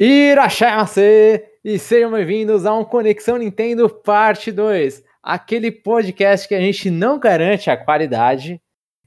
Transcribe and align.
Irachai 0.00 0.76
e 1.64 1.76
sejam 1.76 2.12
bem-vindos 2.12 2.64
a 2.64 2.72
um 2.72 2.84
Conexão 2.84 3.36
Nintendo 3.36 3.90
Parte 3.90 4.52
2, 4.52 5.02
aquele 5.20 5.72
podcast 5.72 6.46
que 6.46 6.54
a 6.54 6.60
gente 6.60 6.88
não 6.88 7.18
garante 7.18 7.68
a 7.68 7.76
qualidade. 7.76 8.62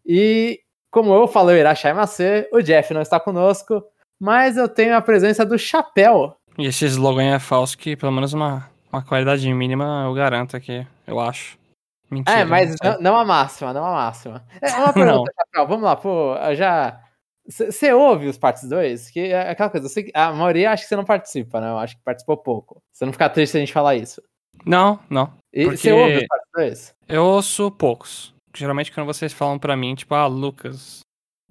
E 0.06 0.60
como 0.92 1.14
eu 1.14 1.30
falei, 1.30 1.62
Irachai 1.62 1.94
Macê, 1.94 2.50
o 2.52 2.62
Jeff 2.62 2.94
não 2.94 3.02
está 3.02 3.22
conosco, 3.22 3.82
mas 4.20 4.58
eu 4.58 4.68
tenho 4.68 4.94
a 4.94 5.02
presença 5.02 5.46
do 5.46 5.58
Chapéu. 5.58 6.36
E 6.58 6.66
esse 6.66 6.86
slogan 6.88 7.36
é 7.36 7.40
falso 7.40 7.78
que 7.78 7.96
pelo 7.96 8.12
menos 8.12 8.34
uma, 8.34 8.70
uma 8.92 9.02
qualidade 9.02 9.52
mínima 9.54 10.04
eu 10.06 10.14
garanto 10.14 10.58
aqui, 10.58 10.86
eu 11.08 11.22
acho. 11.22 11.58
Mentira. 12.12 12.40
É, 12.40 12.44
mas 12.44 12.76
não, 12.84 13.00
não 13.00 13.16
a 13.16 13.24
máxima, 13.24 13.72
não 13.72 13.86
a 13.86 13.94
máxima. 13.94 14.44
É 14.62 14.70
uma 14.74 14.92
pergunta, 14.92 15.32
Chapéu, 15.38 15.68
vamos 15.70 15.84
lá, 15.86 15.96
pô, 15.96 16.36
já 16.54 17.00
você 17.52 17.94
ouve 17.94 18.28
os 18.28 18.38
partes 18.38 18.68
2? 18.68 19.10
Que 19.10 19.20
é 19.20 19.50
aquela 19.50 19.70
coisa, 19.70 19.90
sei, 19.90 20.10
a 20.14 20.32
maioria 20.32 20.72
acho 20.72 20.84
que 20.84 20.90
você 20.90 20.96
não 20.96 21.06
participa, 21.06 21.60
né? 21.60 21.70
Eu 21.70 21.78
acho 21.78 21.98
que 21.98 22.04
participou 22.04 22.38
pouco. 22.38 22.82
Você 22.92 23.06
não 23.06 23.12
fica 23.14 23.30
triste 23.30 23.52
se 23.52 23.58
a 23.58 23.60
gente 23.60 23.74
falar 23.74 23.96
isso. 23.96 24.22
Não, 24.66 25.00
não. 25.10 25.34
E 25.52 25.66
você 25.66 25.92
ouve 25.92 26.18
os 26.18 26.28
partes 26.28 26.50
2? 26.56 26.96
Eu 27.08 27.26
ouço 27.26 27.72
poucos. 27.72 28.34
Geralmente 28.56 28.92
quando 28.92 29.08
vocês 29.08 29.34
falam 29.34 29.58
pra 29.58 29.76
mim, 29.76 29.96
tipo, 29.96 30.14
ah, 30.14 30.28
Lucas. 30.28 31.02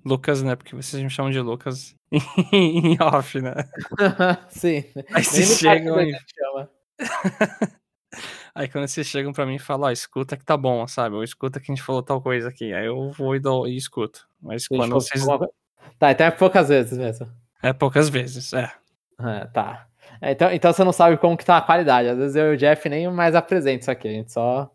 Lucas, 0.04 0.42
né? 0.42 0.56
Porque 0.56 0.74
vocês 0.74 1.02
me 1.02 1.10
chamam 1.10 1.30
de 1.30 1.40
Lucas 1.40 1.94
em 2.52 2.96
off, 3.00 3.40
né? 3.40 3.54
Sim. 4.48 4.84
Aí 5.12 5.22
vocês 5.22 5.58
chegam 5.58 6.00
e... 6.00 6.16
Aí 8.54 8.68
quando 8.68 8.88
vocês 8.88 9.06
chegam 9.06 9.32
pra 9.32 9.46
mim 9.46 9.54
e 9.54 9.60
falam, 9.60 9.88
ó, 9.88 9.92
escuta 9.92 10.36
que 10.36 10.44
tá 10.44 10.56
bom, 10.56 10.86
sabe? 10.86 11.14
Ou 11.14 11.22
escuta 11.22 11.60
que 11.60 11.70
a 11.70 11.74
gente 11.74 11.84
falou 11.84 12.02
tal 12.02 12.20
coisa 12.20 12.48
aqui. 12.48 12.72
Aí 12.72 12.86
eu 12.86 13.10
vou 13.12 13.36
e, 13.36 13.40
dou, 13.40 13.68
e 13.68 13.76
escuto. 13.76 14.28
Mas 14.40 14.66
quando 14.66 14.94
vocês... 14.94 15.24
Tá, 15.98 16.12
então 16.12 16.26
é 16.26 16.30
poucas 16.30 16.68
vezes 16.68 16.96
mesmo. 16.96 17.28
É 17.62 17.72
poucas 17.72 18.08
vezes, 18.08 18.52
é. 18.52 18.72
é 19.20 19.46
tá. 19.46 19.86
É, 20.20 20.32
então, 20.32 20.52
então 20.52 20.72
você 20.72 20.84
não 20.84 20.92
sabe 20.92 21.16
como 21.16 21.36
que 21.36 21.44
tá 21.44 21.56
a 21.56 21.62
qualidade. 21.62 22.08
Às 22.08 22.18
vezes 22.18 22.36
eu 22.36 22.52
e 22.52 22.54
o 22.54 22.58
Jeff 22.58 22.88
nem 22.88 23.08
mais 23.10 23.34
apresento 23.34 23.82
isso 23.82 23.90
aqui, 23.90 24.08
a 24.08 24.12
gente 24.12 24.32
só. 24.32 24.70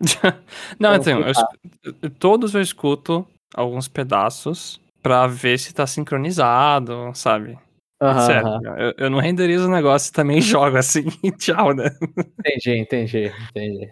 não, 0.78 0.94
então, 0.94 1.20
eu, 1.22 2.10
todos 2.10 2.54
eu 2.54 2.60
escuto 2.60 3.26
alguns 3.54 3.88
pedaços 3.88 4.80
pra 5.02 5.26
ver 5.26 5.58
se 5.58 5.74
tá 5.74 5.86
sincronizado, 5.86 7.10
sabe? 7.14 7.58
Uhum, 8.02 8.20
Sério, 8.20 8.48
uhum. 8.48 8.76
Eu, 8.76 8.94
eu, 8.98 9.10
não 9.10 9.20
renderizo 9.20 9.68
o 9.68 9.70
negócio 9.70 10.10
e 10.10 10.12
também 10.12 10.40
jogo 10.42 10.76
assim 10.76 11.04
tchau, 11.38 11.72
né? 11.74 11.88
Entendi, 12.40 12.78
entendi, 12.78 13.32
entendi. 13.50 13.90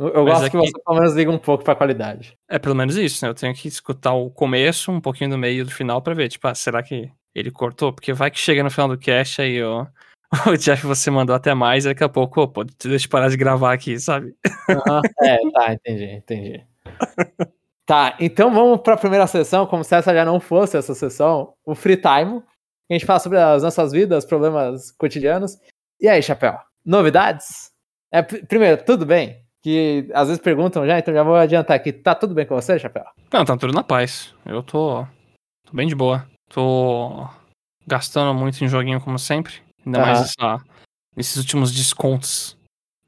Eu 0.00 0.24
Mas 0.24 0.32
gosto 0.32 0.46
é 0.46 0.50
que, 0.50 0.56
você 0.56 0.82
pelo 0.82 0.98
menos 0.98 1.14
liga 1.14 1.30
um 1.30 1.38
pouco 1.38 1.62
pra 1.62 1.74
qualidade. 1.74 2.34
É 2.48 2.58
pelo 2.58 2.74
menos 2.74 2.96
isso, 2.96 3.22
né? 3.22 3.30
Eu 3.30 3.34
tenho 3.34 3.54
que 3.54 3.68
escutar 3.68 4.14
o 4.14 4.30
começo, 4.30 4.90
um 4.90 5.00
pouquinho 5.00 5.28
do 5.28 5.38
meio 5.38 5.60
e 5.60 5.64
do 5.64 5.70
final 5.70 6.00
pra 6.00 6.14
ver, 6.14 6.30
tipo, 6.30 6.48
ah, 6.48 6.54
será 6.54 6.82
que 6.82 7.10
ele 7.34 7.50
cortou? 7.50 7.92
Porque 7.92 8.14
vai 8.14 8.30
que 8.30 8.38
chega 8.38 8.62
no 8.62 8.70
final 8.70 8.88
do 8.88 8.98
cast 8.98 9.42
aí, 9.42 9.62
ó. 9.62 9.86
O 10.48 10.56
Jeff, 10.56 10.86
você 10.86 11.10
mandou 11.10 11.34
até 11.34 11.54
mais, 11.54 11.84
e 11.84 11.88
daqui 11.88 12.04
a 12.04 12.08
pouco, 12.08 12.46
pô, 12.46 12.62
deixa 12.62 13.06
eu 13.06 13.10
parar 13.10 13.28
de 13.28 13.36
gravar 13.36 13.72
aqui, 13.72 13.98
sabe? 13.98 14.32
Uhum. 14.68 15.00
É, 15.22 15.38
tá, 15.50 15.72
entendi, 15.74 16.04
entendi. 16.04 16.64
tá, 17.84 18.16
então 18.20 18.54
vamos 18.54 18.80
pra 18.80 18.96
primeira 18.96 19.26
sessão, 19.26 19.66
como 19.66 19.82
se 19.82 19.92
essa 19.94 20.14
já 20.14 20.24
não 20.24 20.38
fosse 20.38 20.76
essa 20.76 20.94
sessão, 20.94 21.52
o 21.66 21.74
Free 21.74 21.96
Time. 21.96 22.42
A 22.88 22.92
gente 22.92 23.04
fala 23.04 23.18
sobre 23.18 23.38
as 23.38 23.64
nossas 23.64 23.90
vidas, 23.90 24.24
problemas 24.24 24.92
cotidianos. 24.92 25.58
E 26.00 26.08
aí, 26.08 26.22
Chapéu, 26.22 26.56
novidades? 26.86 27.72
É, 28.12 28.22
primeiro, 28.22 28.84
tudo 28.84 29.04
bem? 29.04 29.44
Que 29.62 30.08
às 30.14 30.28
vezes 30.28 30.42
perguntam 30.42 30.86
já, 30.86 30.98
então 30.98 31.12
já 31.12 31.22
vou 31.22 31.36
adiantar 31.36 31.76
aqui. 31.76 31.92
Tá 31.92 32.14
tudo 32.14 32.34
bem 32.34 32.46
com 32.46 32.54
você, 32.54 32.78
Chapéu? 32.78 33.04
Não, 33.32 33.44
tá 33.44 33.56
tudo 33.56 33.72
na 33.72 33.82
paz. 33.82 34.34
Eu 34.44 34.62
tô, 34.62 35.06
tô 35.64 35.72
bem 35.72 35.86
de 35.86 35.94
boa. 35.94 36.26
Tô 36.48 37.28
gastando 37.86 38.32
muito 38.38 38.62
em 38.64 38.68
joguinho 38.68 39.00
como 39.00 39.18
sempre. 39.18 39.54
Ainda 39.84 39.98
uhum. 39.98 40.04
mais 40.06 40.20
essa, 40.20 40.64
nesses 41.16 41.36
últimos 41.36 41.72
descontos 41.72 42.56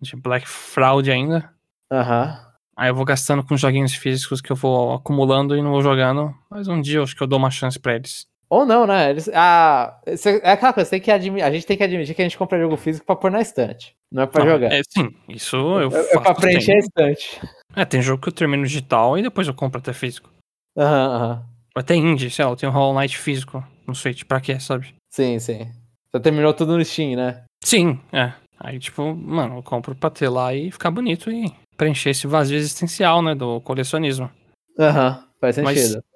de 0.00 0.16
Black 0.16 0.48
Fraud 0.48 1.10
ainda. 1.10 1.50
Aham. 1.90 2.24
Uhum. 2.26 2.52
Aí 2.74 2.88
eu 2.88 2.94
vou 2.94 3.04
gastando 3.04 3.44
com 3.44 3.56
joguinhos 3.56 3.94
físicos 3.94 4.40
que 4.40 4.50
eu 4.50 4.56
vou 4.56 4.94
acumulando 4.94 5.54
e 5.54 5.62
não 5.62 5.70
vou 5.70 5.82
jogando. 5.82 6.34
Mas 6.50 6.68
um 6.68 6.80
dia 6.80 6.98
eu 6.98 7.02
acho 7.02 7.14
que 7.14 7.22
eu 7.22 7.26
dou 7.26 7.38
uma 7.38 7.50
chance 7.50 7.78
pra 7.78 7.94
eles. 7.94 8.26
Ou 8.52 8.66
não, 8.66 8.86
né? 8.86 9.08
Eles, 9.08 9.30
ah, 9.32 9.98
é 10.04 10.50
aquela 10.52 10.74
coisa, 10.74 10.90
tem 10.90 11.00
que 11.00 11.10
admitir, 11.10 11.42
a 11.42 11.50
gente 11.50 11.64
tem 11.64 11.74
que 11.74 11.84
admitir 11.84 12.14
que 12.14 12.20
a 12.20 12.24
gente 12.26 12.36
compra 12.36 12.60
jogo 12.60 12.76
físico 12.76 13.06
pra 13.06 13.16
pôr 13.16 13.30
na 13.30 13.40
estante. 13.40 13.96
Não 14.12 14.24
é 14.24 14.26
pra 14.26 14.44
não, 14.44 14.52
jogar. 14.52 14.70
É, 14.70 14.82
sim, 14.90 15.08
isso 15.26 15.56
eu 15.56 15.88
é, 15.88 15.90
faço. 15.90 16.18
É 16.18 16.20
pra 16.20 16.34
preencher 16.34 16.72
a 16.74 16.78
estante. 16.78 17.40
É, 17.74 17.86
tem 17.86 18.02
jogo 18.02 18.20
que 18.20 18.28
eu 18.28 18.32
termino 18.34 18.62
digital 18.62 19.16
e 19.16 19.22
depois 19.22 19.48
eu 19.48 19.54
compro 19.54 19.78
até 19.78 19.94
físico. 19.94 20.28
Aham, 20.76 21.08
uhum, 21.08 21.14
aham. 21.14 21.32
Uhum. 21.32 21.42
Até 21.74 21.94
indie, 21.94 22.28
sei 22.28 22.44
lá, 22.44 22.50
eu 22.50 22.56
tenho 22.56 22.70
Hollow 22.70 23.00
Knight 23.00 23.16
físico 23.16 23.64
no 23.86 23.94
Switch, 23.94 24.24
pra 24.24 24.38
quê, 24.38 24.60
sabe? 24.60 24.94
Sim, 25.10 25.38
sim. 25.38 25.72
Você 26.10 26.20
terminou 26.20 26.52
tudo 26.52 26.76
no 26.76 26.84
Steam, 26.84 27.16
né? 27.16 27.44
Sim, 27.64 27.98
é. 28.12 28.34
Aí, 28.60 28.78
tipo, 28.78 29.14
mano, 29.16 29.56
eu 29.56 29.62
compro 29.62 29.94
pra 29.94 30.10
ter 30.10 30.28
lá 30.28 30.52
e 30.54 30.70
ficar 30.70 30.90
bonito 30.90 31.30
e 31.30 31.50
preencher 31.78 32.10
esse 32.10 32.26
vazio 32.26 32.58
existencial, 32.58 33.22
né, 33.22 33.34
do 33.34 33.62
colecionismo. 33.62 34.30
Aham, 34.78 35.08
uhum, 35.08 35.24
faz 35.40 35.54
sentido. 35.54 35.64
Mas, 35.64 36.11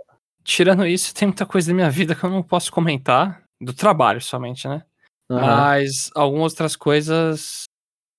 tirando 0.47 0.87
isso, 0.87 1.15
tem 1.15 1.29
muita 1.29 1.45
coisa 1.45 1.69
da 1.69 1.75
minha 1.75 1.91
vida 1.91 2.15
que 2.15 2.25
eu 2.25 2.31
não 2.31 2.43
posso 2.43 2.73
comentar. 2.73 3.43
Do 3.61 3.73
trabalho 3.73 4.21
somente, 4.21 4.69
né? 4.69 4.83
Uhum. 5.31 5.41
Mas 5.41 6.11
algumas 6.15 6.53
outras 6.53 6.77
coisas. 6.77 7.65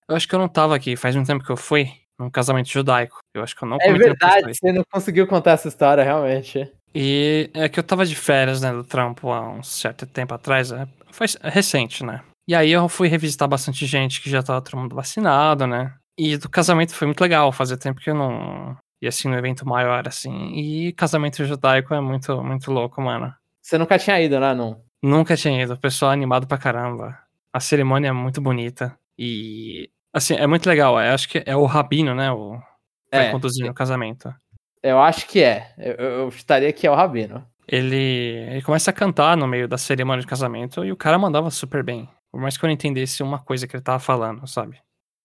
Eu 0.09 0.15
acho 0.15 0.27
que 0.27 0.35
eu 0.35 0.39
não 0.39 0.49
tava 0.49 0.75
aqui. 0.75 0.95
Faz 0.95 1.15
um 1.15 1.23
tempo 1.23 1.43
que 1.43 1.51
eu 1.51 1.57
fui 1.57 1.91
num 2.19 2.29
casamento 2.29 2.69
judaico. 2.69 3.19
Eu 3.35 3.43
acho 3.43 3.55
que 3.55 3.63
eu 3.63 3.69
não 3.69 3.77
É 3.79 3.93
verdade, 3.93 4.53
você 4.53 4.71
não 4.71 4.83
conseguiu 4.91 5.27
contar 5.27 5.51
essa 5.51 5.67
história, 5.67 6.03
realmente. 6.03 6.71
E 6.93 7.49
é 7.53 7.69
que 7.69 7.79
eu 7.79 7.83
tava 7.83 8.05
de 8.05 8.15
férias, 8.15 8.61
né, 8.61 8.71
do 8.71 8.83
trampo 8.83 9.31
há 9.31 9.47
um 9.47 9.61
certo 9.61 10.07
tempo 10.07 10.33
atrás. 10.33 10.71
Né? 10.71 10.88
Foi 11.11 11.27
recente, 11.44 12.03
né? 12.03 12.21
E 12.47 12.55
aí 12.55 12.71
eu 12.71 12.89
fui 12.89 13.07
revisitar 13.07 13.47
bastante 13.47 13.85
gente 13.85 14.21
que 14.21 14.29
já 14.29 14.41
tava 14.41 14.61
todo 14.61 14.79
mundo 14.79 14.95
vacinado, 14.95 15.67
né? 15.67 15.94
E 16.17 16.35
do 16.38 16.49
casamento 16.49 16.95
foi 16.95 17.05
muito 17.05 17.21
legal. 17.21 17.51
Fazia 17.51 17.77
tempo 17.77 18.01
que 18.01 18.09
eu 18.09 18.15
não, 18.15 18.75
e 19.01 19.07
assim, 19.07 19.27
no 19.27 19.37
evento 19.37 19.67
maior, 19.67 20.07
assim. 20.07 20.53
E 20.53 20.93
casamento 20.93 21.45
judaico 21.45 21.93
é 21.93 22.01
muito, 22.01 22.43
muito 22.43 22.71
louco, 22.71 23.01
mano. 23.01 23.33
Você 23.61 23.77
nunca 23.77 23.99
tinha 23.99 24.19
ido, 24.21 24.39
né, 24.39 24.53
não? 24.53 24.81
Nunca 25.03 25.35
tinha 25.35 25.61
ido. 25.61 25.73
O 25.73 25.79
pessoal 25.79 26.11
é 26.11 26.13
animado 26.13 26.47
pra 26.47 26.57
caramba. 26.57 27.17
A 27.53 27.59
cerimônia 27.59 28.09
é 28.09 28.11
muito 28.11 28.41
bonita. 28.41 28.97
E, 29.17 29.89
assim, 30.13 30.35
é 30.35 30.47
muito 30.47 30.67
legal. 30.67 30.99
Eu 30.99 31.13
acho 31.13 31.29
que 31.29 31.43
é 31.45 31.55
o 31.55 31.65
rabino, 31.65 32.15
né? 32.15 32.31
O 32.31 32.59
vai 33.11 33.27
é, 33.27 33.31
conduzir 33.31 33.65
no 33.65 33.73
casamento. 33.73 34.33
Eu 34.81 34.99
acho 35.01 35.27
que 35.27 35.41
é. 35.41 35.73
Eu, 35.77 35.93
eu 35.95 36.29
estaria 36.29 36.71
que 36.73 36.85
é 36.85 36.91
o 36.91 36.95
rabino. 36.95 37.45
Ele, 37.67 37.95
ele 38.49 38.61
começa 38.61 38.91
a 38.91 38.93
cantar 38.93 39.35
no 39.35 39.47
meio 39.47 39.67
da 39.67 39.77
cerimônia 39.77 40.21
de 40.21 40.27
casamento 40.27 40.85
e 40.85 40.91
o 40.91 40.97
cara 40.97 41.19
mandava 41.19 41.49
super 41.51 41.83
bem. 41.83 42.09
Por 42.31 42.39
mais 42.39 42.57
que 42.57 42.63
eu 42.63 42.67
não 42.67 42.73
entendesse 42.73 43.23
uma 43.23 43.39
coisa 43.39 43.67
que 43.67 43.75
ele 43.75 43.83
tava 43.83 43.99
falando, 43.99 44.47
sabe? 44.47 44.79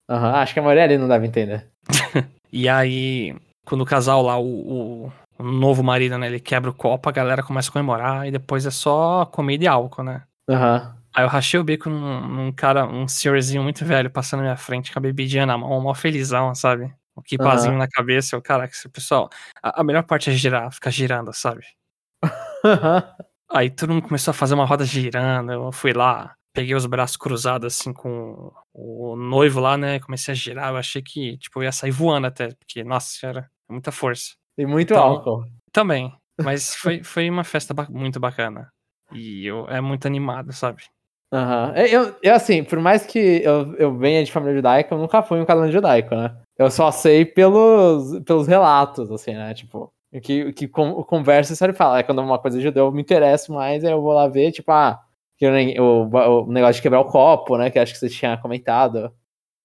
Aham, 0.09 0.29
uhum, 0.29 0.35
acho 0.35 0.53
que 0.53 0.59
a 0.59 0.63
maioria 0.63 0.83
ali 0.83 0.97
não 0.97 1.07
deve 1.07 1.27
entender. 1.27 1.67
e 2.51 2.67
aí, 2.67 3.35
quando 3.65 3.81
o 3.81 3.85
casal 3.85 4.21
lá, 4.21 4.37
o, 4.37 4.45
o, 5.05 5.13
o, 5.39 5.43
novo 5.43 5.83
marido, 5.83 6.17
né, 6.17 6.27
ele 6.27 6.39
quebra 6.39 6.69
o 6.69 6.73
copo, 6.73 7.09
a 7.09 7.11
galera 7.11 7.43
começa 7.43 7.69
a 7.69 7.73
comemorar 7.73 8.27
e 8.27 8.31
depois 8.31 8.65
é 8.65 8.71
só 8.71 9.25
comida 9.25 9.63
e 9.63 9.67
álcool, 9.67 10.03
né? 10.03 10.23
Aham. 10.49 10.93
Uhum. 10.95 11.03
Aí 11.15 11.23
eu 11.23 11.29
rachei 11.29 11.59
o 11.59 11.63
bico 11.63 11.89
num, 11.89 12.27
num, 12.27 12.51
cara, 12.51 12.87
um 12.87 13.07
senhorzinho 13.07 13.61
muito 13.61 13.85
velho 13.85 14.09
passando 14.09 14.39
na 14.39 14.45
minha 14.45 14.57
frente 14.57 14.91
com 14.91 14.97
a 14.97 15.01
bebidinha 15.01 15.45
na 15.45 15.55
mão, 15.55 15.79
mal 15.79 15.93
felizão, 15.93 16.55
sabe? 16.55 16.85
O 17.15 17.19
um 17.19 17.23
kipazinho 17.23 17.73
uhum. 17.73 17.77
na 17.77 17.87
cabeça, 17.87 18.35
o 18.35 18.41
cara, 18.41 18.67
pessoal, 18.91 19.29
a, 19.61 19.81
a, 19.81 19.83
melhor 19.83 20.03
parte 20.03 20.31
é 20.31 20.33
girar, 20.33 20.71
ficar 20.73 20.89
girando, 20.89 21.31
sabe? 21.31 21.63
Aí 23.51 23.69
todo 23.69 23.93
mundo 23.93 24.07
começou 24.07 24.31
a 24.31 24.33
fazer 24.33 24.55
uma 24.55 24.65
roda 24.65 24.83
girando, 24.83 25.51
eu 25.51 25.71
fui 25.71 25.93
lá, 25.93 26.33
peguei 26.51 26.73
os 26.73 26.87
braços 26.87 27.17
cruzados 27.17 27.75
assim 27.75 27.93
com 27.93 28.51
o 28.73 29.15
noivo 29.15 29.59
lá, 29.59 29.77
né? 29.77 29.99
Comecei 29.99 30.31
a 30.31 30.35
girar, 30.35 30.71
eu 30.71 30.77
achei 30.77 31.03
que, 31.03 31.37
tipo, 31.37 31.59
eu 31.59 31.65
ia 31.65 31.71
sair 31.71 31.91
voando 31.91 32.25
até, 32.25 32.49
porque, 32.55 32.83
nossa, 32.83 33.27
era 33.27 33.51
muita 33.73 33.91
força. 33.91 34.33
E 34.57 34.65
muito 34.65 34.93
então, 34.93 35.03
álcool. 35.03 35.45
Também, 35.71 36.13
mas 36.41 36.75
foi, 36.77 37.03
foi 37.03 37.29
uma 37.29 37.43
festa 37.43 37.73
ba 37.73 37.87
muito 37.89 38.19
bacana. 38.19 38.69
E 39.11 39.45
eu, 39.45 39.67
é 39.67 39.81
muito 39.81 40.07
animado, 40.07 40.53
sabe? 40.53 40.83
Aham. 41.31 41.69
Uhum. 41.69 41.77
Eu, 41.77 42.15
eu, 42.21 42.35
assim, 42.35 42.63
por 42.63 42.79
mais 42.79 43.05
que 43.05 43.41
eu, 43.43 43.75
eu 43.75 43.97
venha 43.97 44.23
de 44.23 44.31
família 44.31 44.55
judaica, 44.55 44.93
eu 44.93 44.99
nunca 44.99 45.23
fui 45.23 45.39
um 45.41 45.45
casamento 45.45 45.73
judaico, 45.73 46.15
né? 46.15 46.35
Eu 46.57 46.69
só 46.69 46.91
sei 46.91 47.25
pelos, 47.25 48.19
pelos 48.23 48.47
relatos, 48.47 49.11
assim, 49.11 49.33
né? 49.33 49.53
Tipo, 49.53 49.91
que, 50.21 50.53
que 50.53 50.67
com, 50.67 51.03
conversa 51.03 51.53
e 51.53 51.73
fala. 51.73 51.99
É 51.99 52.03
quando 52.03 52.21
uma 52.21 52.37
coisa 52.37 52.61
judeu 52.61 52.85
eu 52.85 52.91
me 52.91 53.01
interesso 53.01 53.51
mais, 53.51 53.83
aí 53.83 53.91
eu 53.91 54.01
vou 54.01 54.13
lá 54.13 54.27
ver, 54.27 54.51
tipo, 54.51 54.71
ah, 54.71 54.99
que 55.37 55.47
o, 55.79 56.07
o, 56.07 56.51
negócio 56.51 56.75
de 56.75 56.81
quebrar 56.81 56.99
o 56.99 57.05
copo, 57.05 57.57
né? 57.57 57.69
Que 57.71 57.79
acho 57.79 57.93
que 57.93 57.99
você 57.99 58.09
tinha 58.09 58.37
comentado. 58.37 59.11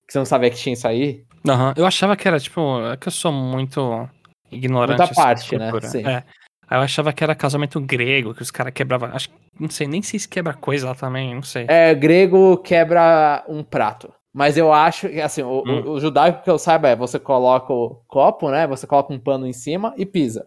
Que 0.09 0.15
você 0.15 0.19
não 0.19 0.27
sabia 0.27 0.51
que 0.51 0.57
tinha 0.57 0.73
isso 0.73 0.89
aí. 0.89 1.23
Aham, 1.47 1.69
uhum. 1.69 1.75
eu 1.77 1.87
achava 1.87 2.17
que 2.17 2.27
era, 2.27 2.41
tipo, 2.41 2.61
é 2.91 2.97
que 2.97 3.09
eu 3.09 3.13
sou 3.13 3.31
muito 3.31 4.09
ignorante. 4.51 4.99
Muita 4.99 5.15
parte, 5.15 5.57
né? 5.57 5.71
Sim. 5.83 6.07
É. 6.07 6.25
Aí 6.69 6.79
eu 6.79 6.83
achava 6.83 7.13
que 7.13 7.23
era 7.23 7.35
casamento 7.35 7.81
grego, 7.81 8.35
que 8.35 8.43
os 8.43 8.51
caras 8.51 8.73
quebravam. 8.73 9.11
Acho 9.13 9.29
não 9.59 9.69
sei 9.69 9.87
nem 9.87 10.01
se 10.03 10.29
quebra 10.29 10.55
coisa 10.55 10.87
lá 10.87 10.95
também, 10.95 11.35
não 11.35 11.43
sei. 11.43 11.67
É, 11.69 11.95
grego 11.95 12.57
quebra 12.59 13.45
um 13.49 13.63
prato. 13.63 14.13
Mas 14.33 14.57
eu 14.57 14.73
acho 14.73 15.09
que, 15.09 15.21
assim, 15.21 15.43
o, 15.43 15.65
hum. 15.67 15.91
o, 15.91 16.01
judaico 16.01 16.45
que 16.45 16.51
eu 16.51 16.59
saiba 16.59 16.89
é 16.89 16.95
você 16.95 17.19
coloca 17.19 17.73
o 17.73 18.03
copo, 18.07 18.51
né? 18.51 18.67
Você 18.69 18.87
coloca 18.87 19.13
um 19.13 19.19
pano 19.19 19.47
em 19.47 19.53
cima 19.53 19.93
e 19.97 20.07
pisa. 20.07 20.47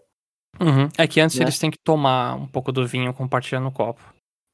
Uhum. 0.59 0.87
É 0.97 1.07
que 1.07 1.19
antes 1.19 1.37
né? 1.37 1.43
eles 1.43 1.59
têm 1.59 1.71
que 1.71 1.79
tomar 1.83 2.35
um 2.35 2.47
pouco 2.47 2.71
do 2.71 2.85
vinho 2.85 3.13
compartilhando 3.13 3.67
o 3.67 3.71
copo. 3.71 4.01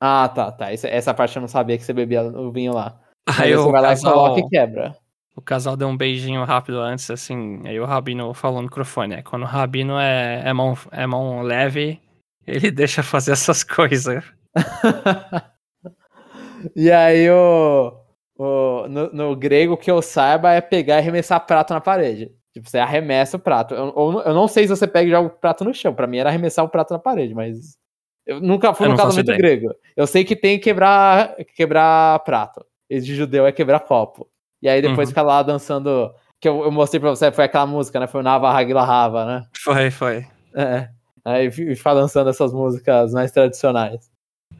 Ah, 0.02 0.30
tá, 0.30 0.52
tá. 0.52 0.72
Essa, 0.72 0.88
essa 0.88 1.14
parte 1.14 1.36
eu 1.36 1.42
não 1.42 1.48
sabia 1.48 1.78
que 1.78 1.84
você 1.84 1.94
bebia 1.94 2.24
o 2.24 2.52
vinho 2.52 2.74
lá. 2.74 3.00
Aí 3.28 3.54
você 3.54 3.68
o 3.68 3.72
vai 3.72 3.82
lá 3.82 3.88
e 3.88 3.92
casal, 3.92 4.14
coloca 4.14 4.40
e 4.40 4.50
quebra. 4.50 4.96
o 5.36 5.42
casal 5.42 5.76
deu 5.76 5.88
um 5.88 5.98
beijinho 5.98 6.44
rápido 6.44 6.80
antes, 6.80 7.10
assim, 7.12 7.62
aí 7.66 7.80
o 7.80 7.86
Rabino 7.86 8.34
falou 8.34 8.58
no 8.58 8.68
microfone, 8.68 9.18
né? 9.18 9.22
Quando 9.22 9.44
o 9.44 9.46
Rabino 9.46 10.00
é, 10.00 10.44
é, 10.46 10.54
mão, 10.54 10.78
é 10.92 11.06
mão 11.06 11.42
leve, 11.42 12.02
ele 12.46 12.46
deixa 12.72 13.04
fazer 13.04 13.34
essas 13.34 13.64
coisas. 13.64 14.24
e 16.76 16.92
aí 16.92 17.30
o, 17.30 17.94
o 18.38 18.88
no, 18.88 19.14
no 19.14 19.36
grego 19.36 19.78
que 19.78 19.92
eu 19.92 20.02
saiba 20.02 20.54
é 20.54 20.62
pegar 20.62 20.96
e 20.96 21.00
arremessar 21.00 21.46
prato 21.46 21.74
na 21.74 21.82
parede. 21.82 22.32
Tipo, 22.54 22.70
você 22.70 22.80
arremessa 22.80 23.38
o 23.38 23.40
prato. 23.40 23.76
Eu, 23.76 23.94
eu, 23.96 24.22
eu 24.22 24.34
não 24.34 24.48
sei 24.48 24.64
se 24.64 24.76
você 24.76 24.88
pega 24.88 25.08
e 25.08 25.12
joga 25.12 25.28
o 25.28 25.38
prato 25.38 25.64
no 25.64 25.74
chão. 25.74 25.94
Pra 25.94 26.08
mim 26.08 26.18
era 26.18 26.30
arremessar 26.30 26.66
o 26.66 26.70
prato 26.70 26.92
na 26.92 27.00
parede, 27.00 27.36
mas. 27.36 27.78
Eu 28.26 28.42
nunca 28.42 28.74
fui 28.74 28.88
Eu 28.88 28.98
faço 28.98 29.18
casamento 29.18 29.38
grego. 29.38 29.74
Eu 29.96 30.08
sei 30.08 30.26
que 30.26 30.36
tem 30.36 30.58
que 30.58 30.64
quebrar, 30.64 31.36
quebrar 31.56 32.20
prato. 32.24 32.66
De 32.90 33.16
judeu 33.16 33.46
é 33.46 33.52
quebrar 33.52 33.82
copo. 33.82 34.28
E 34.62 34.68
aí 34.70 34.82
depois 34.82 35.08
Uhum. 35.10 35.12
fica 35.12 35.22
lá 35.22 35.44
dançando. 35.44 36.12
Que 36.40 36.48
eu, 36.48 36.64
eu 36.64 36.72
mostrei 36.72 37.00
pra 37.00 37.10
você, 37.10 37.32
foi 37.32 37.46
aquela 37.46 37.66
música, 37.66 38.00
né? 38.00 38.08
Foi 38.08 38.22
o 38.22 38.24
Nava 38.24 38.50
Hagila 38.52 38.84
Rava, 38.86 39.26
né? 39.26 39.46
Foi, 39.58 39.90
foi. 39.92 40.26
É. 40.56 40.90
Aí 41.26 41.50
fi- 41.52 41.76
fica 41.76 41.94
dançando 41.96 42.30
essas 42.30 42.54
músicas 42.54 43.12
mais 43.12 43.32
tradicionais. 43.32 44.10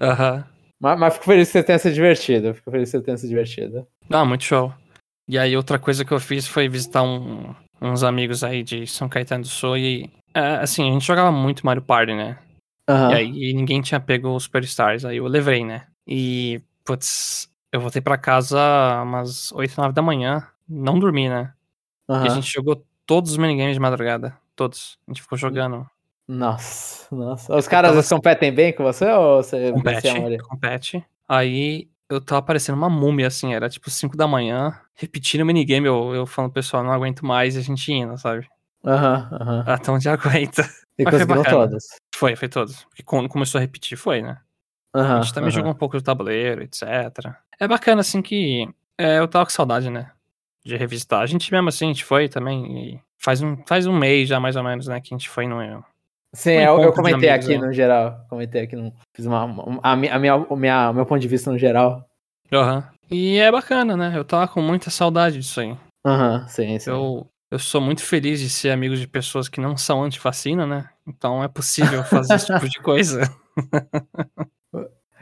Aham. 0.02 0.44
Mas, 0.80 1.00
mas 1.00 1.14
fico 1.14 1.26
feliz 1.26 1.48
que 1.48 1.54
você 1.54 1.64
tenha 1.64 1.80
se 1.80 1.92
divertido. 1.94 2.54
Fico 2.54 2.70
feliz 2.72 2.92
que 2.92 2.98
você 2.98 3.04
tenha 3.04 3.18
se 3.18 3.28
divertido. 3.28 3.88
Ah, 4.10 4.26
muito 4.26 4.44
show. 4.44 4.74
E 5.30 5.38
aí 5.38 5.56
outra 5.56 5.78
coisa 5.80 6.04
que 6.06 6.12
eu 6.12 6.20
fiz 6.20 6.48
foi 6.48 6.68
visitar 6.68 7.04
um- 7.04 7.54
uns 7.82 8.04
amigos 8.04 8.44
aí 8.44 8.64
de 8.64 8.86
São 8.88 9.08
Caetano 9.10 9.44
do 9.44 9.48
Sul 9.50 9.78
e, 9.78 10.10
é, 10.34 10.56
assim, 10.58 10.90
a 10.90 10.94
gente 10.94 11.06
jogava 11.06 11.32
muito 11.32 11.66
Mario 11.66 11.82
Party, 11.82 12.14
né? 12.14 12.38
Aham. 12.90 13.12
E 13.12 13.16
aí 13.16 13.54
ninguém 13.54 13.82
tinha 13.82 14.00
pego 14.00 14.36
os 14.36 14.44
Superstars, 14.44 15.06
aí 15.06 15.18
eu 15.18 15.28
levei, 15.28 15.64
né? 15.66 15.86
E, 16.08 16.62
putz, 16.86 17.50
eu 17.72 17.80
voltei 17.82 18.02
pra 18.02 18.18
casa 18.18 18.58
umas 19.04 19.52
8, 19.52 19.78
9 19.78 19.94
da 19.94 20.02
manhã, 20.02 20.48
não 20.68 21.00
dormi, 21.00 21.30
né? 21.30 21.54
E 22.10 22.14
a 22.14 22.30
gente 22.30 22.52
jogou 22.52 22.86
todos 23.06 23.32
os 23.32 23.38
minigames 23.38 23.74
de 23.74 23.80
madrugada, 23.80 24.38
todos. 24.56 24.98
A 25.08 25.12
gente 25.12 25.22
ficou 25.22 25.38
jogando. 25.38 25.86
Nossa, 26.28 27.14
nossa. 27.16 27.56
Os 27.56 27.68
caras 27.68 27.92
tava 27.92 28.08
competem 28.16 28.54
bem 28.54 28.74
com 28.74 28.84
você 28.84 29.10
ou 29.12 29.42
você 29.44 29.72
Compete, 29.72 30.38
compete. 30.40 31.06
Aí 31.28 31.90
eu 32.10 32.22
tava 32.22 32.42
parecendo 32.42 32.78
uma 32.78 32.90
múmia, 32.90 33.28
assim, 33.28 33.54
era 33.54 33.70
tipo 33.70 33.90
5 33.90 34.16
da 34.16 34.28
manhã, 34.28 34.80
repetindo 34.96 35.42
o 35.42 35.46
minigame, 35.46 35.88
eu, 35.88 36.14
eu 36.16 36.26
falando, 36.26 36.52
pessoal, 36.52 36.84
não 36.84 36.92
aguento 36.92 37.26
mais, 37.26 37.56
e 37.56 37.60
a 37.60 37.62
gente 37.62 37.92
indo, 37.92 38.18
sabe? 38.18 38.48
Aham, 38.86 39.30
aham. 39.32 39.64
Até 39.68 39.92
onde 39.92 40.08
aguenta. 40.10 40.62
E 40.98 41.04
mas 41.04 41.12
foi 41.16 41.26
conseguiram 41.26 41.44
bacana. 41.44 41.68
todos. 41.68 41.84
Foi, 42.16 42.36
foi 42.36 42.50
todos. 42.50 42.84
Porque 42.86 43.04
quando 43.04 43.30
começou 43.30 43.60
a 43.60 43.62
repetir, 43.62 43.98
foi, 43.98 44.22
né? 44.22 44.38
Aham, 44.96 45.20
A 45.20 45.22
gente 45.22 45.34
também 45.34 45.50
aham. 45.50 45.56
jogou 45.56 45.72
um 45.72 45.76
pouco 45.76 45.98
do 45.98 46.04
tabuleiro, 46.04 46.64
etc. 46.64 46.84
É 47.60 47.68
bacana, 47.68 48.02
assim, 48.02 48.22
que 48.22 48.68
é, 48.98 49.20
eu 49.20 49.28
tava 49.28 49.46
com 49.46 49.52
saudade, 49.52 49.90
né? 49.90 50.12
De 50.66 50.76
revisitar. 50.76 51.22
A 51.22 51.26
gente 51.26 51.52
mesmo 51.52 51.70
assim, 51.70 51.86
a 51.86 51.88
gente 51.90 52.04
foi 52.04 52.28
também. 52.28 53.02
faz, 53.18 53.42
um, 53.42 53.58
faz 53.66 53.86
um 53.86 53.98
mês 53.98 54.28
já, 54.28 54.40
mais 54.40 54.56
ou 54.56 54.64
menos, 54.64 54.88
né? 54.88 55.00
Que 55.00 55.14
a 55.14 55.18
gente 55.18 55.30
foi 55.30 55.48
no. 55.48 55.84
Sim, 56.34 56.58
um 56.58 56.62
eu, 56.62 56.80
eu 56.82 56.94
comentei 56.94 57.30
amigos, 57.30 57.46
aqui 57.50 57.58
né? 57.58 57.68
no 57.68 57.74
geral. 57.74 58.26
Comentei 58.30 58.62
aqui 58.64 58.76
no. 58.76 58.94
Fiz 59.16 59.26
uma. 59.26 59.44
uma- 59.46 59.80
a 59.82 59.96
minha, 59.96 60.14
a 60.16 60.20
minha, 60.20 60.36
o 60.36 60.56
minha, 60.56 60.92
meu 60.94 61.06
ponto 61.06 61.22
de 61.22 61.28
vista 61.28 61.52
no 61.52 61.58
geral. 61.58 62.06
Aham. 62.52 62.88
E 63.10 63.38
é 63.38 63.52
bacana, 63.52 63.96
né? 63.96 64.14
Eu 64.16 64.26
tava 64.26 64.48
com 64.48 64.62
muita 64.62 64.90
saudade 64.90 65.40
disso 65.40 65.62
aí. 65.62 65.76
Aham, 66.06 66.46
sim, 66.48 66.78
sim. 66.80 66.90
Eu, 66.90 67.26
eu 67.50 67.60
sou 67.60 67.80
muito 67.80 68.04
feliz 68.04 68.40
de 68.40 68.50
ser 68.50 68.72
amigo 68.72 68.96
de 68.96 69.08
pessoas 69.08 69.48
que 69.48 69.62
não 69.62 69.78
são 69.78 70.04
antivacina, 70.04 70.66
né? 70.66 70.90
Então 71.08 71.42
é 71.44 71.48
possível 71.48 72.04
fazer 72.04 72.36
esse 72.36 72.48
tipo 72.48 72.68
de 72.70 72.80
coisa. 72.82 73.22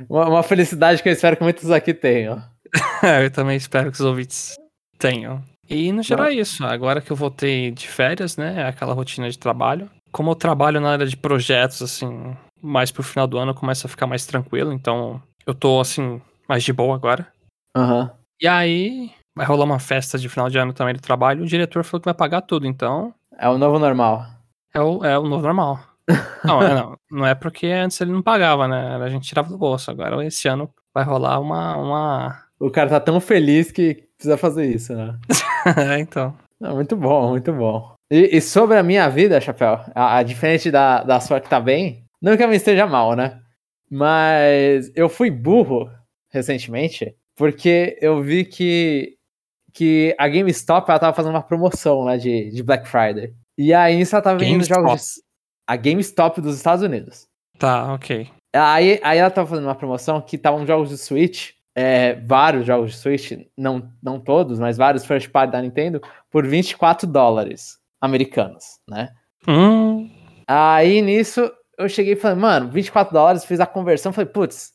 Uma, 0.09 0.27
uma 0.27 0.43
felicidade 0.43 1.01
que 1.01 1.09
eu 1.09 1.13
espero 1.13 1.37
que 1.37 1.43
muitos 1.43 1.69
aqui 1.71 1.93
tenham. 1.93 2.41
eu 3.23 3.31
também 3.31 3.55
espero 3.55 3.91
que 3.91 3.95
os 3.99 4.05
ouvintes 4.05 4.55
tenham. 4.97 5.41
E 5.69 5.91
no 5.91 6.03
geral 6.03 6.27
é 6.27 6.33
isso. 6.33 6.63
Agora 6.65 7.01
que 7.01 7.11
eu 7.11 7.15
voltei 7.15 7.71
de 7.71 7.87
férias, 7.87 8.37
né? 8.37 8.61
é 8.61 8.67
Aquela 8.67 8.93
rotina 8.93 9.29
de 9.29 9.37
trabalho. 9.39 9.89
Como 10.11 10.31
eu 10.31 10.35
trabalho 10.35 10.79
na 10.79 10.91
área 10.91 11.05
de 11.05 11.17
projetos, 11.17 11.81
assim, 11.81 12.35
mais 12.61 12.91
pro 12.91 13.03
final 13.03 13.27
do 13.27 13.37
ano 13.37 13.53
começa 13.53 13.87
a 13.87 13.89
ficar 13.89 14.07
mais 14.07 14.25
tranquilo. 14.25 14.71
Então 14.71 15.21
eu 15.45 15.53
tô, 15.53 15.79
assim, 15.79 16.21
mais 16.47 16.63
de 16.63 16.71
boa 16.71 16.95
agora. 16.95 17.27
Aham. 17.75 18.11
E 18.41 18.47
aí 18.47 19.11
vai 19.35 19.45
rolar 19.45 19.65
uma 19.65 19.79
festa 19.79 20.17
de 20.17 20.29
final 20.29 20.49
de 20.49 20.57
ano 20.57 20.73
também 20.73 20.93
do 20.93 21.01
trabalho. 21.01 21.43
O 21.43 21.47
diretor 21.47 21.83
falou 21.83 22.01
que 22.01 22.05
vai 22.05 22.13
pagar 22.13 22.41
tudo. 22.41 22.67
Então 22.67 23.13
É 23.37 23.49
o 23.49 23.57
novo 23.57 23.79
normal. 23.79 24.25
é 24.73 24.81
o, 24.81 25.03
é 25.03 25.17
o 25.17 25.23
novo 25.23 25.43
normal. 25.43 25.79
Não, 26.43 26.61
é, 26.61 26.75
não, 26.75 26.99
não 27.09 27.25
é 27.25 27.33
porque 27.33 27.67
antes 27.67 27.99
ele 27.99 28.11
não 28.11 28.21
pagava, 28.21 28.67
né? 28.67 28.95
A 28.95 29.09
gente 29.09 29.27
tirava 29.27 29.49
do 29.49 29.57
bolso. 29.57 29.89
Agora 29.89 30.23
esse 30.25 30.47
ano 30.47 30.69
vai 30.93 31.03
rolar 31.03 31.39
uma. 31.39 31.77
uma... 31.77 32.45
O 32.59 32.69
cara 32.69 32.89
tá 32.89 32.99
tão 32.99 33.19
feliz 33.19 33.71
que 33.71 34.05
precisa 34.15 34.37
fazer 34.37 34.65
isso, 34.67 34.93
né? 34.93 35.17
é, 35.77 35.99
então. 35.99 36.35
Não, 36.59 36.75
muito 36.75 36.95
bom, 36.95 37.29
muito 37.29 37.51
bom. 37.51 37.95
E, 38.09 38.37
e 38.37 38.41
sobre 38.41 38.77
a 38.77 38.83
minha 38.83 39.09
vida, 39.09 39.41
Chapéu, 39.41 39.79
a, 39.93 40.17
a 40.17 40.23
diferente 40.23 40.71
da, 40.71 41.03
da 41.03 41.19
sua 41.19 41.41
que 41.41 41.49
tá 41.49 41.59
bem, 41.59 42.05
não 42.21 42.37
que 42.37 42.43
a 42.43 42.47
minha 42.47 42.57
esteja 42.57 42.85
mal, 42.85 43.15
né? 43.15 43.41
Mas 43.89 44.91
eu 44.95 45.09
fui 45.09 45.29
burro 45.29 45.89
recentemente, 46.31 47.15
porque 47.35 47.97
eu 48.01 48.21
vi 48.21 48.45
que, 48.45 49.15
que 49.73 50.15
a 50.17 50.27
GameStop 50.27 50.89
ela 50.89 50.99
tava 50.99 51.15
fazendo 51.15 51.33
uma 51.33 51.43
promoção 51.43 52.05
né, 52.05 52.17
de, 52.17 52.51
de 52.51 52.63
Black 52.63 52.87
Friday. 52.87 53.33
E 53.57 53.73
aí 53.73 54.01
ela 54.01 54.21
tava 54.21 54.37
vendendo 54.37 54.67
GameStop? 54.67 54.81
jogos 54.81 55.01
de, 55.15 55.24
a 55.67 55.75
GameStop 55.75 56.41
dos 56.41 56.55
Estados 56.55 56.83
Unidos. 56.83 57.27
Tá, 57.57 57.93
ok. 57.93 58.29
Aí, 58.53 58.99
aí 59.03 59.17
ela 59.17 59.31
tava 59.31 59.47
fazendo 59.47 59.65
uma 59.65 59.75
promoção 59.75 60.21
que 60.21 60.35
estavam 60.35 60.65
jogos 60.65 60.89
de 60.89 60.97
Switch, 60.97 61.51
é, 61.75 62.15
vários 62.15 62.65
jogos 62.65 62.91
de 62.91 62.97
Switch, 62.97 63.31
não, 63.57 63.91
não 64.01 64.19
todos, 64.19 64.59
mas 64.59 64.77
vários 64.77 65.05
first 65.05 65.29
party 65.29 65.51
da 65.51 65.61
Nintendo, 65.61 66.01
por 66.29 66.45
24 66.45 67.07
dólares 67.07 67.77
americanos, 68.01 68.79
né? 68.89 69.09
Hum, 69.47 70.09
Aí 70.47 71.01
nisso 71.01 71.51
eu 71.77 71.89
cheguei 71.89 72.13
e 72.13 72.15
falei, 72.15 72.37
mano, 72.37 72.69
24 72.69 73.13
dólares, 73.13 73.45
fiz 73.45 73.59
a 73.59 73.65
conversão, 73.65 74.13
falei, 74.13 74.29
putz, 74.29 74.73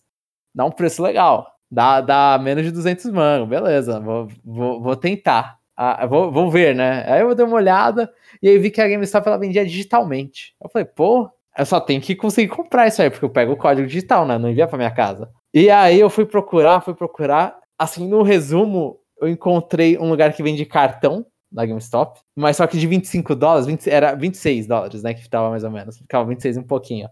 dá 0.54 0.64
um 0.64 0.70
preço 0.70 1.02
legal, 1.02 1.54
dá, 1.70 2.00
dá 2.00 2.38
menos 2.42 2.64
de 2.64 2.70
200 2.70 3.06
mangos, 3.10 3.48
beleza, 3.48 4.00
vou, 4.00 4.28
vou, 4.44 4.82
vou 4.82 4.96
tentar, 4.96 5.58
ah, 5.82 6.06
vou, 6.06 6.30
vou 6.30 6.50
ver, 6.50 6.74
né? 6.74 7.10
Aí 7.10 7.22
eu 7.22 7.34
dei 7.34 7.42
uma 7.42 7.56
olhada 7.56 8.12
e 8.42 8.50
aí 8.50 8.58
vi 8.58 8.70
que 8.70 8.82
a 8.82 8.86
GameStop 8.86 9.26
ela 9.26 9.38
vendia 9.38 9.64
digitalmente. 9.64 10.54
Eu 10.62 10.68
falei, 10.68 10.84
pô, 10.84 11.30
eu 11.56 11.64
só 11.64 11.80
tenho 11.80 12.02
que 12.02 12.14
conseguir 12.14 12.48
comprar 12.48 12.86
isso 12.86 13.00
aí, 13.00 13.08
porque 13.08 13.24
eu 13.24 13.30
pego 13.30 13.52
o 13.52 13.56
código 13.56 13.88
digital, 13.88 14.26
né? 14.26 14.36
Não 14.36 14.50
envia 14.50 14.68
pra 14.68 14.76
minha 14.76 14.90
casa. 14.90 15.30
E 15.54 15.70
aí 15.70 15.98
eu 15.98 16.10
fui 16.10 16.26
procurar, 16.26 16.82
fui 16.82 16.92
procurar. 16.92 17.56
Assim, 17.78 18.06
no 18.06 18.22
resumo, 18.22 18.98
eu 19.18 19.26
encontrei 19.26 19.96
um 19.96 20.10
lugar 20.10 20.34
que 20.34 20.42
vende 20.42 20.66
cartão 20.66 21.24
da 21.50 21.64
GameStop, 21.64 22.20
mas 22.36 22.58
só 22.58 22.66
que 22.66 22.76
de 22.78 22.86
25 22.86 23.34
dólares, 23.34 23.66
20, 23.66 23.88
era 23.88 24.14
26 24.14 24.66
dólares, 24.66 25.02
né? 25.02 25.14
Que 25.14 25.26
tava 25.30 25.48
mais 25.48 25.64
ou 25.64 25.70
menos. 25.70 25.96
Ficava 25.96 26.28
26 26.28 26.58
um 26.58 26.62
pouquinho. 26.62 27.08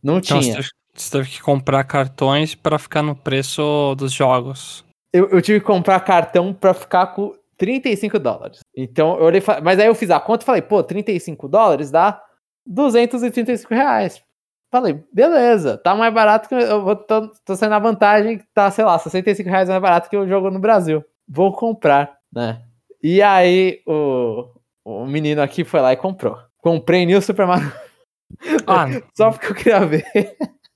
Não 0.00 0.18
então 0.18 0.40
você 0.40 0.44
tinha. 0.44 0.56
teve, 0.58 0.68
você 0.94 1.10
teve 1.10 1.28
que 1.28 1.42
comprar 1.42 1.82
cartões 1.82 2.54
pra 2.54 2.78
ficar 2.78 3.02
no 3.02 3.16
preço 3.16 3.96
dos 3.96 4.12
jogos. 4.12 4.84
Eu, 5.12 5.28
eu 5.30 5.42
tive 5.42 5.58
que 5.58 5.66
comprar 5.66 5.98
cartão 6.00 6.54
pra 6.54 6.72
ficar 6.72 7.08
com 7.08 7.34
35 7.62 8.18
dólares. 8.18 8.58
Então 8.76 9.16
eu 9.18 9.24
olhei, 9.24 9.40
mas 9.62 9.78
aí 9.78 9.86
eu 9.86 9.94
fiz 9.94 10.10
a 10.10 10.18
conta 10.18 10.42
e 10.42 10.46
falei, 10.46 10.62
pô, 10.62 10.82
35 10.82 11.46
dólares 11.46 11.92
dá 11.92 12.20
235 12.66 13.72
reais. 13.72 14.20
Falei, 14.68 15.04
beleza, 15.12 15.78
tá 15.78 15.94
mais 15.94 16.12
barato 16.12 16.48
que 16.48 16.56
eu 16.56 16.82
vou, 16.82 16.96
tô, 16.96 17.28
tô 17.44 17.54
saindo 17.54 17.70
na 17.70 17.78
vantagem 17.78 18.38
que 18.38 18.44
tá, 18.52 18.68
sei 18.68 18.84
lá, 18.84 18.98
65 18.98 19.48
reais 19.48 19.68
mais 19.68 19.80
barato 19.80 20.10
que 20.10 20.16
o 20.16 20.26
jogo 20.26 20.50
no 20.50 20.58
Brasil. 20.58 21.04
Vou 21.28 21.52
comprar, 21.52 22.18
né? 22.34 22.60
E 23.00 23.22
aí 23.22 23.80
o, 23.86 24.48
o 24.84 25.06
menino 25.06 25.40
aqui 25.40 25.62
foi 25.62 25.80
lá 25.80 25.92
e 25.92 25.96
comprou. 25.96 26.36
Comprei 26.58 27.06
New 27.06 27.22
Super 27.22 27.46
Mario 27.46 27.72
Ah, 28.66 28.86
só 29.14 29.30
porque 29.30 29.46
eu 29.46 29.54
queria 29.54 29.86
ver. 29.86 30.04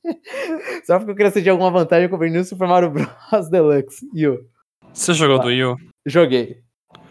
Só 0.87 0.99
porque 0.99 1.11
eu 1.11 1.17
queria 1.17 1.33
sentir 1.33 1.51
alguma 1.51 1.69
vantagem, 1.69 2.05
eu 2.05 2.11
comprei 2.11 2.31
New 2.31 2.45
Super 2.45 2.69
Mario 2.69 2.91
Bros. 2.93 3.51
Deluxe. 3.51 4.09
Eu 4.15 4.47
você 4.97 5.13
jogou 5.13 5.39
do 5.39 5.49
Wii 5.49 5.65
U? 5.65 5.77
joguei. 6.07 6.66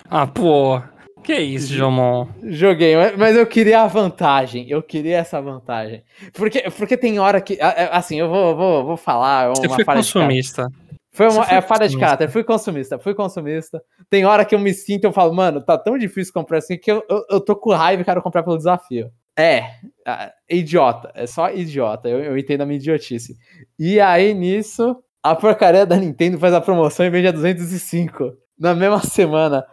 Ah, 0.10 0.28
pô. 0.28 0.82
Que 1.24 1.36
isso, 1.40 1.74
Jomon? 1.74 2.28
Joguei, 2.44 2.96
mas- 3.18 3.36
eu 3.36 3.48
queria 3.48 3.82
a 3.82 3.88
vantagem. 3.88 4.70
Eu 4.70 4.84
queria 4.84 5.18
essa 5.18 5.42
vantagem. 5.42 6.04
Porque, 6.34 6.70
porque 6.78 6.96
tem 6.96 7.18
hora 7.20 7.42
que. 7.42 7.58
Assim, 7.92 8.20
eu 8.20 8.30
vou, 8.30 8.56
vou, 8.56 8.86
vou 8.86 8.98
falar. 8.98 9.50
Você 9.50 9.66
uma 9.66 9.76
foi 9.76 9.84
de 9.84 9.86
caráter. 9.86 10.04
consumista. 10.04 10.68
Foi 11.12 11.28
Você 11.28 11.38
uma 11.38 11.46
foi 11.46 11.58
é, 11.58 11.62
falha 11.62 11.90
de 11.90 11.98
caráter. 11.98 12.30
Fui 12.30 12.44
consumista, 12.44 13.00
fui 13.00 13.16
consumista. 13.16 13.82
Tem 14.10 14.26
hora 14.26 14.46
que 14.46 14.54
eu 14.54 14.60
me 14.60 14.74
sinto, 14.74 15.06
eu 15.06 15.14
falo, 15.14 15.34
mano, 15.34 15.64
tá 15.64 15.78
tão 15.78 15.98
difícil 15.98 16.34
comprar 16.34 16.60
assim 16.60 16.78
que 16.78 16.92
eu, 16.92 17.04
eu, 17.10 17.24
eu 17.30 17.42
tô 17.42 17.56
com 17.56 17.72
raiva 17.72 18.02
e 18.02 18.06
quero 18.06 18.22
comprar 18.22 18.44
pelo 18.44 18.58
desafio. 18.58 19.10
É, 19.38 19.64
ah, 20.06 20.32
idiota. 20.50 21.12
É 21.16 21.26
só 21.26 21.50
idiota. 21.50 22.08
Eu, 22.08 22.20
eu 22.20 22.38
entendo 22.38 22.62
a 22.62 22.66
minha 22.66 22.78
idiotice. 22.78 23.36
E 23.80 24.00
aí, 24.00 24.34
nisso, 24.34 24.96
a 25.24 25.34
porcaria 25.34 25.86
da 25.86 25.96
Nintendo 25.98 26.38
faz 26.38 26.54
a 26.54 26.62
promoção 26.62 27.06
e 27.06 27.10
vende 27.10 27.30
a 27.30 27.32
205 27.32 28.34
na 28.60 28.74
mesma 28.76 29.00
semana. 29.02 29.66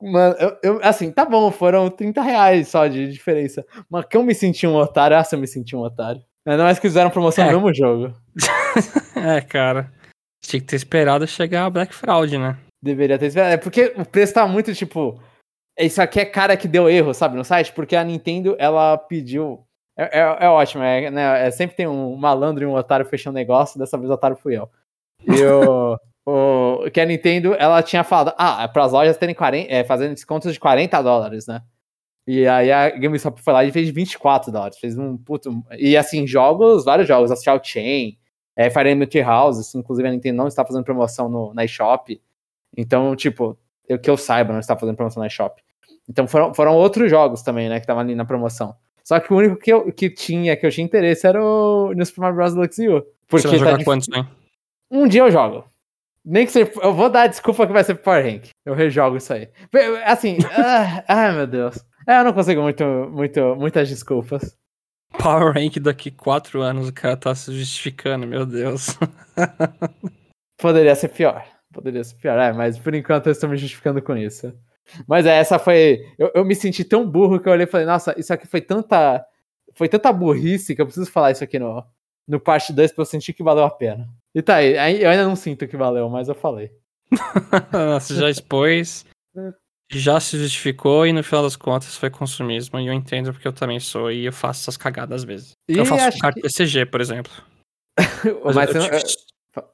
Mano, 0.00 0.36
eu, 0.38 0.56
eu- 0.62 0.80
assim, 0.82 1.10
tá 1.10 1.24
bom, 1.24 1.50
foram 1.50 1.90
30 1.90 2.22
reais 2.22 2.68
só 2.68 2.86
de 2.86 3.10
diferença. 3.12 3.64
Mas 3.90 4.04
que 4.06 4.16
eu 4.16 4.22
me 4.22 4.34
senti 4.34 4.66
um 4.66 4.76
otário, 4.76 5.16
essa 5.16 5.34
eu 5.36 5.40
me 5.40 5.46
senti 5.46 5.74
um 5.74 5.80
otário. 5.80 6.22
Ainda 6.46 6.62
mais 6.62 6.78
que 6.78 6.86
fizeram 6.88 7.10
promoção 7.10 7.44
É. 7.44 7.52
no 7.52 7.60
mesmo 7.60 7.74
jogo. 7.74 8.14
É, 9.16 9.40
cara. 9.40 9.92
Tinha 10.40 10.60
que 10.60 10.66
ter 10.66 10.76
esperado 10.76 11.26
chegar 11.26 11.64
a 11.66 11.70
Black 11.70 11.92
Fraud, 11.92 12.38
né? 12.38 12.56
Deveria 12.80 13.18
ter 13.18 13.26
esperado. 13.26 13.52
É 13.54 13.56
porque 13.56 13.92
o 13.96 14.04
preço 14.04 14.34
tá 14.34 14.46
muito 14.46 14.72
tipo. 14.74 15.20
Isso 15.76 16.00
aqui 16.00 16.20
é 16.20 16.24
cara 16.24 16.56
que 16.56 16.68
deu 16.68 16.88
erro, 16.88 17.12
sabe, 17.12 17.36
no 17.36 17.44
site? 17.44 17.72
Porque 17.72 17.96
a 17.96 18.04
Nintendo, 18.04 18.54
ela 18.58 18.96
pediu. 18.96 19.64
É, 19.98 20.20
é, 20.20 20.36
é 20.46 20.48
ótimo, 20.48 20.84
é, 20.84 21.10
né? 21.10 21.48
é- 21.48 21.50
sempre 21.50 21.76
tem 21.76 21.88
um 21.88 22.14
malandro 22.16 22.62
e 22.62 22.66
um 22.66 22.74
otário 22.76 23.04
fechando 23.04 23.34
negócio, 23.34 23.78
dessa 23.78 23.98
vez 23.98 24.08
o 24.08 24.14
otário 24.14 24.36
fui 24.36 24.56
eu. 24.56 24.70
E 25.26 25.40
o. 26.28 26.90
Que 26.90 27.00
a 27.00 27.06
Nintendo, 27.06 27.54
ela 27.54 27.82
tinha 27.82 28.04
falado, 28.04 28.34
ah, 28.38 28.62
é 28.64 28.68
pras 28.68 28.92
lojas 28.92 29.16
terem 29.16 29.34
40, 29.34 29.72
é, 29.72 29.84
fazendo 29.84 30.14
descontos 30.14 30.52
de 30.52 30.60
40 30.60 31.02
dólares, 31.02 31.46
né? 31.46 31.62
E 32.26 32.46
aí 32.46 32.70
a 32.70 32.90
GameStop 32.90 33.40
foi 33.40 33.52
lá 33.54 33.64
e 33.64 33.72
fez 33.72 33.88
24 33.88 34.52
dólares. 34.52 34.78
Fez 34.78 34.98
um 34.98 35.16
puto. 35.16 35.62
E 35.78 35.96
assim, 35.96 36.26
jogos, 36.26 36.84
vários 36.84 37.08
jogos, 37.08 37.30
Astral 37.30 37.58
Chain, 37.64 38.18
é, 38.54 38.68
Fire 38.68 38.90
Emblem 38.90 39.22
House, 39.22 39.58
isso, 39.58 39.78
inclusive 39.78 40.06
a 40.06 40.10
Nintendo 40.10 40.36
não 40.36 40.46
está 40.46 40.64
fazendo 40.64 40.84
promoção 40.84 41.28
no, 41.28 41.54
na 41.54 41.64
eShop. 41.64 42.20
Então, 42.76 43.16
tipo, 43.16 43.58
eu, 43.88 43.98
que 43.98 44.10
eu 44.10 44.16
saiba, 44.18 44.52
não 44.52 44.60
está 44.60 44.76
fazendo 44.76 44.96
promoção 44.96 45.22
na 45.22 45.26
eShop. 45.26 45.62
Então 46.06 46.28
foram, 46.28 46.52
foram 46.52 46.76
outros 46.76 47.10
jogos 47.10 47.40
também, 47.40 47.68
né, 47.68 47.76
que 47.76 47.84
estavam 47.84 48.02
ali 48.02 48.14
na 48.14 48.26
promoção. 48.26 48.74
Só 49.02 49.18
que 49.20 49.32
o 49.32 49.36
único 49.38 49.56
que, 49.56 49.72
eu, 49.72 49.90
que 49.90 50.10
tinha, 50.10 50.54
que 50.54 50.66
eu 50.66 50.70
tinha 50.70 50.84
interesse 50.84 51.26
era 51.26 51.42
o 51.42 51.94
New 51.94 52.04
Super 52.04 52.20
Mario 52.20 52.36
Bros. 52.36 52.54
Deluxe 52.54 52.88
U. 52.88 52.92
Você 52.92 52.98
vai 52.98 53.06
Porque 53.28 53.56
jogar 53.56 53.78
tá 53.78 53.84
quantos, 53.84 54.08
hein? 54.14 54.26
um 54.90 55.08
dia 55.08 55.22
eu 55.22 55.30
jogo. 55.30 55.64
Nem 56.30 56.44
que 56.44 56.52
seja. 56.52 56.70
Eu 56.82 56.92
vou 56.92 57.08
dar 57.08 57.22
a 57.22 57.26
desculpa 57.26 57.66
que 57.66 57.72
vai 57.72 57.82
ser 57.82 57.94
Power 57.94 58.22
Rank. 58.22 58.48
Eu 58.66 58.74
rejogo 58.74 59.16
isso 59.16 59.32
aí. 59.32 59.48
Assim, 60.04 60.36
ah, 60.52 61.02
ai 61.08 61.32
meu 61.32 61.46
Deus. 61.46 61.82
É, 62.06 62.20
eu 62.20 62.24
não 62.24 62.34
consigo 62.34 62.60
muito, 62.60 62.84
muito, 62.84 63.56
muitas 63.56 63.88
desculpas. 63.88 64.54
Power 65.18 65.54
Rank 65.54 65.78
daqui 65.78 66.10
quatro 66.10 66.60
anos, 66.60 66.88
o 66.88 66.92
cara 66.92 67.16
tá 67.16 67.34
se 67.34 67.50
justificando, 67.58 68.26
meu 68.26 68.44
Deus. 68.44 68.98
Poderia 70.60 70.94
ser 70.94 71.08
pior. 71.08 71.46
Poderia 71.72 72.04
ser 72.04 72.16
pior, 72.16 72.38
é, 72.38 72.52
mas 72.52 72.78
por 72.78 72.94
enquanto 72.94 73.26
eu 73.26 73.32
estou 73.32 73.48
me 73.48 73.56
justificando 73.56 74.02
com 74.02 74.14
isso. 74.14 74.52
Mas 75.06 75.24
é, 75.24 75.38
essa 75.38 75.58
foi. 75.58 76.00
Eu, 76.18 76.30
eu 76.34 76.44
me 76.44 76.54
senti 76.54 76.84
tão 76.84 77.08
burro 77.08 77.40
que 77.40 77.48
eu 77.48 77.52
olhei 77.52 77.64
e 77.64 77.70
falei, 77.70 77.86
nossa, 77.86 78.14
isso 78.18 78.34
aqui 78.34 78.46
foi 78.46 78.60
tanta. 78.60 79.24
Foi 79.74 79.88
tanta 79.88 80.12
burrice 80.12 80.74
que 80.76 80.82
eu 80.82 80.86
preciso 80.86 81.10
falar 81.10 81.30
isso 81.30 81.44
aqui 81.44 81.58
no, 81.58 81.82
no 82.28 82.38
parte 82.38 82.72
2 82.72 82.92
pra 82.92 83.02
eu 83.02 83.06
sentir 83.06 83.32
que 83.32 83.42
valeu 83.42 83.64
a 83.64 83.70
pena. 83.70 84.08
E 84.34 84.42
tá 84.42 84.56
aí, 84.56 85.02
eu 85.02 85.08
ainda 85.10 85.24
não 85.26 85.34
sinto 85.34 85.66
que 85.66 85.76
valeu, 85.76 86.08
mas 86.10 86.28
eu 86.28 86.34
falei. 86.34 86.70
Você 87.98 88.14
já 88.14 88.28
expôs, 88.28 89.04
já 89.90 90.20
se 90.20 90.38
justificou 90.38 91.06
e 91.06 91.12
no 91.12 91.24
final 91.24 91.42
das 91.42 91.56
contas 91.56 91.96
foi 91.96 92.10
consumismo. 92.10 92.78
E 92.78 92.86
eu 92.86 92.92
entendo 92.92 93.32
porque 93.32 93.48
eu 93.48 93.52
também 93.52 93.80
sou 93.80 94.12
e 94.12 94.26
eu 94.26 94.32
faço 94.32 94.62
essas 94.62 94.76
cagadas 94.76 95.22
às 95.22 95.24
vezes. 95.24 95.52
E 95.68 95.76
eu 95.78 95.86
faço 95.86 96.12
com 96.12 96.18
carta 96.18 96.40
que- 96.40 96.46
TCG, 96.48 96.86
por 96.86 97.00
exemplo. 97.00 97.32
Mas 98.44 98.54
Mas 98.54 98.74
eu, 98.74 98.82
tive, 98.82 99.14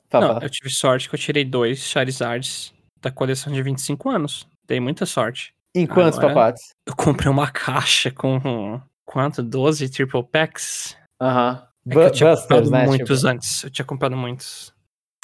fala, 0.08 0.34
não, 0.34 0.42
eu 0.42 0.49
tive 0.50 0.70
sorte 0.70 1.08
que 1.08 1.14
eu 1.14 1.18
tirei 1.18 1.44
dois 1.44 1.80
Charizards 1.80 2.73
da 3.02 3.11
coleção 3.11 3.52
de 3.52 3.61
25 3.62 4.08
anos. 4.08 4.46
Dei 4.66 4.80
muita 4.80 5.04
sorte. 5.04 5.52
Em 5.75 5.87
quantos 5.87 6.18
agora- 6.18 6.34
pacotes? 6.34 6.70
Eu 6.87 6.94
comprei 6.94 7.28
uma 7.30 7.50
caixa 7.50 8.11
com 8.11 8.80
quanto? 9.04 9.42
12 9.42 9.88
triple 9.90 10.23
packs? 10.23 10.96
Aham. 11.20 11.66
É 11.88 11.94
eu 11.96 12.10
tinha 12.10 12.30
Busters, 12.30 12.48
comprado 12.48 12.70
né? 12.70 12.86
muitos 12.86 13.18
tipo. 13.20 13.30
antes. 13.30 13.64
Eu 13.64 13.70
tinha 13.70 13.84
comprado 13.84 14.16
muitos. 14.16 14.72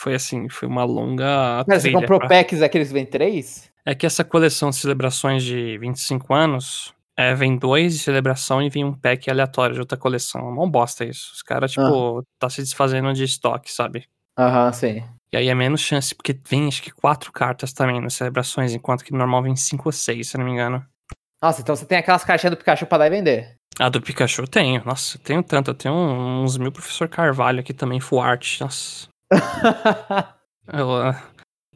Foi 0.01 0.15
assim, 0.15 0.49
foi 0.49 0.67
uma 0.69 0.85
longa. 0.85 1.65
Cara, 1.67 1.81
você 1.81 1.93
comprou 1.93 2.19
pra- 2.19 2.29
packs 2.29 2.63
aqueles 2.63 2.89
que 2.89 2.95
vem 2.95 3.07
três? 3.07 3.71
É 3.85 3.95
que 3.95 4.07
essa 4.07 4.25
coleção 4.25 4.71
de 4.71 4.77
celebrações 4.77 5.43
de 5.43 5.77
25 5.79 6.33
anos 6.35 6.95
é, 7.17 7.35
vem 7.35 7.57
dois 7.57 7.95
de 7.95 7.99
celebração 7.99 8.63
e 8.63 8.71
vem 8.71 8.85
um 8.85 8.95
pack 8.95 9.31
aleatório 9.31 9.75
de 9.75 9.81
outra 9.81 9.99
coleção. 9.99 10.41
É 10.41 10.51
uma 10.51 10.69
bosta 10.69 11.05
isso. 11.05 11.33
Os 11.35 11.43
caras, 11.43 11.73
tipo, 11.73 12.23
tá 12.39 12.49
se 12.49 12.63
desfazendo 12.63 13.13
de 13.13 13.25
estoque, 13.25 13.71
sabe? 13.73 14.07
Aham, 14.39 14.73
sim. 14.73 15.03
E 15.33 15.37
aí 15.37 15.49
é 15.49 15.55
menos 15.55 15.81
chance, 15.81 16.15
porque 16.15 16.39
vem 16.49 16.67
acho 16.67 16.83
que 16.83 16.91
quatro 16.91 17.31
cartas 17.31 17.73
também 17.73 18.01
nas 18.01 18.15
celebrações, 18.15 18.75
enquanto 18.75 19.05
que 19.05 19.13
no 19.13 19.19
normal 19.19 19.43
vem 19.43 19.55
cinco 19.55 19.89
ou 19.89 19.93
seis, 19.93 20.29
se 20.29 20.39
não 20.39 20.45
me 20.45 20.51
engano. 20.53 20.85
Nossa, 21.43 21.61
então 21.63 21.75
você 21.77 21.87
tem 21.87 21.99
aquelas 21.99 22.25
caixinhas 22.25 22.51
do 22.55 22.59
Pikachu 22.59 22.87
pra 22.87 22.99
dar 22.99 23.07
e 23.07 23.11
vender. 23.11 23.55
A 23.81 23.89
do 23.89 24.01
Pikachu 24.01 24.47
tenho. 24.47 24.83
Nossa, 24.85 25.17
eu 25.17 25.23
tenho 25.23 25.43
tanto. 25.43 25.71
Eu 25.71 25.75
tenho 25.75 25.95
uns 25.95 26.57
mil 26.59 26.71
Professor 26.71 27.09
Carvalho 27.09 27.61
aqui 27.61 27.73
também, 27.73 27.99
full 27.99 28.21
art. 28.21 28.61
Nossa. 28.61 29.09
Eu, 30.73 30.95
a 31.03 31.21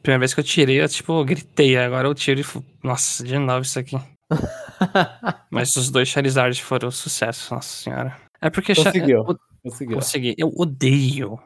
primeira 0.02 0.20
vez 0.20 0.32
que 0.34 0.38
eu 0.38 0.44
tirei, 0.44 0.80
eu, 0.80 0.88
tipo, 0.88 1.24
gritei. 1.24 1.76
Agora 1.76 2.06
eu 2.06 2.14
tiro 2.14 2.40
e. 2.40 2.44
Nossa, 2.86 3.24
de 3.24 3.36
novo 3.38 3.62
isso 3.62 3.76
aqui. 3.78 3.96
Mas 5.50 5.74
os 5.74 5.90
dois 5.90 6.06
Charizard 6.08 6.62
foram 6.62 6.88
um 6.88 6.92
sucesso, 6.92 7.52
nossa 7.52 7.68
senhora. 7.82 8.16
É 8.40 8.50
porque. 8.50 8.72
Conseguiu. 8.74 9.24
eu- 9.26 9.38
Conseguiu. 9.64 9.94
consegui. 9.96 10.34
Eu 10.38 10.52
odeio 10.56 11.40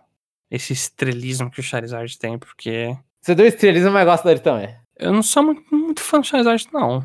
esse 0.50 0.72
estrelismo 0.74 1.50
que 1.50 1.60
o 1.60 1.62
Charizard 1.62 2.18
tem, 2.18 2.38
porque. 2.38 2.94
Você 3.22 3.34
deu 3.34 3.46
estrelismo, 3.46 3.92
mas 3.92 4.04
gosta 4.04 4.28
dele 4.28 4.40
também. 4.40 4.76
Eu 4.98 5.12
não 5.12 5.22
sou 5.22 5.42
muito, 5.44 5.62
muito 5.74 6.02
fã 6.02 6.20
do 6.20 6.26
Charizard, 6.26 6.66
não. 6.72 7.02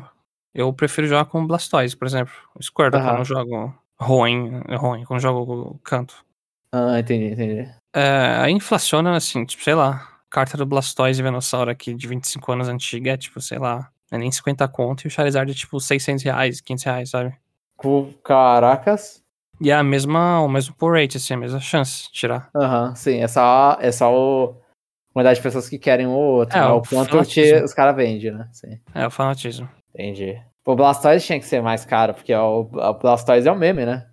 Eu 0.54 0.72
prefiro 0.72 1.06
jogar 1.06 1.24
com 1.24 1.46
Blastoise, 1.46 1.96
por 1.96 2.06
exemplo. 2.06 2.32
O 2.54 2.62
Squirtle, 2.62 3.00
quando 3.02 3.18
eu 3.18 3.24
jogo 3.24 3.74
Roen, 3.98 4.62
Roen, 4.76 5.04
quando 5.04 5.20
jogo 5.20 5.80
canto. 5.82 6.24
Ah, 6.72 6.98
entendi, 6.98 7.32
entendi. 7.32 7.68
É, 7.94 8.36
aí 8.40 8.52
inflaciona, 8.52 9.16
assim, 9.16 9.44
tipo, 9.44 9.62
sei 9.62 9.74
lá, 9.74 10.08
carta 10.30 10.56
do 10.56 10.66
Blastoise 10.66 11.20
e 11.20 11.22
Venossauro 11.22 11.70
aqui 11.70 11.94
de 11.94 12.06
25 12.08 12.52
anos 12.52 12.68
antiga 12.68 13.12
é, 13.12 13.16
tipo, 13.16 13.40
sei 13.40 13.58
lá, 13.58 13.88
é 14.10 14.18
nem 14.18 14.30
50 14.30 14.66
conto 14.68 15.04
e 15.04 15.08
o 15.08 15.10
Charizard 15.10 15.50
é, 15.50 15.54
tipo, 15.54 15.78
600 15.80 16.24
reais, 16.24 16.60
500 16.60 16.84
reais, 16.84 17.10
sabe? 17.10 17.34
Com- 17.76 18.12
Caracas. 18.24 19.22
E 19.60 19.70
é 19.70 19.74
a 19.74 19.84
mesma, 19.84 20.40
o 20.40 20.48
mesmo 20.48 20.74
pull 20.74 20.92
rate, 20.92 21.16
assim, 21.16 21.34
a 21.34 21.36
mesma 21.36 21.60
chance 21.60 22.04
de 22.04 22.12
tirar. 22.12 22.50
Aham, 22.56 22.94
sim. 22.96 23.20
É 23.20 23.28
só, 23.28 23.76
é 23.80 23.92
só 23.92 24.12
o... 24.12 24.56
quantidade 25.12 25.36
de 25.36 25.42
pessoas 25.42 25.68
que 25.68 25.78
querem 25.78 26.06
ou 26.06 26.14
outro. 26.16 26.58
É, 26.58 26.60
né? 26.60 26.66
o 26.66 26.78
o 26.78 26.82
quanto 26.82 27.24
que 27.24 27.62
os 27.62 27.72
caras 27.72 27.94
vendem, 27.94 28.32
né? 28.32 28.48
Sim. 28.52 28.80
É, 28.92 29.06
o 29.06 29.10
fanatismo. 29.10 29.68
Entendi. 29.94 30.40
O 30.66 30.74
Blastoise 30.74 31.24
tinha 31.24 31.38
que 31.38 31.46
ser 31.46 31.62
mais 31.62 31.84
caro, 31.84 32.14
porque 32.14 32.34
o, 32.34 32.60
o 32.62 32.94
Blastoise 32.94 33.46
é 33.48 33.52
o 33.52 33.56
meme, 33.56 33.84
né? 33.86 34.06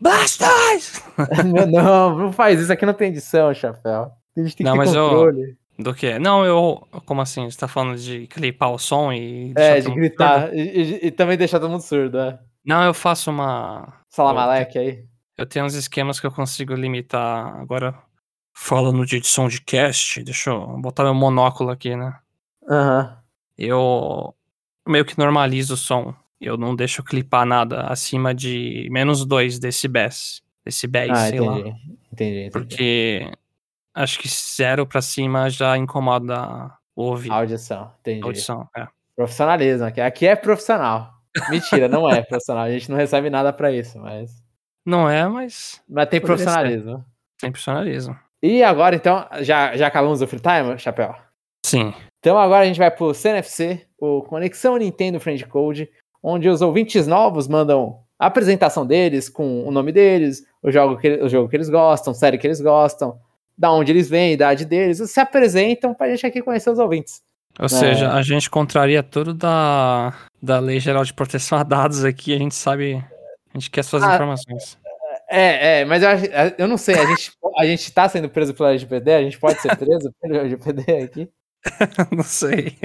Blastoise! 0.00 1.02
Não, 1.72 2.16
não 2.16 2.32
faz 2.32 2.60
isso 2.60 2.72
aqui, 2.72 2.86
não 2.86 2.94
tem 2.94 3.08
edição, 3.08 3.52
chapéu. 3.52 4.12
A 4.36 4.40
gente 4.40 4.54
tem 4.56 4.64
Não, 4.64 4.72
que 4.74 4.78
ter 4.78 4.84
mas 4.86 4.94
eu- 4.94 5.08
controle. 5.08 5.58
Do 5.76 5.94
que? 5.94 6.18
Não, 6.18 6.44
eu. 6.44 6.86
Como 7.06 7.20
assim? 7.20 7.48
Você 7.48 7.56
tá 7.58 7.68
falando 7.68 7.96
de 7.96 8.26
clipar 8.26 8.72
o 8.72 8.78
som 8.78 9.12
e. 9.12 9.52
É, 9.56 9.78
de 9.80 9.90
gritar. 9.92 10.52
E, 10.52 10.60
e- 10.60 11.06
e 11.06 11.10
também 11.12 11.36
deixar 11.36 11.60
todo 11.60 11.70
mundo 11.70 11.82
surdo, 11.82 12.18
é. 12.18 12.38
Não, 12.64 12.82
eu 12.84 12.92
faço 12.94 13.30
uma. 13.30 13.92
Salamaleque 14.08 14.76
aí. 14.78 15.04
Eu 15.36 15.46
tenho 15.46 15.64
uns 15.64 15.74
esquemas 15.74 16.18
que 16.18 16.26
eu 16.26 16.32
consigo 16.32 16.74
limitar. 16.74 17.56
Agora, 17.60 17.94
falando 18.56 19.06
de 19.06 19.16
edição 19.18 19.46
de 19.48 19.60
cast, 19.60 20.20
deixa 20.24 20.50
eu 20.50 20.66
botar 20.80 21.04
meu 21.04 21.14
monóculo 21.14 21.70
aqui, 21.70 21.94
né? 21.94 22.16
Aham. 22.68 23.16
Eu 23.56 24.34
meio 24.88 25.04
que 25.04 25.18
normalizo 25.18 25.74
o 25.74 25.76
som. 25.76 26.14
Eu 26.40 26.56
não 26.56 26.74
deixo 26.76 27.02
clipar 27.02 27.44
nada 27.44 27.82
acima 27.88 28.34
de 28.34 28.88
menos 28.90 29.24
2 29.24 29.58
decibéis. 29.58 30.40
Decibéis, 30.64 31.10
Ah, 31.10 31.28
sei 31.28 31.40
lá. 31.40 31.58
entendi. 31.58 31.68
Entendi, 32.12 32.38
entendi. 32.40 32.50
Porque 32.50 33.30
acho 33.94 34.18
que 34.18 34.28
zero 34.28 34.86
pra 34.86 35.00
cima 35.02 35.48
já 35.50 35.76
incomoda 35.76 36.70
o 36.94 37.02
ouvido. 37.04 37.32
Audição, 37.34 37.92
entendi. 38.00 38.22
audição. 38.24 38.68
É. 38.76 38.86
Profissionalismo. 39.16 39.86
Aqui, 39.86 40.00
aqui 40.00 40.26
é 40.26 40.36
profissional. 40.36 41.12
Mentira, 41.50 41.88
não 41.88 42.08
é 42.08 42.22
profissional. 42.22 42.64
A 42.64 42.70
gente 42.70 42.90
não 42.90 42.96
recebe 42.96 43.28
nada 43.30 43.52
pra 43.52 43.72
isso, 43.72 43.98
mas. 43.98 44.30
Não 44.86 45.08
é, 45.10 45.26
mas 45.28 45.82
Mas 45.88 46.08
tem 46.08 46.20
Poderia 46.20 46.38
ser. 46.38 46.44
profissionalismo. 46.44 47.04
tem 47.40 47.50
profissionalismo. 47.50 48.18
E 48.42 48.62
agora, 48.62 48.94
então, 48.94 49.26
já, 49.40 49.76
já 49.76 49.88
acabamos 49.88 50.22
o 50.22 50.26
free 50.26 50.40
time, 50.40 50.78
Chapéu? 50.78 51.14
Sim. 51.66 51.92
Então 52.20 52.38
agora 52.38 52.64
a 52.64 52.66
gente 52.66 52.78
vai 52.78 52.90
pro 52.90 53.14
CNFC, 53.14 53.86
o 53.98 54.22
Conexão 54.22 54.76
Nintendo 54.76 55.20
Friend 55.20 55.44
Code, 55.46 55.88
onde 56.22 56.48
os 56.48 56.60
ouvintes 56.60 57.06
novos 57.06 57.46
mandam 57.46 58.00
a 58.18 58.26
apresentação 58.26 58.84
deles 58.84 59.28
com 59.28 59.66
o 59.66 59.70
nome 59.70 59.92
deles, 59.92 60.42
o 60.62 60.70
jogo 60.70 60.96
que, 60.96 61.08
o 61.08 61.28
jogo 61.28 61.48
que 61.48 61.56
eles 61.56 61.68
gostam, 61.68 62.12
série 62.12 62.36
que 62.36 62.46
eles 62.46 62.60
gostam, 62.60 63.18
da 63.56 63.70
onde 63.72 63.92
eles 63.92 64.08
vêm, 64.08 64.32
idade 64.32 64.64
deles, 64.64 64.98
se 65.10 65.20
apresentam 65.20 65.94
pra 65.94 66.08
gente 66.10 66.26
aqui 66.26 66.42
conhecer 66.42 66.70
os 66.70 66.78
ouvintes. 66.78 67.22
Ou 67.58 67.68
seja, 67.68 68.12
a 68.12 68.22
gente 68.22 68.48
contraria 68.48 69.02
tudo 69.02 69.34
da, 69.34 70.14
da 70.40 70.60
Lei 70.60 70.78
Geral 70.78 71.04
de 71.04 71.12
Proteção 71.12 71.58
a 71.58 71.64
Dados 71.64 72.04
aqui, 72.04 72.32
a 72.34 72.38
gente 72.38 72.54
sabe. 72.54 73.04
A 73.52 73.58
gente 73.58 73.70
quer 73.70 73.82
suas 73.82 74.02
Ah, 74.02 74.14
informações. 74.14 74.78
É, 75.28 75.80
é, 75.80 75.84
mas 75.84 76.02
eu, 76.02 76.08
eu 76.56 76.68
não 76.68 76.78
sei, 76.78 76.94
a 76.94 77.04
gente, 77.06 77.32
a 77.58 77.66
gente 77.66 77.92
tá 77.92 78.08
sendo 78.08 78.28
preso 78.28 78.54
pela 78.54 78.70
LGPD, 78.70 79.12
a 79.12 79.22
gente 79.22 79.38
pode 79.38 79.60
ser 79.60 79.76
preso 79.76 80.12
pela 80.22 80.38
LGPD 80.38 81.02
aqui? 81.02 81.28
não 82.12 82.22
sei. 82.22 82.76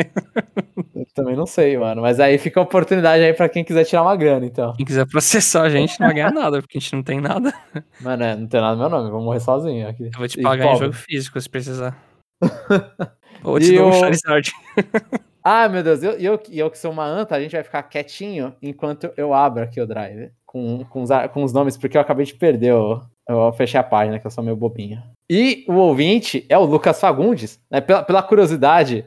Eu 0.95 1.05
também 1.13 1.35
não 1.35 1.45
sei, 1.45 1.77
mano, 1.77 2.01
mas 2.01 2.19
aí 2.19 2.37
fica 2.37 2.59
a 2.59 2.63
oportunidade 2.63 3.23
aí 3.23 3.33
pra 3.33 3.47
quem 3.49 3.63
quiser 3.63 3.85
tirar 3.85 4.01
uma 4.03 4.15
grana, 4.15 4.45
então. 4.45 4.73
Quem 4.73 4.85
quiser 4.85 5.05
processar 5.07 5.63
a 5.63 5.69
gente 5.69 5.99
não 5.99 6.07
vai 6.07 6.15
ganhar 6.15 6.31
nada, 6.31 6.61
porque 6.61 6.77
a 6.77 6.81
gente 6.81 6.93
não 6.95 7.03
tem 7.03 7.21
nada. 7.21 7.53
Mano, 8.01 8.23
é, 8.23 8.35
não 8.35 8.47
tem 8.47 8.59
nada 8.61 8.75
no 8.75 8.81
meu 8.81 8.89
nome, 8.89 9.11
vou 9.11 9.21
morrer 9.21 9.39
sozinho 9.39 9.87
aqui. 9.87 10.05
Eu 10.05 10.17
vou 10.19 10.27
te 10.27 10.39
E 10.39 10.43
pagar 10.43 10.65
em 10.65 10.67
pobre. 10.69 10.85
jogo 10.87 10.93
físico 10.97 11.39
se 11.39 11.49
precisar. 11.49 11.97
Ou 13.43 13.59
te 13.59 13.73
E 13.73 13.77
dou 13.77 13.87
um 13.87 13.89
o- 13.89 13.93
Charizard. 13.93 14.51
Ah, 15.45 15.67
meu 15.67 15.83
Deus, 15.83 16.01
eu, 16.01 16.13
eu, 16.13 16.39
eu 16.49 16.71
que 16.71 16.77
sou 16.77 16.89
uma 16.89 17.03
anta, 17.05 17.35
a 17.35 17.41
gente 17.41 17.51
vai 17.51 17.63
ficar 17.65 17.83
quietinho 17.83 18.55
enquanto 18.61 19.11
eu 19.17 19.33
abro 19.33 19.61
aqui 19.61 19.81
o 19.81 19.85
drive 19.85 20.31
com, 20.45 20.85
com, 20.85 21.01
os, 21.01 21.09
com 21.33 21.43
os 21.43 21.51
nomes, 21.51 21.75
porque 21.75 21.97
eu 21.97 22.01
acabei 22.01 22.25
de 22.25 22.33
perder 22.33 22.73
o, 22.73 23.01
Eu 23.27 23.53
fechar 23.53 23.79
a 23.79 23.83
página, 23.83 24.19
que 24.19 24.27
eu 24.27 24.31
sou 24.31 24.43
meio 24.43 24.55
bobinho. 24.55 25.01
E 25.29 25.63
o 25.67 25.75
ouvinte 25.75 26.45
é 26.49 26.57
o 26.57 26.65
Lucas 26.65 26.99
Fagundes. 26.99 27.59
Né? 27.71 27.79
Pela, 27.79 28.03
pela 28.03 28.23
curiosidade, 28.23 29.05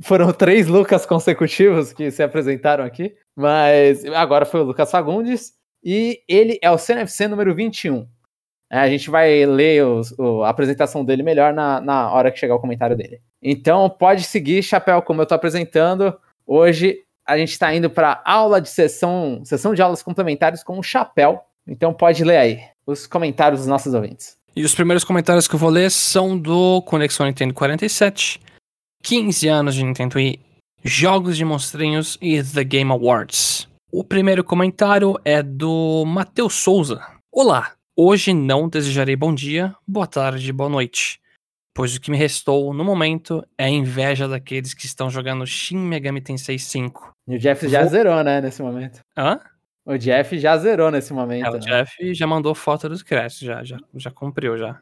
foram 0.00 0.32
três 0.32 0.66
Lucas 0.66 1.04
consecutivos 1.04 1.92
que 1.92 2.10
se 2.10 2.22
apresentaram 2.22 2.84
aqui. 2.84 3.14
Mas 3.36 4.04
agora 4.06 4.46
foi 4.46 4.60
o 4.60 4.64
Lucas 4.64 4.90
Fagundes. 4.90 5.52
E 5.84 6.22
ele 6.26 6.58
é 6.62 6.70
o 6.70 6.78
CNFC 6.78 7.28
número 7.28 7.54
21. 7.54 8.06
É, 8.70 8.78
a 8.78 8.88
gente 8.88 9.08
vai 9.08 9.46
ler 9.46 9.84
os, 9.84 10.12
o, 10.18 10.42
a 10.42 10.50
apresentação 10.50 11.04
dele 11.04 11.22
melhor 11.22 11.54
na, 11.54 11.80
na 11.80 12.12
hora 12.12 12.30
que 12.30 12.38
chegar 12.38 12.54
o 12.54 12.60
comentário 12.60 12.96
dele. 12.96 13.20
Então 13.42 13.88
pode 13.88 14.24
seguir, 14.24 14.62
Chapéu, 14.62 15.00
como 15.00 15.20
eu 15.20 15.24
estou 15.24 15.36
apresentando. 15.36 16.18
Hoje 16.46 16.98
a 17.26 17.36
gente 17.38 17.52
está 17.52 17.74
indo 17.74 17.88
para 17.88 18.20
aula 18.24 18.60
de 18.60 18.68
sessão, 18.68 19.42
sessão 19.44 19.74
de 19.74 19.80
aulas 19.80 20.02
complementares 20.02 20.62
com 20.62 20.78
o 20.78 20.82
Chapéu. 20.82 21.40
Então 21.66 21.92
pode 21.92 22.24
ler 22.24 22.38
aí 22.38 22.60
os 22.88 23.06
comentários 23.06 23.60
dos 23.60 23.68
nossos 23.68 23.92
ouvintes. 23.92 24.36
E 24.56 24.64
os 24.64 24.74
primeiros 24.74 25.04
comentários 25.04 25.46
que 25.46 25.54
eu 25.54 25.58
vou 25.58 25.68
ler 25.68 25.90
são 25.90 26.36
do 26.38 26.80
Conexão 26.82 27.26
Nintendo 27.26 27.52
47, 27.52 28.40
15 29.02 29.46
anos 29.46 29.74
de 29.74 29.84
Nintendo 29.84 30.16
Wii, 30.16 30.40
jogos 30.82 31.36
de 31.36 31.44
monstrinhos 31.44 32.16
e 32.20 32.42
The 32.42 32.64
Game 32.64 32.90
Awards. 32.90 33.68
O 33.92 34.02
primeiro 34.02 34.42
comentário 34.42 35.14
é 35.24 35.42
do 35.42 36.04
Matheus 36.06 36.54
Souza. 36.54 37.00
Olá, 37.30 37.72
hoje 37.96 38.32
não 38.32 38.68
desejarei 38.68 39.14
bom 39.16 39.34
dia, 39.34 39.74
boa 39.86 40.06
tarde, 40.06 40.50
boa 40.52 40.68
noite, 40.70 41.20
pois 41.74 41.94
o 41.94 42.00
que 42.00 42.10
me 42.10 42.16
restou 42.16 42.72
no 42.72 42.84
momento 42.84 43.44
é 43.58 43.64
a 43.66 43.70
inveja 43.70 44.26
daqueles 44.26 44.72
que 44.72 44.86
estão 44.86 45.10
jogando 45.10 45.46
Shin 45.46 45.76
Megami 45.78 46.20
Tensei 46.22 46.58
5. 46.58 47.12
E 47.28 47.36
o 47.36 47.38
Jeff 47.38 47.68
já 47.68 47.82
Vou- 47.82 47.90
zerou, 47.90 48.24
né, 48.24 48.40
nesse 48.40 48.62
momento. 48.62 49.00
Hã? 49.16 49.38
O 49.88 49.96
Jeff 49.96 50.38
já 50.38 50.54
zerou 50.58 50.90
nesse 50.90 51.14
momento. 51.14 51.46
É, 51.46 51.50
o 51.50 51.54
né? 51.54 51.60
Jeff 51.60 52.14
já 52.14 52.26
mandou 52.26 52.54
foto 52.54 52.90
dos 52.90 53.02
créditos, 53.02 53.38
já, 53.38 53.64
já, 53.64 53.78
já 53.94 54.10
cumpriu 54.10 54.58
já. 54.58 54.78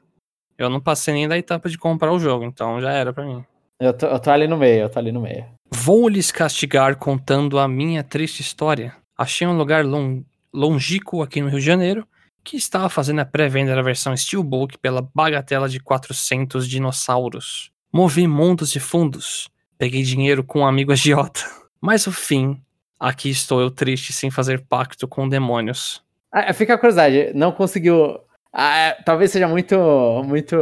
Eu 0.59 0.69
não 0.69 0.81
passei 0.81 1.15
nem 1.15 1.29
da 1.29 1.39
etapa 1.39 1.69
de 1.69 1.79
comprar 1.79 2.13
o 2.13 2.19
jogo, 2.19 2.45
então 2.45 2.81
já 2.81 2.91
era 2.91 3.13
pra 3.13 3.25
mim. 3.25 3.45
Eu, 3.79 3.93
tô, 3.93 4.07
eu 4.07 4.19
tô 4.19 4.31
ali 4.33 4.49
no 4.49 4.57
meio, 4.57 4.81
eu 4.81 4.91
tô 4.91 4.99
ali 4.99 5.13
no 5.13 5.21
meio. 5.21 5.47
Vou 5.71 6.09
lhes 6.09 6.33
castigar 6.33 6.97
contando 6.97 7.57
a 7.61 7.69
minha 7.69 8.03
triste 8.03 8.41
história. 8.41 8.97
Achei 9.17 9.47
um 9.47 9.57
lugar 9.57 9.85
lon 9.85 10.23
longínquo 10.53 11.23
aqui 11.23 11.41
no 11.41 11.49
Rio 11.49 11.61
de 11.61 11.67
Janeiro 11.67 12.09
que 12.43 12.57
estava 12.57 12.89
fazendo 12.89 13.21
a 13.21 13.25
pré-venda 13.25 13.77
da 13.77 13.83
versão 13.83 14.17
Steelbook 14.17 14.77
pela 14.79 15.09
bagatela 15.15 15.69
de 15.69 15.79
400 15.79 16.69
dinossauros. 16.69 17.71
Movi 17.93 18.27
mundos 18.27 18.75
e 18.75 18.81
fundos. 18.81 19.49
Peguei 19.79 20.03
dinheiro 20.03 20.43
com 20.43 20.61
um 20.61 20.67
amigo 20.67 20.91
agiota. 20.91 21.41
Mas 21.81 22.09
o 22.09 22.13
fim, 22.13 22.61
aqui 22.99 23.31
estou 23.31 23.61
eu 23.61 23.71
triste 23.71 24.13
sem 24.13 24.31
fazer 24.31 24.65
pacto 24.67 25.07
com 25.07 25.29
demônios. 25.29 26.03
Ah, 26.33 26.53
fica 26.53 26.75
a 26.75 26.79
curiosidade, 26.79 27.33
não 27.35 27.53
conseguiu. 27.53 28.19
Ah, 28.53 28.77
é, 28.77 28.93
talvez 29.05 29.31
seja 29.31 29.47
muito, 29.49 29.77
muito, 30.25 30.57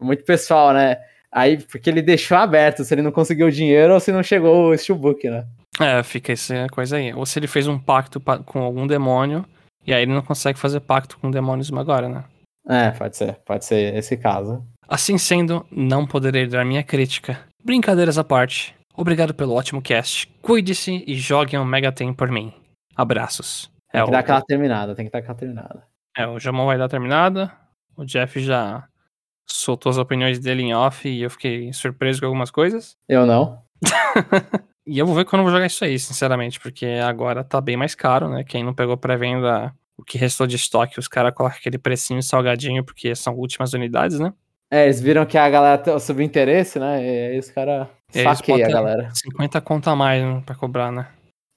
muito 0.00 0.24
pessoal, 0.24 0.72
né? 0.72 0.96
Aí, 1.32 1.58
porque 1.58 1.88
ele 1.88 2.02
deixou 2.02 2.36
aberto 2.36 2.82
se 2.84 2.92
ele 2.92 3.02
não 3.02 3.12
conseguiu 3.12 3.46
o 3.46 3.52
dinheiro 3.52 3.94
ou 3.94 4.00
se 4.00 4.10
não 4.10 4.22
chegou 4.22 4.70
o 4.70 4.76
Steelbook, 4.76 5.28
né? 5.30 5.46
É, 5.78 6.02
fica 6.02 6.32
essa 6.32 6.66
coisa 6.72 6.96
aí. 6.96 7.14
Ou 7.14 7.24
se 7.24 7.38
ele 7.38 7.46
fez 7.46 7.68
um 7.68 7.78
pacto 7.78 8.20
pa- 8.20 8.38
com 8.38 8.60
algum 8.60 8.86
demônio, 8.86 9.44
e 9.86 9.94
aí 9.94 10.02
ele 10.02 10.12
não 10.12 10.22
consegue 10.22 10.58
fazer 10.58 10.80
pacto 10.80 11.16
com 11.18 11.30
demônios 11.30 11.72
agora, 11.72 12.08
né? 12.08 12.24
É, 12.68 12.90
pode 12.90 13.16
ser, 13.16 13.36
pode 13.46 13.64
ser 13.64 13.94
esse 13.96 14.16
caso. 14.16 14.62
Assim 14.88 15.16
sendo, 15.16 15.64
não 15.70 16.04
poderei 16.04 16.46
dar 16.46 16.64
minha 16.64 16.82
crítica. 16.82 17.38
Brincadeiras 17.64 18.18
à 18.18 18.24
parte, 18.24 18.74
obrigado 19.00 19.34
pelo 19.34 19.54
ótimo 19.54 19.80
cast. 19.82 20.26
Cuide-se 20.42 21.04
e 21.06 21.14
jogue 21.14 21.56
um 21.58 21.64
Mega 21.64 21.90
Ten 21.92 22.12
por 22.12 22.30
mim. 22.30 22.52
Abraços. 22.96 23.70
Tem 23.90 24.00
É, 24.00 24.04
que 24.04 24.08
o, 24.08 24.12
dar 24.12 24.20
aquela 24.20 24.42
terminada, 24.42 24.94
tem 24.94 25.06
que 25.06 25.10
dar 25.12 25.18
aquela 25.18 25.34
terminada. 25.34 25.82
é, 26.16 26.26
o 26.26 26.38
Jamon 26.38 26.66
vai 26.66 26.78
dar 26.78 26.88
terminada. 26.88 27.52
O 27.96 28.04
Jeff 28.04 28.40
já 28.40 28.84
soltou 29.48 29.90
as 29.90 29.98
opiniões 29.98 30.38
dele 30.38 30.62
em 30.62 30.74
off 30.74 31.08
e 31.08 31.22
eu 31.22 31.30
fiquei 31.30 31.72
surpreso 31.72 32.20
com 32.20 32.26
algumas 32.26 32.50
coisas. 32.50 32.96
Eu 33.08 33.26
não. 33.26 33.62
E 34.86 34.98
eu 34.98 35.06
vou 35.06 35.14
ver 35.14 35.24
quando 35.24 35.40
eu 35.40 35.44
vou 35.44 35.52
jogar 35.52 35.66
isso 35.66 35.84
aí, 35.84 35.96
sinceramente, 35.98 36.58
porque 36.58 36.86
agora 37.04 37.44
tá 37.44 37.60
bem 37.60 37.76
mais 37.76 37.94
caro, 37.94 38.28
né? 38.28 38.42
Quem 38.42 38.64
não 38.64 38.74
pegou 38.74 38.96
pré-venda, 38.96 39.72
o 39.96 40.02
que 40.02 40.18
restou 40.18 40.48
de 40.48 40.56
estoque, 40.56 40.98
os 40.98 41.06
caras 41.06 41.32
colocam 41.32 41.56
aquele 41.58 41.78
precinho 41.78 42.20
salgadinho, 42.22 42.82
porque 42.82 43.14
são 43.14 43.34
últimas 43.36 43.72
unidades, 43.72 44.18
né? 44.18 44.32
É, 44.68 44.84
eles 44.84 45.00
viram 45.00 45.24
que 45.26 45.38
a 45.38 45.48
galera 45.48 45.98
subiu 46.00 46.24
interesse, 46.24 46.80
né? 46.80 47.04
E 47.04 47.32
aí 47.32 47.38
os 47.38 47.50
caras 47.50 47.86
Saqueiam 48.12 48.68
a 48.68 48.72
galera. 48.72 49.10
50 49.14 49.60
conta 49.60 49.90
a 49.90 49.96
mais 49.96 50.22
né, 50.22 50.42
pra 50.44 50.54
cobrar, 50.54 50.90
né? 50.92 51.06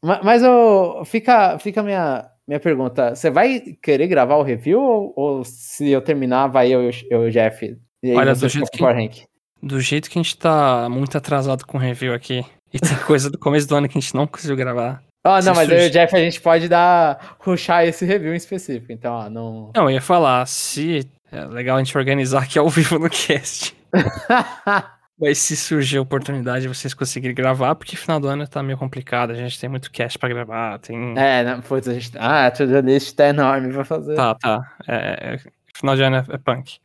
Ma- 0.04 0.22
Mas 0.24 0.44
eu, 0.44 1.04
fica, 1.06 1.58
fica 1.60 1.82
a 1.82 1.84
minha, 1.84 2.26
minha 2.48 2.60
pergunta. 2.60 3.16
Você 3.16 3.30
vai 3.30 3.60
querer 3.82 4.08
gravar 4.08 4.36
o 4.36 4.44
review 4.44 4.80
ou, 4.82 5.13
ou 5.16 5.44
se 5.44 5.89
eu 5.89 6.02
terminar, 6.02 6.48
vai 6.48 6.70
eu, 6.72 6.89
e 6.89 7.16
o 7.16 7.30
Jeff? 7.32 7.78
Olha, 8.16 8.36
do 8.36 8.50
jeito 8.50 8.70
que- 8.72 8.84
Rank? 8.84 9.22
Do 9.62 9.80
jeito 9.80 10.10
que 10.10 10.20
a 10.20 10.22
gente 10.22 10.38
tá 10.38 10.89
muito 10.89 11.18
atrasado 11.18 11.66
com 11.66 11.78
o 11.78 11.80
review 11.80 12.13
aqui, 12.13 12.46
e 12.74 12.80
tem 12.80 12.98
coisa 13.08 13.30
do 13.30 13.38
começo 13.39 13.66
do 13.68 13.76
ano 13.76 13.88
que 13.88 13.98
a 13.98 14.02
gente 14.02 14.13
não 14.13 14.28
conseguiu 14.28 14.58
gravar. 14.58 15.02
Ah, 15.26 15.42
não, 15.42 15.56
mas 15.56 15.70
eu 15.70 15.80
e 15.80 15.88
o 15.88 15.89
Jeff 15.89 16.13
a 16.13 16.20
gente 16.20 16.42
pode 16.42 16.68
dar, 16.68 17.38
ruxar 17.39 17.86
esse 17.86 18.04
review 18.04 18.34
em 18.34 18.36
específico. 18.36 18.92
Então, 18.92 19.13
ó, 19.13 19.30
não. 19.30 19.72
Não, 19.74 19.84
eu 19.84 19.92
ia 19.92 20.02
falar, 20.02 20.46
se. 20.46 21.08
É 21.32 21.46
legal 21.46 21.78
a 21.78 21.80
gente 21.84 21.98
organizar 21.98 22.44
aqui 22.44 22.60
ao 22.60 22.68
vivo 22.70 23.00
no 23.00 23.10
cast. 23.10 23.74
Mas 25.19 25.38
se 25.38 25.56
surgir 25.56 25.97
a 25.97 26.02
oportunidade 26.02 26.63
de 26.63 26.67
vocês 26.67 26.93
conseguirem 26.93 27.36
gravar, 27.36 27.76
porque 27.76 27.95
final 27.95 28.19
do 28.19 28.28
ano 28.28 28.47
tá 28.47 28.63
meio 28.63 28.78
complicado, 28.78 29.32
a 29.32 29.36
gente 29.36 29.60
tem 29.60 29.69
muito 29.69 29.91
cast 29.91 30.17
pra 30.17 30.28
gravar, 30.30 30.80
tem. 30.80 31.17
é, 31.17 31.43
não, 31.43 31.62
putz, 31.62 31.88
a 31.88 31.93
gente. 31.93 32.12
Ah, 32.17 32.47
a 32.47 32.52
to-do 32.52 32.80
list 32.80 33.15
tá 33.15 33.28
enorme 33.28 33.71
pra 33.71 33.86
fazer. 33.86 34.15
Tá, 34.15 34.34
tá. 34.36 34.76
É, 34.88 35.36
é- 35.36 35.39
final 35.76 35.95
de 35.95 36.02
ano 36.02 36.15
é, 36.17 36.26
é 36.30 36.38
punk. 36.38 36.80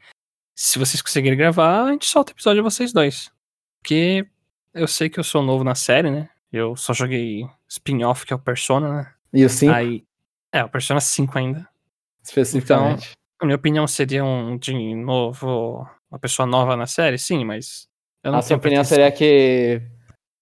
Se 0.54 0.78
vocês 0.78 1.00
conseguirem 1.00 1.38
gravar, 1.38 1.84
a 1.84 1.92
gente 1.92 2.04
solta 2.06 2.32
o 2.32 2.34
episódio 2.34 2.62
de 2.62 2.70
vocês 2.70 2.92
dois. 2.92 3.30
Porque 3.80 4.26
eu 4.74 4.86
sei 4.86 5.08
que 5.08 5.18
eu 5.18 5.24
sou 5.24 5.42
novo 5.42 5.64
na 5.64 5.74
série, 5.74 6.10
né? 6.10 6.28
Eu 6.52 6.76
só 6.76 6.92
joguei 6.92 7.46
spin-off, 7.68 8.26
que 8.26 8.32
é 8.32 8.36
o 8.36 8.38
Persona, 8.38 8.92
né? 8.92 9.12
E 9.32 9.44
o 9.44 9.48
5, 9.48 9.72
Aí. 9.72 10.04
É, 10.52 10.64
o 10.64 10.68
Persona 10.68 11.00
5 11.00 11.38
ainda. 11.38 11.66
especificamente. 12.22 13.12
A 13.40 13.46
minha 13.46 13.56
opinião 13.56 13.86
seria 13.86 14.24
um 14.24 14.58
de 14.58 14.94
novo. 14.94 15.88
Uma 16.10 16.18
pessoa 16.18 16.46
nova 16.46 16.76
na 16.76 16.86
série, 16.86 17.18
sim, 17.18 17.44
mas. 17.44 17.87
Eu 18.24 18.32
não 18.32 18.38
a 18.38 18.42
sua 18.42 18.56
opinião 18.56 18.82
seria 18.84 19.10
que 19.12 19.80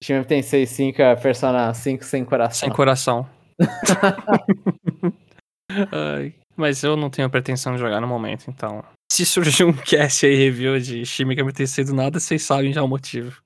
Shime 0.03 0.25
Tensei 0.25 0.67
5 0.67 1.03
é 1.03 1.17
Persona 1.17 1.73
5 1.73 2.05
sem 2.05 2.25
coração. 2.25 2.69
Sem 2.69 2.71
coração. 2.71 3.29
Ai, 5.93 6.35
mas 6.57 6.83
eu 6.83 6.97
não 6.97 7.11
tenho 7.11 7.29
pretensão 7.31 7.75
de 7.75 7.81
jogar 7.81 8.01
no 8.01 8.07
momento, 8.07 8.45
então. 8.49 8.85
Se 9.11 9.25
surgir 9.25 9.65
um 9.65 9.73
cast 9.73 10.27
aí, 10.27 10.35
review 10.37 10.79
de 10.79 11.05
Shime 11.05 11.29
Megami 11.29 11.53
Tensei 11.53 11.85
do 11.85 11.95
nada, 11.95 12.21
vocês 12.21 12.43
sabem 12.43 12.73
já 12.73 12.83
o 12.83 12.89
motivo. 12.89 13.41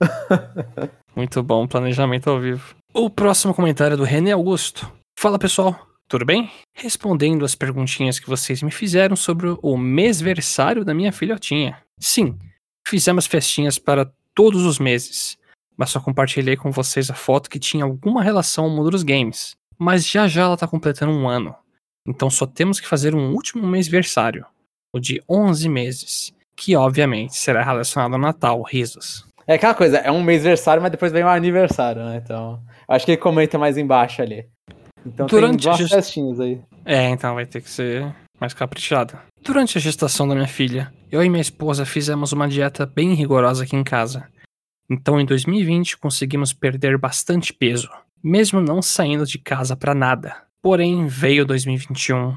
Muito 1.14 1.42
bom, 1.42 1.66
planejamento 1.66 2.30
ao 2.30 2.40
vivo. 2.40 2.74
O 2.94 3.10
próximo 3.10 3.54
comentário 3.54 3.94
é 3.94 3.96
do 3.96 4.04
René 4.04 4.32
Augusto. 4.32 4.90
Fala 5.18 5.38
pessoal, 5.38 5.78
tudo 6.08 6.24
bem? 6.24 6.50
Respondendo 6.74 7.44
as 7.44 7.54
perguntinhas 7.54 8.18
que 8.18 8.28
vocês 8.28 8.62
me 8.62 8.70
fizeram 8.70 9.14
sobre 9.14 9.56
o 9.62 9.76
mêsversário 9.76 10.84
da 10.84 10.94
minha 10.94 11.12
filhotinha. 11.12 11.78
Sim, 12.00 12.38
fizemos 12.86 13.26
festinhas 13.26 13.78
para 13.78 14.10
todos 14.34 14.64
os 14.64 14.78
meses, 14.78 15.38
mas 15.76 15.90
só 15.90 16.00
compartilhei 16.00 16.56
com 16.56 16.70
vocês 16.70 17.10
a 17.10 17.14
foto 17.14 17.50
que 17.50 17.58
tinha 17.58 17.84
alguma 17.84 18.22
relação 18.22 18.64
ao 18.64 18.70
mundo 18.70 18.90
dos 18.90 19.02
games. 19.02 19.52
Mas 19.78 20.06
já 20.06 20.28
já 20.28 20.42
ela 20.42 20.56
tá 20.56 20.66
completando 20.68 21.12
um 21.12 21.28
ano. 21.28 21.54
Então 22.06 22.28
só 22.30 22.46
temos 22.46 22.80
que 22.80 22.86
fazer 22.88 23.14
um 23.14 23.32
último 23.32 23.66
mêsversário, 23.66 24.44
o 24.94 24.98
de 25.00 25.22
11 25.28 25.68
meses, 25.68 26.32
que 26.56 26.74
obviamente 26.76 27.36
será 27.36 27.62
relacionado 27.64 28.14
ao 28.14 28.18
Natal, 28.20 28.62
risos. 28.62 29.26
É 29.46 29.54
aquela 29.54 29.74
coisa, 29.74 29.98
é 29.98 30.10
um 30.10 30.22
mêsversário, 30.22 30.80
mas 30.82 30.90
depois 30.92 31.10
vem 31.12 31.24
o 31.24 31.28
aniversário, 31.28 32.04
né? 32.04 32.20
Então, 32.22 32.62
acho 32.86 33.04
que 33.04 33.12
ele 33.12 33.20
comenta 33.20 33.58
mais 33.58 33.76
embaixo 33.76 34.22
ali. 34.22 34.46
Então 35.04 35.26
Durante 35.26 35.62
tem 35.62 35.68
duas 35.68 35.78
gest- 35.78 35.94
festinhas 35.94 36.38
aí. 36.38 36.60
É, 36.84 37.08
então 37.08 37.34
vai 37.34 37.44
ter 37.46 37.60
que 37.60 37.68
ser 37.70 38.14
mais 38.42 38.52
caprichado. 38.52 39.16
Durante 39.40 39.78
a 39.78 39.80
gestação 39.80 40.26
da 40.26 40.34
minha 40.34 40.48
filha, 40.48 40.92
eu 41.12 41.22
e 41.22 41.30
minha 41.30 41.40
esposa 41.40 41.86
fizemos 41.86 42.32
uma 42.32 42.48
dieta 42.48 42.84
bem 42.84 43.14
rigorosa 43.14 43.62
aqui 43.62 43.76
em 43.76 43.84
casa. 43.84 44.28
Então, 44.90 45.20
em 45.20 45.24
2020, 45.24 45.96
conseguimos 45.96 46.52
perder 46.52 46.98
bastante 46.98 47.52
peso, 47.52 47.88
mesmo 48.22 48.60
não 48.60 48.82
saindo 48.82 49.24
de 49.24 49.38
casa 49.38 49.76
pra 49.76 49.94
nada. 49.94 50.42
Porém, 50.60 51.06
veio 51.06 51.46
2021 51.46 52.36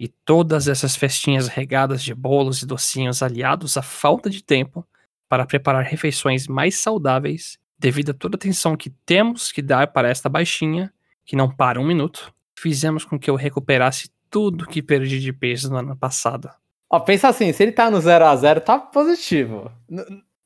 e 0.00 0.08
todas 0.08 0.66
essas 0.66 0.96
festinhas 0.96 1.46
regadas 1.46 2.02
de 2.02 2.14
bolos 2.14 2.62
e 2.62 2.66
docinhos 2.66 3.22
aliados 3.22 3.76
à 3.76 3.82
falta 3.82 4.30
de 4.30 4.42
tempo 4.42 4.84
para 5.28 5.44
preparar 5.44 5.84
refeições 5.84 6.48
mais 6.48 6.76
saudáveis, 6.76 7.58
devido 7.78 8.10
a 8.10 8.14
toda 8.14 8.36
a 8.36 8.38
atenção 8.38 8.76
que 8.76 8.90
temos 9.04 9.52
que 9.52 9.60
dar 9.60 9.88
para 9.88 10.08
esta 10.08 10.28
baixinha, 10.28 10.90
que 11.24 11.36
não 11.36 11.50
para 11.50 11.80
um 11.80 11.86
minuto, 11.86 12.32
fizemos 12.58 13.04
com 13.04 13.18
que 13.18 13.28
eu 13.28 13.34
recuperasse 13.34 14.08
tudo 14.34 14.66
que 14.66 14.82
perdi 14.82 15.20
de 15.20 15.32
peso 15.32 15.70
no 15.70 15.76
ano 15.76 15.96
passado. 15.96 16.50
Ó, 16.90 16.98
pensa 16.98 17.28
assim, 17.28 17.52
se 17.52 17.62
ele 17.62 17.70
tá 17.70 17.88
no 17.88 18.00
0 18.00 18.24
a 18.24 18.34
0 18.34 18.60
tá 18.62 18.80
positivo. 18.80 19.70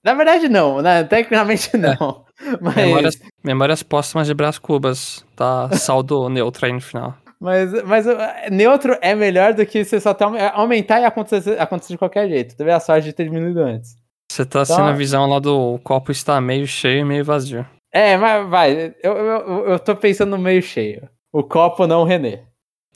Na 0.04 0.12
verdade, 0.12 0.46
não, 0.46 0.82
né? 0.82 1.04
Tecnicamente 1.04 1.74
não. 1.74 2.26
Mas, 2.60 2.76
Memórias, 2.76 3.18
memórias 3.42 3.82
póstumas 3.82 4.26
de 4.26 4.34
Brás 4.34 4.58
Cubas, 4.58 5.24
tá 5.34 5.70
saldo 5.72 6.28
neutro 6.30 6.66
aí 6.66 6.72
no 6.72 6.80
final. 6.80 7.16
Mas, 7.40 7.72
mas 7.84 8.06
uh, 8.06 8.16
neutro 8.50 8.96
é 9.00 9.14
melhor 9.14 9.54
do 9.54 9.64
que 9.64 9.84
você 9.84 9.98
só 9.98 10.12
ter, 10.12 10.24
aumentar 10.52 11.00
e 11.00 11.04
acontecer, 11.04 11.58
acontecer 11.58 11.94
de 11.94 11.98
qualquer 11.98 12.28
jeito. 12.28 12.56
Teve 12.56 12.70
a 12.70 12.78
sorte 12.78 13.06
de 13.06 13.12
ter 13.12 13.24
diminuído 13.24 13.60
antes. 13.60 13.96
Você 14.30 14.44
tá 14.44 14.62
então, 14.62 14.76
sendo 14.76 14.88
a 14.88 14.92
visão 14.92 15.26
lá 15.26 15.38
do 15.38 15.80
copo 15.82 16.12
está 16.12 16.40
meio 16.40 16.66
cheio 16.66 17.00
e 17.00 17.04
meio 17.04 17.24
vazio. 17.24 17.66
É, 17.92 18.16
mas 18.16 18.48
vai, 18.48 18.94
eu, 19.02 19.16
eu, 19.16 19.66
eu 19.68 19.78
tô 19.78 19.96
pensando 19.96 20.30
no 20.30 20.38
meio 20.38 20.62
cheio. 20.62 21.08
O 21.32 21.42
copo 21.42 21.86
não 21.86 22.04
René. 22.04 22.44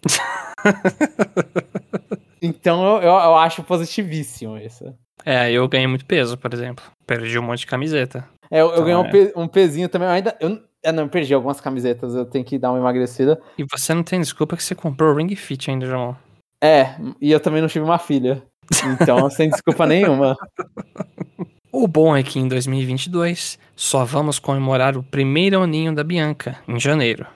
então 2.41 2.85
eu, 2.85 3.03
eu, 3.03 3.13
eu, 3.13 3.37
acho 3.37 3.63
positivíssimo 3.63 4.57
isso. 4.59 4.95
É, 5.25 5.51
eu 5.51 5.69
ganhei 5.69 5.87
muito 5.87 6.05
peso, 6.05 6.37
por 6.37 6.53
exemplo. 6.53 6.85
Perdi 7.07 7.39
um 7.39 7.43
monte 7.43 7.61
de 7.61 7.67
camiseta. 7.67 8.29
É, 8.51 8.61
eu, 8.61 8.69
então, 8.69 8.85
ganhei 8.85 8.97
um, 8.97 9.05
é. 9.05 9.11
pe, 9.11 9.33
um, 9.37 9.49
pezinho 9.49 9.89
também. 9.89 10.09
Eu 10.09 10.15
ainda. 10.15 10.37
Eu, 10.41 10.61
eu 10.83 10.93
não 10.93 11.09
perdi 11.09 11.33
algumas 11.33 11.61
camisetas, 11.61 12.15
eu 12.15 12.25
tenho 12.25 12.45
que 12.45 12.59
dar 12.59 12.73
uma 12.73 12.79
emagrecida. 12.79 13.41
E 13.57 13.65
você 13.65 13.95
não 13.95 14.03
tem 14.03 14.21
desculpa 14.21 14.57
que 14.57 14.65
você 14.65 14.75
comprou 14.75 15.13
o 15.13 15.17
Ring 15.17 15.35
Fit 15.37 15.71
ainda, 15.71 15.87
João. 15.87 16.17
É, 16.61 16.95
e 17.21 17.31
eu 17.31 17.41
também 17.41 17.61
não 17.61 17.69
tive 17.69 17.85
uma 17.85 17.99
filha. 17.99 18.43
Então, 19.01 19.29
sem 19.31 19.49
desculpa 19.49 19.87
nenhuma. 19.87 20.37
O 21.71 21.89
bom 21.89 22.17
é 22.17 22.23
que 22.23 22.39
em 22.39 22.47
2022 22.47 23.59
só 23.75 24.05
vamos 24.05 24.39
comemorar 24.39 24.97
o 24.97 25.03
primeiro 25.03 25.63
aninho 25.63 25.95
da 25.95 26.05
Bianca, 26.05 26.59
em 26.69 26.79
janeiro. 26.79 27.27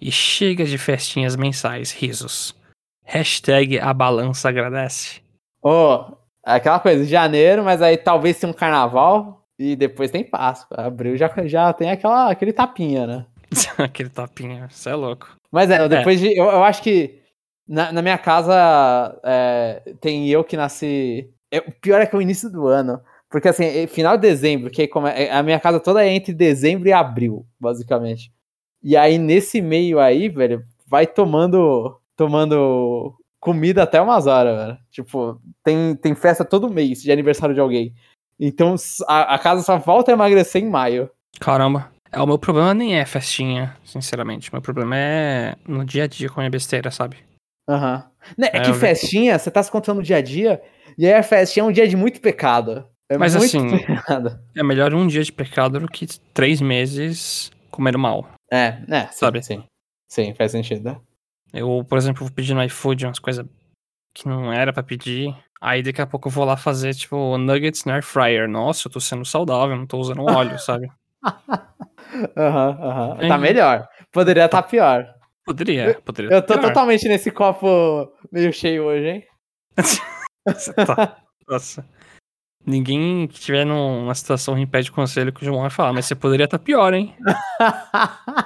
E 0.00 0.10
chega 0.10 0.64
de 0.64 0.76
festinhas 0.76 1.36
mensais, 1.36 1.92
risos. 1.92 2.54
Hashtag 3.04 3.78
a 3.78 3.92
balança 3.92 4.48
agradece. 4.48 5.20
Oh, 5.62 6.16
aquela 6.42 6.78
coisa, 6.80 7.04
de 7.04 7.10
janeiro, 7.10 7.62
mas 7.62 7.80
aí 7.80 7.96
talvez 7.96 8.38
tenha 8.38 8.50
um 8.50 8.54
carnaval 8.54 9.44
e 9.58 9.76
depois 9.76 10.10
tem 10.10 10.24
Páscoa. 10.24 10.86
Abril 10.86 11.16
já, 11.16 11.30
já 11.46 11.72
tem 11.72 11.90
aquela, 11.90 12.30
aquele 12.30 12.52
tapinha, 12.52 13.06
né? 13.06 13.26
aquele 13.78 14.08
tapinha, 14.08 14.68
você 14.70 14.90
é 14.90 14.94
louco. 14.94 15.36
Mas 15.50 15.70
é, 15.70 15.88
depois 15.88 16.22
é. 16.22 16.28
de. 16.28 16.38
Eu, 16.38 16.46
eu 16.46 16.64
acho 16.64 16.82
que 16.82 17.20
na, 17.66 17.92
na 17.92 18.02
minha 18.02 18.18
casa 18.18 19.18
é, 19.22 19.82
tem 20.00 20.28
eu 20.28 20.42
que 20.42 20.56
nasci. 20.56 21.30
É, 21.50 21.58
o 21.58 21.72
pior 21.72 22.00
é 22.00 22.06
que 22.06 22.14
é 22.14 22.18
o 22.18 22.22
início 22.22 22.50
do 22.50 22.66
ano. 22.66 23.00
Porque 23.30 23.48
assim, 23.48 23.64
é, 23.64 23.86
final 23.86 24.16
de 24.16 24.28
dezembro, 24.28 24.70
que 24.70 24.88
é, 25.16 25.30
a 25.32 25.42
minha 25.42 25.58
casa 25.58 25.80
toda 25.80 26.04
é 26.04 26.08
entre 26.08 26.32
dezembro 26.32 26.88
e 26.88 26.92
abril, 26.92 27.46
basicamente. 27.58 28.32
E 28.82 28.96
aí, 28.96 29.18
nesse 29.18 29.60
meio 29.60 29.98
aí, 29.98 30.28
velho, 30.28 30.64
vai 30.86 31.06
tomando 31.06 31.98
tomando 32.16 33.14
comida 33.40 33.82
até 33.82 34.00
umas 34.00 34.26
horas, 34.26 34.56
velho. 34.56 34.78
Tipo, 34.90 35.40
tem, 35.62 35.94
tem 35.96 36.14
festa 36.14 36.44
todo 36.44 36.72
mês 36.72 37.02
de 37.02 37.12
aniversário 37.12 37.54
de 37.54 37.60
alguém. 37.60 37.94
Então 38.38 38.74
a, 39.06 39.34
a 39.34 39.38
casa 39.38 39.62
só 39.62 39.78
volta 39.78 40.10
a 40.10 40.14
emagrecer 40.14 40.62
em 40.62 40.68
maio. 40.68 41.10
Caramba. 41.38 41.92
É, 42.10 42.20
o 42.20 42.26
meu 42.26 42.38
problema 42.38 42.72
nem 42.72 42.96
é 42.96 43.04
festinha, 43.04 43.76
sinceramente. 43.84 44.50
O 44.50 44.54
meu 44.54 44.62
problema 44.62 44.96
é 44.96 45.56
no 45.66 45.84
dia 45.84 46.04
a 46.04 46.06
dia 46.06 46.28
com 46.28 46.40
a 46.40 46.42
minha 46.42 46.50
besteira, 46.50 46.90
sabe? 46.90 47.18
Aham. 47.68 48.04
Uhum. 48.38 48.44
É, 48.44 48.56
é, 48.56 48.60
que 48.60 48.72
festinha, 48.72 49.38
você 49.38 49.50
tá 49.50 49.62
se 49.62 49.70
contando 49.70 49.98
no 49.98 50.02
dia 50.02 50.16
a 50.16 50.22
dia, 50.22 50.62
e 50.96 51.06
aí 51.06 51.12
a 51.12 51.22
festinha 51.22 51.62
é 51.62 51.66
um 51.66 51.72
dia 51.72 51.86
de 51.86 51.96
muito 51.96 52.20
pecado. 52.20 52.86
É 53.08 53.18
Mas 53.18 53.36
assim, 53.36 53.78
pecado. 53.86 54.38
é 54.56 54.62
melhor 54.62 54.94
um 54.94 55.06
dia 55.06 55.22
de 55.22 55.32
pecado 55.32 55.78
do 55.78 55.88
que 55.88 56.06
três 56.32 56.60
meses 56.60 57.50
comer 57.70 57.98
mal. 57.98 58.26
É, 58.50 58.78
é, 58.88 59.06
sabe? 59.08 59.42
Sim, 59.42 59.62
sim, 60.08 60.26
sim 60.26 60.34
faz 60.34 60.52
sentido. 60.52 61.00
Eu, 61.54 61.84
por 61.88 61.96
exemplo, 61.96 62.24
vou 62.26 62.34
pedir 62.34 62.52
no 62.52 62.62
iFood 62.64 63.06
umas 63.06 63.18
coisas 63.20 63.46
que 64.12 64.28
não 64.28 64.52
era 64.52 64.72
para 64.72 64.82
pedir. 64.82 65.34
Aí 65.60 65.82
daqui 65.82 66.02
a 66.02 66.06
pouco 66.06 66.28
eu 66.28 66.32
vou 66.32 66.44
lá 66.44 66.56
fazer, 66.56 66.94
tipo, 66.94 67.38
nuggets 67.38 67.84
no 67.84 67.92
air 67.92 68.02
fryer. 68.02 68.48
Nossa, 68.48 68.88
eu 68.88 68.92
tô 68.92 69.00
sendo 69.00 69.24
saudável, 69.24 69.76
não 69.76 69.86
tô 69.86 69.98
usando 69.98 70.22
óleo, 70.28 70.58
sabe? 70.58 70.88
Aham, 72.36 72.78
aham. 72.80 73.18
Uhum. 73.20 73.28
Tá 73.28 73.38
melhor. 73.38 73.88
Poderia 74.12 74.44
estar 74.44 74.62
tá 74.62 74.68
pior. 74.68 75.06
Poderia, 75.44 76.00
poderia. 76.04 76.30
Eu 76.34 76.42
tô 76.44 76.58
totalmente 76.58 77.06
nesse 77.06 77.30
copo 77.30 78.12
meio 78.32 78.52
cheio 78.52 78.84
hoje, 78.84 79.06
hein? 79.06 79.24
tá. 80.86 81.18
Nossa. 81.46 81.86
Ninguém 82.66 83.26
que 83.26 83.34
estiver 83.34 83.66
numa 83.66 84.14
situação 84.14 84.58
impede 84.58 84.90
conselho 84.90 85.32
que 85.32 85.42
o 85.42 85.44
João 85.44 85.60
vai 85.60 85.70
falar, 85.70 85.92
mas 85.92 86.06
você 86.06 86.14
poderia 86.14 86.44
estar 86.44 86.58
tá 86.58 86.64
pior, 86.64 86.94
hein? 86.94 87.14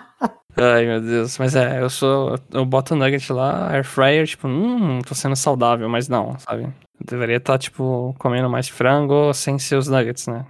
Ai, 0.61 0.85
meu 0.85 1.01
Deus. 1.01 1.39
Mas 1.39 1.55
é, 1.55 1.81
eu 1.81 1.89
sou. 1.89 2.37
Eu 2.53 2.67
boto 2.67 2.97
nugget 2.97 3.33
lá, 3.33 3.71
air 3.71 3.85
fryer, 3.85 4.27
tipo, 4.27 4.49
hum, 4.49 5.01
tô 5.01 5.15
sendo 5.15 5.37
saudável, 5.37 5.89
mas 5.89 6.09
não, 6.09 6.37
sabe? 6.39 6.65
Eu 6.65 7.07
deveria 7.07 7.37
estar, 7.37 7.53
tá, 7.53 7.59
tipo, 7.59 8.15
comendo 8.19 8.51
mais 8.51 8.69
frango 8.69 9.33
sem 9.33 9.59
ser 9.59 9.77
os 9.77 9.87
nuggets, 9.87 10.27
né? 10.27 10.45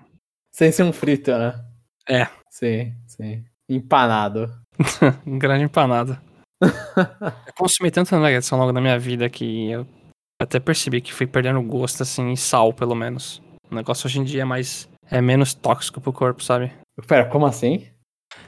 Sem 0.51 0.73
ser 0.73 0.83
um 0.83 0.93
frito, 0.93 1.31
né? 1.33 1.63
É. 2.09 2.27
Sim, 2.49 2.95
sim. 3.07 3.45
Empanado. 3.69 4.51
um 5.27 5.39
grande 5.39 5.65
empanado. 5.65 6.19
eu 6.63 7.53
consumi 7.57 7.91
tanto 7.91 8.17
nuggets 8.17 8.51
ao 8.51 8.59
longo 8.59 8.73
da 8.73 8.81
minha 8.81 8.99
vida 8.99 9.29
que 9.29 9.71
eu 9.71 9.87
até 10.41 10.59
percebi 10.59 11.03
que 11.03 11.13
fui 11.13 11.27
perdendo 11.27 11.61
gosto, 11.63 12.03
assim, 12.03 12.33
e 12.33 12.37
sal, 12.37 12.73
pelo 12.73 12.95
menos. 12.95 13.43
O 13.71 13.75
negócio 13.75 14.07
hoje 14.07 14.21
em 14.21 14.25
dia 14.25 14.43
é 14.43 14.47
mais. 14.47 14.89
é 15.11 15.21
menos 15.21 15.53
tóxico 15.53 16.01
pro 16.01 16.15
corpo, 16.15 16.43
sabe? 16.43 16.73
Pera, 17.07 17.27
como 17.27 17.45
assim? 17.45 17.87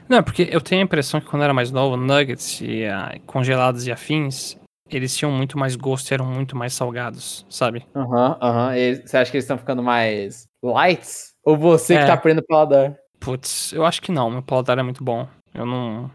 Não, 0.07 0.21
porque 0.21 0.47
eu 0.51 0.61
tenho 0.61 0.81
a 0.81 0.85
impressão 0.85 1.19
que 1.19 1.27
quando 1.27 1.41
eu 1.41 1.45
era 1.45 1.53
mais 1.53 1.71
novo, 1.71 1.95
nuggets 1.95 2.59
e 2.61 2.83
uh, 2.85 3.19
congelados 3.25 3.87
e 3.87 3.91
afins, 3.91 4.57
eles 4.89 5.15
tinham 5.15 5.31
muito 5.31 5.57
mais 5.57 5.75
gosto 5.75 6.11
e 6.11 6.13
eram 6.13 6.25
muito 6.25 6.55
mais 6.55 6.73
salgados, 6.73 7.45
sabe? 7.49 7.85
Aham, 7.95 8.29
uhum, 8.29 8.37
aham. 8.41 8.67
Uhum. 8.75 9.01
Você 9.05 9.17
acha 9.17 9.31
que 9.31 9.37
eles 9.37 9.45
estão 9.45 9.57
ficando 9.57 9.81
mais 9.81 10.47
lights? 10.61 11.33
Ou 11.43 11.57
você 11.57 11.95
é. 11.95 11.99
que 11.99 12.07
tá 12.07 12.17
perdendo 12.17 12.43
o 12.43 12.47
paladar? 12.47 12.95
Putz, 13.19 13.71
eu 13.73 13.85
acho 13.85 14.01
que 14.01 14.11
não. 14.11 14.29
Meu 14.29 14.41
paladar 14.41 14.77
é 14.77 14.83
muito 14.83 15.03
bom. 15.03 15.27
Eu 15.53 15.65
não. 15.65 16.11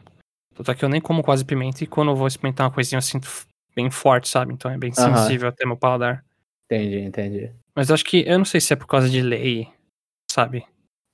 Tanto 0.55 0.71
é 0.71 0.75
que 0.75 0.85
eu 0.85 0.89
nem 0.89 1.01
como 1.01 1.23
quase 1.23 1.45
pimenta 1.45 1.85
e 1.85 1.87
quando 1.87 2.11
eu 2.11 2.17
vou 2.17 2.27
experimentar 2.27 2.67
uma 2.67 2.73
coisinha 2.73 2.99
eu 2.99 3.03
sinto 3.03 3.29
bem 3.75 3.91
forte, 3.91 4.29
sabe? 4.29 4.53
Então 4.53 4.71
é 4.71 4.79
bem 4.79 4.91
uhum. 4.91 5.17
sensível 5.17 5.49
até 5.49 5.67
meu 5.67 5.77
paladar. 5.77 6.25
Entendi, 6.65 7.01
entendi. 7.01 7.53
Mas 7.75 7.89
eu 7.89 7.95
acho 7.95 8.05
que. 8.05 8.25
Eu 8.27 8.39
não 8.39 8.45
sei 8.45 8.61
se 8.61 8.73
é 8.73 8.77
por 8.77 8.87
causa 8.87 9.09
de 9.09 9.21
lei, 9.21 9.69
sabe? 10.31 10.65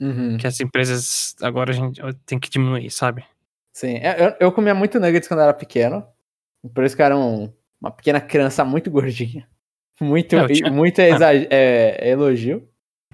Uhum. 0.03 0.37
Que 0.37 0.49
as 0.49 0.59
empresas 0.61 1.37
agora 1.41 1.71
a 1.71 1.75
gente 1.75 2.01
tem 2.27 2.39
que 2.39 2.51
diminuir, 2.51 2.91
sabe? 2.91 3.25
Sim, 3.73 3.99
é, 3.99 4.17
eu, 4.19 4.49
eu 4.49 4.53
comia 4.53 4.75
muito 4.75 4.99
nuggets 4.99 5.29
quando 5.29 5.41
era 5.41 5.55
pequeno. 5.55 6.05
Por 6.75 6.85
isso 6.85 6.97
que 6.97 7.03
eu 7.03 7.07
era 7.07 7.17
um, 7.17 7.53
uma 7.81 7.91
pequena 7.93 8.21
criança 8.21 8.65
muito 8.65 8.91
gordinha. 8.91 9.47
Muito, 10.01 10.35
é, 10.35 10.49
tinha... 10.49 10.71
muito 10.73 11.01
ah. 11.01 11.05
é, 11.33 12.11
elogio. 12.11 12.67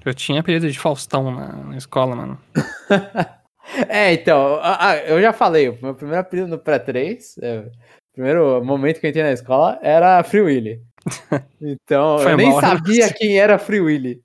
Eu 0.06 0.14
tinha 0.14 0.40
apelido 0.40 0.70
de 0.70 0.78
Faustão 0.78 1.30
na, 1.30 1.52
na 1.52 1.76
escola, 1.76 2.16
mano. 2.16 2.40
é, 3.90 4.14
então, 4.14 4.58
eu 5.06 5.20
já 5.20 5.34
falei, 5.34 5.68
o 5.68 5.78
meu 5.82 5.94
primeiro 5.94 6.20
apelido 6.20 6.48
no 6.48 6.58
pré-3, 6.58 7.36
é, 7.42 7.58
o 7.58 7.70
primeiro 8.14 8.64
momento 8.64 9.00
que 9.00 9.06
eu 9.06 9.10
entrei 9.10 9.24
na 9.24 9.32
escola 9.32 9.78
era 9.82 10.22
Free 10.22 10.40
Willy. 10.40 10.82
Então, 11.60 12.20
eu 12.20 12.36
nem 12.36 12.50
mal, 12.50 12.60
sabia 12.60 13.06
né? 13.06 13.12
quem 13.12 13.38
era 13.38 13.58
Free 13.58 13.80
Willy. 13.80 14.22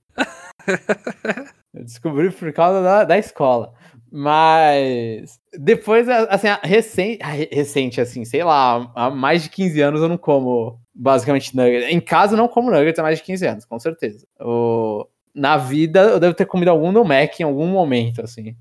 Eu 1.74 1.84
descobri 1.84 2.30
por 2.30 2.54
causa 2.54 2.82
da, 2.82 3.04
da 3.04 3.18
escola. 3.18 3.74
Mas 4.12 5.40
depois, 5.58 6.08
assim, 6.08 6.48
recente, 6.62 7.20
recente, 7.52 8.00
assim, 8.00 8.24
sei 8.24 8.44
lá, 8.44 8.92
há 8.94 9.10
mais 9.10 9.42
de 9.42 9.50
15 9.50 9.82
anos 9.82 10.02
eu 10.02 10.08
não 10.08 10.18
como 10.18 10.80
basicamente 10.94 11.56
nuggets. 11.56 11.90
Em 11.90 12.00
casa 12.00 12.34
eu 12.34 12.38
não 12.38 12.48
como 12.48 12.70
nuggets 12.70 13.00
há 13.00 13.02
mais 13.02 13.18
de 13.18 13.24
15 13.24 13.48
anos, 13.48 13.66
com 13.66 13.80
certeza. 13.80 14.28
O, 14.40 15.08
na 15.34 15.58
vida 15.58 16.02
eu 16.02 16.20
devo 16.20 16.36
ter 16.36 16.46
comido 16.46 16.70
algum 16.70 16.94
do 16.94 17.04
Mac 17.04 17.40
em 17.40 17.44
algum 17.44 17.66
momento, 17.66 18.22
assim. 18.22 18.56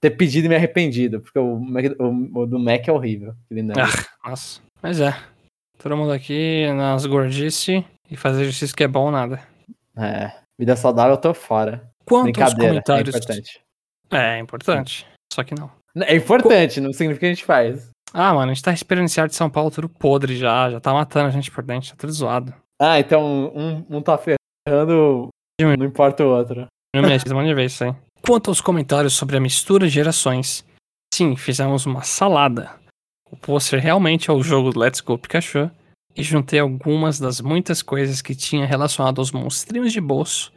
Ter 0.00 0.10
pedido 0.10 0.46
e 0.46 0.48
me 0.48 0.56
arrependido, 0.56 1.20
porque 1.20 1.38
o, 1.38 1.54
o, 1.54 2.40
o 2.40 2.46
do 2.46 2.58
Mac 2.58 2.88
é 2.88 2.92
horrível. 2.92 3.32
Ah, 3.78 4.30
nossa, 4.30 4.60
mas 4.82 5.00
é. 5.00 5.16
Todo 5.78 5.96
mundo 5.96 6.10
aqui 6.10 6.66
nas 6.74 7.06
gordice 7.06 7.84
e 8.10 8.16
fazer 8.16 8.42
exercício 8.42 8.74
que 8.74 8.82
é 8.82 8.88
bom 8.88 9.12
nada. 9.12 9.40
É, 9.96 10.32
vida 10.58 10.74
saudável 10.74 11.12
eu 11.12 11.20
tô 11.20 11.32
fora. 11.32 11.88
Quantos 12.06 12.52
é 12.52 12.54
comentários. 12.54 13.14
É 13.14 13.18
importante. 13.18 13.60
É, 14.10 14.38
importante. 14.38 15.06
Só 15.32 15.42
que 15.42 15.54
não. 15.54 15.70
É 16.02 16.14
importante, 16.14 16.80
não 16.80 16.92
significa 16.92 17.20
que 17.20 17.26
a 17.26 17.34
gente 17.34 17.44
faz. 17.44 17.90
Ah, 18.12 18.32
mano, 18.32 18.50
a 18.50 18.54
gente 18.54 18.62
tá 18.62 18.70
respirando 18.70 19.06
esse 19.06 19.20
ar 19.20 19.28
de 19.28 19.34
São 19.34 19.50
Paulo 19.50 19.70
tudo 19.70 19.88
podre 19.88 20.36
já, 20.36 20.70
já 20.70 20.78
tá 20.78 20.92
matando 20.92 21.28
a 21.28 21.30
gente 21.30 21.50
por 21.50 21.64
dentro, 21.64 21.90
tá 21.90 21.96
tudo 21.98 22.12
zoado. 22.12 22.54
Ah, 22.80 23.00
então 23.00 23.52
um, 23.54 23.84
um 23.88 24.02
tá 24.02 24.16
ferrando, 24.16 25.28
não 25.60 25.86
importa 25.86 26.24
o 26.24 26.28
outro. 26.28 26.66
Não 26.94 27.02
me 27.02 27.08
um 27.08 27.34
monte 27.34 27.48
de 27.48 27.54
vez 27.54 27.72
isso 27.72 27.84
aí. 27.84 27.94
Quanto 28.24 28.50
aos 28.50 28.60
comentários 28.60 29.14
sobre 29.14 29.36
a 29.36 29.40
mistura 29.40 29.86
de 29.86 29.92
gerações, 29.92 30.64
sim, 31.12 31.36
fizemos 31.36 31.86
uma 31.86 32.02
salada. 32.02 32.70
O 33.30 33.36
pôster 33.36 33.80
realmente 33.80 34.30
é 34.30 34.32
o 34.32 34.42
jogo 34.42 34.78
Let's 34.78 35.00
Go 35.00 35.18
Pikachu 35.18 35.70
e 36.14 36.22
juntei 36.22 36.58
algumas 36.58 37.18
das 37.18 37.40
muitas 37.40 37.82
coisas 37.82 38.22
que 38.22 38.34
tinha 38.34 38.64
relacionado 38.64 39.18
aos 39.18 39.32
monstrinhos 39.32 39.92
de 39.92 40.00
bolso 40.00 40.52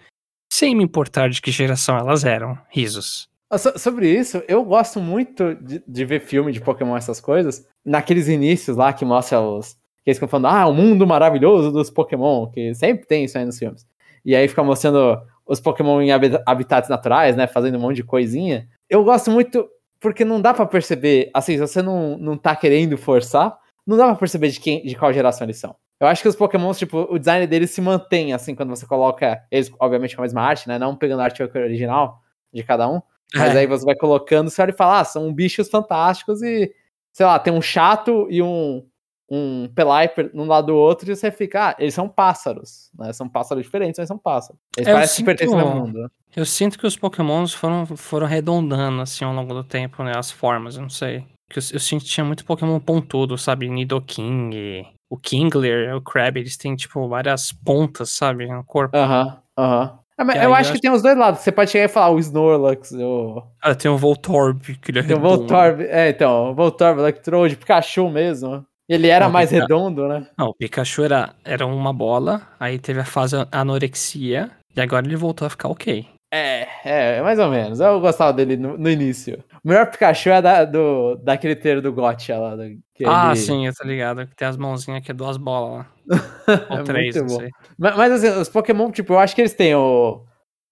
sem 0.52 0.76
me 0.76 0.84
importar 0.84 1.30
de 1.30 1.42
que 1.42 1.52
geração 1.52 1.98
elas 1.98 2.26
eram. 2.26 2.58
Risos. 2.70 3.30
Ah, 3.50 3.58
so 3.58 3.78
sobre 3.80 4.08
isso, 4.08 4.44
eu 4.48 4.64
gosto 4.64 5.00
muito 5.00 5.56
de, 5.56 5.82
de, 5.88 6.06
ver 6.06 6.20
filme 6.20 6.52
de 6.52 6.62
Pokémon, 6.62 6.96
essas 6.96 7.20
coisas, 7.20 7.66
naqueles 7.84 8.28
inícios 8.28 8.78
lá 8.78 8.94
que 8.94 9.04
mostra 9.04 9.40
os. 9.42 9.74
Que 10.04 10.12
eles 10.12 10.18
ficam 10.18 10.30
falando, 10.30 10.48
ah, 10.48 10.68
o 10.68 10.74
mundo 10.74 11.06
maravilhoso 11.08 11.72
dos 11.72 11.90
Pokémon, 11.90 12.48
que 12.48 12.74
sempre 12.76 13.08
tem 13.08 13.26
isso 13.26 13.38
aí 13.38 13.46
nos 13.46 13.58
filmes. 13.58 13.86
E 14.24 14.36
aí 14.36 14.48
fica 14.48 14.64
mostrando 14.64 15.20
os 15.46 15.60
Pokémon 15.60 16.02
em 16.02 16.12
habitats 16.12 16.90
naturais, 16.90 17.36
né? 17.36 17.48
Fazendo 17.48 17.78
um 17.78 17.82
monte 17.82 17.98
de 17.98 18.04
coisinha. 18.04 18.68
Eu 18.88 19.04
gosto 19.04 19.32
muito 19.32 19.68
porque 20.00 20.24
não 20.24 20.40
dá 20.40 20.54
para 20.54 20.66
perceber, 20.66 21.30
assim, 21.34 21.54
se 21.54 21.60
você 21.60 21.82
não, 21.82 22.18
não 22.18 22.38
tá 22.38 22.56
querendo 22.56 22.98
forçar, 22.98 23.58
não 23.86 23.98
dá 23.98 24.06
pra 24.06 24.16
perceber 24.16 24.50
de, 24.50 24.60
quem, 24.60 24.84
de 24.84 24.96
qual 24.96 25.12
geração 25.12 25.46
eles 25.46 25.58
são. 25.58 25.76
Eu 26.00 26.08
acho 26.08 26.22
que 26.22 26.28
os 26.30 26.36
Pokémons, 26.36 26.78
tipo, 26.80 27.08
o 27.12 27.20
design 27.20 27.46
deles 27.46 27.72
se 27.72 27.82
mantém, 27.82 28.32
assim, 28.34 28.56
quando 28.56 28.70
você 28.70 28.86
coloca 28.86 29.44
eles, 29.52 29.72
obviamente, 29.80 30.16
com 30.16 30.22
a 30.22 30.24
mesma 30.24 30.42
arte, 30.42 30.68
né? 30.68 30.80
Não 30.80 30.96
pegando 30.96 31.20
a 31.22 31.26
arte 31.26 31.44
original 31.44 32.22
de 32.54 32.64
cada 32.64 32.88
um. 32.90 33.02
Mas 33.36 33.54
É. 33.56 33.60
aí 33.60 33.68
você 33.68 33.86
vai 33.86 33.96
colocando, 33.96 34.50
você 34.50 34.62
olha 34.62 34.72
e 34.72 34.76
fala, 34.78 35.02
ah, 35.02 35.04
são 35.06 35.32
bichos 35.34 35.70
fantásticos 35.70 36.42
e, 36.42 36.74
sei 37.12 37.26
lá, 37.26 37.38
tem 37.38 37.52
um 37.54 37.62
chato 37.62 38.28
e 38.30 38.42
um, 38.42 38.86
um 39.30 39.68
Peliper 39.76 40.32
num 40.34 40.46
lado 40.46 40.68
do 40.68 40.76
outro 40.76 41.12
e 41.12 41.16
você 41.16 41.30
fica, 41.32 41.70
ah, 41.70 41.76
eles 41.78 41.94
são 41.94 42.08
pássaros, 42.10 42.90
né? 42.98 43.12
São 43.14 43.28
pássaros 43.30 43.64
diferentes, 43.66 44.00
mas 44.00 44.08
são 44.08 44.18
pássaros. 44.18 44.60
Eles 44.78 44.88
É, 44.88 44.92
eu 44.92 44.96
parecem 44.96 45.18
que 45.18 45.26
pertencem 45.26 45.54
ao 45.60 45.66
sinto- 45.68 45.74
mesmo 45.76 45.88
mundo. 46.00 46.12
Eu 46.36 46.46
sinto 46.46 46.80
que 46.80 46.88
os 46.88 46.96
pokémons 46.96 47.54
foram, 47.54 47.86
foram 47.86 48.26
arredondando, 48.26 49.02
assim, 49.02 49.26
ao 49.26 49.34
longo 49.34 49.54
do 49.54 49.64
tempo, 49.64 50.02
né? 50.04 50.14
As 50.16 50.32
formas, 50.32 50.76
eu 50.78 50.82
não 50.84 50.90
sei. 50.90 51.26
Que 51.50 51.60
eu, 51.60 51.64
eu 51.74 51.80
sinto 51.80 52.04
que 52.06 52.10
tinha 52.10 52.24
muito 52.26 52.46
pokémon 52.46 52.80
pontudo, 52.80 53.38
sabe? 53.38 53.68
Nidoking, 53.68 54.86
o 55.10 55.18
Kingler, 55.18 55.96
o 55.96 56.02
Crab, 56.02 56.38
eles 56.38 56.56
têm, 56.58 56.76
tipo, 56.76 57.08
várias 57.08 57.52
pontas, 57.52 58.10
sabe? 58.12 58.46
No 58.48 58.64
corpo. 58.64 58.96
Aham, 58.96 59.42
aham. 59.58 60.00
Ah, 60.18 60.26
mas 60.26 60.36
E 60.36 60.40
eu 60.40 60.42
aí 60.42 60.48
eu 60.48 60.54
acho 60.54 60.74
que 60.74 60.82
tem 60.82 60.92
os 60.92 61.02
dois 61.02 61.18
lados. 61.18 61.40
Você 61.40 61.52
pode 61.52 61.72
chegar 61.72 61.86
e 61.86 61.88
falar 61.88 62.10
o 62.12 62.20
Snorlax, 62.20 62.92
o... 62.92 63.42
Ah, 63.62 63.74
tem 63.74 63.90
o 63.90 63.98
Voltorb, 63.98 64.60
que 64.82 64.92
ele 64.92 65.00
é 65.00 65.04
tem 65.04 65.16
o 65.16 65.20
redondo. 65.20 65.38
Voltorb. 65.38 65.82
É, 65.84 66.10
então, 66.10 66.52
o 66.52 66.54
Voltorb, 66.54 67.00
Electrode, 67.00 67.56
Pikachu 67.56 68.10
mesmo. 68.10 68.66
Ele 68.88 69.08
era 69.08 69.26
Não, 69.26 69.32
mais 69.32 69.50
redondo, 69.52 70.08
né? 70.10 70.28
Não, 70.38 70.48
o 70.50 70.54
Pikachu 70.54 71.04
era, 71.04 71.34
era 71.46 71.66
uma 71.66 71.94
bola, 71.94 72.42
aí 72.60 72.78
teve 72.80 73.00
a 73.00 73.06
fase 73.06 73.36
anorexia, 73.52 74.52
e 74.76 74.82
agora 74.82 75.06
ele 75.06 75.16
voltou 75.16 75.46
a 75.46 75.50
ficar 75.50 75.70
ok. 75.70 76.06
É, 76.34 76.68
é, 76.84 77.22
mais 77.22 77.40
ou 77.40 77.50
menos. 77.50 77.80
Eu 77.80 78.00
gostava 78.02 78.34
dele 78.34 78.58
no, 78.58 78.78
no 78.78 78.90
início. 78.90 79.44
O 79.64 79.68
melhor 79.68 79.90
Pikachu 79.90 80.30
é 80.30 80.42
da, 80.42 80.66
do, 80.66 81.16
daquele 81.16 81.56
treiro 81.56 81.82
do 81.82 81.94
Gotcha 81.94 82.38
lá. 82.38 82.56
do- 82.56 82.78
que 83.00 83.06
Ah, 83.06 83.28
ele- 83.32 83.36
sim, 83.38 83.66
eu 83.66 83.74
tô 83.74 83.86
ligado. 83.88 84.28
Que 84.28 84.36
tem 84.36 84.48
as 84.48 84.58
mãozinhas 84.58 85.02
que 85.04 85.10
é 85.12 85.14
duas 85.14 85.38
bolas 85.38 85.86
lá. 85.86 85.88
Ou 86.70 86.78
É 86.80 86.84
três, 86.84 87.16
não 87.16 87.30
sei. 87.30 87.50
Mas, 87.78 87.96
mas, 87.96 88.12
assim, 88.12 88.40
os 88.42 88.50
Pokémon, 88.50 88.92
tipo, 88.92 89.14
eu 89.14 89.20
acho 89.20 89.34
que 89.34 89.42
eles 89.42 89.54
têm 89.54 89.74
o. 89.74 90.26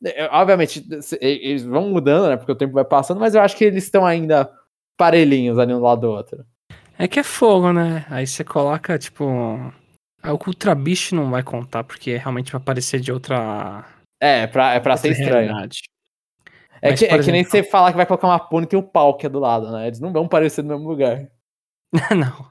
é, 0.06 0.26
Obviamente, 0.32 0.86
eles 1.22 1.64
vão 1.64 1.90
mudando, 1.90 2.28
né? 2.30 2.36
Porque 2.36 2.52
o 2.52 2.56
tempo 2.56 2.74
vai 2.74 2.84
passando, 2.84 3.20
mas 3.20 3.34
eu 3.34 3.42
acho 3.42 3.56
que 3.56 3.64
eles 3.64 3.86
estão 3.86 4.06
ainda 4.06 4.52
parelhinhos 4.98 5.58
ali 5.58 5.74
um 5.74 5.80
lado 5.80 6.02
do 6.02 6.10
outro. 6.12 6.44
É 7.00 7.08
que 7.08 7.20
é 7.20 7.24
fogo, 7.24 7.72
né? 7.72 8.06
Aí 8.10 8.28
você 8.28 8.44
coloca, 8.44 8.98
tipo. 9.00 9.24
O 9.26 10.32
Ultra 10.48 10.76
Beast 10.76 11.14
não 11.14 11.30
vai 11.32 11.44
contar, 11.44 11.84
porque 11.86 12.18
realmente 12.18 12.52
vai 12.52 12.60
parecer 12.60 13.00
de 13.00 13.12
outra. 13.14 13.86
É, 14.22 14.48
pra, 14.48 14.74
é 14.74 14.80
pra 14.82 14.98
ser 14.98 15.12
estranho. 15.12 15.32
realidade. 15.48 15.84
É, 16.82 16.90
Mas, 16.92 17.00
que, 17.00 17.06
é 17.06 17.10
que 17.20 17.32
nem 17.32 17.42
exemplo- 17.42 17.52
você 17.52 17.64
falar 17.64 17.92
que 17.92 17.98
vai 17.98 18.06
colocar 18.06 18.28
uma 18.28 18.40
pônei 18.40 18.66
e 18.66 18.70
tem 18.70 18.78
um 18.80 18.84
pau 18.84 19.16
que 19.16 19.26
é 19.26 19.30
do 19.30 19.40
lado, 19.40 19.72
né? 19.72 19.88
Eles 19.88 20.00
não 20.00 20.12
vão 20.12 20.28
parecer 20.28 20.64
no 20.64 20.70
mesmo 20.76 20.90
lugar. 20.90 21.28
não. 22.16 22.48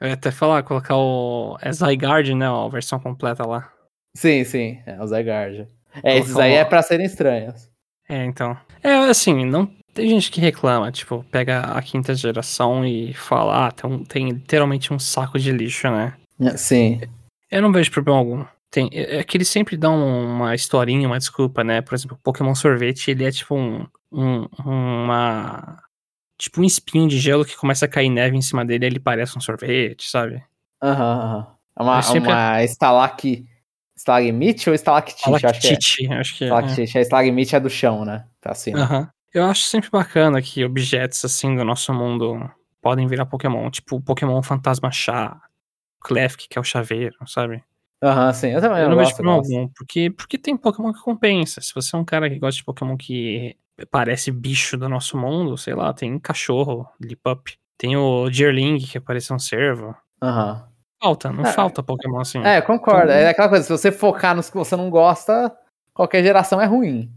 Eu 0.00 0.08
ia 0.08 0.14
até 0.14 0.30
falar, 0.30 0.62
colocar 0.62 0.96
o. 0.96 1.56
É 1.62 1.72
Zygarde, 1.72 2.34
né? 2.34 2.48
ó, 2.50 2.66
A 2.66 2.68
versão 2.68 2.98
completa 2.98 3.46
lá. 3.46 3.70
Sim, 4.16 4.44
sim, 4.44 4.80
é 4.86 5.00
o 5.00 5.06
Zygarde. 5.06 5.68
É, 6.02 6.18
esses 6.18 6.36
aí 6.36 6.54
é 6.54 6.64
pra 6.64 6.82
serem 6.82 7.06
estranhos. 7.06 7.70
É, 8.08 8.24
então. 8.24 8.56
É, 8.82 8.94
assim, 9.08 9.44
não. 9.44 9.70
Tem 9.94 10.08
gente 10.08 10.30
que 10.30 10.40
reclama, 10.40 10.90
tipo, 10.90 11.22
pega 11.30 11.60
a 11.60 11.82
quinta 11.82 12.14
geração 12.14 12.84
e 12.84 13.12
fala, 13.12 13.66
ah, 13.66 13.70
tem, 13.70 13.90
um- 13.90 14.02
tem 14.04 14.30
literalmente 14.30 14.92
um 14.92 14.98
saco 14.98 15.38
de 15.38 15.52
lixo, 15.52 15.88
né? 15.90 16.14
Sim. 16.56 17.00
Eu 17.50 17.60
não 17.60 17.70
vejo 17.70 17.90
problema 17.90 18.18
algum. 18.18 18.44
Tem, 18.70 18.88
é 18.92 19.18
é 19.18 19.24
que 19.24 19.36
eles 19.36 19.48
sempre 19.48 19.76
dão 19.76 19.94
uma 20.24 20.54
historinha, 20.54 21.06
uma 21.06 21.18
desculpa, 21.18 21.62
né? 21.62 21.82
Por 21.82 21.94
exemplo, 21.94 22.16
o 22.18 22.22
Pokémon 22.24 22.54
Sorvete, 22.54 23.10
ele 23.10 23.24
é 23.26 23.30
tipo 23.30 23.54
um, 23.54 23.86
um- 24.10 24.46
uma... 24.64 25.78
Tipo 26.42 26.60
um 26.60 26.64
espinho 26.64 27.06
de 27.06 27.20
gelo 27.20 27.44
que 27.44 27.56
começa 27.56 27.84
a 27.84 27.88
cair 27.88 28.10
neve 28.10 28.36
em 28.36 28.42
cima 28.42 28.64
dele 28.64 28.84
e 28.84 28.88
ele 28.88 28.98
parece 28.98 29.38
um 29.38 29.40
sorvete, 29.40 30.10
sabe? 30.10 30.42
Aham, 30.82 31.20
aham. 31.20 31.46
É 31.78 31.82
uma, 31.84 31.98
Eu 31.98 32.02
sempre- 32.02 32.32
uma. 32.32 32.62
Estalagmite 33.96 34.68
ou 34.68 34.74
estalactite? 34.74 35.28
Eu 35.28 35.36
Acho 35.36 35.60
que 35.60 35.68
é. 35.68 36.14
Acho 36.18 36.36
que 36.36 36.44
é. 36.44 36.46
Estalactite. 36.48 36.98
A 36.98 37.00
estalagmite 37.00 37.54
é 37.54 37.60
do 37.60 37.70
chão, 37.70 38.04
né? 38.04 38.24
Pra 38.40 38.54
cima. 38.56 38.80
Aham. 38.80 39.08
Eu 39.32 39.44
acho 39.44 39.62
sempre 39.62 39.88
bacana 39.88 40.42
que 40.42 40.64
objetos 40.64 41.24
assim 41.24 41.54
do 41.54 41.64
nosso 41.64 41.94
mundo 41.94 42.50
podem 42.80 43.06
virar 43.06 43.24
Pokémon. 43.26 43.70
Tipo 43.70 43.96
o 43.96 44.00
Pokémon 44.02 44.42
Fantasma 44.42 44.90
Chá, 44.90 45.40
Klefki, 46.00 46.48
que 46.48 46.58
é 46.58 46.60
o 46.60 46.64
chaveiro, 46.64 47.14
sabe? 47.26 47.62
Aham, 48.02 48.32
sim. 48.32 48.48
Eu 48.48 48.60
também 48.60 48.82
Eu 48.82 48.88
não 48.90 48.96
vejo 48.96 49.10
gosto, 49.10 49.16
problema 49.18 49.38
gosto. 49.38 49.54
algum, 49.54 49.68
porque, 49.68 50.10
porque 50.10 50.36
tem 50.36 50.56
Pokémon 50.56 50.92
que 50.92 51.00
compensa. 51.00 51.60
Se 51.60 51.72
você 51.72 51.94
é 51.94 51.98
um 52.00 52.04
cara 52.04 52.28
que 52.28 52.40
gosta 52.40 52.56
de 52.58 52.64
Pokémon 52.64 52.96
que 52.96 53.56
parece 53.90 54.30
bicho 54.30 54.76
do 54.76 54.88
nosso 54.88 55.16
mundo, 55.16 55.56
sei 55.58 55.74
lá, 55.74 55.92
tem 55.92 56.18
cachorro, 56.18 56.88
Lipup. 57.00 57.54
Tem 57.78 57.96
o 57.96 58.30
Jeerling, 58.30 58.78
que 58.78 59.00
parece 59.00 59.32
um 59.32 59.38
cervo. 59.38 59.94
Aham. 60.22 60.68
Falta, 61.02 61.32
não 61.32 61.44
É. 61.44 61.52
falta 61.52 61.82
Pokémon 61.82 62.20
assim. 62.20 62.38
É, 62.44 62.60
concordo. 62.60 63.04
Então- 63.10 63.16
É 63.16 63.28
aquela 63.28 63.48
coisa, 63.48 63.64
se 63.64 63.70
você 63.72 63.90
focar 63.90 64.36
nos 64.36 64.48
que 64.48 64.56
você 64.56 64.76
não 64.76 64.88
gosta, 64.88 65.52
qualquer 65.92 66.22
geração 66.22 66.60
é 66.60 66.66
ruim. 66.66 67.10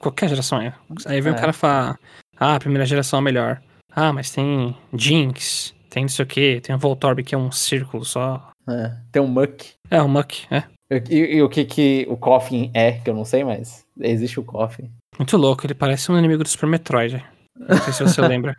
Qualquer 0.00 0.28
geração 0.28 0.60
é. 0.60 0.74
Aí 1.06 1.20
vem 1.20 1.32
É. 1.32 1.36
o 1.36 1.38
cara 1.38 1.52
falar, 1.52 1.98
ah, 2.36 2.56
a 2.56 2.58
primeira 2.60 2.84
geração 2.84 3.20
é 3.20 3.22
melhor. 3.22 3.62
Ah, 3.94 4.12
mas 4.12 4.30
tem 4.30 4.76
Jinx, 4.92 5.74
tem 5.90 6.02
não 6.04 6.08
sei 6.08 6.24
o 6.24 6.28
que, 6.28 6.60
tem 6.60 6.74
o 6.74 6.78
Voltorb 6.78 7.22
que 7.22 7.34
é 7.34 7.38
um 7.38 7.50
círculo 7.52 8.04
só. 8.04 8.50
É. 8.68 8.96
Tem 9.12 9.22
um 9.22 9.26
Muck. 9.28 9.74
É, 9.90 10.02
o 10.02 10.08
Muck, 10.08 10.46
é. 10.50 10.64
E, 11.10 11.36
e 11.36 11.42
o 11.42 11.48
que, 11.48 11.64
que 11.64 12.06
o 12.10 12.16
Coffin 12.16 12.70
é, 12.74 12.92
que 12.92 13.08
eu 13.08 13.14
não 13.14 13.24
sei, 13.24 13.44
mas 13.44 13.86
existe 14.00 14.38
o 14.40 14.44
Coffin. 14.44 14.90
Muito 15.18 15.36
louco, 15.36 15.66
ele 15.66 15.74
parece 15.74 16.12
um 16.12 16.18
inimigo 16.18 16.44
do 16.44 16.48
Super 16.48 16.68
Metroid. 16.68 17.24
Não 17.56 17.76
sei 17.78 17.92
se 17.92 18.02
você 18.04 18.20
lembra. 18.26 18.56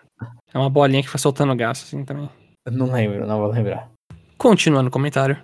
É 0.54 0.58
uma 0.58 0.70
bolinha 0.70 1.02
que 1.02 1.10
vai 1.10 1.18
soltando 1.18 1.56
gás, 1.56 1.82
assim, 1.84 2.04
também. 2.04 2.30
Eu 2.66 2.72
Não 2.72 2.92
lembro, 2.92 3.26
não 3.26 3.40
vou 3.40 3.48
lembrar. 3.48 3.90
Continuando 4.38 4.90
o 4.90 4.92
comentário. 4.92 5.42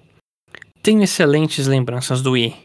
Tenho 0.84 1.02
excelentes 1.02 1.68
lembranças 1.68 2.22
do 2.22 2.32
Wii. 2.32 2.56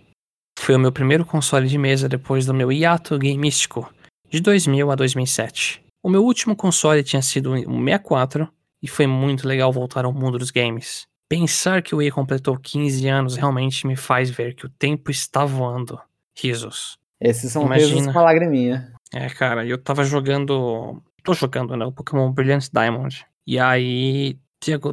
Foi 0.58 0.74
o 0.74 0.78
meu 0.78 0.92
primeiro 0.92 1.24
console 1.24 1.68
de 1.68 1.78
mesa 1.78 2.08
depois 2.08 2.44
do 2.44 2.52
meu 2.52 2.70
hiato 2.70 3.18
gameístico, 3.18 3.90
de 4.28 4.40
2000 4.40 4.90
a 4.90 4.94
2007. 4.94 5.82
O 6.02 6.10
meu 6.10 6.24
último 6.24 6.54
console 6.56 7.02
tinha 7.02 7.22
sido 7.22 7.52
um 7.52 7.84
64 7.84 8.48
e 8.82 8.88
foi 8.88 9.06
muito 9.06 9.46
legal 9.46 9.72
voltar 9.72 10.04
ao 10.04 10.12
mundo 10.12 10.38
dos 10.38 10.50
games. 10.50 11.02
Pensar 11.28 11.82
que 11.82 11.94
o 11.94 11.98
Wii 11.98 12.10
completou 12.10 12.58
15 12.58 13.08
anos 13.08 13.36
realmente 13.36 13.86
me 13.86 13.96
faz 13.96 14.28
ver 14.30 14.54
que 14.54 14.66
o 14.66 14.70
tempo 14.70 15.10
está 15.10 15.44
voando. 15.44 16.00
Risos. 16.36 16.99
Esses 17.20 17.52
são 17.52 17.64
Imagina. 17.66 17.94
risos 17.94 18.12
com 18.12 18.18
a 18.18 18.22
lagriminha. 18.22 18.92
É, 19.12 19.28
cara, 19.28 19.66
eu 19.66 19.76
tava 19.76 20.04
jogando. 20.04 21.02
Tô 21.22 21.34
jogando, 21.34 21.76
né? 21.76 21.84
O 21.84 21.92
Pokémon 21.92 22.30
Brilliant 22.32 22.68
Diamond. 22.72 23.26
E 23.46 23.58
aí. 23.58 24.38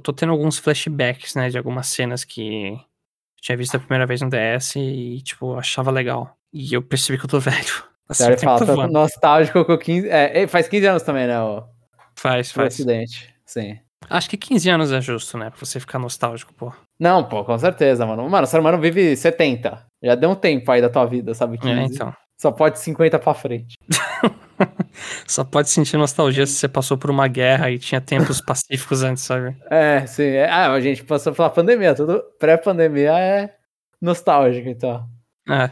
Tô 0.03 0.13
tendo 0.13 0.31
alguns 0.31 0.57
flashbacks, 0.57 1.35
né? 1.35 1.49
De 1.49 1.57
algumas 1.57 1.87
cenas 1.87 2.23
que 2.23 2.77
tinha 3.41 3.57
visto 3.57 3.75
a 3.75 3.79
primeira 3.79 4.05
vez 4.05 4.21
no 4.21 4.29
DS 4.29 4.75
e, 4.77 5.21
tipo, 5.21 5.55
achava 5.55 5.91
legal. 5.91 6.35
E 6.53 6.73
eu 6.73 6.81
percebi 6.81 7.17
que 7.19 7.25
eu 7.25 7.29
tô 7.29 7.39
velho. 7.41 7.65
Assim, 8.09 8.23
Sério, 8.23 8.37
o 8.37 8.39
fala, 8.41 8.65
tá 8.65 8.73
voando. 8.73 8.93
nostálgico 8.93 9.65
com 9.65 9.77
15. 9.77 10.07
É, 10.09 10.43
é, 10.43 10.47
faz 10.47 10.67
15 10.69 10.85
anos 10.87 11.03
também, 11.03 11.27
né? 11.27 11.41
O, 11.41 11.63
Faz, 12.15 12.49
o 12.51 12.53
faz. 12.53 12.73
acidente. 12.73 13.33
Sim. 13.45 13.77
Acho 14.09 14.29
que 14.29 14.37
15 14.37 14.69
anos 14.69 14.91
é 14.91 15.01
justo, 15.01 15.37
né? 15.37 15.49
Pra 15.49 15.59
você 15.59 15.79
ficar 15.79 15.99
nostálgico, 15.99 16.53
pô. 16.53 16.71
Não, 16.99 17.23
pô, 17.23 17.43
com 17.43 17.57
certeza, 17.57 18.05
mano. 18.05 18.29
Mano, 18.29 18.43
o 18.43 18.47
ser 18.47 18.59
humano 18.59 18.79
vive 18.79 19.15
70. 19.15 19.85
Já 20.03 20.15
deu 20.15 20.29
um 20.29 20.35
tempo 20.35 20.71
aí 20.71 20.81
da 20.81 20.89
tua 20.89 21.05
vida, 21.05 21.33
sabe? 21.33 21.57
15. 21.57 21.73
É, 21.73 21.83
então. 21.83 22.13
Só 22.39 22.51
pode 22.51 22.79
50 22.79 23.19
pra 23.19 23.33
frente. 23.33 23.75
Só 25.27 25.43
pode 25.43 25.69
sentir 25.69 25.97
nostalgia 25.97 26.45
se 26.45 26.53
você 26.53 26.67
passou 26.67 26.97
por 26.97 27.09
uma 27.09 27.27
guerra 27.27 27.69
e 27.71 27.79
tinha 27.79 28.01
tempos 28.01 28.41
pacíficos 28.41 29.03
antes, 29.03 29.23
sabe? 29.23 29.55
É, 29.69 30.05
sim. 30.05 30.23
É, 30.23 30.49
ah, 30.49 30.71
a 30.71 30.79
gente 30.79 31.03
passou 31.03 31.33
pela 31.33 31.49
pandemia. 31.49 31.95
Tudo 31.95 32.23
pré-pandemia 32.39 33.17
é 33.17 33.53
nostálgico, 34.01 34.69
então. 34.69 35.05
É. 35.49 35.69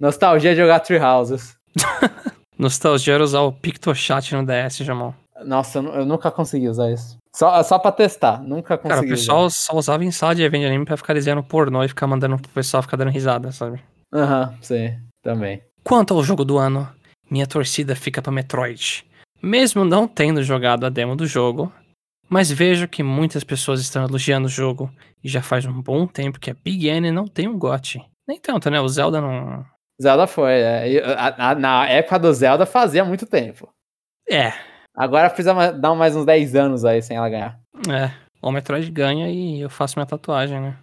Nostalgia 0.00 0.52
é 0.52 0.56
jogar 0.56 0.80
Tree 0.80 1.00
Houses. 1.00 1.56
Nostalgia 2.58 3.14
era 3.14 3.22
usar 3.22 3.40
o 3.40 3.52
PictoChat 3.52 4.34
no 4.34 4.44
DS, 4.44 4.78
Jamon. 4.78 5.12
Nossa, 5.44 5.78
eu, 5.78 5.86
eu 5.94 6.06
nunca 6.06 6.30
consegui 6.30 6.68
usar 6.68 6.90
isso. 6.90 7.16
Só, 7.34 7.62
só 7.62 7.78
pra 7.78 7.92
testar. 7.92 8.42
Nunca 8.42 8.76
consegui. 8.76 8.94
Cara, 8.94 9.06
o 9.06 9.08
pessoal 9.08 9.50
só 9.50 9.76
usava 9.76 10.04
em 10.04 10.10
sala 10.10 10.34
de 10.34 10.42
evento 10.42 10.62
de 10.62 10.66
anime 10.66 10.84
pra 10.84 10.96
ficar 10.96 11.14
desenhando 11.14 11.42
pornô 11.42 11.84
e 11.84 11.88
ficar 11.88 12.06
mandando 12.06 12.36
pro 12.36 12.50
pessoal 12.50 12.82
ficar 12.82 12.96
dando 12.96 13.10
risada, 13.10 13.52
sabe? 13.52 13.82
usar. 14.12 14.22
Aham, 14.22 14.58
sim. 14.60 14.98
Também. 15.22 15.62
Quanto 15.84 16.14
ao 16.14 16.22
jogo 16.22 16.44
do 16.44 16.58
ano, 16.58 16.88
minha 17.30 17.46
torcida 17.46 17.94
fica 17.94 18.20
pra 18.20 18.32
Metroid. 18.32 19.04
Mesmo 19.42 19.84
não 19.84 20.08
tendo 20.08 20.42
jogado 20.42 20.84
a 20.84 20.88
demo 20.88 21.14
do 21.14 21.26
jogo, 21.26 21.72
mas 22.28 22.50
vejo 22.50 22.88
que 22.88 23.02
muitas 23.02 23.44
pessoas 23.44 23.80
estão 23.80 24.04
elogiando 24.04 24.46
o 24.46 24.50
jogo 24.50 24.90
e 25.22 25.28
já 25.28 25.40
faz 25.40 25.64
um 25.64 25.80
bom 25.80 26.06
tempo 26.06 26.40
que 26.40 26.50
a 26.50 26.56
Big 26.64 26.88
N 26.88 27.10
não 27.10 27.26
tem 27.26 27.48
um 27.48 27.58
GOT. 27.58 28.00
Nem 28.26 28.38
tanto, 28.40 28.68
né? 28.70 28.80
O 28.80 28.88
Zelda 28.88 29.20
não. 29.20 29.64
Zelda 30.00 30.26
foi. 30.26 30.52
É. 30.52 31.54
Na 31.56 31.88
época 31.88 32.18
do 32.18 32.32
Zelda 32.32 32.66
fazia 32.66 33.04
muito 33.04 33.26
tempo. 33.26 33.68
É, 34.28 34.52
Agora 34.98 35.30
precisa 35.30 35.54
dar 35.72 35.94
mais 35.94 36.16
uns 36.16 36.24
10 36.26 36.54
anos 36.56 36.84
aí 36.84 37.00
sem 37.00 37.16
ela 37.16 37.28
ganhar. 37.28 37.58
é. 37.88 38.10
O 38.42 38.50
Metroid 38.52 38.88
ganha 38.90 39.28
e 39.30 39.60
eu 39.60 39.68
faço 39.70 39.98
minha 39.98 40.06
tatuagem, 40.06 40.60
né? 40.60 40.76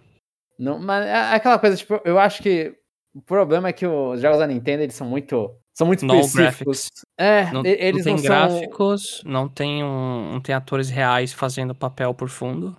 Não, 0.58 0.78
mas 0.78 1.06
é 1.06 1.34
aquela 1.34 1.58
coisa, 1.58 1.76
tipo, 1.76 1.98
eu 2.04 2.18
acho 2.18 2.42
que 2.42 2.74
o 3.14 3.20
problema 3.22 3.68
é 3.68 3.72
que 3.72 3.86
os 3.86 4.20
jogos 4.20 4.38
da 4.38 4.46
Nintendo, 4.46 4.82
eles 4.82 4.94
são 4.94 5.06
muito. 5.06 5.54
São 5.74 5.86
muito 5.86 6.04
No 6.04 6.20
específicos. 6.20 6.90
É, 7.18 7.50
Não, 7.52 7.62
eles 7.64 8.04
não 8.04 8.12
não, 8.12 8.18
tem 8.22 8.26
são. 8.26 8.48
gráficos, 8.48 9.22
não 9.24 9.48
tem 9.48 9.82
um, 9.84 10.32
não 10.32 10.40
tem 10.40 10.54
atores 10.54 10.88
reais 10.90 11.32
fazendo 11.32 11.74
papel 11.74 12.12
por 12.14 12.28
fundo. 12.28 12.74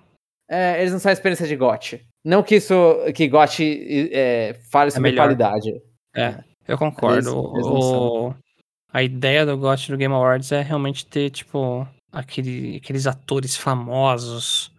É, 0.50 0.80
eles 0.80 0.91
não 0.93 1.00
são 1.00 1.10
a 1.10 1.13
experiência 1.13 1.47
de 1.47 1.56
GOT. 1.56 2.02
Não 2.26 2.41
que 2.43 2.56
isso. 2.56 2.73
que 3.15 3.28
GOT 3.28 4.10
é, 4.12 4.56
fale 4.71 4.89
sobre 4.91 5.10
melhor. 5.12 5.23
qualidade. 5.26 5.71
É, 6.15 6.43
eu 6.67 6.78
concordo. 6.78 7.17
Eles- 7.17 7.54
eles 7.54 7.65
não 7.65 7.73
O- 7.76 8.36
a 8.91 9.04
ideia 9.04 9.45
do 9.45 9.58
GOT 9.58 9.91
do 9.91 9.97
Game 9.97 10.13
Awards 10.13 10.52
é 10.52 10.62
realmente 10.62 11.06
ter, 11.06 11.30
tipo, 11.30 11.88
aquele, 12.12 12.78
aqueles 12.78 13.06
atores 13.08 13.56
famosos, 13.58 14.71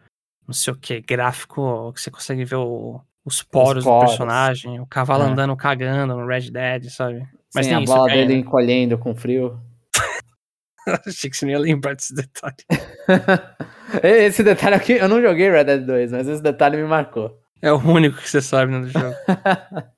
não 0.46 0.54
sei 0.54 0.72
o 0.72 0.76
que, 0.76 1.00
gráfico 1.00 1.92
que 1.94 2.00
você 2.00 2.10
consegue 2.10 2.44
ver 2.44 2.56
o- 2.56 3.00
os 3.24 3.42
poros 3.42 3.84
do 3.84 3.90
poros. 3.90 4.10
personagem, 4.10 4.80
o 4.80 4.86
cavalo 4.86 5.24
É. 5.24 5.26
andando 5.26 5.54
cagando 5.56 6.16
no 6.16 6.26
Red 6.26 6.50
Dead, 6.50 6.84
sabe? 6.90 7.26
Mas 7.54 7.66
Sim, 7.66 7.74
tem 7.74 7.82
a 7.82 7.86
bola 7.86 8.08
dele 8.08 8.34
né? 8.34 8.40
encolhendo 8.40 8.96
com 8.98 9.14
frio. 9.14 9.60
Achei 11.06 11.28
que 11.28 11.36
você 11.36 11.44
não 11.44 11.52
ia 11.52 11.58
lembrar 11.58 11.94
desse 11.94 12.14
detalhe. 12.14 12.56
esse 14.02 14.42
detalhe 14.42 14.74
aqui, 14.76 14.92
eu 14.92 15.08
não 15.08 15.20
joguei 15.20 15.50
Red 15.50 15.64
Dead 15.64 15.84
2, 15.84 16.12
mas 16.12 16.26
esse 16.28 16.42
detalhe 16.42 16.76
me 16.76 16.84
marcou. 16.84 17.38
É 17.60 17.70
o 17.72 17.76
único 17.78 18.16
que 18.16 18.28
você 18.28 18.40
sabe 18.40 18.72
no 18.72 18.88
jogo. 18.88 19.14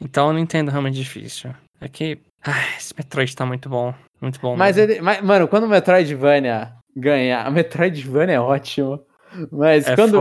então 0.00 0.28
eu 0.28 0.32
não 0.32 0.40
entendo 0.40 0.70
realmente 0.70 0.96
difícil. 0.96 1.54
É 1.80 1.88
que. 1.88 2.18
Ai, 2.44 2.76
esse 2.78 2.94
Metroid 2.96 3.34
tá 3.34 3.44
muito 3.46 3.68
bom. 3.68 3.92
Muito 4.20 4.40
bom. 4.40 4.56
Mas 4.56 4.76
ele. 4.76 5.00
Mas, 5.00 5.20
mano, 5.20 5.48
quando 5.48 5.64
o 5.64 5.68
Metroidvania 5.68 6.72
ganhar. 6.96 7.46
A 7.46 7.50
Metroidvania 7.50 8.36
é 8.36 8.40
ótimo. 8.40 9.00
Mas 9.50 9.86
é 9.86 9.96
quando, 9.96 10.12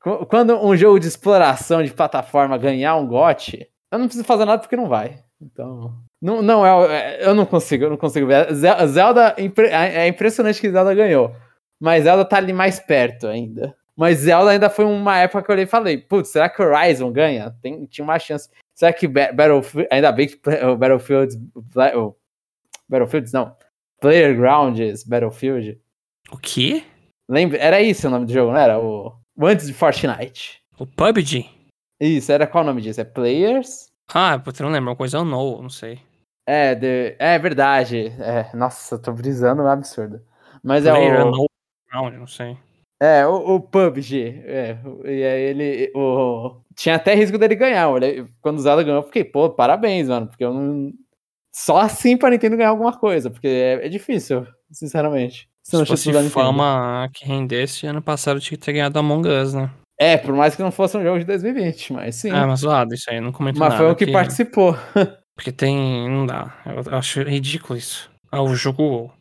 qu- 0.00 0.26
quando 0.26 0.56
um 0.64 0.76
jogo 0.76 1.00
de 1.00 1.08
exploração 1.08 1.82
de 1.82 1.92
plataforma 1.92 2.56
ganhar 2.56 2.94
um 2.96 3.06
GOT, 3.06 3.66
eu 3.90 3.98
não 3.98 4.06
preciso 4.06 4.24
fazer 4.26 4.44
nada 4.44 4.60
porque 4.60 4.76
não 4.76 4.88
vai. 4.88 5.18
Então. 5.42 5.92
Não, 6.22 6.40
não 6.40 6.64
é, 6.64 7.18
é- 7.18 7.28
Eu 7.28 7.34
não 7.34 7.44
consigo, 7.44 7.84
eu 7.84 7.90
não 7.90 7.96
consigo 7.96 8.26
ver. 8.26 8.52
Ze- 8.54 8.86
Zelda. 8.86 9.34
impre- 9.38 9.68
É 9.68 10.06
impressionante 10.06 10.60
que 10.60 10.70
Zelda 10.70 10.94
ganhou. 10.94 11.34
Mas 11.80 12.04
Zelda 12.04 12.24
tá 12.24 12.36
ali 12.38 12.52
mais 12.52 12.78
perto 12.80 13.26
ainda. 13.26 13.74
Mas 13.96 14.18
Zelda 14.18 14.50
ainda 14.50 14.70
foi 14.70 14.84
uma 14.84 15.18
época 15.18 15.42
que 15.42 15.50
eu 15.50 15.54
olhei 15.54 15.64
e 15.64 15.68
falei, 15.68 15.98
putz, 15.98 16.28
será 16.30 16.48
que 16.48 16.62
Horizon 16.62 17.10
ganha? 17.10 17.54
Tem, 17.62 17.84
tinha 17.86 18.04
uma 18.04 18.18
chance. 18.18 18.48
Será 18.76 18.92
que 18.92 19.08
Ba- 19.08 19.32
Battlefield. 19.32 19.88
Ainda 19.90 20.12
bem 20.12 20.28
que 20.28 20.36
o 20.64 20.76
Battlefield. 20.76 21.34
O 21.54 22.16
Battlefields 22.88 23.32
não. 23.32 23.56
Playgrounds 24.00 25.02
Battlefield. 25.04 25.80
O 26.30 26.36
quê? 26.36 26.84
Lembra? 27.28 27.58
Era 27.58 27.80
isso 27.80 28.06
o 28.06 28.10
nome 28.10 28.26
do 28.26 28.32
jogo, 28.32 28.52
não 28.52 28.58
era? 28.58 28.78
O, 28.78 29.12
antes 29.42 29.66
de 29.66 29.72
Fortnite. 29.72 30.60
O 30.78 30.86
PUBG? 30.86 31.48
Isso, 31.98 32.30
era 32.30 32.46
qual 32.46 32.62
o 32.62 32.66
nome 32.66 32.82
disso? 32.82 33.00
É 33.00 33.04
Players? 33.04 33.90
Ah, 34.14 34.34
eu 34.46 34.62
não 34.64 34.70
lembro. 34.70 34.90
Uma 34.90 34.96
coisa 34.96 35.16
é 35.16 35.20
o 35.20 35.24
No, 35.24 35.62
não 35.62 35.70
sei. 35.70 35.98
É, 36.46 36.76
é 37.18 37.38
verdade. 37.38 38.08
É, 38.20 38.54
nossa, 38.54 38.94
eu 38.94 39.02
tô 39.02 39.12
brisando 39.12 39.62
um 39.62 39.66
absurdo. 39.66 40.20
Mas 40.62 40.84
Player 40.84 41.14
é 41.14 41.24
o. 41.24 41.30
No 41.30 41.46
Ground, 41.90 42.14
não 42.14 42.26
sei. 42.26 42.56
É, 43.00 43.26
o, 43.26 43.56
o 43.56 43.60
PUBG. 43.60 44.42
É, 44.44 44.78
e 45.04 45.22
aí 45.24 45.42
ele. 45.42 45.92
O, 45.94 46.60
tinha 46.74 46.94
até 46.94 47.14
risco 47.14 47.38
dele 47.38 47.54
ganhar. 47.54 47.88
Olha, 47.88 48.26
quando 48.40 48.58
o 48.58 48.62
Zelda 48.62 48.82
ganhou, 48.82 49.00
eu 49.00 49.06
fiquei, 49.06 49.24
pô, 49.24 49.50
parabéns, 49.50 50.08
mano. 50.08 50.26
Porque 50.28 50.44
eu 50.44 50.52
não. 50.52 50.92
Só 51.54 51.78
assim 51.78 52.16
pra 52.16 52.30
Nintendo 52.30 52.56
ganhar 52.56 52.70
alguma 52.70 52.96
coisa. 52.96 53.30
Porque 53.30 53.48
é, 53.48 53.86
é 53.86 53.88
difícil, 53.88 54.46
sinceramente. 54.70 55.48
Se 55.62 55.76
não 55.76 55.84
fosse 55.84 56.12
fama 56.30 57.08
que 57.12 57.24
rendesse, 57.26 57.86
ano 57.86 58.00
passado 58.00 58.38
tinha 58.38 58.56
que 58.56 58.64
ter 58.64 58.72
ganhado 58.72 58.98
Among 58.98 59.28
Us, 59.28 59.52
né? 59.52 59.70
É, 59.98 60.16
por 60.16 60.34
mais 60.34 60.54
que 60.54 60.62
não 60.62 60.70
fosse 60.70 60.96
um 60.96 61.02
jogo 61.02 61.18
de 61.18 61.24
2020, 61.24 61.92
mas 61.94 62.14
sim. 62.16 62.30
Ah, 62.30 62.46
mas 62.46 62.60
zoado 62.60 62.94
isso 62.94 63.10
aí, 63.10 63.18
não 63.20 63.32
comento 63.32 63.58
mas 63.58 63.70
nada. 63.70 63.82
foi 63.82 63.90
o 63.90 63.96
que 63.96 64.04
porque- 64.04 64.12
participou. 64.12 64.76
Porque 65.36 65.52
tem. 65.52 66.08
Não 66.08 66.24
dá. 66.24 66.56
Eu, 66.64 66.82
eu 66.90 66.96
acho 66.96 67.20
ridículo 67.20 67.78
isso. 67.78 68.10
Ah, 68.32 68.40
o 68.40 68.54
jogo. 68.54 69.12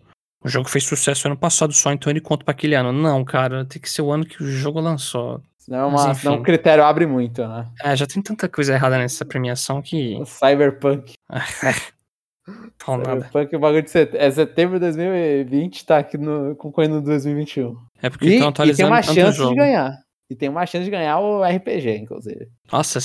O 0.45 0.47
jogo 0.47 0.69
fez 0.69 0.83
sucesso 0.83 1.27
ano 1.27 1.35
passado 1.35 1.73
só, 1.73 1.91
então 1.91 2.11
ele 2.11 2.21
conta 2.21 2.45
pra 2.45 2.51
aquele 2.51 2.75
ano. 2.75 2.93
Não, 2.93 3.25
cara, 3.25 3.65
tem 3.65 3.81
que 3.81 3.89
ser 3.89 4.03
o 4.03 4.11
ano 4.11 4.23
que 4.23 4.43
o 4.43 4.47
jogo 4.47 4.79
lançou. 4.79 5.41
Senão, 5.57 5.89
é 5.89 5.91
Mas 5.91 6.03
uma, 6.03 6.11
enfim. 6.11 6.21
senão 6.21 6.35
o 6.35 6.43
critério 6.43 6.83
abre 6.83 7.07
muito, 7.07 7.47
né? 7.47 7.65
É, 7.83 7.95
já 7.95 8.05
tem 8.05 8.21
tanta 8.21 8.47
coisa 8.47 8.75
errada 8.75 8.95
nessa 8.99 9.25
premiação 9.25 9.81
que. 9.81 10.15
O 10.21 10.25
Cyberpunk. 10.25 11.13
Fala 12.77 12.97
nada. 12.99 13.21
Cyberpunk, 13.25 13.55
o 13.55 13.59
bagulho 13.59 13.81
de 13.81 13.89
set... 13.89 14.15
é 14.15 14.29
setembro 14.29 14.75
de 14.75 14.81
2020, 14.81 15.83
tá 15.83 15.97
aqui 15.97 16.15
no... 16.15 16.55
concorrendo 16.57 16.97
no 16.97 17.01
2021. 17.01 17.75
É 18.03 18.11
porque 18.11 18.25
estão 18.25 18.37
e 18.37 18.39
tem 18.39 18.47
atualizando 18.49 18.91
uma 18.91 19.01
chance 19.01 19.37
jogo. 19.37 19.49
de 19.49 19.55
ganhar. 19.55 19.97
E 20.29 20.35
tem 20.35 20.47
uma 20.47 20.65
chance 20.67 20.85
de 20.85 20.91
ganhar 20.91 21.17
o 21.17 21.43
RPG, 21.43 21.97
inclusive. 21.97 22.47
Nossa, 22.71 22.99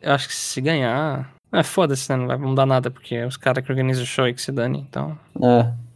eu 0.00 0.12
acho 0.12 0.26
que 0.26 0.34
se 0.34 0.60
ganhar. 0.60 1.32
É 1.52 1.62
foda-se, 1.62 2.10
né? 2.10 2.16
Não 2.16 2.26
vai 2.26 2.38
mudar 2.38 2.66
nada, 2.66 2.90
porque 2.90 3.14
é 3.14 3.24
os 3.24 3.36
caras 3.36 3.64
que 3.64 3.70
organizam 3.70 4.02
o 4.02 4.06
show 4.06 4.24
aí 4.24 4.34
que 4.34 4.42
se 4.42 4.50
dane, 4.50 4.80
então. 4.80 5.16
É. 5.40 5.91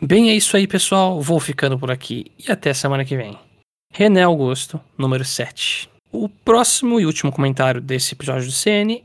Bem, 0.00 0.30
é 0.30 0.34
isso 0.34 0.56
aí, 0.56 0.66
pessoal. 0.66 1.20
Vou 1.20 1.40
ficando 1.40 1.76
por 1.76 1.90
aqui 1.90 2.30
e 2.38 2.52
até 2.52 2.72
semana 2.72 3.04
que 3.04 3.16
vem. 3.16 3.36
René 3.92 4.22
Augusto, 4.22 4.80
número 4.96 5.24
7. 5.24 5.90
O 6.12 6.28
próximo 6.28 7.00
e 7.00 7.06
último 7.06 7.32
comentário 7.32 7.80
desse 7.80 8.14
episódio 8.14 8.46
do 8.46 8.52
CN 8.52 9.04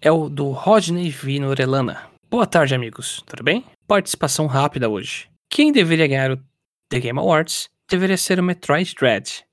é 0.00 0.10
o 0.10 0.30
do 0.30 0.50
Rodney 0.50 1.10
V. 1.10 1.40
Norelana. 1.40 2.08
Boa 2.30 2.46
tarde, 2.46 2.74
amigos. 2.74 3.22
Tudo 3.26 3.44
bem? 3.44 3.66
Participação 3.86 4.46
rápida 4.46 4.88
hoje. 4.88 5.28
Quem 5.50 5.70
deveria 5.72 6.06
ganhar 6.06 6.30
o 6.30 6.38
The 6.88 7.00
Game 7.00 7.18
Awards 7.18 7.68
deveria 7.90 8.16
ser 8.16 8.40
o 8.40 8.42
Metroid 8.42 8.94
Dread. 8.98 9.44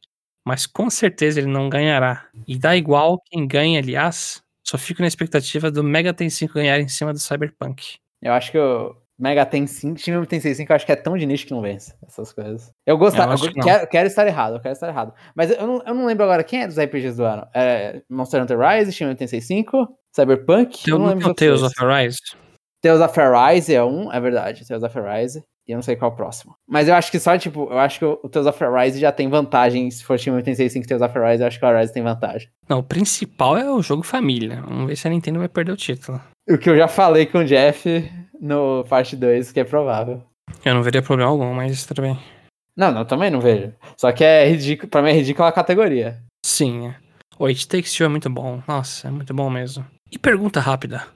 Mas 0.45 0.65
com 0.65 0.89
certeza 0.89 1.41
ele 1.41 1.51
não 1.51 1.67
ganhará. 1.67 2.29
E 2.47 2.57
dá 2.57 2.77
igual 2.77 3.21
quem 3.25 3.45
ganha, 3.45 3.79
aliás. 3.79 4.41
Só 4.65 4.77
fico 4.77 5.01
na 5.01 5.07
expectativa 5.09 5.69
do 5.69 5.83
Mega 5.83 6.13
Ten 6.13 6.29
5 6.29 6.53
ganhar 6.53 6.79
em 6.79 6.87
cima 6.87 7.11
do 7.11 7.19
Cyberpunk. 7.19 7.95
Eu 8.21 8.31
acho 8.31 8.51
que 8.51 8.57
o 8.57 8.95
Mega 9.19 9.45
tem 9.45 9.65
5, 9.65 9.99
Shin 9.99 10.25
Tensei 10.25 10.53
5, 10.53 10.71
eu 10.71 10.75
acho 10.75 10.85
que 10.85 10.91
é 10.91 10.95
tão 10.95 11.17
de 11.17 11.25
nicho 11.25 11.47
que 11.47 11.53
não 11.53 11.61
vence 11.61 11.95
essas 12.05 12.31
coisas. 12.31 12.71
Eu 12.85 12.97
gostava, 12.97 13.33
Eu 13.33 13.47
eu 13.47 13.63
quero, 13.63 13.87
quero 13.87 14.07
estar 14.07 14.27
errado, 14.27 14.55
eu 14.55 14.59
quero 14.59 14.73
estar 14.73 14.87
errado. 14.87 15.13
Mas 15.35 15.49
eu 15.49 15.65
não, 15.65 15.83
eu 15.85 15.95
não 15.95 16.05
lembro 16.05 16.23
agora 16.23 16.43
quem 16.43 16.61
é 16.61 16.67
dos 16.67 16.77
RPGs 16.77 17.17
do 17.17 17.23
ano. 17.23 17.47
É 17.53 18.01
Monster 18.09 18.43
Hunter 18.43 18.59
Rise, 18.59 18.91
Shin 18.91 19.15
Tensei 19.15 19.41
5, 19.41 19.87
Cyberpunk, 20.15 20.83
Tem 20.83 20.93
eu 20.93 20.99
não 20.99 21.07
lembro 21.07 21.29
os 21.29 21.35
Tales 21.35 21.63
of. 21.63 21.73
Arise. 21.83 22.19
Tales 22.81 23.01
of 23.01 23.19
Arise 23.19 23.73
é 23.73 23.83
um, 23.83 24.11
é 24.13 24.19
verdade, 24.19 24.67
Tales 24.67 24.83
of 24.83 24.99
Arise. 24.99 25.43
E 25.67 25.73
eu 25.73 25.75
não 25.75 25.81
sei 25.81 25.97
qual 25.97 26.11
é 26.11 26.13
o 26.13 26.17
próximo. 26.17 26.55
Mas 26.65 26.87
eu 26.87 26.95
acho 26.95 27.11
que 27.11 27.19
só, 27.19 27.37
tipo, 27.37 27.67
eu 27.69 27.77
acho 27.77 27.99
que 27.99 28.05
o 28.05 28.29
Tales 28.29 28.47
of 28.47 28.63
Arise 28.63 28.99
já 28.99 29.11
tem 29.11 29.27
vantagem. 29.27 29.91
Se 29.91 30.01
for 30.01 30.17
Shin 30.17 30.29
Megami 30.29 30.45
Tensei 30.45 30.69
5 30.69 30.87
Tales 30.87 31.01
of 31.01 31.17
Arise, 31.17 31.41
eu 31.41 31.47
acho 31.47 31.59
que 31.59 31.65
o 31.65 31.67
Arise 31.67 31.91
tem 31.91 32.01
vantagem. 32.01 32.47
Não, 32.69 32.79
o 32.79 32.83
principal 32.83 33.57
é 33.57 33.69
o 33.69 33.81
jogo 33.81 34.03
família. 34.03 34.61
Vamos 34.65 34.87
ver 34.87 34.95
se 34.95 35.07
a 35.07 35.11
Nintendo 35.11 35.39
vai 35.39 35.49
perder 35.49 35.73
o 35.73 35.77
título. 35.77 36.21
O 36.49 36.57
que 36.57 36.69
eu 36.69 36.77
já 36.77 36.87
falei 36.87 37.25
com 37.25 37.39
o 37.39 37.43
Jeff 37.45 38.09
no 38.39 38.83
parte 38.89 39.15
2, 39.15 39.51
que 39.51 39.59
é 39.59 39.63
provável. 39.63 40.23
Eu 40.63 40.73
não 40.73 40.83
veria 40.83 41.01
problema 41.01 41.31
algum, 41.31 41.53
mas 41.53 41.85
tudo 41.85 42.01
bem. 42.01 42.17
Não, 42.75 42.91
não, 42.91 43.05
também 43.05 43.31
não 43.31 43.41
vejo. 43.41 43.73
Só 43.97 44.11
que 44.11 44.23
é 44.23 44.47
ridículo, 44.47 44.89
pra 44.89 45.01
mim 45.01 45.09
é 45.09 45.13
ridícula 45.13 45.47
a 45.47 45.51
categoria. 45.51 46.21
Sim, 46.45 46.87
é. 46.87 46.95
O 47.39 47.45
It 47.45 47.67
Takes 47.67 47.93
Two 47.93 48.05
é 48.05 48.09
muito 48.09 48.29
bom. 48.29 48.61
Nossa, 48.67 49.07
é 49.07 49.11
muito 49.11 49.33
bom 49.33 49.49
mesmo. 49.49 49.85
E 50.11 50.17
pergunta 50.17 50.59
rápida. 50.59 51.07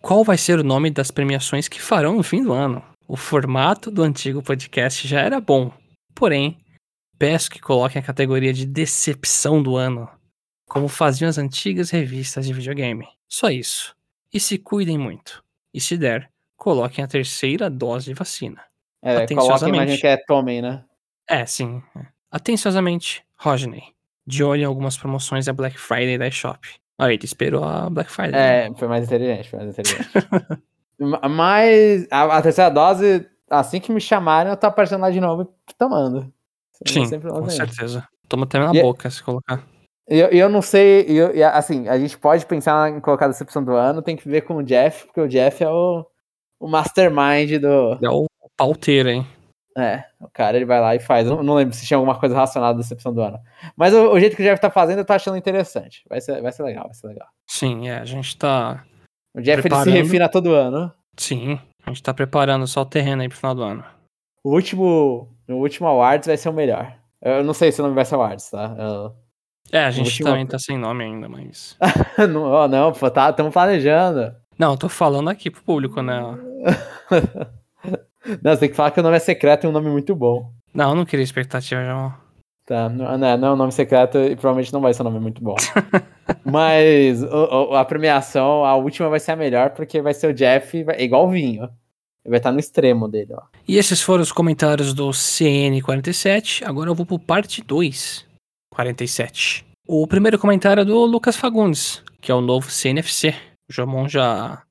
Qual 0.00 0.24
vai 0.24 0.38
ser 0.38 0.58
o 0.58 0.64
nome 0.64 0.90
das 0.90 1.10
premiações 1.10 1.68
que 1.68 1.80
farão 1.80 2.16
no 2.16 2.22
fim 2.22 2.42
do 2.42 2.52
ano? 2.52 2.82
O 3.06 3.16
formato 3.16 3.90
do 3.90 4.02
antigo 4.02 4.42
podcast 4.42 5.06
já 5.06 5.20
era 5.20 5.40
bom. 5.40 5.72
Porém, 6.14 6.58
peço 7.18 7.50
que 7.50 7.60
coloquem 7.60 8.00
a 8.00 8.04
categoria 8.04 8.52
de 8.52 8.64
decepção 8.64 9.62
do 9.62 9.76
ano, 9.76 10.08
como 10.68 10.88
faziam 10.88 11.28
as 11.28 11.36
antigas 11.36 11.90
revistas 11.90 12.46
de 12.46 12.52
videogame. 12.52 13.06
Só 13.28 13.50
isso. 13.50 13.94
E 14.32 14.40
se 14.40 14.56
cuidem 14.58 14.96
muito. 14.96 15.42
E 15.74 15.80
se 15.80 15.96
der, 15.96 16.30
coloquem 16.60 17.02
a 17.02 17.08
terceira 17.08 17.70
dose 17.70 18.04
de 18.04 18.14
vacina. 18.14 18.60
É, 19.02 19.16
Atenciosamente. 19.24 19.76
imagina 19.78 19.98
que 19.98 20.06
é 20.06 20.16
Tommen, 20.18 20.60
né? 20.62 20.84
É, 21.28 21.46
sim. 21.46 21.82
é. 21.96 22.02
Atenciosamente, 22.30 23.24
Rodney. 23.38 23.82
De 24.26 24.44
olho 24.44 24.62
em 24.62 24.64
algumas 24.64 24.96
promoções 24.96 25.46
da 25.46 25.52
Black 25.52 25.78
Friday 25.78 26.18
da 26.18 26.28
eShop. 26.28 26.68
Aí, 26.98 27.14
ele 27.14 27.24
esperou 27.24 27.64
a 27.64 27.88
Black 27.88 28.10
Friday. 28.12 28.32
né? 28.32 28.66
É, 28.66 28.74
foi 28.74 28.86
mais 28.86 29.06
inteligente, 29.06 29.48
foi 29.48 29.58
mais 29.60 29.70
inteligente. 29.70 30.08
Ma- 31.00 31.28
Mas 31.28 32.06
a, 32.10 32.36
a 32.36 32.42
terceira 32.42 32.70
dose, 32.70 33.26
assim 33.48 33.80
que 33.80 33.90
me 33.90 34.00
chamarem, 34.00 34.52
eu 34.52 34.56
tô 34.56 34.66
aparecendo 34.66 35.00
lá 35.00 35.10
de 35.10 35.18
novo 35.20 35.42
e 35.68 35.74
tomando. 35.78 36.30
Sim, 36.86 37.06
Sempre 37.06 37.30
lá 37.30 37.40
com 37.40 37.46
vem. 37.46 37.56
certeza. 37.56 38.06
Toma 38.28 38.44
até 38.44 38.58
na 38.58 38.72
E 38.74 38.78
é- 38.78 38.82
boca 38.82 39.08
se 39.08 39.22
colocar. 39.22 39.64
E 40.08 40.18
eu, 40.18 40.28
eu 40.28 40.48
não 40.50 40.60
sei, 40.60 41.06
eu- 41.08 41.32
assim, 41.48 41.88
a 41.88 41.98
gente 41.98 42.18
pode 42.18 42.44
pensar 42.44 42.90
em 42.90 43.00
colocar 43.00 43.24
a 43.24 43.28
decepção 43.28 43.64
do 43.64 43.72
ano, 43.72 44.02
tem 44.02 44.16
que 44.16 44.28
ver 44.28 44.42
com 44.42 44.56
o 44.56 44.62
Jeff, 44.62 45.06
porque 45.06 45.20
o 45.20 45.28
Jeff 45.28 45.62
é 45.64 45.68
o, 45.70 46.04
o 46.60 46.68
mastermind 46.68 47.58
do. 47.60 47.98
É 48.04 48.10
o 48.10 48.26
pauteiro, 48.56 49.08
hein? 49.08 49.26
É, 49.78 50.04
o 50.20 50.28
cara 50.28 50.56
ele 50.56 50.66
vai 50.66 50.80
lá 50.80 50.94
e 50.94 51.00
faz. 51.00 51.26
Eu 51.26 51.42
não 51.42 51.54
lembro 51.54 51.74
se 51.74 51.86
tinha 51.86 51.96
alguma 51.96 52.18
coisa 52.18 52.34
relacionada 52.34 52.74
à 52.74 52.76
decepção 52.76 53.14
do 53.14 53.22
ano. 53.22 53.38
Mas 53.76 53.94
o, 53.94 54.10
o 54.12 54.20
jeito 54.20 54.36
que 54.36 54.42
o 54.42 54.44
Jeff 54.44 54.60
tá 54.60 54.68
fazendo, 54.70 54.98
eu 54.98 55.04
tô 55.04 55.12
achando 55.12 55.36
interessante. 55.36 56.02
Vai 56.08 56.20
ser, 56.20 56.42
vai 56.42 56.52
ser 56.52 56.64
legal, 56.64 56.84
vai 56.84 56.94
ser 56.94 57.06
legal. 57.06 57.28
Sim, 57.48 57.88
é. 57.88 57.98
A 57.98 58.04
gente 58.04 58.36
tá. 58.36 58.84
O 59.34 59.40
Jeff 59.40 59.66
ele 59.66 59.74
se 59.76 59.90
refina 59.90 60.28
todo 60.28 60.52
ano. 60.54 60.92
Sim, 61.16 61.58
a 61.86 61.90
gente 61.90 62.02
tá 62.02 62.12
preparando 62.12 62.66
só 62.66 62.82
o 62.82 62.86
terreno 62.86 63.22
aí 63.22 63.28
pro 63.28 63.38
final 63.38 63.54
do 63.54 63.62
ano. 63.62 63.84
O 64.44 64.50
último, 64.52 65.28
o 65.48 65.54
último 65.54 65.86
Awards 65.86 66.26
vai 66.26 66.36
ser 66.36 66.48
o 66.48 66.52
melhor. 66.52 66.96
Eu 67.22 67.44
não 67.44 67.54
sei 67.54 67.70
se 67.70 67.80
o 67.80 67.84
nome 67.84 67.94
vai 67.94 68.04
ser 68.04 68.16
Awards, 68.16 68.50
tá? 68.50 68.74
Eu- 68.78 69.14
É, 69.72 69.84
a 69.84 69.90
gente 69.90 70.06
último- 70.06 70.28
também 70.30 70.46
tá 70.46 70.58
sem 70.58 70.76
nome 70.76 71.04
ainda, 71.04 71.28
mas. 71.28 71.76
não, 72.32 72.66
não, 72.66 72.92
pô, 72.92 73.08
tá, 73.10 73.30
estamos 73.30 73.52
planejando. 73.52 74.34
Não, 74.60 74.72
eu 74.72 74.76
tô 74.76 74.90
falando 74.90 75.30
aqui 75.30 75.50
pro 75.50 75.62
público, 75.62 76.02
né? 76.02 76.20
Não, 78.42 78.52
você 78.52 78.58
tem 78.60 78.68
que 78.68 78.76
falar 78.76 78.90
que 78.90 79.00
o 79.00 79.02
nome 79.02 79.16
é 79.16 79.18
secreto 79.18 79.64
e 79.64 79.66
um 79.68 79.72
nome 79.72 79.88
muito 79.88 80.14
bom. 80.14 80.52
Não, 80.74 80.90
eu 80.90 80.94
não 80.94 81.06
queria 81.06 81.24
expectativa, 81.24 81.82
João. 81.82 82.12
Tá, 82.66 82.86
não, 82.90 83.16
não 83.16 83.26
é 83.26 83.36
não 83.38 83.48
é 83.48 83.52
um 83.54 83.56
nome 83.56 83.72
secreto 83.72 84.18
e 84.18 84.36
provavelmente 84.36 84.70
não 84.70 84.82
vai 84.82 84.92
ser 84.92 85.00
um 85.00 85.06
nome 85.06 85.18
muito 85.18 85.42
bom. 85.42 85.56
Mas 86.44 87.22
o- 87.22 87.70
o- 87.70 87.74
a 87.74 87.84
premiação, 87.86 88.62
a 88.66 88.76
última 88.76 89.08
vai 89.08 89.18
ser 89.18 89.32
a 89.32 89.36
melhor, 89.36 89.70
porque 89.70 90.02
vai 90.02 90.12
ser 90.12 90.26
o 90.28 90.34
Jeff, 90.34 90.84
vai- 90.84 90.96
é 90.96 91.02
igual 91.04 91.26
o 91.26 91.30
vinho. 91.30 91.62
Ele 91.64 92.28
vai 92.30 92.36
estar 92.38 92.52
no 92.52 92.60
extremo 92.60 93.08
dele, 93.08 93.32
ó. 93.32 93.40
E 93.66 93.78
esses 93.78 94.02
foram 94.02 94.22
os 94.22 94.30
comentários 94.30 94.92
do 94.92 95.08
CN47. 95.08 96.62
Agora 96.66 96.90
eu 96.90 96.94
vou 96.94 97.06
pro 97.06 97.18
parte 97.18 97.62
2, 97.62 98.26
47. 98.70 99.64
O 99.88 100.06
primeiro 100.06 100.38
comentário 100.38 100.82
é 100.82 100.84
do 100.84 100.98
Lucas 101.06 101.34
Fagundes, 101.36 102.02
que 102.20 102.30
é 102.30 102.34
o 102.34 102.42
novo 102.42 102.70
CNFC. 102.70 103.34
O 103.70 103.72
Jomon 103.72 104.08
já 104.08 104.62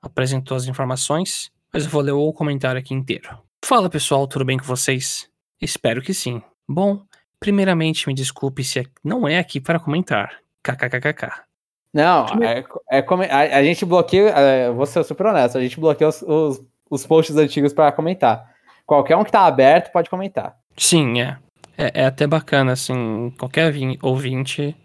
apresentou 0.00 0.56
as 0.56 0.66
informações, 0.66 1.50
mas 1.72 1.84
eu 1.84 1.90
vou 1.90 2.00
ler 2.00 2.12
o 2.12 2.32
comentário 2.32 2.78
aqui 2.78 2.94
inteiro. 2.94 3.36
Fala 3.64 3.90
pessoal, 3.90 4.28
tudo 4.28 4.44
bem 4.44 4.56
com 4.56 4.64
vocês? 4.64 5.28
Espero 5.60 6.00
que 6.00 6.14
sim. 6.14 6.40
Bom, 6.68 7.02
primeiramente 7.40 8.06
me 8.06 8.14
desculpe 8.14 8.62
se 8.62 8.78
é- 8.80 8.84
não 9.02 9.26
é 9.26 9.38
aqui 9.38 9.60
para 9.60 9.80
comentar. 9.80 10.38
KKKKK. 10.62 11.42
Não, 11.92 12.26
é, 12.42 12.64
é 12.90 13.02
como- 13.02 13.24
a, 13.24 13.26
a 13.58 13.62
gente 13.64 13.84
bloqueia, 13.84 14.28
é, 14.30 14.70
vou 14.70 14.86
ser 14.86 15.02
super 15.04 15.26
honesto, 15.26 15.58
a 15.58 15.60
gente 15.60 15.78
bloqueia 15.80 16.08
os, 16.08 16.22
os, 16.22 16.62
os 16.88 17.04
posts 17.06 17.36
antigos 17.36 17.72
para 17.72 17.90
comentar. 17.92 18.54
Qualquer 18.86 19.16
um 19.16 19.24
que 19.24 19.32
tá 19.32 19.46
aberto 19.46 19.90
pode 19.90 20.08
comentar. 20.08 20.56
Sim, 20.76 21.20
é. 21.20 21.38
É, 21.76 22.02
é 22.02 22.06
até 22.06 22.24
bacana, 22.26 22.72
assim, 22.72 23.30
qualquer 23.38 23.72
vin- 23.72 23.98
ouvinte 24.00 24.76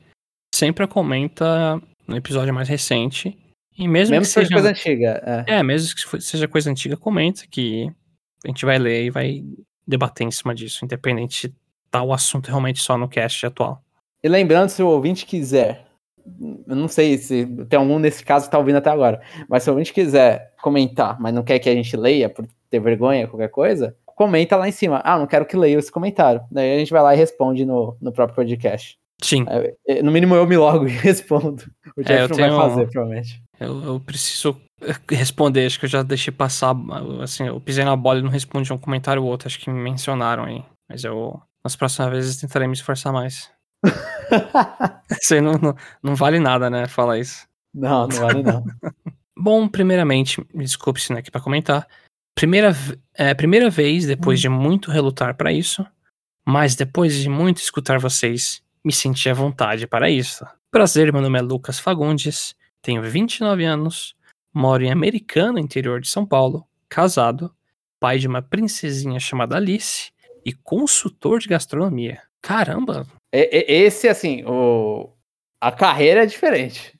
sempre 0.55 0.87
comenta 0.87 1.79
no 2.07 2.15
episódio 2.17 2.53
mais 2.53 2.67
recente. 2.67 3.37
E 3.79 3.87
mesmo, 3.87 4.11
Mesmo 4.11 4.25
que 4.25 4.31
seja. 4.31 4.49
coisa 4.51 4.69
antiga. 4.69 5.45
É. 5.47 5.55
É, 5.55 5.63
mesmo 5.63 5.95
que 5.95 6.21
seja 6.21 6.47
coisa 6.47 6.69
antiga, 6.69 6.97
comenta 6.97 7.43
que 7.49 7.89
a 8.45 8.47
gente 8.49 8.65
vai 8.65 8.77
ler 8.77 9.05
e 9.05 9.09
vai 9.09 9.43
debater 9.87 10.27
em 10.27 10.31
cima 10.31 10.53
disso, 10.53 10.83
independente 10.83 11.47
se 11.49 11.55
tá 11.89 12.03
o 12.03 12.13
assunto 12.13 12.47
realmente 12.47 12.81
só 12.81 12.97
no 12.97 13.07
cast 13.07 13.45
atual. 13.45 13.81
E 14.23 14.27
lembrando, 14.27 14.69
se 14.69 14.83
o 14.83 14.87
ouvinte 14.87 15.25
quiser, 15.25 15.85
eu 16.67 16.75
não 16.75 16.87
sei 16.87 17.17
se 17.17 17.45
tem 17.69 17.79
algum 17.79 17.97
nesse 17.97 18.23
caso 18.23 18.45
que 18.45 18.51
tá 18.51 18.57
ouvindo 18.59 18.75
até 18.77 18.89
agora, 18.89 19.21
mas 19.47 19.63
se 19.63 19.69
o 19.69 19.73
ouvinte 19.73 19.93
quiser 19.93 20.53
comentar, 20.61 21.19
mas 21.19 21.33
não 21.33 21.41
quer 21.41 21.57
que 21.59 21.69
a 21.69 21.73
gente 21.73 21.95
leia 21.95 22.29
por 22.29 22.45
ter 22.69 22.79
vergonha, 22.79 23.27
qualquer 23.27 23.49
coisa, 23.49 23.95
comenta 24.05 24.57
lá 24.57 24.67
em 24.67 24.71
cima. 24.73 25.01
Ah, 25.05 25.17
não 25.17 25.25
quero 25.25 25.45
que 25.45 25.55
leia 25.57 25.79
esse 25.79 25.91
comentário. 25.91 26.41
Daí 26.51 26.75
a 26.75 26.77
gente 26.79 26.91
vai 26.91 27.01
lá 27.01 27.15
e 27.15 27.17
responde 27.17 27.65
no, 27.65 27.97
no 28.01 28.11
próprio 28.11 28.35
podcast. 28.35 28.97
Sim, 29.21 29.45
É, 29.87 30.01
No 30.03 30.11
mínimo 30.11 30.35
eu 30.35 30.45
me 30.45 30.55
logo 30.57 30.85
e 30.87 30.91
respondo. 30.91 31.63
O 31.97 32.03
Jeff 32.03 32.21
eu 32.23 32.27
não 32.29 32.35
tenho- 32.35 32.55
vai 32.57 32.69
fazer, 32.69 32.89
provavelmente. 32.91 33.41
Eu, 33.59 33.83
eu 33.83 33.99
preciso 33.99 34.59
responder, 35.09 35.65
acho 35.65 35.79
que 35.79 35.85
eu 35.85 35.89
já 35.89 36.03
deixei 36.03 36.31
passar, 36.31 36.73
assim, 37.21 37.47
eu 37.47 37.59
pisei 37.59 37.83
na 37.83 37.95
bola 37.95 38.19
e 38.19 38.21
não 38.21 38.29
respondi 38.29 38.71
um 38.71 38.77
comentário 38.77 39.21
ou 39.21 39.29
outro, 39.29 39.47
acho 39.47 39.59
que 39.59 39.69
me 39.69 39.79
mencionaram 39.79 40.45
aí. 40.45 40.63
Mas 40.87 41.03
eu, 41.03 41.39
nas 41.63 41.75
próximas 41.75 42.11
vezes, 42.11 42.37
tentarei 42.37 42.67
me 42.67 42.73
esforçar 42.73 43.11
mais. 43.11 43.51
Isso 45.21 45.33
aí 45.33 45.41
não, 45.41 45.53
não, 45.53 45.75
não 46.01 46.15
vale 46.15 46.39
nada, 46.39 46.69
né? 46.69 46.87
Falar 46.87 47.17
isso. 47.17 47.47
não, 47.73 48.07
não 48.07 48.19
vale 48.19 48.43
não. 48.43 48.63
Bom, 49.37 49.67
primeiramente, 49.69 50.45
me 50.53 50.65
desculpe 50.65 50.99
se 50.99 51.11
não 51.11 51.17
é 51.17 51.19
aqui 51.21 51.31
pra 51.31 51.39
comentar. 51.39 51.87
Primeira, 52.35 52.75
é, 53.13 53.33
primeira 53.33 53.69
vez, 53.69 54.05
depois 54.05 54.39
de 54.39 54.49
muito 54.49 54.91
relutar 54.91 55.35
para 55.35 55.51
isso, 55.51 55.85
mas 56.45 56.75
depois 56.75 57.15
de 57.15 57.29
muito 57.29 57.57
escutar 57.57 57.99
vocês, 57.99 58.61
me 58.83 58.91
senti 58.91 59.29
à 59.29 59.33
vontade 59.33 59.87
para 59.87 60.09
isso. 60.09 60.45
Prazer, 60.71 61.11
meu 61.11 61.21
nome 61.21 61.39
é 61.39 61.41
Lucas 61.41 61.79
Fagundes, 61.79 62.53
tenho 62.81 63.01
29 63.01 63.63
anos, 63.65 64.15
moro 64.53 64.83
em 64.83 64.91
Americana, 64.91 65.59
interior 65.59 65.99
de 66.01 66.07
São 66.09 66.25
Paulo, 66.25 66.65
casado, 66.87 67.53
pai 67.99 68.17
de 68.19 68.27
uma 68.27 68.41
princesinha 68.41 69.19
chamada 69.19 69.55
Alice 69.57 70.11
e 70.45 70.53
consultor 70.53 71.39
de 71.39 71.47
gastronomia. 71.47 72.21
Caramba! 72.41 73.05
E- 73.33 73.49
e- 73.67 73.73
Esse, 73.85 74.07
assim, 74.07 74.43
o... 74.45 75.09
a 75.61 75.71
carreira 75.71 76.23
é 76.23 76.25
diferente. 76.25 76.97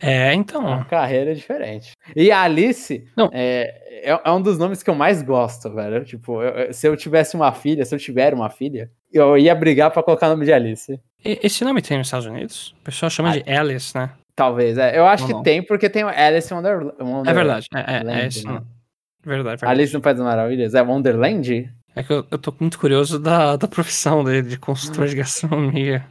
É, 0.00 0.32
então. 0.32 0.72
A 0.72 0.84
carreira 0.84 1.32
é 1.32 1.34
diferente. 1.34 1.90
E 2.14 2.30
a 2.30 2.42
Alice 2.42 3.04
Não. 3.16 3.28
É, 3.32 4.08
é, 4.08 4.20
é 4.24 4.30
um 4.30 4.40
dos 4.40 4.56
nomes 4.56 4.80
que 4.80 4.88
eu 4.88 4.94
mais 4.94 5.22
gosto, 5.22 5.74
velho. 5.74 6.04
Tipo, 6.04 6.40
eu- 6.40 6.72
se 6.72 6.86
eu 6.86 6.96
tivesse 6.96 7.34
uma 7.34 7.50
filha, 7.52 7.84
se 7.84 7.92
eu 7.92 7.98
tiver 7.98 8.32
uma 8.32 8.48
filha, 8.48 8.88
eu 9.12 9.36
ia 9.36 9.52
brigar 9.56 9.90
pra 9.90 10.00
colocar 10.04 10.28
o 10.28 10.30
nome 10.30 10.44
de 10.44 10.52
Alice. 10.52 11.00
E- 11.24 11.40
Esse 11.42 11.64
nome 11.64 11.82
tem 11.82 11.98
nos 11.98 12.06
Estados 12.06 12.26
Unidos? 12.26 12.76
O 12.80 12.84
pessoal 12.84 13.10
chama 13.10 13.40
de 13.40 13.50
Alice, 13.50 13.92
né? 13.96 14.12
Talvez, 14.38 14.78
é. 14.78 14.96
Eu 14.96 15.04
acho 15.04 15.22
Não, 15.24 15.26
que 15.26 15.34
não. 15.34 15.42
tem, 15.42 15.60
porque 15.60 15.90
tem 15.90 16.04
o 16.04 16.08
Alice 16.08 16.54
Wonder, 16.54 16.94
Wonder 17.00 17.28
É 17.28 17.34
verdade. 17.34 17.66
É, 17.74 17.78
é, 17.80 17.96
é 17.98 18.02
Land, 18.04 18.26
esse 18.28 18.46
né? 18.46 18.52
nome. 18.52 18.66
Verdade, 19.24 19.48
verdade. 19.58 19.72
Alice 19.72 19.92
no 19.92 20.00
País 20.00 20.16
das 20.16 20.24
Maravilhas. 20.24 20.74
É 20.74 20.80
Wonderland? 20.82 21.68
É 21.96 22.02
que 22.04 22.12
eu, 22.12 22.24
eu 22.30 22.38
tô 22.38 22.54
muito 22.60 22.78
curioso 22.78 23.18
da, 23.18 23.56
da 23.56 23.66
profissão 23.66 24.22
dele, 24.22 24.48
de 24.48 24.56
consultor 24.56 25.08
de 25.08 25.16
gastronomia. 25.16 26.06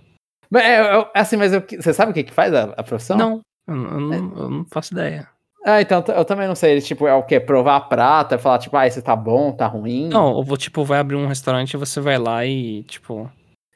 Mas, 0.50 0.62
é, 0.66 0.94
eu- 0.94 1.08
assim, 1.16 1.38
mas 1.38 1.54
eu- 1.54 1.64
você 1.80 1.94
sabe 1.94 2.12
o 2.12 2.14
que, 2.14 2.26
que 2.26 2.34
faz 2.34 2.54
a, 2.54 2.64
a 2.76 2.84
profissão? 2.84 3.18
Não, 3.18 3.42
eu, 3.66 3.76
não- 3.76 3.92
eu 3.94 4.00
não, 4.02 4.38
eu 4.38 4.50
não 4.50 4.66
faço 4.70 4.94
ideia. 4.94 5.26
Ah, 5.66 5.82
então 5.82 6.04
eu 6.10 6.26
também 6.26 6.50
não 6.50 6.56
sei. 6.56 6.74
Ele, 6.74 6.82
tipo, 6.82 7.08
é 7.08 7.14
o 7.14 7.24
quê? 7.24 7.40
Provar 7.40 7.78
a 7.78 7.82
prata, 7.82 8.38
falar, 8.38 8.60
tipo, 8.60 8.76
ah, 8.76 8.86
esse 8.86 9.02
tá 9.02 9.16
bom, 9.16 9.54
tá 9.54 9.68
ruim. 9.68 10.10
Não, 10.10 10.36
eu 10.38 10.44
vou, 10.44 10.58
tipo, 10.58 10.84
vai 10.84 11.00
abrir 11.00 11.16
um 11.16 11.28
restaurante 11.28 11.76
e 11.76 11.78
você 11.78 12.02
vai 12.02 12.18
lá 12.18 12.46
e, 12.46 12.84
tipo. 12.84 13.32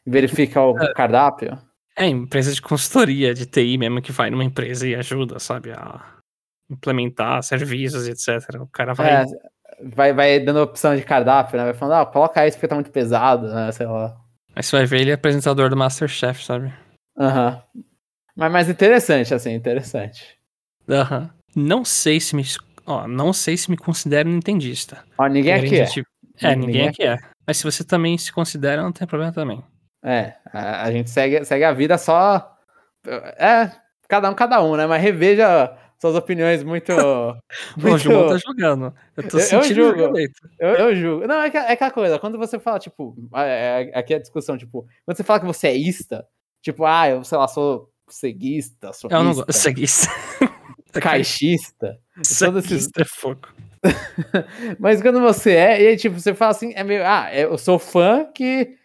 Verifica 0.05 0.61
o 0.61 0.73
cardápio. 0.93 1.57
É 2.01 2.07
empresa 2.07 2.51
de 2.51 2.59
consultoria, 2.59 3.31
de 3.31 3.45
TI 3.45 3.77
mesmo, 3.77 4.01
que 4.01 4.11
vai 4.11 4.31
numa 4.31 4.43
empresa 4.43 4.87
e 4.87 4.95
ajuda, 4.95 5.37
sabe, 5.37 5.71
a 5.71 6.03
implementar 6.67 7.43
serviços 7.43 8.07
etc. 8.07 8.59
O 8.59 8.65
cara 8.65 8.95
vai. 8.95 9.21
É, 9.21 9.25
vai, 9.83 10.11
vai 10.11 10.39
dando 10.39 10.63
opção 10.63 10.95
de 10.95 11.03
cardápio, 11.03 11.59
né? 11.59 11.65
Vai 11.65 11.75
falando, 11.75 12.01
ah, 12.01 12.05
coloca 12.07 12.47
isso 12.47 12.57
porque 12.57 12.67
tá 12.67 12.73
muito 12.73 12.89
pesado, 12.89 13.53
né? 13.53 13.71
Sei 13.71 13.85
lá. 13.85 14.17
Aí 14.55 14.63
você 14.63 14.77
vai 14.77 14.85
ver 14.87 15.01
ele 15.01 15.11
é 15.11 15.13
apresentador 15.13 15.69
do 15.69 15.77
Masterchef, 15.77 16.43
sabe? 16.43 16.73
Aham. 17.19 17.61
Mas, 18.35 18.51
mas 18.51 18.69
interessante, 18.69 19.31
assim, 19.31 19.53
interessante. 19.53 20.39
Aham. 20.89 21.29
Não 21.55 21.85
sei 21.85 22.19
se 22.19 22.35
me. 22.35 22.43
Ó, 22.87 23.07
não 23.07 23.31
sei 23.31 23.55
se 23.55 23.69
me 23.69 23.77
considero 23.77 24.27
nintendista. 24.27 25.03
Ó, 25.19 25.27
ninguém 25.27 25.53
aqui 25.53 25.75
é. 25.75 25.85
É, 26.41 26.55
Ninguém 26.55 26.65
ninguém 26.65 26.87
aqui 26.87 27.03
é. 27.03 27.19
Mas 27.45 27.57
se 27.57 27.63
você 27.63 27.83
também 27.83 28.17
se 28.17 28.31
considera, 28.31 28.81
não 28.81 28.91
tem 28.91 29.07
problema 29.07 29.31
também. 29.31 29.63
É, 30.03 30.33
a, 30.51 30.83
a 30.83 30.91
gente 30.91 31.09
segue, 31.09 31.43
segue 31.45 31.63
a 31.63 31.71
vida 31.73 31.97
só. 31.97 32.57
É, 33.37 33.71
cada 34.07 34.29
um, 34.29 34.33
cada 34.33 34.61
um, 34.63 34.75
né? 34.75 34.85
Mas 34.87 35.01
reveja 35.01 35.75
suas 35.99 36.15
opiniões 36.15 36.63
muito. 36.63 36.91
Pô, 36.95 37.37
o 37.77 37.89
muito 37.89 37.97
João 37.99 38.27
tá 38.29 38.37
jogando. 38.37 38.93
Eu 39.15 39.27
tô 39.27 39.37
Eu- 39.37 39.41
eu 39.41 39.45
sentindo 39.47 39.75
julgo. 39.75 39.99
julgamento. 39.99 40.33
eu, 40.59 40.69
eu 40.69 40.95
julgo. 40.95 41.27
Não, 41.27 41.41
é, 41.41 41.49
que- 41.49 41.57
é 41.57 41.71
aquela 41.73 41.91
coisa, 41.91 42.17
quando 42.19 42.37
você 42.37 42.57
fala, 42.59 42.79
tipo, 42.79 43.15
é, 43.35 43.89
é- 43.93 43.99
aqui 43.99 44.13
é 44.13 44.17
a 44.17 44.21
discussão, 44.21 44.57
tipo, 44.57 44.85
quando 45.05 45.17
você 45.17 45.23
fala 45.23 45.39
que 45.39 45.45
você 45.45 45.67
é 45.67 45.75
ista, 45.75 46.25
tipo, 46.61 46.85
ah, 46.85 47.07
eu, 47.09 47.23
sei 47.23 47.37
lá, 47.37 47.47
sou 47.47 47.89
ceguista, 48.09 48.91
sou 48.93 49.09
Eu 49.11 49.23
não 49.23 49.33
gosto. 49.33 49.53
Seguista. 49.53 50.07
caixista. 50.99 51.97
todos 52.39 52.65
esses- 52.65 52.89
é 52.99 53.05
fogo. 53.05 53.47
Mas 54.79 55.01
quando 55.01 55.19
você 55.21 55.51
é, 55.55 55.81
e 55.81 55.87
aí, 55.87 55.97
tipo, 55.97 56.19
você 56.19 56.33
fala 56.33 56.51
assim, 56.51 56.73
é 56.75 56.83
meio, 56.83 57.03
ah, 57.05 57.33
eu 57.33 57.57
sou 57.57 57.79
fã 57.79 58.25
que. 58.33 58.75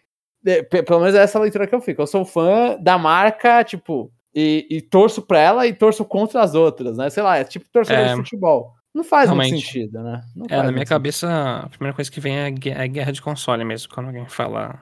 Pe- 0.63 0.83
pelo 0.83 1.01
menos 1.01 1.15
é 1.15 1.23
essa 1.23 1.39
leitura 1.39 1.67
que 1.67 1.75
eu 1.75 1.81
fico. 1.81 2.03
Eu 2.03 2.07
sou 2.07 2.25
fã 2.25 2.77
da 2.81 2.97
marca, 2.97 3.63
tipo, 3.65 4.11
e, 4.35 4.67
e 4.71 4.81
torço 4.83 5.23
pra 5.23 5.39
ela 5.39 5.67
e 5.67 5.73
torço 5.75 6.05
contra 6.05 6.43
as 6.43 6.55
outras, 6.55 6.97
né? 6.97 7.11
Sei 7.11 7.23
lá, 7.23 7.37
é 7.39 7.45
tipo 7.45 7.67
torcedor 7.71 8.05
É, 8.05 8.09
de 8.11 8.17
futebol. 8.17 8.75
Não 8.95 9.05
faz 9.05 9.29
muito 9.31 9.43
realmente. 9.43 9.67
sentido, 9.67 10.03
né? 10.03 10.23
Não 10.35 10.47
É, 10.49 10.57
na 10.57 10.63
minha 10.65 10.77
muito 10.77 10.89
cabeça, 10.89 11.29
a 11.65 11.69
primeira 11.69 11.95
coisa 11.95 12.11
que 12.11 12.21
vem 12.21 12.39
é, 12.39 12.51
gue- 12.51 12.71
é 12.71 12.89
guerra 12.89 13.13
de 13.13 13.21
console 13.21 13.65
mesmo, 13.65 13.93
quando 13.93 14.07
alguém 14.07 14.27
fala 14.29 14.81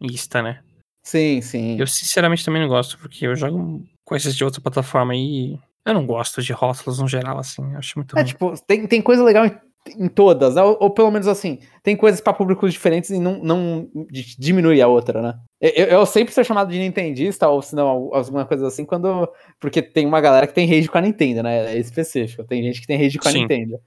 ista, 0.00 0.42
né? 0.42 0.60
Sim, 1.06 1.40
sim. 1.40 1.78
Eu 1.78 1.86
sinceramente 1.86 2.44
também 2.44 2.62
não 2.62 2.68
gosto, 2.68 2.98
porque 2.98 3.26
eu 3.26 3.36
jogo 3.36 3.84
coisas 4.04 4.34
de 4.34 4.42
outra 4.44 4.60
plataforma 4.60 5.12
aí. 5.12 5.58
Eu 5.86 5.92
não 5.94 6.06
gosto 6.06 6.40
de 6.42 6.52
rótulos 6.52 6.98
no 6.98 7.06
geral, 7.06 7.38
assim. 7.38 7.62
Eu 7.72 7.78
acho 7.78 7.98
muito 7.98 8.16
É, 8.16 8.22
ruim. 8.22 8.28
tipo, 8.28 8.54
tem, 8.66 8.86
tem 8.86 9.02
coisa 9.02 9.22
legal 9.22 9.44
em, 9.44 9.54
em 9.98 10.08
todas, 10.08 10.54
né? 10.54 10.62
ou, 10.62 10.76
ou 10.80 10.90
pelo 10.90 11.10
menos 11.10 11.28
assim, 11.28 11.58
tem 11.82 11.94
coisas 11.96 12.20
pra 12.20 12.32
públicos 12.32 12.72
diferentes 12.72 13.10
e 13.10 13.18
não, 13.18 13.38
não 13.42 13.88
di- 14.10 14.34
diminui 14.38 14.80
a 14.80 14.88
outra, 14.88 15.20
né? 15.20 15.34
Eu, 15.60 15.86
eu- 15.86 16.06
sempre 16.06 16.32
sou 16.32 16.42
chamado 16.42 16.70
de 16.72 16.78
nintendista, 16.78 17.48
ou 17.48 17.60
se 17.60 17.74
não, 17.76 17.86
alguma 18.14 18.44
coisa 18.46 18.66
assim, 18.66 18.84
quando. 18.84 19.28
Porque 19.60 19.82
tem 19.82 20.06
uma 20.06 20.20
galera 20.20 20.46
que 20.46 20.54
tem 20.54 20.66
rage 20.66 20.88
com 20.88 20.98
a 20.98 21.00
Nintendo, 21.02 21.42
né? 21.42 21.74
É 21.74 21.78
específico. 21.78 22.44
Tem 22.44 22.62
gente 22.62 22.80
que 22.80 22.86
tem 22.86 22.96
rage 22.98 23.18
com 23.18 23.28
a 23.28 23.32
Sim. 23.32 23.40
Nintendo. 23.40 23.78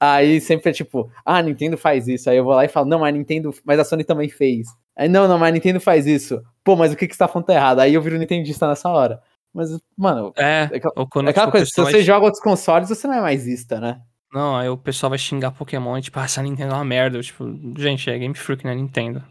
Aí 0.00 0.40
sempre 0.40 0.70
é 0.70 0.72
tipo, 0.72 1.10
ah, 1.24 1.36
a 1.38 1.42
Nintendo 1.42 1.76
faz 1.76 2.08
isso. 2.08 2.30
Aí 2.30 2.36
eu 2.36 2.44
vou 2.44 2.54
lá 2.54 2.64
e 2.64 2.68
falo, 2.68 2.88
não, 2.88 3.00
mas 3.00 3.08
a 3.14 3.16
Nintendo. 3.18 3.52
Mas 3.64 3.78
a 3.78 3.84
Sony 3.84 4.04
também 4.04 4.28
fez. 4.28 4.66
Aí, 4.96 5.08
não, 5.08 5.26
não, 5.28 5.38
mas 5.38 5.48
a 5.48 5.52
Nintendo 5.52 5.80
faz 5.80 6.06
isso. 6.06 6.40
Pô, 6.62 6.76
mas 6.76 6.92
o 6.92 6.96
que 6.96 7.06
que 7.06 7.14
você 7.14 7.18
tá 7.18 7.28
falando 7.28 7.46
tá 7.46 7.54
errado? 7.54 7.80
Aí 7.80 7.92
eu 7.94 8.00
viro 8.00 8.16
nintendista 8.16 8.66
nessa 8.68 8.88
hora. 8.88 9.20
Mas, 9.52 9.68
mano, 9.96 10.32
É, 10.36 10.68
é 10.72 10.76
aquela- 10.76 10.94
é 10.96 11.02
aquela 11.02 11.30
tipo, 11.32 11.50
coisa, 11.50 11.66
se 11.66 11.80
você 11.80 12.02
joga 12.02 12.24
outros 12.24 12.42
consoles, 12.42 12.88
você 12.88 13.06
não 13.06 13.14
é 13.14 13.20
mais 13.20 13.46
ista, 13.46 13.78
né? 13.80 14.00
Não, 14.34 14.56
aí 14.56 14.68
o 14.68 14.76
pessoal 14.76 15.10
vai 15.10 15.18
xingar 15.18 15.52
Pokémon 15.52 15.96
e 15.96 16.02
tipo, 16.02 16.18
ah, 16.18 16.24
essa 16.24 16.42
Nintendo 16.42 16.72
é 16.72 16.76
uma 16.76 16.84
merda. 16.84 17.16
Eu, 17.16 17.22
tipo, 17.22 17.44
gente, 17.78 18.10
é 18.10 18.18
Game 18.18 18.34
Freak, 18.34 18.64
não 18.64 18.72
é 18.72 18.74
Nintendo. 18.74 19.22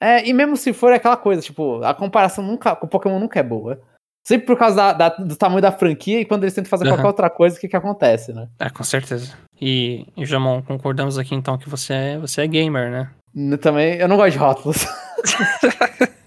É, 0.00 0.24
e 0.26 0.32
mesmo 0.32 0.56
se 0.56 0.72
for 0.72 0.92
é 0.92 0.96
aquela 0.96 1.16
coisa, 1.16 1.42
tipo, 1.42 1.82
a 1.82 1.92
comparação 1.92 2.44
nunca, 2.44 2.76
com 2.76 2.86
o 2.86 2.88
Pokémon 2.88 3.18
nunca 3.18 3.40
é 3.40 3.42
boa. 3.42 3.80
Sempre 4.26 4.46
por 4.46 4.56
causa 4.56 4.76
da- 4.76 4.92
da- 4.92 5.08
do 5.16 5.36
tamanho 5.36 5.60
da 5.60 5.72
franquia 5.72 6.20
e 6.20 6.24
quando 6.24 6.44
eles 6.44 6.54
tentam 6.54 6.70
fazer 6.70 6.84
Aham. 6.84 6.92
qualquer 6.96 7.06
outra 7.08 7.28
coisa, 7.30 7.56
o 7.56 7.60
que 7.60 7.68
que 7.68 7.76
acontece, 7.76 8.32
né? 8.32 8.48
É, 8.60 8.70
com 8.70 8.84
certeza. 8.84 9.36
E, 9.60 10.06
e 10.16 10.24
Jamon, 10.24 10.62
concordamos 10.62 11.18
aqui 11.18 11.34
então 11.34 11.58
que 11.58 11.68
você 11.68 11.92
é, 11.92 12.18
você 12.18 12.42
é 12.42 12.46
gamer, 12.46 12.90
né? 12.90 13.10
N- 13.34 13.58
Também, 13.58 13.96
eu 13.96 14.06
não 14.08 14.16
gosto 14.16 14.32
de 14.32 14.38
rótulos. 14.38 14.86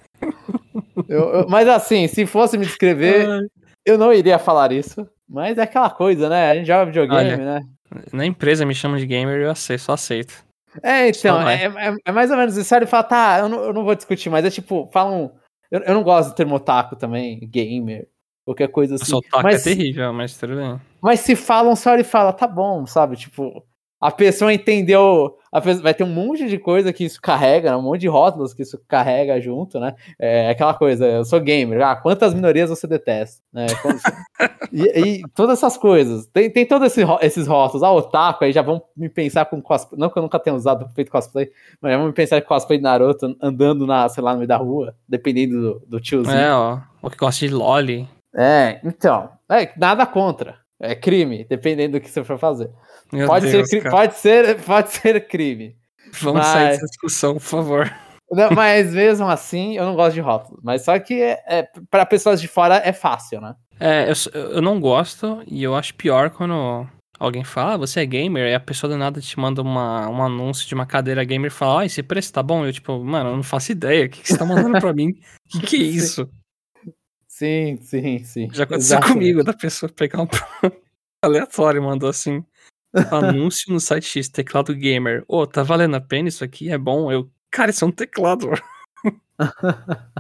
Eu- 1.07 1.30
eu- 1.30 1.47
mas 1.49 1.67
assim, 1.69 2.07
se 2.07 2.25
fosse 2.25 2.57
me 2.57 2.65
descrever, 2.65 3.47
eu 3.86 3.97
não 3.97 4.11
iria 4.11 4.38
falar 4.39 4.71
isso. 4.71 5.07
Mas 5.30 5.57
é 5.57 5.61
aquela 5.61 5.89
coisa, 5.89 6.28
né? 6.30 6.51
A 6.51 6.55
gente 6.55 6.67
joga 6.67 6.86
videogame, 6.86 7.34
Olha, 7.34 7.38
né? 7.59 7.61
Na 8.12 8.26
empresa 8.26 8.66
me 8.66 8.76
chamam 8.76 8.98
de 8.98 9.06
gamer 9.06 9.40
e 9.40 9.44
eu 9.44 9.52
aceito, 9.52 9.82
só 9.82 9.94
aceito. 9.94 10.46
É, 10.84 11.08
então, 11.10 11.48
é, 11.48 11.66
é- 11.66 11.96
é 12.06 12.12
mais 12.12 12.30
ou 12.30 12.38
menos 12.38 12.56
isso. 12.58 12.76
Ele 12.76 12.86
fala, 12.86 13.04
tá, 13.04 13.40
eu 13.40 13.50
não, 13.50 13.64
eu 13.64 13.74
não 13.74 13.84
vou 13.84 13.96
discutir, 13.96 14.30
mas 14.30 14.46
é 14.46 14.50
tipo, 14.50 14.88
falam. 14.92 15.32
Eu, 15.72 15.82
eu 15.82 15.94
não 15.94 16.04
gosto 16.04 16.30
do 16.30 16.36
termo 16.36 16.56
otaku 16.56 16.96
também, 16.96 17.40
gamer, 17.50 18.08
qualquer 18.46 18.70
coisa 18.70 18.96
assim. 18.96 19.12
toque 19.12 19.44
mas, 19.44 19.66
é 19.68 19.74
terrível, 19.74 20.14
mas 20.14 20.38
tudo 20.38 20.56
bem. 20.56 20.80
mas 21.02 21.20
se 21.22 21.36
falam, 21.36 21.76
só 21.76 21.94
ele 21.94 22.04
fala, 22.04 22.32
tá 22.32 22.48
bom, 22.48 22.86
sabe? 22.86 23.18
Tipo, 23.18 23.66
a 24.00 24.12
pessoa 24.12 24.54
entendeu. 24.54 25.36
A 25.52 25.62
pessoa, 25.62 25.84
vai 25.84 25.93
ter 25.93 26.04
um 26.04 26.14
monte 26.14 26.48
de 26.48 26.58
coisa 26.58 26.93
que 26.93 27.06
isso 27.06 27.20
carrega, 27.22 27.72
né? 27.72 27.78
um 27.78 27.82
monte 27.82 28.02
de 28.02 28.08
rótulos 28.08 28.54
que 28.54 28.62
isso 28.62 28.80
carrega 28.88 29.39
junto, 29.41 29.80
né? 29.80 29.95
É 30.20 30.50
aquela 30.50 30.74
coisa, 30.74 31.06
eu 31.06 31.26
sou 31.26 31.39
gamer, 31.39 31.82
ah, 31.82 31.95
quantas 31.95 32.34
minorias 32.34 32.70
você 32.70 32.86
detesta? 32.86 33.41
Né? 33.52 33.66
E, 34.72 35.00
e 35.00 35.24
todas 35.34 35.58
essas 35.58 35.78
coisas. 35.78 36.28
Tem, 36.28 36.50
tem 36.50 36.66
todos 36.66 36.88
esse, 36.88 37.02
esses 37.22 37.48
rótulos. 37.48 37.84
Ah, 37.84 37.91
otaku, 37.91 38.43
aí 38.43 38.52
já 38.52 38.62
vão 38.62 38.82
me 38.95 39.08
pensar 39.08 39.45
com 39.45 39.62
cosplay. 39.62 40.00
Não 40.00 40.10
que 40.10 40.18
eu 40.18 40.22
nunca 40.22 40.38
tenha 40.38 40.56
usado 40.56 40.89
feito 40.93 41.10
cosplay, 41.10 41.50
mas 41.82 41.93
já 41.93 41.98
vão 41.98 42.08
me 42.08 42.14
pensar 42.14 42.41
com 42.41 42.48
cosplay 42.50 42.78
de 42.78 42.84
Naruto 42.84 43.36
andando 43.41 43.88
na, 43.88 44.10
sei 44.10 44.22
lá, 44.22 44.34
no 44.34 44.39
meio 44.39 44.48
da 44.48 44.58
rua, 44.58 44.93
dependendo 45.08 45.62
do, 45.62 45.84
do 45.88 46.00
tiozinho. 46.02 46.36
É, 46.36 46.54
ó. 46.54 46.80
O 47.02 47.10
que 47.10 47.18
gosta 47.18 47.48
de 47.48 47.54
loli. 47.54 48.08
É, 48.36 48.80
então. 48.84 49.30
É, 49.50 49.72
nada 49.78 50.06
contra. 50.06 50.66
É 50.80 50.93
crime, 50.95 51.45
dependendo 51.49 51.97
do 51.97 52.01
que 52.01 52.09
você 52.09 52.23
for 52.23 52.38
fazer. 52.38 52.69
Meu 53.11 53.28
Pode, 53.28 53.49
Deus, 53.49 53.67
ser, 53.69 53.82
cara. 53.82 53.95
pode, 53.95 54.15
ser, 54.15 54.61
pode 54.63 54.91
ser 54.91 55.28
crime. 55.28 55.75
Vamos 56.21 56.41
mas- 56.41 56.47
sair 56.47 56.67
dessa 56.69 56.86
discussão, 56.86 57.34
por 57.34 57.41
favor. 57.41 57.95
Não, 58.30 58.51
mas 58.51 58.93
mesmo 58.93 59.25
assim, 59.28 59.78
eu 59.78 59.86
não 59.86 59.95
gosto 59.95 60.13
de 60.15 60.19
rótulos. 60.19 60.59
Mas 60.63 60.84
só 60.84 60.99
que 60.99 61.21
é, 61.21 61.41
é, 61.47 61.67
para 61.89 62.05
pessoas 62.05 62.41
de 62.41 62.47
fora 62.47 62.82
é 62.84 62.91
fácil, 62.91 63.39
né? 63.39 63.55
É, 63.80 64.09
eu, 64.11 64.41
eu 64.55 64.61
não 64.61 64.80
gosto 64.80 65.41
e 65.47 65.63
eu 65.63 65.73
acho 65.75 65.95
pior 65.95 66.30
quando 66.30 66.86
alguém 67.19 67.43
fala, 67.43 67.73
ah, 67.75 67.78
você 67.78 68.01
é 68.01 68.05
gamer, 68.05 68.47
e 68.51 68.53
a 68.53 68.59
pessoa 68.59 68.91
do 68.91 68.97
nada 68.97 69.21
te 69.21 69.39
manda 69.39 69.61
uma, 69.61 70.09
um 70.09 70.21
anúncio 70.21 70.67
de 70.67 70.73
uma 70.75 70.86
cadeira 70.86 71.23
gamer 71.23 71.47
e 71.49 71.53
fala, 71.53 71.82
ah, 71.82 71.86
esse 71.86 72.03
preço 72.03 72.34
tá 72.34 72.43
bom? 72.43 72.65
Eu, 72.65 72.73
tipo, 72.73 72.99
mano, 73.03 73.30
eu 73.32 73.36
não 73.38 73.43
faço 73.43 73.71
ideia. 73.71 74.05
O 74.05 74.09
que, 74.09 74.21
que 74.21 74.28
você 74.28 74.38
tá 74.38 74.45
mandando 74.45 74.80
pra 74.80 74.93
mim? 74.93 75.11
O 75.55 75.59
que, 75.59 75.61
que 75.61 75.75
é 75.78 75.80
isso? 75.88 76.30
Sim, 77.38 77.78
sim, 77.82 78.24
sim. 78.24 78.50
Já 78.52 78.64
aconteceu 78.64 79.00
comigo, 79.00 79.44
da 79.44 79.54
pessoa 79.54 79.88
pegar 79.88 80.24
um 80.24 80.28
aleatório 81.24 81.80
e 81.80 81.86
mandou 81.86 82.10
assim. 82.10 82.44
Anúncio 83.12 83.72
no 83.72 83.80
site 83.80 84.06
X, 84.08 84.28
teclado 84.28 84.74
gamer. 84.74 85.24
Ô, 85.28 85.46
tá 85.46 85.62
valendo 85.62 85.96
a 85.96 86.02
pena 86.02 86.30
isso 86.30 86.44
aqui? 86.44 86.72
É 86.72 86.80
bom? 86.80 87.12
Eu, 87.12 87.30
cara, 87.52 87.70
isso 87.70 87.86
é 87.86 87.88
um 87.88 87.92
teclado. 87.92 88.50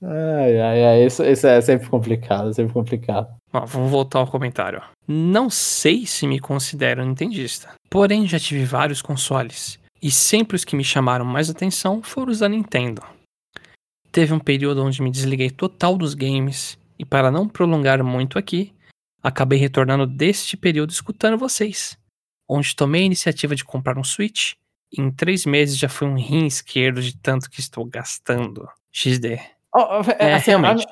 Ai, 0.00 0.60
ai, 0.60 0.84
ai. 0.84 1.04
Isso, 1.04 1.24
isso 1.24 1.44
é 1.44 1.60
sempre 1.60 1.88
complicado, 1.88 2.54
sempre 2.54 2.72
complicado. 2.72 3.28
Ó, 3.52 3.66
vamos 3.66 3.90
voltar 3.90 4.20
ao 4.20 4.30
comentário. 4.30 4.80
Não 5.08 5.50
sei 5.50 6.06
se 6.06 6.24
me 6.24 6.38
considero 6.38 7.04
nintendista, 7.04 7.74
porém 7.90 8.24
já 8.24 8.38
tive 8.38 8.64
vários 8.64 9.02
consoles, 9.02 9.76
e 10.00 10.08
sempre 10.08 10.54
os 10.54 10.64
que 10.64 10.76
me 10.76 10.84
chamaram 10.84 11.24
mais 11.24 11.50
atenção 11.50 12.00
foram 12.00 12.30
os 12.30 12.38
da 12.38 12.48
Nintendo. 12.48 13.02
Teve 14.10 14.32
um 14.32 14.38
período 14.38 14.82
onde 14.84 15.02
me 15.02 15.10
desliguei 15.10 15.50
total 15.50 15.96
dos 15.96 16.14
games, 16.14 16.78
e 16.98 17.04
para 17.04 17.30
não 17.30 17.48
prolongar 17.48 18.02
muito 18.02 18.38
aqui, 18.38 18.72
acabei 19.22 19.58
retornando 19.58 20.06
deste 20.06 20.56
período 20.56 20.90
escutando 20.90 21.36
vocês, 21.38 21.96
onde 22.48 22.74
tomei 22.74 23.02
a 23.02 23.06
iniciativa 23.06 23.54
de 23.54 23.64
comprar 23.64 23.98
um 23.98 24.04
Switch, 24.04 24.52
e 24.92 25.00
em 25.02 25.10
três 25.10 25.44
meses 25.44 25.76
já 25.76 25.88
foi 25.88 26.08
um 26.08 26.16
rim 26.16 26.46
esquerdo 26.46 27.02
de 27.02 27.16
tanto 27.16 27.50
que 27.50 27.60
estou 27.60 27.84
gastando. 27.84 28.66
XD. 28.90 29.38
Ó, 29.74 29.98
ó, 30.00 30.02
É, 30.18 30.34
assim, 30.34 30.52
a- 30.52 30.58
realmente. 30.58 30.86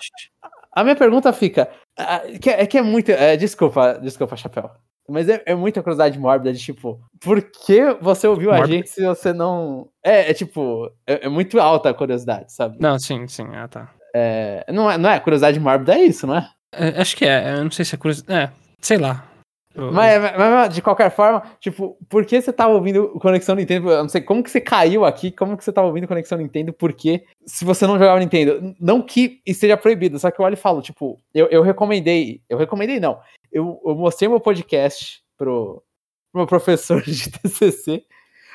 A, 0.72 0.84
minha 0.84 0.94
pergunta 0.94 1.32
fica: 1.32 1.70
ah, 1.98 2.20
que- 2.40 2.50
é 2.50 2.66
que 2.66 2.76
é 2.76 2.82
muito. 2.82 3.10
é, 3.10 3.36
desculpa, 3.38 3.94
desculpa, 3.94 4.36
Chapéu. 4.36 4.70
Mas 5.08 5.28
é, 5.28 5.42
é 5.46 5.54
muita 5.54 5.82
curiosidade 5.82 6.18
mórbida 6.18 6.52
de 6.52 6.58
tipo, 6.58 7.00
por 7.20 7.40
que 7.42 7.96
você 8.00 8.26
ouviu 8.26 8.52
a 8.52 8.66
gente 8.66 8.88
se 8.88 9.04
você 9.04 9.32
não. 9.32 9.88
É, 10.02 10.30
é 10.30 10.34
tipo, 10.34 10.90
é, 11.06 11.26
é 11.26 11.28
muito 11.28 11.60
alta 11.60 11.90
a 11.90 11.94
curiosidade, 11.94 12.52
sabe? 12.52 12.76
Não, 12.80 12.98
sim, 12.98 13.26
sim, 13.28 13.46
ah 13.54 13.68
tá. 13.68 13.90
É, 14.14 14.64
não, 14.72 14.90
é, 14.90 14.98
não 14.98 15.10
é 15.10 15.20
curiosidade 15.20 15.60
mórbida, 15.60 15.94
é 15.94 16.02
isso, 16.04 16.26
não 16.26 16.36
é? 16.36 16.48
É, 16.72 17.00
acho 17.00 17.16
que 17.16 17.24
é, 17.24 17.54
eu 17.54 17.64
não 17.64 17.70
sei 17.70 17.84
se 17.84 17.94
é 17.94 17.98
curiosidade. 17.98 18.52
É, 18.52 18.52
sei 18.80 18.98
lá. 18.98 19.24
Mas, 19.76 20.22
mas- 20.36 20.74
de 20.74 20.80
qualquer 20.80 21.10
forma, 21.10 21.42
tipo, 21.60 21.98
por 22.08 22.24
que 22.24 22.40
você 22.40 22.52
tava 22.52 22.72
ouvindo 22.72 23.10
Conexão 23.20 23.54
Nintendo? 23.54 23.90
Eu 23.90 24.02
não 24.02 24.08
sei 24.08 24.20
como 24.22 24.42
que 24.42 24.50
você 24.50 24.60
caiu 24.60 25.04
aqui, 25.04 25.30
como 25.30 25.56
que 25.56 25.62
você 25.62 25.72
tava 25.72 25.86
ouvindo 25.86 26.08
Conexão 26.08 26.38
Nintendo, 26.38 26.72
porque 26.72 27.24
se 27.44 27.64
você 27.64 27.86
não 27.86 27.98
jogava 27.98 28.18
Nintendo, 28.18 28.74
não 28.80 29.02
que 29.02 29.42
esteja 29.46 29.76
proibido, 29.76 30.18
só 30.18 30.30
que 30.30 30.40
eu 30.40 30.44
olho 30.44 30.54
e 30.54 30.56
falo, 30.56 30.80
tipo, 30.80 31.18
eu, 31.34 31.46
eu 31.48 31.62
recomendei, 31.62 32.42
eu 32.48 32.56
recomendei 32.56 32.98
não, 32.98 33.20
eu, 33.52 33.80
eu 33.84 33.94
mostrei 33.94 34.28
meu 34.28 34.40
podcast 34.40 35.22
pro, 35.36 35.82
pro 36.32 36.40
meu 36.40 36.46
professor 36.46 37.02
de 37.02 37.30
TCC, 37.30 38.04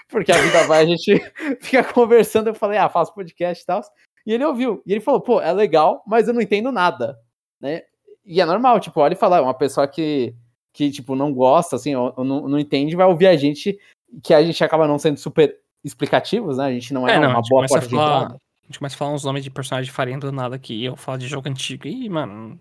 porque 0.10 0.32
a 0.32 0.38
vida 0.38 0.64
vai, 0.64 0.84
a 0.84 0.86
gente 0.86 1.22
fica 1.62 1.84
conversando, 1.84 2.48
eu 2.48 2.56
falei, 2.56 2.78
ah, 2.80 2.90
faço 2.90 3.14
podcast 3.14 3.64
e 3.64 3.66
tal, 3.66 3.82
e 4.26 4.34
ele 4.34 4.46
ouviu, 4.46 4.82
e 4.86 4.92
ele 4.92 5.02
falou, 5.02 5.22
pô, 5.22 5.40
é 5.40 5.52
legal, 5.54 6.04
mas 6.08 6.28
eu 6.28 6.34
não 6.34 6.42
entendo 6.42 6.72
nada, 6.72 7.18
né? 7.60 7.82
E 8.26 8.40
é 8.40 8.46
normal, 8.46 8.80
tipo, 8.80 9.00
olha 9.00 9.14
e 9.14 9.18
fala, 9.18 9.42
uma 9.42 9.54
pessoa 9.54 9.88
que 9.88 10.36
que, 10.74 10.90
tipo, 10.92 11.16
não 11.16 11.34
gosta, 11.34 11.76
assim, 11.76 11.96
ou, 11.96 12.14
ou 12.16 12.24
não, 12.24 12.48
não 12.48 12.60
entende, 12.60 12.96
vai 12.96 13.06
ouvir 13.06 13.28
a 13.28 13.36
gente, 13.36 13.78
que 14.24 14.34
a 14.34 14.42
gente 14.44 14.64
acaba 14.64 14.88
não 14.88 14.98
sendo 15.00 15.18
super 15.18 15.56
explicativos, 15.84 16.58
né? 16.58 16.66
A 16.66 16.72
gente 16.72 16.94
não 16.94 17.08
é, 17.08 17.16
É, 17.16 17.20
não, 17.20 17.30
uma 17.30 17.42
boa 17.48 17.66
de 17.66 17.70
falar- 17.70 17.84
entrada. 17.86 18.36
A 18.36 18.66
gente 18.68 18.80
começa 18.80 18.96
a 18.96 18.98
falar 18.98 19.12
uns 19.14 19.26
nomes 19.26 19.44
de 19.44 19.50
personagem 19.50 19.92
farinha 19.92 20.18
do 20.18 20.32
nada 20.32 20.56
aqui, 20.56 20.86
eu 20.86 20.96
falo 20.96 21.18
de 21.18 21.28
jogo 21.28 21.50
antigo, 21.50 21.88
e, 21.88 22.08
mano. 22.08 22.58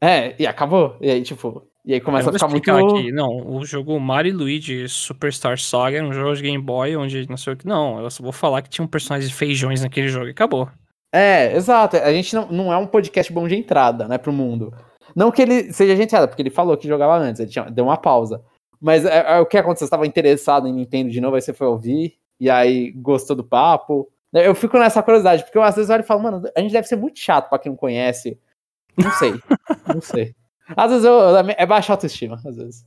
É, 0.00 0.34
e 0.36 0.46
acabou. 0.46 0.96
E 1.00 1.08
aí, 1.08 1.22
tipo, 1.22 1.62
e 1.86 1.94
aí 1.94 2.00
começa 2.00 2.30
a 2.30 2.32
ficar 2.32 2.48
muito. 2.48 2.68
explicar 2.68 2.98
aqui. 2.98 3.12
Não, 3.12 3.28
o 3.56 3.64
jogo 3.64 3.98
Mario 4.00 4.36
Luigi 4.36 4.88
Superstar 4.88 5.56
Saga 5.58 5.98
era 5.98 6.06
um 6.06 6.12
jogo 6.12 6.34
de 6.34 6.42
Game 6.42 6.60
Boy 6.62 6.96
onde 6.96 7.28
não 7.28 7.36
sei 7.36 7.52
o 7.52 7.56
que. 7.56 7.66
Não, 7.66 8.00
eu 8.00 8.10
só 8.10 8.20
vou 8.22 8.32
falar 8.32 8.62
que 8.62 8.70
tinha 8.70 8.84
um 8.84 8.88
personagem 8.88 9.28
de 9.28 9.34
feijões 9.34 9.80
naquele 9.82 10.08
jogo 10.08 10.26
e 10.26 10.30
acabou. 10.30 10.68
É, 11.14 11.54
exato. 11.54 11.96
A 11.96 12.12
gente 12.12 12.34
não, 12.34 12.48
não 12.50 12.72
é 12.72 12.76
um 12.76 12.86
podcast 12.86 13.32
bom 13.32 13.46
de 13.46 13.54
entrada, 13.54 14.08
né, 14.08 14.18
pro 14.18 14.32
mundo. 14.32 14.74
Não 15.14 15.30
que 15.30 15.42
ele 15.42 15.72
seja 15.72 15.94
de 15.94 16.02
entrada, 16.02 16.28
porque 16.28 16.42
ele 16.42 16.50
falou 16.50 16.76
que 16.76 16.88
jogava 16.88 17.16
antes, 17.16 17.40
ele 17.40 17.50
tinha, 17.50 17.64
deu 17.64 17.84
uma 17.84 17.96
pausa. 17.96 18.42
Mas 18.80 19.04
é, 19.04 19.36
é 19.36 19.40
o 19.40 19.46
que 19.46 19.56
aconteceu? 19.56 19.86
Você 19.86 19.88
estava 19.88 20.06
interessado 20.06 20.66
em 20.66 20.72
Nintendo 20.72 21.10
de 21.10 21.20
novo, 21.20 21.36
aí 21.36 21.42
você 21.42 21.52
foi 21.52 21.66
ouvir, 21.66 22.18
e 22.40 22.50
aí 22.50 22.90
gostou 22.92 23.36
do 23.36 23.44
papo. 23.44 24.10
Eu 24.32 24.54
fico 24.54 24.78
nessa 24.78 25.02
curiosidade, 25.02 25.44
porque 25.44 25.58
eu 25.58 25.62
às 25.62 25.76
vezes 25.76 25.90
olho 25.90 26.00
e 26.00 26.06
falo, 26.06 26.22
mano, 26.22 26.42
a 26.56 26.60
gente 26.60 26.72
deve 26.72 26.88
ser 26.88 26.96
muito 26.96 27.18
chato 27.18 27.48
pra 27.48 27.58
quem 27.58 27.70
não 27.70 27.76
conhece. 27.76 28.38
Não 28.96 29.10
sei. 29.12 29.34
não 29.86 30.00
sei. 30.00 30.34
Às 30.76 30.90
vezes 30.90 31.04
eu, 31.04 31.36
é 31.36 31.66
baixa 31.66 31.92
autoestima, 31.92 32.40
às 32.44 32.56
vezes. 32.56 32.86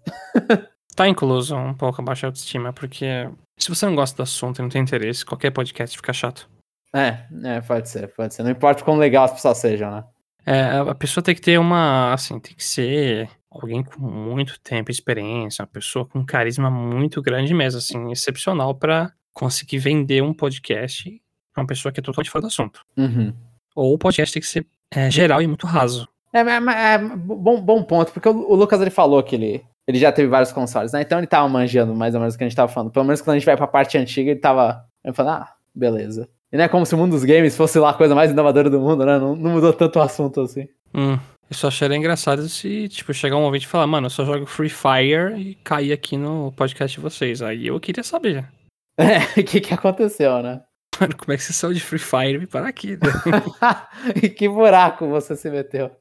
Tá 0.96 1.10
incluso 1.10 1.58
um 1.58 1.74
pouco 1.74 2.02
a 2.02 2.04
baixa 2.06 2.26
autoestima, 2.26 2.72
porque 2.72 3.30
se 3.58 3.68
você 3.68 3.86
não 3.86 3.96
gosta 3.96 4.16
do 4.16 4.24
assunto 4.24 4.60
e 4.60 4.62
não 4.62 4.70
tem 4.70 4.82
interesse, 4.82 5.26
qualquer 5.26 5.52
podcast 5.52 5.96
fica 5.98 6.14
chato. 6.14 6.50
É, 6.94 7.26
é, 7.44 7.60
pode 7.60 7.90
ser, 7.90 8.08
pode 8.16 8.34
ser. 8.34 8.44
Não 8.44 8.52
importa 8.52 8.82
quão 8.82 8.98
legal 8.98 9.26
as 9.26 9.34
pessoas 9.34 9.58
sejam, 9.58 9.92
né? 9.92 10.06
É, 10.46 10.78
a 10.78 10.94
pessoa 10.96 11.24
tem 11.24 11.34
que 11.34 11.42
ter 11.42 11.58
uma, 11.60 12.14
assim, 12.14 12.40
tem 12.40 12.54
que 12.54 12.64
ser 12.64 13.30
alguém 13.50 13.84
com 13.84 14.00
muito 14.02 14.60
tempo 14.60 14.92
de 14.92 14.98
experiência, 14.98 15.64
uma 15.64 15.68
pessoa 15.68 16.06
com 16.06 16.20
um 16.20 16.26
carisma 16.26 16.70
muito 16.70 17.22
grande 17.22 17.54
mesmo, 17.54 17.80
assim, 17.80 18.12
excepcional 18.12 18.76
pra 18.76 19.12
conseguir 19.34 19.80
vender 19.80 20.22
um 20.22 20.34
podcast 20.34 21.10
pra 21.54 21.62
uma 21.64 21.68
pessoa 21.68 21.92
que 21.92 22.00
é 22.00 22.04
totalmente 22.04 22.30
fora 22.30 22.42
do 22.44 22.48
assunto. 22.48 22.82
Uhum. 22.98 23.34
Ou 23.76 23.94
o 23.94 23.98
podcast 23.98 24.34
tem 24.34 24.42
que 24.42 24.48
ser 24.48 24.66
é, 24.92 25.10
geral 25.10 25.42
e 25.42 25.48
muito 25.48 25.66
raso. 25.66 26.08
É, 26.32 26.44
mas- 26.44 26.62
mas- 26.64 26.76
é, 26.76 26.98
bom, 27.00 27.62
bom 27.62 27.82
ponto, 27.84 28.12
porque 28.12 28.28
o, 28.30 28.52
o 28.52 28.56
Lucas 28.56 28.80
ele 28.82 28.90
falou 28.92 29.24
que 29.24 29.36
ele, 29.36 29.66
ele 29.88 29.98
já 29.98 30.12
teve 30.12 30.28
vários 30.28 30.52
consoles, 30.52 30.92
né? 30.92 31.02
Então 31.02 31.18
ele 31.18 31.28
tava 31.28 31.48
manjando 31.50 31.96
mais 31.96 32.14
ou 32.14 32.20
menos 32.20 32.36
o 32.36 32.38
que 32.38 32.44
a 32.44 32.48
gente 32.48 32.56
tava 32.56 32.72
falando. 32.72 32.92
Pelo 32.92 33.06
menos 33.06 33.22
quando 33.22 33.36
a 33.36 33.40
gente 33.40 33.46
vai 33.46 33.56
pra 33.58 33.68
parte 33.68 33.98
antiga, 33.98 34.32
ele 34.32 34.40
tava 34.40 34.86
ele 35.04 35.14
falando, 35.14 35.42
ah, 35.44 35.54
beleza. 35.74 36.30
E 36.56 36.58
não 36.58 36.64
é 36.64 36.70
como 36.70 36.86
se 36.86 36.96
o 36.96 36.98
mundo 36.98 37.12
dos 37.12 37.26
games 37.26 37.54
fosse 37.58 37.78
lá 37.78 37.90
a 37.90 37.94
coisa 37.94 38.16
mais 38.16 38.32
inovadora 38.32 38.70
do 38.70 38.80
mundo, 38.80 39.06
né? 39.06 39.20
Não, 39.20 39.36
não 39.36 39.52
mudou 39.52 39.74
tanto 39.74 40.00
o 40.00 40.02
assunto 40.02 40.40
assim. 40.40 40.70
Hum, 40.94 41.20
eu 41.50 41.54
só 41.54 41.68
acharia 41.68 41.98
engraçado 41.98 42.48
se, 42.48 42.88
tipo, 42.88 43.14
chegar 43.14 43.36
um 43.36 43.42
ouvinte 43.44 43.66
e 43.66 43.68
falar, 43.68 43.86
mano, 43.86 44.06
eu 44.06 44.10
só 44.10 44.24
jogo 44.24 44.46
Free 44.46 44.70
Fire 44.70 45.38
e 45.38 45.56
cair 45.56 45.92
aqui 45.92 46.16
no 46.16 46.54
podcast 46.54 46.96
de 46.96 47.04
vocês. 47.04 47.42
Aí 47.42 47.68
eu 47.68 47.78
queria 47.78 48.06
saber, 48.06 48.48
É, 48.98 49.18
o 49.38 49.44
que 49.44 49.60
que 49.60 49.74
aconteceu, 49.74 50.42
né? 50.42 50.64
mano, 50.98 51.18
como 51.18 51.34
é 51.34 51.36
que 51.36 51.44
você 51.44 51.52
saiu 51.52 51.74
de 51.74 51.82
Free 51.82 52.00
Fire 52.00 52.42
e 52.42 52.48
parar 52.48 52.70
aqui? 52.70 52.92
né? 52.92 53.00
e 54.24 54.30
que 54.30 54.48
buraco 54.48 55.10
você 55.10 55.36
se 55.36 55.50
meteu. 55.50 55.92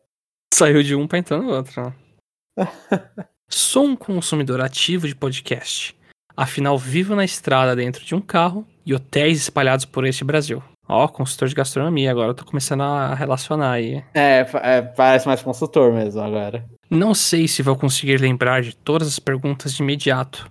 Saiu 0.55 0.85
de 0.85 0.95
um 0.95 1.09
pra 1.09 1.19
entrar 1.19 1.39
no 1.39 1.51
outro. 1.51 1.83
né? 2.57 2.67
Sou 3.51 3.87
um 3.87 3.97
consumidor 3.97 4.61
ativo 4.61 5.09
de 5.09 5.17
podcast. 5.17 5.97
Afinal, 6.37 6.79
vivo 6.79 7.17
na 7.17 7.25
estrada 7.25 7.75
dentro 7.75 8.05
de 8.05 8.15
um 8.15 8.21
carro 8.21 8.65
e 8.85 8.95
hotéis 8.95 9.39
espalhados 9.43 9.85
por 9.85 10.05
este 10.07 10.25
Brasil. 10.25 10.63
Ó, 10.87 11.09
consultor 11.09 11.49
de 11.49 11.55
gastronomia, 11.55 12.11
agora 12.11 12.29
eu 12.31 12.35
tô 12.35 12.45
começando 12.45 12.83
a 12.83 13.15
relacionar 13.15 13.73
aí. 13.73 14.05
É, 14.13 14.47
é, 14.63 14.83
parece 14.83 15.27
mais 15.27 15.43
consultor 15.43 15.93
mesmo 15.93 16.21
agora. 16.21 16.65
Não 16.91 17.15
sei 17.15 17.49
se 17.49 17.63
vou 17.63 17.75
conseguir 17.77 18.21
lembrar 18.21 18.61
de 18.63 18.77
todas 18.77 19.09
as 19.09 19.19
perguntas 19.19 19.73
de 19.75 19.83
imediato, 19.83 20.51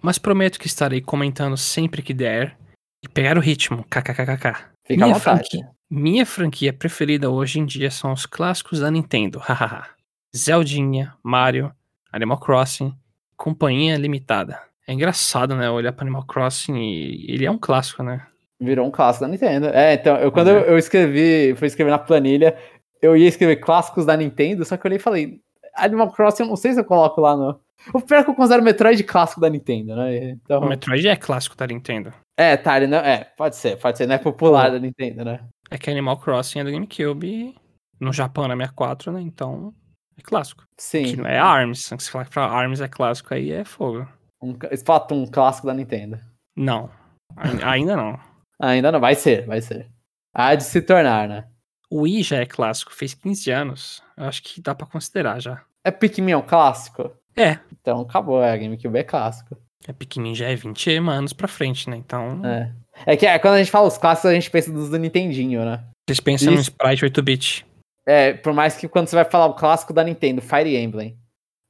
mas 0.00 0.18
prometo 0.18 0.58
que 0.60 0.68
estarei 0.68 1.00
comentando 1.00 1.56
sempre 1.56 2.00
que 2.02 2.14
der 2.14 2.56
E 3.04 3.08
pegar 3.08 3.36
o 3.36 3.40
ritmo, 3.40 3.84
kkkk. 3.90 4.54
Fica 4.86 5.04
à 5.04 5.06
Minha 5.06 5.14
vontade. 5.14 5.20
franquia, 5.20 5.68
minha 5.90 6.24
franquia 6.26 6.72
preferida 6.72 7.28
hoje 7.30 7.58
em 7.58 7.66
dia 7.66 7.90
são 7.90 8.12
os 8.12 8.24
clássicos 8.24 8.78
da 8.78 8.90
Nintendo, 8.90 9.40
hahaha. 9.40 9.88
Zeldinha, 10.36 11.14
Mario, 11.22 11.72
Animal 12.12 12.38
Crossing, 12.38 12.94
Companhia 13.36 13.96
Limitada. 13.96 14.60
É 14.92 14.94
engraçado, 14.94 15.56
né, 15.56 15.70
olhar 15.70 15.90
pra 15.90 16.04
Animal 16.04 16.26
Crossing 16.26 16.76
e 16.76 17.24
ele 17.26 17.46
é 17.46 17.50
um 17.50 17.56
clássico, 17.56 18.02
né? 18.02 18.26
Virou 18.60 18.86
um 18.86 18.90
clássico 18.90 19.24
da 19.24 19.30
Nintendo. 19.30 19.68
É, 19.68 19.94
então, 19.94 20.16
eu, 20.16 20.30
quando 20.30 20.48
eu, 20.48 20.60
eu 20.60 20.76
escrevi, 20.76 21.54
fui 21.56 21.66
escrever 21.66 21.90
na 21.90 21.98
planilha, 21.98 22.54
eu 23.00 23.16
ia 23.16 23.26
escrever 23.26 23.56
clássicos 23.56 24.04
da 24.04 24.14
Nintendo, 24.14 24.66
só 24.66 24.76
que 24.76 24.86
eu 24.86 24.90
olhei 24.90 24.98
e 24.98 25.02
falei, 25.02 25.40
Animal 25.74 26.12
Crossing, 26.12 26.42
eu 26.42 26.48
não 26.50 26.56
sei 26.56 26.74
se 26.74 26.80
eu 26.80 26.84
coloco 26.84 27.22
lá 27.22 27.34
no. 27.34 27.58
O 27.94 28.02
pior 28.02 28.18
é 28.18 28.22
que 28.24 28.28
eu 28.28 28.34
considero 28.34 28.60
o 28.60 28.64
Metroid 28.66 29.02
clássico 29.02 29.40
da 29.40 29.48
Nintendo, 29.48 29.96
né? 29.96 30.30
Então, 30.30 30.60
O 30.60 30.68
Metroid 30.68 31.08
é 31.08 31.16
clássico 31.16 31.56
da 31.56 31.66
Nintendo. 31.66 32.12
é, 32.36 32.54
tá, 32.58 32.76
ele 32.76 32.86
não, 32.86 32.98
é, 32.98 33.24
pode 33.34 33.56
ser, 33.56 33.78
pode 33.78 33.96
ser, 33.96 34.06
não 34.06 34.14
é 34.14 34.18
popular 34.18 34.70
da 34.70 34.78
Nintendo, 34.78 35.24
né? 35.24 35.40
É 35.70 35.78
que 35.78 35.90
Animal 35.90 36.18
Crossing 36.18 36.58
é 36.58 36.64
do 36.64 36.70
GameCube, 36.70 37.56
no 37.98 38.12
Japão 38.12 38.46
na 38.46 38.54
64, 38.54 39.10
né? 39.10 39.22
Então 39.22 39.72
é 40.18 40.22
clássico. 40.22 40.64
Sim. 40.76 41.04
Que 41.04 41.16
não 41.16 41.26
é 41.26 41.38
ARMS. 41.38 41.94
Se 41.98 42.10
falar 42.10 42.26
que 42.26 42.30
pra 42.30 42.44
ARMS 42.44 42.82
é 42.82 42.88
clássico, 42.88 43.32
aí 43.32 43.50
é 43.50 43.64
fogo. 43.64 44.06
Um 44.42 44.56
Splatoon 44.72 45.26
clássico 45.26 45.66
da 45.66 45.74
Nintendo. 45.74 46.18
Não. 46.56 46.90
Ai- 47.36 47.62
Ainda 47.62 47.96
não. 47.96 48.18
Ainda 48.60 48.92
não, 48.92 49.00
vai 49.00 49.14
ser, 49.14 49.46
vai 49.46 49.60
ser. 49.60 49.88
Há 50.34 50.54
de 50.54 50.64
se 50.64 50.80
tornar, 50.82 51.28
né? 51.28 51.44
O 51.90 52.02
Wii 52.02 52.22
já 52.22 52.36
é 52.38 52.46
clássico, 52.46 52.92
fez 52.94 53.12
15 53.14 53.50
anos. 53.50 54.02
Eu 54.16 54.24
acho 54.24 54.42
que 54.42 54.60
dá 54.62 54.74
pra 54.74 54.86
considerar 54.86 55.40
já. 55.40 55.62
É 55.84 55.90
Pikmin 55.90 56.32
é 56.32 56.36
um 56.36 56.42
clássico? 56.42 57.10
É. 57.36 57.58
Então 57.72 58.00
acabou, 58.00 58.42
é, 58.42 58.56
GameCube 58.56 58.98
é 58.98 59.02
clássico. 59.02 59.56
É 59.86 59.92
Pikmin 59.92 60.34
já 60.34 60.48
é 60.48 60.54
20 60.54 60.96
anos 60.96 61.32
pra 61.32 61.48
frente, 61.48 61.90
né? 61.90 61.96
Então. 61.96 62.40
É. 62.46 62.72
É 63.06 63.16
que 63.16 63.26
é, 63.26 63.38
quando 63.38 63.54
a 63.54 63.58
gente 63.58 63.70
fala 63.70 63.88
os 63.88 63.98
clássicos, 63.98 64.30
a 64.30 64.34
gente 64.34 64.50
pensa 64.50 64.72
dos 64.72 64.88
do 64.90 64.98
Nintendinho, 64.98 65.64
né? 65.64 65.84
Vocês 66.08 66.20
pensam 66.20 66.52
no 66.52 66.60
Isso. 66.60 66.70
Sprite 66.70 67.04
8-bit. 67.04 67.66
É, 68.06 68.32
por 68.34 68.52
mais 68.52 68.76
que 68.76 68.88
quando 68.88 69.08
você 69.08 69.16
vai 69.16 69.24
falar 69.24 69.46
o 69.46 69.54
clássico 69.54 69.92
da 69.92 70.04
Nintendo, 70.04 70.40
Fire 70.42 70.76
Emblem, 70.76 71.16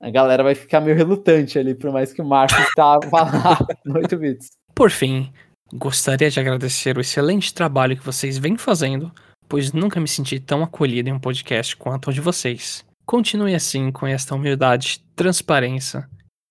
a 0.03 0.11
galera 0.11 0.43
vai 0.43 0.55
ficar 0.55 0.81
meio 0.81 0.97
relutante 0.97 1.59
ali, 1.59 1.75
por 1.75 1.91
mais 1.93 2.13
que 2.13 2.21
o 2.21 2.25
Marcos 2.25 2.57
tá 2.75 2.99
lá 3.13 3.59
no 3.85 3.97
8 3.99 4.17
bits. 4.19 4.51
Por 4.75 4.91
fim, 4.91 5.33
gostaria 5.73 6.29
de 6.31 6.41
agradecer 6.41 6.97
o 6.99 7.01
excelente 7.01 7.55
trabalho 7.55 7.97
que 7.97 8.05
vocês 8.05 8.37
vêm 8.39 8.57
fazendo, 8.59 9.13
pois 9.49 9.73
nunca 9.73 10.01
me 10.01 10.09
senti 10.09 10.41
tão 10.41 10.63
acolhido 10.63 11.09
em 11.09 11.13
um 11.13 11.19
podcast 11.21 11.77
quanto 11.77 12.11
o 12.11 12.13
de 12.13 12.21
vocês. 12.21 12.85
Continue 13.07 13.55
assim 13.55 13.91
com 13.93 14.07
esta 14.07 14.35
humildade, 14.35 15.05
transparência 15.15 16.09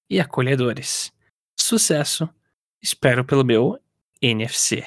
e 0.10 0.20
acolhedores. 0.20 1.12
Sucesso! 1.60 2.30
Espero 2.82 3.24
pelo 3.24 3.44
meu 3.46 3.78
NFC. 4.22 4.84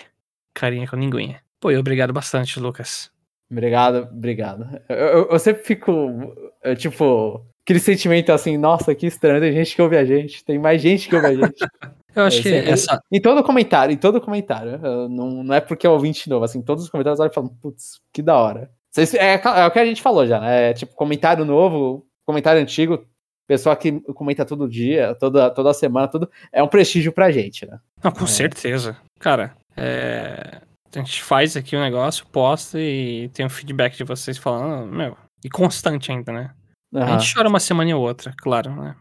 Carinha 0.55 0.87
com 0.89 0.97
linguinha. 0.97 1.41
Pô, 1.61 1.71
obrigado 1.73 2.12
bastante, 2.12 2.59
Lucas. 2.61 3.11
Obrigado, 3.51 4.09
obrigado. 4.11 4.81
Eu, 4.89 4.97
eu- 4.97 5.29
eu 5.31 5.39
sempre 5.39 5.62
fico, 5.65 6.35
eu, 6.62 6.77
tipo, 6.77 7.45
aquele 7.65 7.81
sentimento 7.81 8.31
assim, 8.31 8.57
nossa, 8.57 8.95
que 8.95 9.07
estranho, 9.07 9.41
tem 9.41 9.53
gente 9.53 9.75
que 9.75 9.83
ouve 9.83 9.97
a 9.97 10.05
gente, 10.05 10.45
tem 10.45 10.59
mais 10.59 10.81
gente 10.81 11.09
que 11.09 11.17
ouve 11.17 11.27
a 11.29 11.35
gente. 11.35 11.55
Eu 12.15 12.23
acho 12.23 12.39
É, 12.39 12.43
que 12.43 12.49
sempre- 12.51 12.71
essa. 12.71 13.01
Em 13.11 13.21
todo 13.21 13.43
comentário, 13.43 13.93
em 13.93 13.97
todo 13.97 14.21
comentário. 14.21 14.79
eu 14.81 15.09
Não, 15.09 15.43
não 15.43 15.53
é 15.53 15.61
porque 15.61 15.85
é 15.85 15.91
ouvinte 15.91 16.31
novo, 16.31 16.45
assim, 16.45 16.62
todos 16.62 16.85
os 16.85 16.91
comentários 16.91 17.19
olham 17.19 17.33
e 17.33 17.35
falam, 17.35 17.51
putz, 17.61 18.01
que 18.12 18.23
da 18.23 18.37
hora. 18.37 18.71
É, 19.19 19.35
é 19.35 19.67
o 19.67 19.71
que 19.73 19.79
a 19.81 19.85
gente 19.85 20.01
falou 20.01 20.25
já, 20.25 20.39
né? 20.39 20.71
É, 20.71 20.73
tipo, 20.73 20.95
comentário 20.95 21.45
novo, 21.45 22.07
comentário 22.25 22.62
antigo, 22.62 23.05
pessoa 23.49 23.75
que 23.75 23.91
comenta 24.15 24.45
todo 24.45 24.69
dia, 24.69 25.17
toda, 25.19 25.51
toda 25.51 25.75
semana, 25.75 26.07
tudo, 26.07 26.31
é 26.53 26.62
um 26.62 26.69
prestígio 26.69 27.12
pra 27.12 27.33
gente, 27.33 27.67
né? 27.67 27.81
Não, 28.01 28.12
com 28.12 28.23
É. 28.25 28.29
certeza. 28.29 28.97
Cara, 29.19 29.53
é... 29.77 30.61
a 30.95 30.99
gente 31.01 31.21
faz 31.21 31.57
aqui 31.57 31.75
o 31.75 31.81
negócio, 31.81 32.25
posta 32.29 32.79
e 32.81 33.29
tem 33.35 33.45
um 33.45 33.51
feedback 33.51 33.97
de 33.97 34.05
vocês 34.05 34.39
falando, 34.39 34.87
meu, 34.93 35.17
e 35.45 35.51
constante 35.51 36.12
ainda, 36.12 36.31
né? 36.33 36.51
A 36.95 36.99
Aham, 37.01 37.19
gente 37.19 37.35
chora 37.35 37.49
uma 37.49 37.61
semana 37.61 37.97
ou 37.97 38.03
outra, 38.03 38.33
claro, 38.39 38.71
né? 38.75 38.95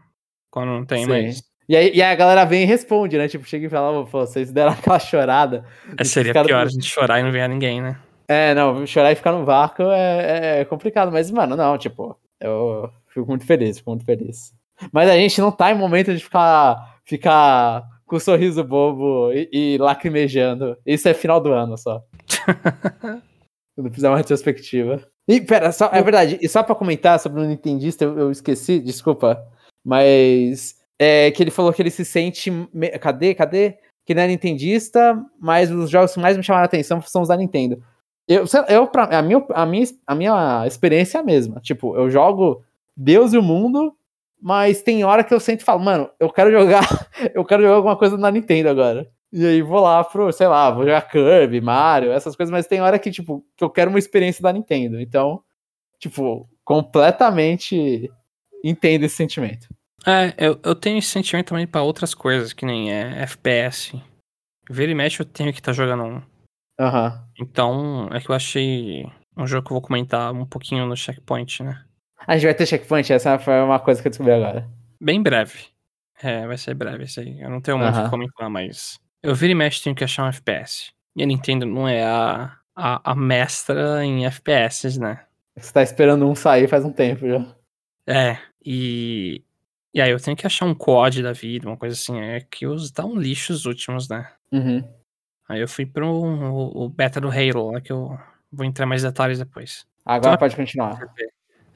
Quando 0.50 0.68
não 0.70 0.84
tem, 0.84 1.04
sim. 1.04 1.08
mas. 1.08 1.42
E 1.68 1.74
aí, 1.76 1.92
e 1.94 2.02
a 2.02 2.14
galera 2.14 2.44
vem 2.44 2.62
e 2.62 2.66
responde, 2.66 3.16
né? 3.16 3.26
Tipo, 3.28 3.44
chega 3.46 3.66
e 3.66 3.70
fala, 3.70 4.04
pô, 4.04 4.26
vocês 4.26 4.52
deram 4.52 4.72
aquela 4.74 4.98
chorada. 4.98 5.64
É, 5.96 6.04
seria 6.04 6.30
Os 6.30 6.34
caras- 6.34 6.46
pior 6.48 6.66
a 6.66 6.68
gente 6.68 6.84
chorar 6.86 7.20
e 7.20 7.22
não 7.22 7.32
ver 7.32 7.48
ninguém, 7.48 7.80
né? 7.80 7.98
É, 8.28 8.54
não, 8.54 8.86
chorar 8.86 9.12
e 9.12 9.14
ficar 9.16 9.32
no 9.32 9.44
vácuo 9.44 9.82
é, 9.90 10.60
é 10.60 10.64
complicado, 10.64 11.12
mas, 11.12 11.30
mano, 11.30 11.56
não, 11.56 11.76
tipo, 11.78 12.18
eu 12.40 12.90
fico 13.08 13.26
muito 13.26 13.46
feliz, 13.46 13.78
fico 13.78 13.90
muito 13.90 14.04
feliz. 14.04 14.52
Mas 14.92 15.08
a 15.08 15.14
gente 15.16 15.40
não 15.40 15.52
tá 15.52 15.70
em 15.70 15.78
momento 15.78 16.12
de 16.14 16.22
ficar, 16.22 16.98
ficar 17.04 17.82
com 18.06 18.18
sorriso 18.18 18.64
bobo 18.64 19.30
e, 19.32 19.48
e 19.52 19.78
lacrimejando. 19.78 20.76
Isso 20.84 21.08
é 21.08 21.14
final 21.14 21.40
do 21.40 21.52
ano 21.52 21.76
só. 21.78 22.02
Quando 23.76 23.92
fizer 23.92 24.08
uma 24.08 24.16
retrospectiva. 24.18 25.06
E, 25.26 25.40
pera, 25.40 25.72
só, 25.72 25.88
é 25.92 26.02
verdade, 26.02 26.38
e 26.42 26.48
só 26.48 26.62
pra 26.62 26.74
comentar 26.74 27.18
sobre 27.18 27.40
o 27.40 27.44
Nintendista, 27.44 28.04
eu, 28.04 28.18
eu 28.18 28.30
esqueci, 28.30 28.78
desculpa, 28.78 29.42
mas 29.84 30.76
é 30.98 31.30
que 31.30 31.42
ele 31.42 31.50
falou 31.50 31.72
que 31.72 31.80
ele 31.82 31.90
se 31.90 32.04
sente. 32.04 32.50
me- 32.50 32.90
Cadê? 32.98 33.34
Cadê? 33.34 33.78
Que 34.06 34.12
ele 34.12 34.20
é 34.20 34.26
Nintendista, 34.26 35.18
mas 35.40 35.70
os 35.70 35.88
jogos 35.90 36.12
que 36.12 36.20
mais 36.20 36.36
me 36.36 36.42
chamaram 36.42 36.64
a 36.64 36.66
atenção 36.66 37.00
são 37.02 37.22
os 37.22 37.28
da 37.28 37.36
Nintendo. 37.36 37.82
Eu, 38.28 38.44
eu 38.68 38.86
pra, 38.86 39.04
a, 39.04 39.22
minha, 39.22 39.44
a, 39.50 39.66
minha, 39.66 39.86
a 40.06 40.14
minha 40.14 40.66
experiência 40.66 41.18
é 41.18 41.20
a 41.20 41.24
mesma. 41.24 41.60
Tipo, 41.60 41.96
eu 41.96 42.10
jogo 42.10 42.62
Deus 42.96 43.32
e 43.32 43.38
o 43.38 43.42
mundo, 43.42 43.94
mas 44.40 44.82
tem 44.82 45.04
hora 45.04 45.24
que 45.24 45.32
eu 45.32 45.40
sempre 45.40 45.64
falo, 45.64 45.80
mano, 45.82 46.10
eu 46.20 46.30
quero 46.30 46.50
jogar. 46.50 46.82
eu 47.34 47.44
quero 47.44 47.62
jogar 47.62 47.76
alguma 47.76 47.96
coisa 47.96 48.16
na 48.18 48.30
Nintendo 48.30 48.68
agora. 48.68 49.08
E 49.36 49.44
aí 49.44 49.62
vou 49.62 49.80
lá 49.80 50.04
pro, 50.04 50.30
sei 50.30 50.46
lá, 50.46 50.70
vou 50.70 50.84
jogar 50.84 51.02
Kirby, 51.02 51.60
Mario, 51.60 52.12
essas 52.12 52.36
coisas, 52.36 52.52
mas 52.52 52.68
tem 52.68 52.80
hora 52.80 53.00
que, 53.00 53.10
tipo, 53.10 53.44
que 53.56 53.64
eu 53.64 53.68
quero 53.68 53.90
uma 53.90 53.98
experiência 53.98 54.40
da 54.40 54.52
Nintendo. 54.52 55.00
Então, 55.00 55.42
tipo, 55.98 56.48
completamente 56.64 58.08
entendo 58.62 59.02
esse 59.02 59.16
sentimento. 59.16 59.66
É, 60.06 60.32
eu, 60.38 60.60
eu 60.62 60.76
tenho 60.76 60.98
esse 60.98 61.08
sentimento 61.08 61.48
também 61.48 61.66
pra 61.66 61.82
outras 61.82 62.14
coisas, 62.14 62.52
que 62.52 62.64
nem 62.64 62.92
é 62.92 63.22
FPS. 63.22 64.00
Vira 64.70 64.92
e 64.92 64.94
mexe 64.94 65.20
eu 65.20 65.26
tenho 65.26 65.52
que 65.52 65.58
estar 65.58 65.72
jogando 65.72 66.04
um. 66.04 66.22
Aham. 66.78 67.26
Então, 67.36 68.08
é 68.12 68.20
que 68.20 68.30
eu 68.30 68.36
achei 68.36 69.04
um 69.36 69.48
jogo 69.48 69.66
que 69.66 69.72
eu 69.72 69.74
vou 69.74 69.82
comentar 69.82 70.32
um 70.32 70.46
pouquinho 70.46 70.86
no 70.86 70.96
checkpoint, 70.96 71.64
né? 71.64 71.84
A 72.24 72.34
gente 72.34 72.44
vai 72.44 72.54
ter 72.54 72.66
checkpoint, 72.66 73.12
essa 73.12 73.36
foi 73.40 73.60
uma 73.60 73.80
coisa 73.80 74.00
que 74.00 74.06
eu 74.06 74.10
descobri 74.10 74.32
agora. 74.32 74.70
Bem 75.00 75.20
breve. 75.20 75.66
É, 76.22 76.46
vai 76.46 76.56
ser 76.56 76.74
breve 76.74 77.02
isso 77.02 77.18
aí. 77.18 77.40
Eu 77.40 77.50
não 77.50 77.60
tenho 77.60 77.78
muito 77.78 77.98
o 77.98 78.04
que 78.04 78.10
comentar, 78.10 78.48
mas. 78.48 79.02
Eu 79.24 79.34
vira 79.34 79.52
e 79.52 79.54
mexe 79.54 79.82
tenho 79.82 79.96
que 79.96 80.04
achar 80.04 80.24
um 80.24 80.28
FPS. 80.28 80.92
E 81.16 81.22
a 81.22 81.26
Nintendo 81.26 81.64
não 81.64 81.88
é 81.88 82.04
a, 82.04 82.58
a, 82.76 83.12
a 83.12 83.14
mestra 83.14 84.04
em 84.04 84.26
FPS, 84.26 84.98
né? 85.00 85.24
Você 85.56 85.72
tá 85.72 85.82
esperando 85.82 86.28
um 86.28 86.34
sair 86.34 86.68
faz 86.68 86.84
um 86.84 86.92
tempo 86.92 87.26
já. 87.26 87.46
É, 88.06 88.38
e. 88.64 89.42
E 89.94 90.00
aí 90.00 90.10
eu 90.10 90.20
tenho 90.20 90.36
que 90.36 90.46
achar 90.46 90.66
um 90.66 90.74
COD 90.74 91.22
da 91.22 91.32
vida, 91.32 91.68
uma 91.68 91.76
coisa 91.76 91.94
assim. 91.94 92.20
É 92.20 92.40
que 92.40 92.66
os 92.66 92.90
tá 92.90 93.04
um 93.04 93.16
lixo 93.16 93.52
os 93.52 93.64
últimos, 93.64 94.08
né? 94.08 94.30
Uhum. 94.52 94.86
Aí 95.48 95.60
eu 95.60 95.68
fui 95.68 95.86
pro 95.86 96.06
o, 96.06 96.84
o 96.84 96.88
beta 96.88 97.20
do 97.20 97.30
Halo, 97.30 97.70
lá 97.70 97.80
que 97.80 97.92
eu 97.92 98.18
vou 98.52 98.66
entrar 98.66 98.84
mais 98.86 99.02
detalhes 99.02 99.38
depois. 99.38 99.86
Agora 100.04 100.34
Então- 100.34 100.38
pode 100.40 100.56
continuar. 100.56 100.98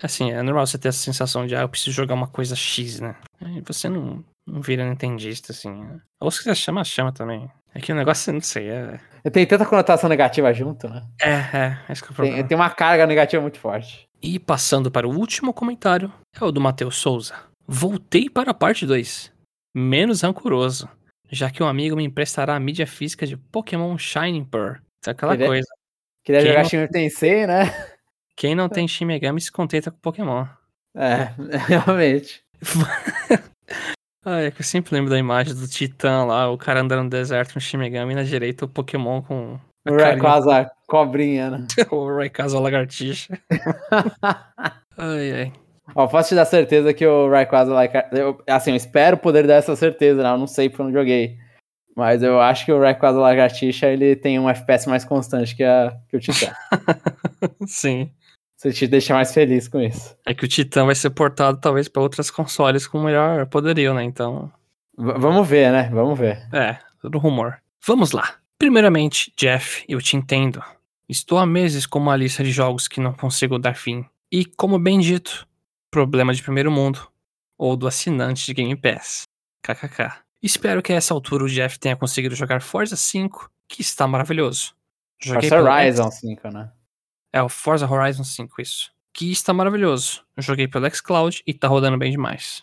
Assim, 0.02 0.32
é 0.32 0.42
normal 0.42 0.66
você 0.66 0.76
ter 0.78 0.88
essa 0.88 0.98
sensação 0.98 1.46
de, 1.46 1.56
ah, 1.56 1.62
eu 1.62 1.68
preciso 1.68 1.92
jogar 1.92 2.14
uma 2.14 2.28
coisa 2.28 2.54
X, 2.54 3.00
né? 3.00 3.16
Aí 3.40 3.60
você 3.62 3.88
não, 3.88 4.24
não 4.48 4.60
vira 4.60 4.88
nintendista, 4.88 5.52
assim. 5.52 5.70
né? 5.70 6.00
Ou 6.20 6.30
se 6.30 6.38
quiser 6.38 6.54
chama, 6.56 6.82
chama 6.84 7.12
também. 7.12 7.50
É 7.74 7.80
que 7.80 7.92
o 7.92 7.94
negócio, 7.94 8.32
não 8.34 8.40
sei, 8.40 8.68
é... 8.70 8.98
Tem 9.32 9.46
tanta 9.46 9.66
conotação 9.66 10.08
negativa 10.08 10.52
junto, 10.54 10.88
né? 10.88 11.06
É, 11.20 11.32
é, 11.56 11.78
esse 11.90 12.02
que 12.02 12.08
é 12.08 12.12
o 12.12 12.14
problema. 12.14 12.36
Tem, 12.38 12.46
tem 12.48 12.56
uma 12.56 12.70
carga 12.70 13.06
negativa 13.06 13.42
muito 13.42 13.58
forte. 13.58 14.08
E 14.22 14.38
passando 14.38 14.90
para 14.90 15.06
o 15.06 15.14
último 15.16 15.52
comentário, 15.52 16.12
é 16.40 16.44
o 16.44 16.50
do 16.50 16.60
Matheus 16.60 16.96
Souza. 16.96 17.34
Voltei 17.66 18.30
para 18.30 18.50
a 18.50 18.54
parte 18.54 18.86
2. 18.86 19.30
Menos 19.76 20.22
rancoroso, 20.22 20.88
já 21.30 21.50
que 21.50 21.62
um 21.62 21.66
amigo 21.68 21.94
me 21.94 22.04
emprestará 22.04 22.56
a 22.56 22.60
mídia 22.60 22.86
física 22.86 23.26
de 23.26 23.36
Pokémon 23.36 23.96
Shining 23.98 24.44
Pearl. 24.44 24.72
Isso 24.76 25.08
é 25.08 25.10
aquela 25.10 25.32
Queria- 25.32 25.46
coisa. 25.46 25.68
Queria 26.24 26.40
Quem 26.40 26.48
jogar 26.50 26.62
não- 26.62 26.68
Shin 26.70 26.86
Tensei, 26.88 27.46
né? 27.46 27.64
Quem 28.36 28.54
não 28.54 28.68
tem 28.70 28.88
Shin 28.88 29.04
Megami 29.04 29.40
se 29.40 29.52
contenta 29.52 29.90
com 29.90 29.98
Pokémon. 29.98 30.46
É, 30.96 31.32
realmente. 31.68 32.42
Ah, 34.30 34.42
é 34.42 34.50
que 34.50 34.60
eu 34.60 34.64
sempre 34.64 34.94
lembro 34.94 35.08
da 35.08 35.18
imagem 35.18 35.54
do 35.54 35.66
Titã 35.66 36.22
lá, 36.22 36.50
o 36.50 36.58
cara 36.58 36.82
andando 36.82 37.04
no 37.04 37.08
deserto 37.08 37.54
no 37.54 37.60
Shin 37.62 37.78
Megami 37.78 38.12
e 38.12 38.16
na 38.16 38.22
direita 38.22 38.66
o 38.66 38.68
Pokémon 38.68 39.22
com 39.22 39.58
a 39.86 39.90
O 39.90 39.96
Rayquaza 39.96 40.70
cobrinha, 40.86 41.50
né? 41.50 41.66
o 41.90 42.14
Rayquaza 42.14 42.60
lagartixa. 42.60 43.38
ai, 44.98 45.32
ai. 45.32 45.52
Ó, 45.94 46.06
posso 46.06 46.28
te 46.28 46.34
dar 46.34 46.44
certeza 46.44 46.92
que 46.92 47.06
o 47.06 47.30
Rayquaza 47.30 47.72
eu 48.12 48.38
Assim, 48.46 48.72
eu 48.72 48.76
espero 48.76 49.16
poder 49.16 49.46
dar 49.46 49.54
essa 49.54 49.74
certeza, 49.74 50.22
né? 50.22 50.28
Eu 50.28 50.36
não 50.36 50.46
sei 50.46 50.68
porque 50.68 50.82
eu 50.82 50.86
não 50.86 50.92
joguei. 50.92 51.38
Mas 51.96 52.22
eu 52.22 52.38
acho 52.38 52.66
que 52.66 52.72
o 52.72 52.78
Rayquaza 52.78 53.18
Lagartixa 53.18 53.86
ele 53.86 54.14
tem 54.14 54.38
um 54.38 54.50
FPS 54.50 54.86
mais 54.90 55.06
constante 55.06 55.56
que, 55.56 55.64
a, 55.64 55.96
que 56.06 56.18
o 56.18 56.20
Titã. 56.20 56.52
Sim. 57.66 58.10
Você 58.58 58.72
te 58.72 58.88
deixa 58.88 59.14
mais 59.14 59.32
feliz 59.32 59.68
com 59.68 59.80
isso. 59.80 60.16
É 60.26 60.34
que 60.34 60.44
o 60.44 60.48
Titã 60.48 60.84
vai 60.84 60.96
ser 60.96 61.10
portado 61.10 61.60
talvez 61.60 61.88
para 61.88 62.02
outras 62.02 62.28
consoles 62.28 62.88
com 62.88 63.00
melhor 63.00 63.46
poderio, 63.46 63.94
né? 63.94 64.02
Então, 64.02 64.50
V- 64.98 65.12
vamos 65.16 65.46
ver, 65.46 65.70
né? 65.70 65.88
Vamos 65.92 66.18
ver. 66.18 66.44
é, 66.52 66.76
tudo 67.00 67.18
rumor. 67.18 67.56
Vamos 67.86 68.10
lá. 68.10 68.34
Primeiramente, 68.58 69.32
Jeff, 69.36 69.84
eu 69.88 70.02
te 70.02 70.16
entendo. 70.16 70.60
Estou 71.08 71.38
há 71.38 71.46
meses 71.46 71.86
com 71.86 72.00
uma 72.00 72.16
lista 72.16 72.42
de 72.42 72.50
jogos 72.50 72.88
que 72.88 73.00
não 73.00 73.12
consigo 73.12 73.60
dar 73.60 73.76
fim. 73.76 74.04
E, 74.30 74.44
como 74.44 74.76
bem 74.76 74.98
dito, 74.98 75.46
problema 75.88 76.34
de 76.34 76.42
primeiro 76.42 76.70
mundo. 76.72 77.06
Ou 77.56 77.76
do 77.76 77.86
assinante 77.86 78.44
de 78.44 78.54
Game 78.54 78.74
Pass. 78.74 79.22
KKK. 79.62 80.16
Espero 80.42 80.82
que 80.82 80.92
a 80.92 80.96
essa 80.96 81.14
altura 81.14 81.44
o 81.44 81.48
Jeff 81.48 81.78
tenha 81.78 81.94
conseguido 81.96 82.34
jogar 82.34 82.60
Forza 82.60 82.96
5, 82.96 83.48
que 83.68 83.80
está 83.82 84.06
maravilhoso. 84.08 84.74
Joguei 85.22 85.48
Forza 85.48 85.64
Horizon 85.70 86.10
5, 86.10 86.48
né? 86.50 86.70
É, 87.32 87.42
o 87.42 87.48
Forza 87.48 87.90
Horizon 87.90 88.24
5, 88.24 88.60
isso. 88.60 88.90
Que 89.12 89.30
está 89.30 89.52
maravilhoso. 89.52 90.22
Eu 90.36 90.42
joguei 90.42 90.68
pelo 90.68 90.88
xCloud 90.90 91.42
e 91.46 91.52
tá 91.52 91.68
rodando 91.68 91.98
bem 91.98 92.10
demais. 92.10 92.62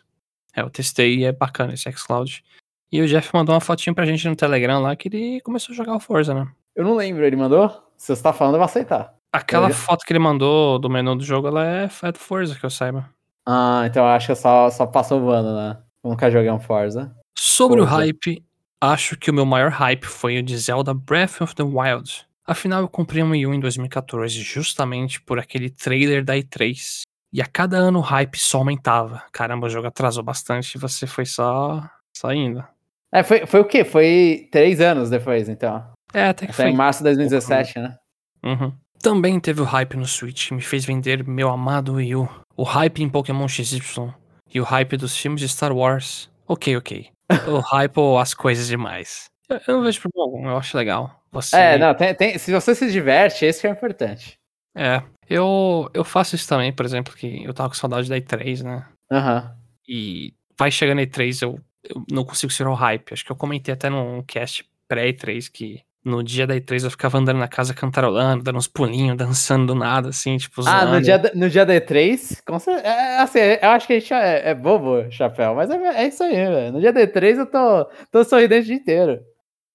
É, 0.56 0.62
eu 0.62 0.70
testei 0.70 1.18
e 1.18 1.26
é 1.26 1.32
bacana 1.32 1.74
esse 1.74 1.92
xCloud. 1.92 2.44
E 2.92 3.02
o 3.02 3.08
Jeff 3.08 3.30
mandou 3.34 3.54
uma 3.54 3.62
fotinha 3.62 3.94
pra 3.94 4.06
gente 4.06 4.28
no 4.28 4.36
Telegram 4.36 4.82
lá 4.82 4.96
que 4.96 5.10
ele 5.10 5.42
começou 5.42 5.74
a 5.74 5.76
jogar 5.76 5.96
o 5.96 6.00
Forza, 6.00 6.34
né? 6.34 6.48
Eu 6.76 6.84
não 6.84 6.96
lembro, 6.96 7.26
ele 7.26 7.36
mandou? 7.36 7.70
Se 7.98 8.16
você 8.16 8.22
tá 8.22 8.32
falando, 8.32 8.56
eu 8.56 8.60
vou 8.60 8.66
aceitar. 8.66 9.14
Aquela 9.32 9.70
foto 9.70 10.06
que 10.06 10.14
ele 10.14 10.20
mandou 10.20 10.80
do 10.80 10.90
menu 10.90 11.16
do 11.16 11.24
jogo, 11.24 11.48
ela 11.48 11.66
é, 11.66 11.90
é 12.04 12.12
do 12.12 12.20
Forza, 12.20 12.56
que 12.56 12.66
eu 12.66 12.70
saiba. 12.70 13.10
Ah, 13.46 13.84
então 13.86 14.04
eu 14.04 14.10
acho 14.10 14.28
que 14.28 14.36
só, 14.36 14.70
só 14.70 14.86
passou 14.86 15.20
voando, 15.20 15.54
né? 15.54 15.78
Eu 16.04 16.10
nunca 16.10 16.32
joguei 16.32 16.50
um 16.50 16.60
Forza. 16.60 17.14
Sobre 17.38 17.80
Forza. 17.80 17.94
o 17.94 17.98
hype, 17.98 18.44
acho 18.80 19.18
que 19.18 19.30
o 19.30 19.34
meu 19.34 19.46
maior 19.46 19.72
hype 19.72 20.06
foi 20.06 20.38
o 20.38 20.44
de 20.44 20.58
Zelda 20.58 20.94
Breath 20.94 21.42
of 21.42 21.54
the 21.54 21.64
Wild. 21.64 22.26
Afinal, 22.48 22.82
eu 22.82 22.88
comprei 22.88 23.24
um 23.24 23.32
Wii 23.32 23.48
U 23.48 23.54
em 23.54 23.60
2014 23.60 24.40
justamente 24.42 25.20
por 25.22 25.40
aquele 25.40 25.70
trailer 25.70 26.24
da 26.24 26.36
E3. 26.36 27.02
E 27.34 27.42
a 27.42 27.46
cada 27.46 27.78
ano 27.78 28.00
o 28.00 28.04
hype 28.04 28.38
só 28.38 28.60
aumentava. 28.60 29.24
Caramba, 29.32 29.68
o 29.68 29.70
jogo 29.70 29.88
atrasou 29.88 30.24
bastante 30.24 30.76
e 30.76 30.78
você 30.78 31.08
foi 31.08 31.26
só 31.26 31.84
saindo. 32.16 32.64
É, 33.12 33.24
foi, 33.24 33.46
foi 33.46 33.60
o 33.60 33.66
quê? 33.66 33.84
Foi 33.84 34.48
três 34.52 34.80
anos 34.80 35.10
depois, 35.10 35.50
então. 35.50 35.84
É, 36.14 36.28
até 36.28 36.48
que 36.48 36.54
foi. 36.54 36.70
em 36.70 36.76
março 36.76 37.00
de 37.00 37.06
2017, 37.06 37.80
né? 37.80 37.98
Uhum. 38.44 38.72
Também 39.02 39.40
teve 39.40 39.62
o 39.62 39.66
hype 39.66 39.98
no 39.98 40.06
Switch 40.06 40.48
que 40.48 40.54
me 40.54 40.62
fez 40.62 40.86
vender 40.86 41.28
meu 41.28 41.50
amado 41.50 41.96
Wii 41.96 42.16
U. 42.16 42.30
O 42.56 42.64
hype 42.64 43.04
em 43.04 43.10
Pokémon 43.10 43.48
XY. 43.48 44.14
E 44.54 44.62
o 44.62 44.64
hype 44.64 44.96
dos 44.98 45.18
filmes 45.18 45.42
de 45.42 45.50
Star 45.50 45.76
Wars. 45.76 46.30
Ok, 46.48 46.78
ok. 46.78 47.10
o 47.48 47.60
hype 47.60 47.98
ou 47.98 48.20
as 48.20 48.34
coisas 48.34 48.68
demais. 48.68 49.26
Eu, 49.50 49.60
eu 49.68 49.78
não 49.78 49.84
vejo 49.84 50.02
problema 50.02 50.26
algum, 50.26 50.50
eu 50.50 50.58
acho 50.58 50.78
legal. 50.78 51.22
Você... 51.36 51.56
É, 51.56 51.78
não, 51.78 51.94
tem, 51.94 52.16
tem, 52.16 52.38
se 52.38 52.52
você 52.52 52.74
se 52.74 52.92
diverte, 52.92 53.46
esse 53.46 53.62
que 53.62 53.68
é 53.68 53.70
importante. 53.70 54.40
É, 54.76 55.02
eu, 55.30 55.90
eu 55.94 56.04
faço 56.04 56.36
isso 56.36 56.48
também, 56.48 56.72
por 56.72 56.86
exemplo, 56.86 57.14
que 57.14 57.44
eu 57.44 57.54
tava 57.54 57.70
com 57.70 57.76
saudade 57.76 58.10
da 58.10 58.18
E3, 58.18 58.64
né? 58.64 58.86
Aham. 59.12 59.44
Uhum. 59.44 59.66
E 59.88 60.34
vai 60.58 60.72
chegando 60.72 61.00
a 61.00 61.04
E3, 61.04 61.42
eu, 61.44 61.60
eu 61.84 62.04
não 62.12 62.26
consigo 62.26 62.52
ser 62.52 62.68
o 62.68 62.74
hype. 62.74 63.14
Acho 63.14 63.24
que 63.24 63.32
eu 63.32 63.36
comentei 63.36 63.74
até 63.74 63.90
num 63.90 64.24
cast 64.24 64.66
pré-E3 64.88 65.50
que 65.52 65.82
no 66.04 66.24
dia 66.24 66.46
da 66.46 66.56
E3 66.56 66.84
eu 66.84 66.92
ficava 66.92 67.18
andando 67.18 67.40
na 67.40 67.48
casa 67.48 67.74
cantarolando, 67.74 68.44
dando 68.44 68.58
uns 68.58 68.68
pulinhos, 68.68 69.18
dançando 69.18 69.66
do 69.66 69.76
nada, 69.76 70.10
assim, 70.10 70.38
tipo, 70.38 70.62
zoando. 70.62 70.78
Ah, 70.78 70.86
no 70.86 71.02
dia, 71.02 71.18
da, 71.18 71.32
no 71.34 71.50
dia 71.50 71.66
da 71.66 71.74
E3? 71.74 72.38
Com 72.46 72.60
certeza, 72.60 72.88
é, 72.88 73.20
assim, 73.20 73.40
eu 73.40 73.70
acho 73.70 73.88
que 73.88 73.94
a 73.94 74.00
gente 74.00 74.14
é, 74.14 74.50
é 74.52 74.54
bobo, 74.54 75.10
chapéu, 75.10 75.56
mas 75.56 75.70
é, 75.72 76.04
é 76.04 76.08
isso 76.08 76.24
aí, 76.24 76.36
velho. 76.36 76.74
No 76.74 76.80
dia 76.80 76.94
da 76.94 77.02
E3 77.02 77.38
eu 77.40 77.46
tô, 77.48 77.86
tô 78.12 78.24
sorridente 78.24 78.64
o 78.64 78.66
dia 78.66 78.76
inteiro. 78.76 79.20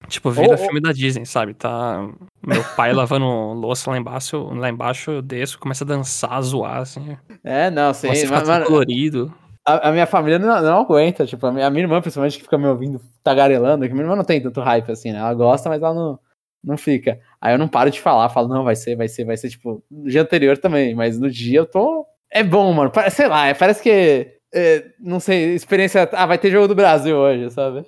Tipo, 0.07 0.29
vira 0.31 0.57
filme 0.57 0.81
da 0.81 0.91
Disney, 0.91 1.25
sabe? 1.25 1.53
Tá 1.53 2.09
meu 2.45 2.63
pai 2.75 2.91
lavando 2.93 3.25
louça 3.25 3.89
lá 3.89 3.97
embaixo, 3.97 4.43
lá 4.53 4.69
embaixo 4.69 5.11
eu 5.11 5.21
desço, 5.21 5.59
começa 5.59 5.83
a 5.83 5.87
dançar, 5.87 6.33
a 6.33 6.41
zoar, 6.41 6.77
assim. 6.77 7.17
É, 7.43 7.69
não, 7.69 7.93
sim. 7.93 8.07
Você 8.07 8.27
mas, 8.27 8.47
mas, 8.47 8.67
colorido. 8.67 9.33
A, 9.65 9.89
a, 9.89 9.91
minha 9.91 10.07
família 10.07 10.39
não, 10.39 10.61
não 10.61 10.79
aguenta, 10.81 11.25
tipo, 11.25 11.45
a 11.45 11.51
minha, 11.51 11.67
a 11.67 11.69
minha, 11.69 11.83
irmã, 11.83 12.01
principalmente, 12.01 12.37
que 12.37 12.43
fica 12.43 12.57
me 12.57 12.67
ouvindo 12.67 12.99
tagarelando, 13.23 13.87
que 13.87 13.93
minha 13.93 14.03
irmã 14.03 14.15
não 14.15 14.23
tem 14.23 14.41
tanto 14.41 14.59
hype 14.59 14.91
assim, 14.91 15.11
né? 15.11 15.19
Ela 15.19 15.33
gosta, 15.33 15.69
mas 15.69 15.81
ela 15.81 15.93
não, 15.93 16.19
não 16.63 16.77
fica. 16.77 17.19
Aí 17.39 17.53
eu 17.53 17.59
não 17.59 17.67
paro 17.67 17.91
de 17.91 18.01
falar, 18.01 18.29
falo, 18.29 18.47
não, 18.47 18.63
vai 18.63 18.75
ser, 18.75 18.95
vai 18.95 19.07
ser, 19.07 19.23
vai 19.23 19.37
ser, 19.37 19.49
tipo, 19.49 19.83
no 19.89 20.09
dia 20.09 20.23
anterior 20.23 20.57
também, 20.57 20.95
mas 20.95 21.19
no 21.19 21.29
dia 21.29 21.59
eu 21.59 21.65
tô. 21.65 22.05
É 22.31 22.43
bom, 22.43 22.73
mano. 22.73 22.91
Sei 23.11 23.27
lá, 23.27 23.47
é, 23.47 23.53
parece 23.53 23.83
que. 23.83 24.39
É, 24.53 24.85
não 24.99 25.19
sei, 25.19 25.53
experiência. 25.53 26.09
Ah, 26.11 26.25
vai 26.25 26.37
ter 26.37 26.51
jogo 26.51 26.67
do 26.67 26.75
Brasil 26.75 27.15
hoje, 27.15 27.49
sabe? 27.51 27.85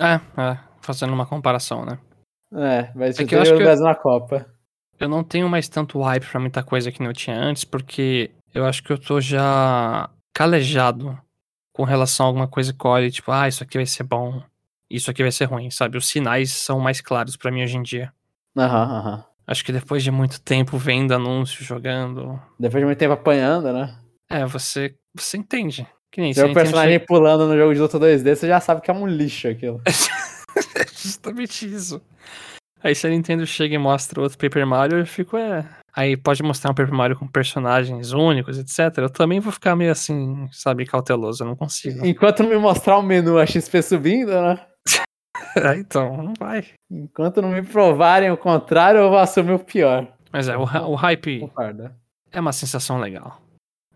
É, 0.00 0.14
é, 0.40 0.58
fazendo 0.92 1.12
uma 1.12 1.26
comparação, 1.26 1.84
né? 1.84 1.98
É, 2.52 2.90
vai 2.94 3.12
ter 3.12 3.22
é 3.22 3.44
jogo 3.44 3.58
do 3.58 3.64
Brasil 3.64 3.84
eu... 3.84 3.88
na 3.88 3.94
Copa. 3.94 4.46
Eu 4.98 5.08
não 5.08 5.24
tenho 5.24 5.48
mais 5.48 5.68
tanto 5.68 6.00
hype 6.00 6.26
pra 6.26 6.40
muita 6.40 6.62
coisa 6.62 6.92
que 6.92 7.02
não 7.02 7.12
tinha 7.12 7.36
antes, 7.36 7.64
porque 7.64 8.30
eu 8.54 8.66
acho 8.66 8.82
que 8.82 8.92
eu 8.92 8.98
tô 8.98 9.20
já 9.20 10.10
calejado 10.34 11.18
com 11.72 11.84
relação 11.84 12.26
a 12.26 12.28
alguma 12.28 12.48
coisa 12.48 12.72
que 12.72 12.86
olhe, 12.86 13.10
tipo, 13.10 13.30
ah, 13.32 13.48
isso 13.48 13.62
aqui 13.62 13.78
vai 13.78 13.86
ser 13.86 14.02
bom, 14.02 14.42
isso 14.90 15.10
aqui 15.10 15.22
vai 15.22 15.32
ser 15.32 15.46
ruim, 15.46 15.70
sabe? 15.70 15.96
Os 15.96 16.08
sinais 16.08 16.50
são 16.52 16.80
mais 16.80 17.00
claros 17.00 17.36
para 17.36 17.50
mim 17.50 17.62
hoje 17.62 17.76
em 17.76 17.82
dia. 17.82 18.12
Aham, 18.56 18.84
uhum, 18.84 18.96
aham. 18.96 19.16
Uhum. 19.16 19.22
Acho 19.46 19.64
que 19.64 19.72
depois 19.72 20.04
de 20.04 20.12
muito 20.12 20.40
tempo 20.40 20.78
vendo 20.78 21.12
anúncio, 21.12 21.64
jogando. 21.64 22.40
Depois 22.58 22.80
de 22.80 22.86
muito 22.86 22.98
tempo 22.98 23.14
apanhando, 23.14 23.72
né? 23.72 23.96
É, 24.28 24.46
você, 24.46 24.94
você 25.12 25.38
entende. 25.38 25.84
Que 26.12 26.20
nem 26.20 26.32
Seu 26.32 26.46
você 26.46 26.54
personagem 26.54 26.94
entende... 26.96 27.06
pulando 27.06 27.48
no 27.48 27.56
jogo 27.56 27.74
de 27.74 27.80
luta 27.80 27.98
2D, 27.98 28.36
você 28.36 28.46
já 28.46 28.60
sabe 28.60 28.80
que 28.80 28.90
é 28.90 28.94
um 28.94 29.06
lixo 29.06 29.48
aquilo. 29.48 29.80
é 30.74 30.86
justamente 30.92 31.66
isso. 31.66 32.00
Aí 32.82 32.94
se 32.94 33.06
a 33.06 33.10
Nintendo 33.10 33.46
chega 33.46 33.74
e 33.74 33.78
mostra 33.78 34.20
outro 34.20 34.38
Paper 34.38 34.66
Mario, 34.66 34.98
eu 34.98 35.06
fico, 35.06 35.36
é. 35.36 35.68
Aí 35.94 36.16
pode 36.16 36.42
mostrar 36.42 36.70
um 36.70 36.74
Paper 36.74 36.94
Mario 36.94 37.16
com 37.16 37.26
personagens 37.26 38.12
únicos, 38.12 38.58
etc. 38.58 38.98
Eu 38.98 39.10
também 39.10 39.38
vou 39.38 39.52
ficar 39.52 39.76
meio 39.76 39.92
assim, 39.92 40.48
sabe, 40.50 40.86
cauteloso, 40.86 41.42
eu 41.42 41.48
não 41.48 41.56
consigo. 41.56 42.04
Enquanto 42.06 42.42
não 42.42 42.50
me 42.50 42.58
mostrar 42.58 42.96
o 42.96 43.02
menu 43.02 43.38
a 43.38 43.44
XP 43.44 43.82
subindo, 43.82 44.30
né? 44.30 44.58
é, 45.56 45.76
então, 45.76 46.16
não 46.16 46.32
vai. 46.38 46.64
Enquanto 46.90 47.42
não 47.42 47.50
me 47.50 47.62
provarem 47.62 48.30
o 48.30 48.36
contrário, 48.36 49.00
eu 49.00 49.10
vou 49.10 49.18
assumir 49.18 49.52
o 49.52 49.58
pior. 49.58 50.06
Mas 50.32 50.48
é, 50.48 50.56
o, 50.56 50.62
o 50.62 50.94
hype 50.94 51.40
Concorda. 51.40 51.94
é 52.32 52.40
uma 52.40 52.52
sensação 52.52 52.98
legal. 52.98 53.42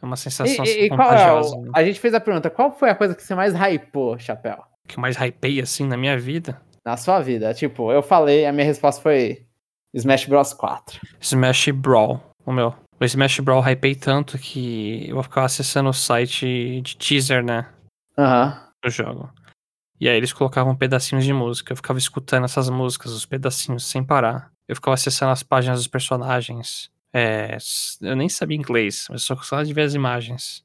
É 0.02 0.04
uma 0.04 0.16
sensação 0.16 0.64
e, 0.66 0.86
e 0.86 0.88
qual 0.90 1.10
é 1.14 1.32
o, 1.32 1.62
né? 1.62 1.70
A 1.74 1.82
gente 1.82 1.98
fez 1.98 2.12
a 2.12 2.20
pergunta, 2.20 2.50
qual 2.50 2.70
foi 2.70 2.90
a 2.90 2.94
coisa 2.94 3.14
que 3.14 3.22
você 3.22 3.34
mais 3.34 3.54
hypou, 3.54 4.18
Chapéu? 4.18 4.62
Que 4.86 4.98
mais 4.98 5.16
hypei, 5.16 5.60
assim, 5.60 5.86
na 5.86 5.96
minha 5.96 6.18
vida? 6.18 6.60
Na 6.84 6.96
sua 6.96 7.20
vida. 7.20 7.52
Tipo, 7.54 7.90
eu 7.90 8.02
falei, 8.02 8.46
a 8.46 8.52
minha 8.52 8.66
resposta 8.66 9.00
foi 9.00 9.46
Smash 9.94 10.26
Bros 10.26 10.52
4. 10.52 11.00
Smash 11.20 11.70
Brawl, 11.70 12.20
o 12.44 12.52
meu. 12.52 12.74
O 13.00 13.04
Smash 13.04 13.40
Brawl 13.40 13.62
hypei 13.62 13.94
tanto 13.94 14.38
que 14.38 15.08
eu 15.08 15.14
vou 15.14 15.22
ficar 15.22 15.44
acessando 15.44 15.88
o 15.88 15.94
site 15.94 16.80
de 16.82 16.96
teaser, 16.96 17.44
né? 17.44 17.68
Aham. 18.18 18.46
Uhum. 18.46 18.64
Do 18.84 18.90
jogo. 18.90 19.32
E 20.00 20.08
aí 20.08 20.16
eles 20.16 20.32
colocavam 20.32 20.76
pedacinhos 20.76 21.24
de 21.24 21.32
música. 21.32 21.72
Eu 21.72 21.76
ficava 21.76 21.98
escutando 21.98 22.44
essas 22.44 22.68
músicas, 22.68 23.12
os 23.12 23.24
pedacinhos, 23.24 23.86
sem 23.86 24.04
parar. 24.04 24.50
Eu 24.68 24.76
ficava 24.76 24.94
acessando 24.94 25.32
as 25.32 25.42
páginas 25.42 25.78
dos 25.78 25.88
personagens. 25.88 26.90
É, 27.12 27.56
eu 28.02 28.16
nem 28.16 28.28
sabia 28.28 28.56
inglês, 28.56 29.06
mas 29.08 29.22
só 29.22 29.34
gostava 29.34 29.64
de 29.64 29.72
ver 29.72 29.82
as 29.82 29.94
imagens. 29.94 30.64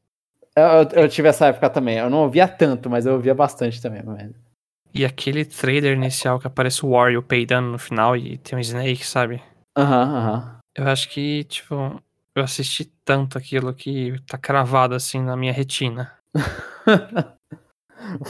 Eu, 0.56 1.02
eu, 1.04 1.10
tive 1.10 1.28
essa 1.28 1.48
época 1.48 1.70
também. 1.70 1.98
Eu 1.98 2.10
não 2.10 2.20
ouvia 2.20 2.48
tanto, 2.48 2.90
mas 2.90 3.06
eu 3.06 3.14
ouvia 3.14 3.34
bastante 3.34 3.82
também. 3.82 4.04
Mano. 4.04 4.34
E 4.94 5.06
aquele 5.06 5.46
trailer 5.46 5.96
inicial 5.96 6.40
que 6.40 6.48
aparece 6.48 6.86
o 6.86 6.90
Wario 6.90 7.22
peidando 7.22 7.70
no 7.70 7.80
final 7.80 8.18
e 8.18 8.38
tem 8.38 8.58
um 8.58 8.62
Snake, 8.62 9.06
sabe? 9.06 9.42
Aham, 9.78 10.10
uhum, 10.10 10.16
aham. 10.16 10.34
Uhum. 10.36 10.60
Eu 10.76 10.88
acho 10.88 11.10
que, 11.10 11.44
tipo, 11.46 12.02
eu 12.36 12.44
assisti 12.44 12.86
tanto 13.04 13.38
aquilo 13.38 13.74
que 13.74 14.16
tá 14.28 14.38
cravado 14.38 14.96
assim 14.96 15.22
na 15.22 15.36
minha 15.36 15.52
retina. 15.52 16.14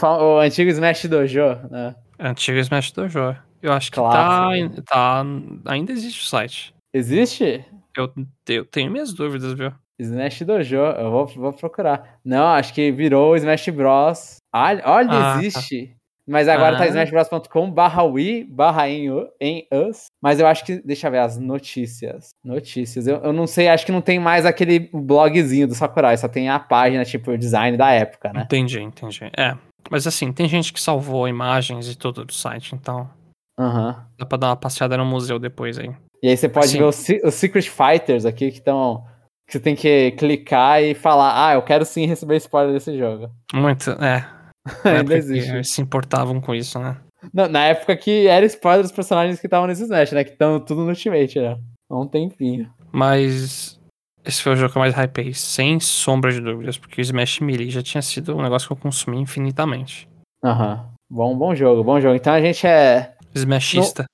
o 0.02 0.38
antigo 0.38 0.70
Smash 0.70 1.06
Dojo, 1.06 1.68
né? 1.70 1.94
Antigo 2.18 2.58
Smash 2.58 2.92
Dojo. 2.92 3.36
Eu 3.62 3.72
acho 3.72 3.90
que 3.90 3.96
tá, 3.96 4.48
tá. 4.86 5.22
Ainda 5.66 5.92
existe 5.92 6.22
o 6.22 6.26
site. 6.26 6.74
Existe? 6.92 7.64
Eu, 7.96 8.12
eu 8.48 8.64
tenho 8.64 8.90
minhas 8.90 9.12
dúvidas, 9.12 9.52
viu? 9.52 9.72
Smash 10.00 10.42
Dojo, 10.42 10.76
eu 10.76 11.10
vou, 11.10 11.26
vou 11.26 11.52
procurar. 11.52 12.18
Não, 12.24 12.46
acho 12.48 12.72
que 12.72 12.90
virou 12.90 13.36
Smash 13.36 13.68
Bros. 13.68 14.36
Olha, 14.52 14.82
olha 14.84 15.08
ah, 15.10 15.34
tá. 15.34 15.38
existe. 15.38 15.86
Tá. 15.88 16.00
Mas 16.30 16.46
agora 16.46 16.76
tá 16.76 16.84
ah. 16.84 16.86
tá 16.86 16.88
smashbros.com 16.88 17.68
barra 17.72 18.04
Wii 18.04 18.44
barra 18.44 18.88
em, 18.88 19.08
em 19.40 19.66
us. 19.72 20.06
Mas 20.22 20.38
eu 20.38 20.46
acho 20.46 20.64
que. 20.64 20.80
Deixa 20.80 21.08
eu 21.08 21.10
ver 21.10 21.18
as 21.18 21.36
notícias. 21.36 22.28
Notícias. 22.44 23.08
Eu, 23.08 23.16
eu 23.16 23.32
não 23.32 23.48
sei, 23.48 23.66
acho 23.66 23.84
que 23.84 23.90
não 23.90 24.00
tem 24.00 24.20
mais 24.20 24.46
aquele 24.46 24.88
blogzinho 24.92 25.66
do 25.66 25.74
Sakurai, 25.74 26.16
só 26.16 26.28
tem 26.28 26.48
a 26.48 26.60
página, 26.60 27.04
tipo, 27.04 27.32
o 27.32 27.38
design 27.38 27.76
da 27.76 27.90
época, 27.90 28.32
né? 28.32 28.42
Entendi, 28.42 28.80
entendi. 28.80 29.24
É. 29.36 29.56
Mas 29.90 30.06
assim, 30.06 30.32
tem 30.32 30.48
gente 30.48 30.72
que 30.72 30.80
salvou 30.80 31.26
imagens 31.26 31.88
e 31.88 31.96
tudo 31.96 32.24
do 32.24 32.32
site, 32.32 32.76
então. 32.76 33.10
Uhum. 33.58 33.94
Dá 34.16 34.24
pra 34.24 34.38
dar 34.38 34.48
uma 34.50 34.56
passeada 34.56 34.96
no 34.96 35.04
museu 35.04 35.38
depois 35.38 35.78
aí. 35.78 35.90
E 36.22 36.28
aí 36.28 36.36
você 36.36 36.48
pode 36.48 36.66
assim, 36.66 36.78
ver 36.78 36.84
os, 36.84 37.04
os 37.24 37.34
Secret 37.34 37.68
Fighters 37.68 38.24
aqui 38.24 38.52
que 38.52 38.58
estão. 38.58 39.04
Que 39.50 39.54
você 39.54 39.60
tem 39.60 39.74
que 39.74 40.12
clicar 40.12 40.80
e 40.80 40.94
falar, 40.94 41.48
ah, 41.48 41.54
eu 41.54 41.62
quero 41.62 41.84
sim 41.84 42.06
receber 42.06 42.36
spoiler 42.36 42.72
desse 42.72 42.96
jogo. 42.96 43.28
Muito, 43.52 43.90
é. 43.90 44.24
Ainda 44.84 45.16
existe. 45.16 45.50
Eles 45.50 45.72
se 45.72 45.82
importavam 45.82 46.40
com 46.40 46.54
isso, 46.54 46.78
né? 46.78 46.96
Não, 47.34 47.48
na 47.48 47.64
época 47.64 47.96
que 47.96 48.28
era 48.28 48.46
spoiler 48.46 48.82
dos 48.82 48.92
personagens 48.92 49.40
que 49.40 49.48
estavam 49.48 49.66
nesse 49.66 49.82
Smash, 49.82 50.12
né? 50.12 50.22
Que 50.22 50.30
estão 50.30 50.60
tudo 50.60 50.82
no 50.82 50.90
Ultimate, 50.90 51.40
né? 51.40 51.58
Há 51.90 51.98
um 51.98 52.06
tempinho. 52.06 52.70
Mas 52.92 53.76
esse 54.24 54.40
foi 54.40 54.52
o 54.52 54.56
jogo 54.56 54.70
que 54.70 54.78
eu 54.78 54.80
mais 54.82 54.94
hypei, 54.94 55.34
sem 55.34 55.80
sombra 55.80 56.30
de 56.30 56.40
dúvidas, 56.40 56.78
porque 56.78 57.00
o 57.00 57.02
Smash 57.02 57.40
Melee 57.40 57.70
já 57.70 57.82
tinha 57.82 58.02
sido 58.02 58.36
um 58.36 58.42
negócio 58.42 58.68
que 58.68 58.72
eu 58.72 58.76
consumi 58.76 59.18
infinitamente. 59.18 60.08
Aham. 60.44 60.86
Bom, 61.10 61.36
bom 61.36 61.56
jogo, 61.56 61.82
bom 61.82 62.00
jogo. 62.00 62.14
Então 62.14 62.32
a 62.32 62.40
gente 62.40 62.64
é. 62.68 63.14
Smashista. 63.34 64.04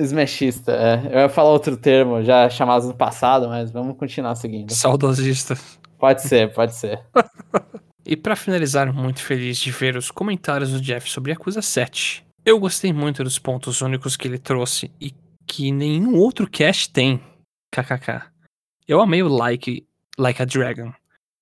Smashista, 0.00 0.72
é. 0.72 1.06
Eu 1.12 1.20
ia 1.20 1.28
falar 1.28 1.50
outro 1.50 1.76
termo, 1.76 2.22
já 2.22 2.48
chamado 2.48 2.86
no 2.86 2.94
passado, 2.94 3.48
mas 3.48 3.70
vamos 3.70 3.96
continuar 3.96 4.34
seguindo. 4.36 4.72
Saudosista. 4.72 5.56
Pode 5.98 6.22
ser, 6.22 6.52
pode 6.52 6.74
ser. 6.74 7.00
E 8.10 8.16
pra 8.16 8.34
finalizar, 8.34 8.90
muito 8.90 9.20
feliz 9.20 9.58
de 9.58 9.70
ver 9.70 9.94
os 9.94 10.10
comentários 10.10 10.72
do 10.72 10.80
Jeff 10.80 11.10
sobre 11.10 11.30
Yakuza 11.30 11.60
7. 11.60 12.24
Eu 12.42 12.58
gostei 12.58 12.90
muito 12.90 13.22
dos 13.22 13.38
pontos 13.38 13.82
únicos 13.82 14.16
que 14.16 14.26
ele 14.26 14.38
trouxe 14.38 14.90
e 14.98 15.12
que 15.46 15.70
nenhum 15.70 16.16
outro 16.16 16.48
cast 16.48 16.90
tem. 16.90 17.20
KKK. 17.70 18.30
Eu 18.86 19.02
amei 19.02 19.22
o 19.22 19.28
Like, 19.28 19.86
like 20.18 20.40
a 20.40 20.46
Dragon. 20.46 20.90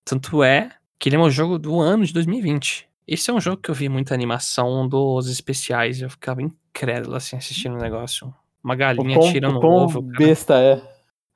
Tanto 0.05 0.43
é 0.43 0.71
que 0.99 1.09
ele 1.09 1.15
é 1.15 1.19
meu 1.21 1.31
jogo 1.31 1.57
do 1.57 1.79
ano 1.79 2.05
de 2.05 2.13
2020. 2.13 2.89
Esse 3.07 3.31
é 3.31 3.33
um 3.33 3.41
jogo 3.41 3.63
que 3.63 3.71
eu 3.71 3.75
vi 3.75 3.89
muita 3.89 4.13
animação 4.13 4.89
dos 4.89 5.29
especiais 5.29 6.03
eu 6.03 6.11
ficava 6.11 6.43
incrédulo 6.43 7.15
assim 7.15 7.37
assistindo 7.37 7.77
o 7.77 7.81
negócio. 7.81 8.35
Uma 8.67 8.75
galinha 8.75 9.17
quão- 9.17 9.33
tirando 9.33 9.57
o 9.59 9.61
quão 9.61 9.73
ovo. 9.85 10.03
cara. 10.03 10.19
besta 10.19 10.55
é. 10.61 10.83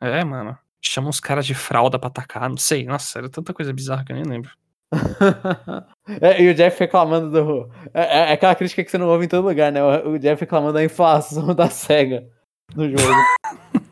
É, 0.01 0.25
mano. 0.25 0.59
Chama 0.83 1.09
uns 1.09 1.21
caras 1.21 1.47
de 1.47 1.55
fralda 1.55 1.97
pra 1.99 2.09
atacar, 2.09 2.49
não 2.51 2.57
sei. 2.57 2.85
Nossa, 2.85 3.19
era 3.21 3.29
tanta 3.29 3.55
coisa 3.55 3.73
bizarra 3.73 4.05
que 4.05 4.11
eu 4.13 4.17
nem 4.17 4.25
lembro. 4.25 4.51
É, 6.21 6.43
e 6.43 6.51
o 6.51 6.55
Jeff 6.55 6.81
reclamando 6.81 7.31
do. 7.31 7.71
É, 7.95 8.31
é 8.31 8.33
aquela 8.33 8.55
crítica 8.57 8.83
que 8.83 8.91
você 8.91 8.99
não 8.99 9.07
ouve 9.09 9.27
em 9.27 9.29
todo 9.29 9.47
lugar, 9.47 9.71
né? 9.71 9.81
O, 9.81 10.15
o 10.15 10.19
Jeff 10.19 10.41
reclamando 10.41 10.73
da 10.73 10.83
inflação 10.85 11.55
da 11.55 11.71
SEGA 11.71 12.27
no 12.75 12.89
jogo. 12.91 13.15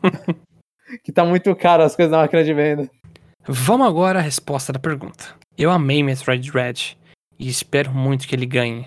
que 1.03 1.11
tá 1.13 1.23
muito 1.23 1.55
caro 1.55 1.83
as 1.83 1.95
coisas 1.95 2.11
na 2.11 2.17
máquina 2.17 2.43
de 2.43 2.53
venda. 2.53 2.89
Vamos 3.47 3.87
agora 3.87 4.19
à 4.19 4.21
resposta 4.21 4.73
da 4.73 4.79
pergunta. 4.79 5.33
Eu 5.57 5.71
amei 5.71 6.03
Metroid 6.03 6.51
Dread 6.51 6.97
e 7.39 7.47
espero 7.47 7.91
muito 7.93 8.27
que 8.27 8.35
ele 8.35 8.45
ganhe. 8.45 8.85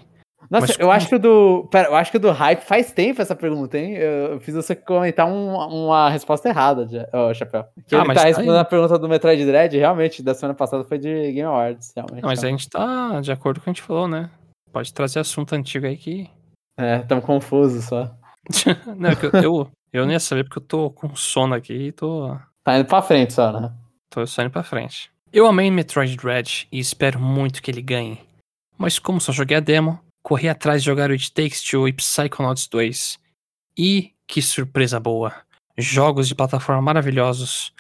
Nossa, 0.53 0.67
Mas 0.67 0.71
eu 0.73 0.81
como- 0.81 0.93
acho 0.93 1.09
que 1.09 1.15
o 1.15 1.19
do. 1.19 1.67
Pera, 1.71 1.89
eu 1.89 1.95
acho 1.97 2.11
que 2.11 2.19
o 2.19 2.21
do 2.21 2.31
hype 2.31 2.61
faz 2.61 2.93
tempo 2.93 3.23
essa 3.23 3.35
pergunta, 3.35 3.79
hein? 3.79 3.95
Eu, 3.95 4.33
eu 4.35 4.41
fiz 4.41 4.55
você 4.55 4.77
comentar 4.77 5.27
um- 5.27 5.55
uma 5.57 6.11
resposta 6.11 6.47
errada, 6.51 6.87
ô, 7.11 7.33
Chapéu. 7.33 7.65
Que 7.89 7.95
Ah, 7.95 8.01
ele 8.01 8.09
mas 8.09 8.17
tá 8.17 8.21
tá 8.23 8.29
respondendo 8.29 8.55
aí. 8.57 8.61
a 8.61 8.65
pergunta 8.67 8.99
do 8.99 9.09
Metroid 9.09 9.47
Dread, 9.47 9.79
realmente, 9.79 10.23
da 10.23 10.35
semana 10.35 10.55
passada 10.55 10.85
foi 10.85 10.99
de 10.99 11.09
Game 11.33 11.41
Awards, 11.41 11.93
realmente. 11.97 12.21
Não, 12.23 12.29
mas 12.29 12.41
a 12.45 12.49
Então, 12.49 12.59
gente 12.59 12.69
tá 12.69 13.21
de 13.23 13.33
acordo 13.33 13.57
com 13.57 13.63
o 13.63 13.65
que 13.65 13.71
a 13.71 13.73
gente 13.73 13.83
falou, 13.83 14.07
né? 14.07 14.29
Pode 14.71 14.93
trazer 14.93 15.21
assunto 15.21 15.55
antigo 15.55 15.87
aí 15.87 15.97
que. 15.97 16.29
É, 16.79 16.99
tamo 16.99 17.23
confuso 17.23 17.81
só. 17.81 18.11
não, 18.99 19.09
é 19.11 19.17
que 19.17 19.25
eu, 19.27 19.31
eu, 19.43 19.69
eu 19.91 20.05
nem 20.05 20.13
ia 20.15 20.21
saber 20.21 20.45
porque 20.45 20.59
eu 20.59 20.67
tô 20.67 20.91
com 20.91 21.15
sono 21.17 21.55
aqui 21.55 21.73
e 21.89 21.93
tô, 21.93 22.37
Tá 22.63 22.79
indo 22.79 22.87
pra 22.87 23.01
frente 23.01 23.33
só, 23.33 23.59
né? 23.59 23.73
tô 24.11 24.27
só 24.27 24.43
indo 24.43 24.51
pra 24.51 24.63
frente. 24.63 25.11
Eu 25.33 25.47
amei 25.47 25.71
Metroid 25.71 26.15
Dread 26.15 26.69
e 26.71 26.79
espero 26.79 27.19
muito 27.19 27.63
que 27.63 27.71
ele 27.71 27.81
ganhe. 27.81 28.19
Mas 28.77 28.99
como 28.99 29.19
só 29.21 29.33
joguei 29.33 29.57
a 29.57 29.61
demo, 29.61 29.99
corri 30.23 30.49
atrás 30.49 30.83
de 30.83 30.87
jogar 30.87 31.11
o 31.11 31.13
It 31.13 31.33
Takes 31.33 31.63
Two 31.63 31.89
e 31.89 31.93
Psychonauts 31.93 32.69
2. 32.69 33.19
E 33.77 34.13
que 34.27 34.41
surpresa 34.41 35.01
boa! 35.01 35.35
Jogos 35.77 36.29
de 36.29 36.35
plataforma 36.35 36.83
maravilhosos. 36.83 37.73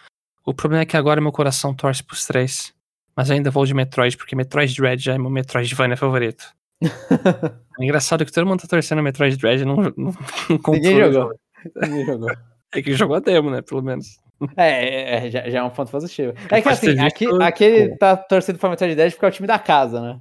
O 0.44 0.52
problema 0.52 0.82
é 0.82 0.86
que 0.86 0.96
agora 0.96 1.20
meu 1.20 1.32
coração 1.32 1.74
torce 1.74 2.02
pros 2.02 2.26
três. 2.26 2.74
Mas 3.14 3.30
ainda 3.30 3.50
vou 3.50 3.66
de 3.66 3.74
Metroid, 3.74 4.16
porque 4.16 4.34
Metroid 4.34 4.74
Dread 4.74 5.02
já 5.02 5.14
é 5.14 5.18
meu 5.18 5.30
Metroidvania 5.30 5.96
favorito. 5.96 6.44
É 7.80 7.84
engraçado 7.84 8.24
que 8.26 8.30
todo 8.30 8.46
mundo 8.46 8.60
tá 8.60 8.68
torcendo 8.68 9.02
Metroid 9.02 9.34
Dread 9.38 9.62
e 9.62 9.64
não, 9.64 9.76
não, 9.76 9.92
não 9.96 10.12
Ninguém 10.68 10.98
jogou. 10.98 11.12
jogo. 11.12 11.34
Ninguém 11.80 12.04
jogou. 12.04 12.30
É 12.74 12.82
que 12.82 12.92
jogou 12.92 13.16
a 13.16 13.20
demo, 13.20 13.50
né? 13.50 13.62
Pelo 13.62 13.82
menos. 13.82 14.18
É, 14.56 14.68
é, 14.68 15.26
é, 15.26 15.30
já, 15.30 15.48
já 15.48 15.58
é 15.60 15.62
um 15.62 15.70
ponto 15.70 15.90
positivo. 15.90 16.34
É 16.50 16.60
que 16.60 16.68
assim, 16.68 16.98
aqui, 17.00 17.26
aqui 17.40 17.64
ele 17.64 17.96
tá 17.96 18.14
torcendo 18.14 18.58
pra 18.58 18.68
Metroid 18.68 18.94
Dread 18.94 19.14
porque 19.14 19.24
é 19.24 19.28
o 19.28 19.32
time 19.32 19.48
da 19.48 19.58
casa, 19.58 20.02
né? 20.02 20.20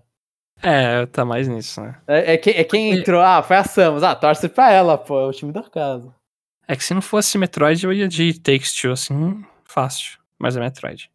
É, 0.64 1.06
tá 1.08 1.26
mais 1.26 1.48
nisso, 1.48 1.82
né? 1.82 1.96
É, 2.08 2.34
é, 2.34 2.38
que- 2.38 2.52
é 2.52 2.64
quem 2.64 2.92
entrou, 2.92 3.22
ah, 3.22 3.42
foi 3.42 3.56
a 3.58 3.64
Samus. 3.64 4.04
Ah, 4.04 4.16
torce 4.16 4.48
pra 4.48 4.72
ela, 4.72 4.98
pô, 4.98 5.20
é 5.20 5.26
o 5.28 5.32
time 5.32 5.52
da 5.52 5.64
casa. 5.64 6.14
É 6.68 6.76
que 6.76 6.84
se 6.84 6.94
não 6.94 7.02
fosse 7.02 7.38
Metroid, 7.38 7.84
eu 7.84 7.92
ia 7.92 8.08
de 8.08 8.40
Takes 8.40 8.74
Two, 8.74 8.92
assim, 8.92 9.44
fácil. 9.66 10.20
Mas 10.40 10.56
é 10.56 10.60
Metroid. 10.60 11.12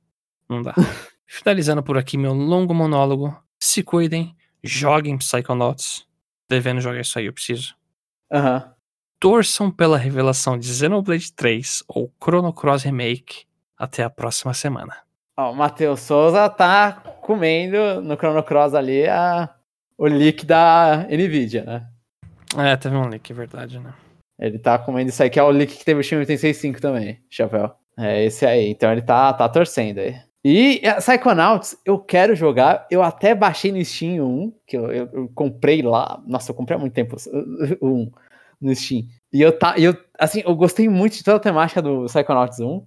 Não 0.48 0.62
dá. 0.62 0.74
Finalizando 1.26 1.82
por 1.82 1.96
aqui 1.96 2.16
meu 2.18 2.32
longo 2.32 2.74
monólogo. 2.74 3.36
Se 3.58 3.82
cuidem, 3.82 4.34
joguem 4.62 5.16
Psychonauts. 5.18 6.06
Devendo 6.48 6.80
jogar 6.80 7.00
isso 7.00 7.18
aí, 7.18 7.26
eu 7.26 7.32
preciso. 7.32 7.74
Aham. 8.32 8.72
Torçam 9.18 9.70
pela 9.70 9.96
revelação 9.96 10.58
de 10.58 10.66
Xenoblade 10.72 11.32
3 11.32 11.82
ou 11.88 12.12
Chrono 12.22 12.52
Cross 12.52 12.82
Remake. 12.84 13.44
Até 13.78 14.02
a 14.04 14.10
próxima 14.10 14.52
semana. 14.54 14.96
Ó, 15.38 15.50
o 15.52 15.54
Matheus 15.54 16.00
Souza 16.00 16.48
tá 16.48 16.92
comendo 17.20 18.00
no 18.00 18.16
Chrono 18.16 18.42
Cross 18.42 18.74
ali 18.74 19.06
a, 19.06 19.54
o 19.98 20.06
leak 20.06 20.46
da 20.46 21.06
Nvidia, 21.10 21.64
né? 21.64 21.86
É, 22.56 22.76
teve 22.76 22.96
um 22.96 23.08
leak, 23.08 23.30
é 23.30 23.34
verdade, 23.34 23.78
né? 23.78 23.92
Ele 24.38 24.58
tá 24.58 24.78
comendo 24.78 25.08
isso 25.10 25.22
aí, 25.22 25.30
que 25.30 25.38
é 25.38 25.42
o 25.42 25.50
leak 25.50 25.76
que 25.76 25.84
teve 25.84 26.00
o 26.00 26.02
Shin 26.02 26.16
865 26.16 26.80
também, 26.80 27.20
Chapéu. 27.30 27.72
É 27.98 28.24
esse 28.24 28.44
aí, 28.46 28.68
então 28.70 28.92
ele 28.92 29.02
tá, 29.02 29.32
tá 29.32 29.48
torcendo 29.48 29.98
aí. 30.00 30.16
E 30.44 30.80
é, 30.84 30.94
Psychonauts, 30.94 31.76
eu 31.84 31.98
quero 31.98 32.34
jogar, 32.36 32.86
eu 32.90 33.02
até 33.02 33.34
baixei 33.34 33.72
no 33.72 33.84
Steam 33.84 34.24
um, 34.24 34.52
que 34.66 34.76
eu, 34.76 34.92
eu- 34.92 35.08
eu 35.12 35.28
comprei 35.34 35.82
lá, 35.82 36.22
nossa, 36.26 36.50
eu 36.50 36.54
comprei 36.54 36.76
há 36.76 36.80
muito 36.80 36.92
tempo 36.92 37.16
um 37.82 38.10
no 38.60 38.74
Steam. 38.74 39.02
E 39.32 39.40
eu, 39.42 39.58
tá, 39.58 39.74
eu, 39.78 39.94
assim, 40.18 40.42
eu 40.46 40.54
gostei 40.54 40.88
muito 40.88 41.14
de 41.16 41.24
toda 41.24 41.38
a 41.38 41.40
temática 41.40 41.82
do 41.82 42.04
Psychonauts 42.04 42.60
1, 42.60 42.86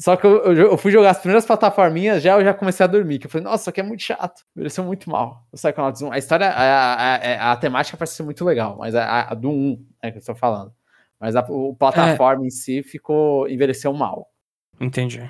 só 0.00 0.16
que 0.16 0.26
eu, 0.26 0.52
eu, 0.54 0.78
fui 0.78 0.92
jogar 0.92 1.10
as 1.10 1.18
primeiras 1.18 1.44
plataforminhas, 1.44 2.22
já 2.22 2.38
eu 2.38 2.44
já 2.44 2.54
comecei 2.54 2.84
a 2.84 2.86
dormir, 2.86 3.18
que 3.18 3.26
eu 3.26 3.30
falei, 3.30 3.44
nossa, 3.44 3.62
isso 3.62 3.70
aqui 3.70 3.80
é 3.80 3.82
muito 3.82 4.02
chato, 4.02 4.44
mereceu 4.54 4.84
muito 4.84 5.10
mal, 5.10 5.44
o 5.50 5.56
Psychonauts 5.56 6.02
1. 6.02 6.12
A 6.12 6.18
história, 6.18 6.46
a, 6.48 6.94
a, 6.94 7.14
a, 7.16 7.52
a 7.52 7.56
temática 7.56 7.96
parece 7.96 8.14
ser 8.14 8.22
muito 8.22 8.44
legal, 8.44 8.76
mas 8.78 8.94
a, 8.94 9.22
a 9.22 9.34
do 9.34 9.50
1 9.50 9.86
é 10.02 10.10
que 10.12 10.18
eu 10.18 10.24
tô 10.24 10.34
falando. 10.34 10.72
Mas 11.20 11.34
a 11.34 11.40
o 11.48 11.74
plataforma 11.74 12.46
em 12.46 12.50
si 12.50 12.82
ficou, 12.82 13.48
envelheceu 13.48 13.92
mal. 13.92 14.30
Entendi. 14.80 15.20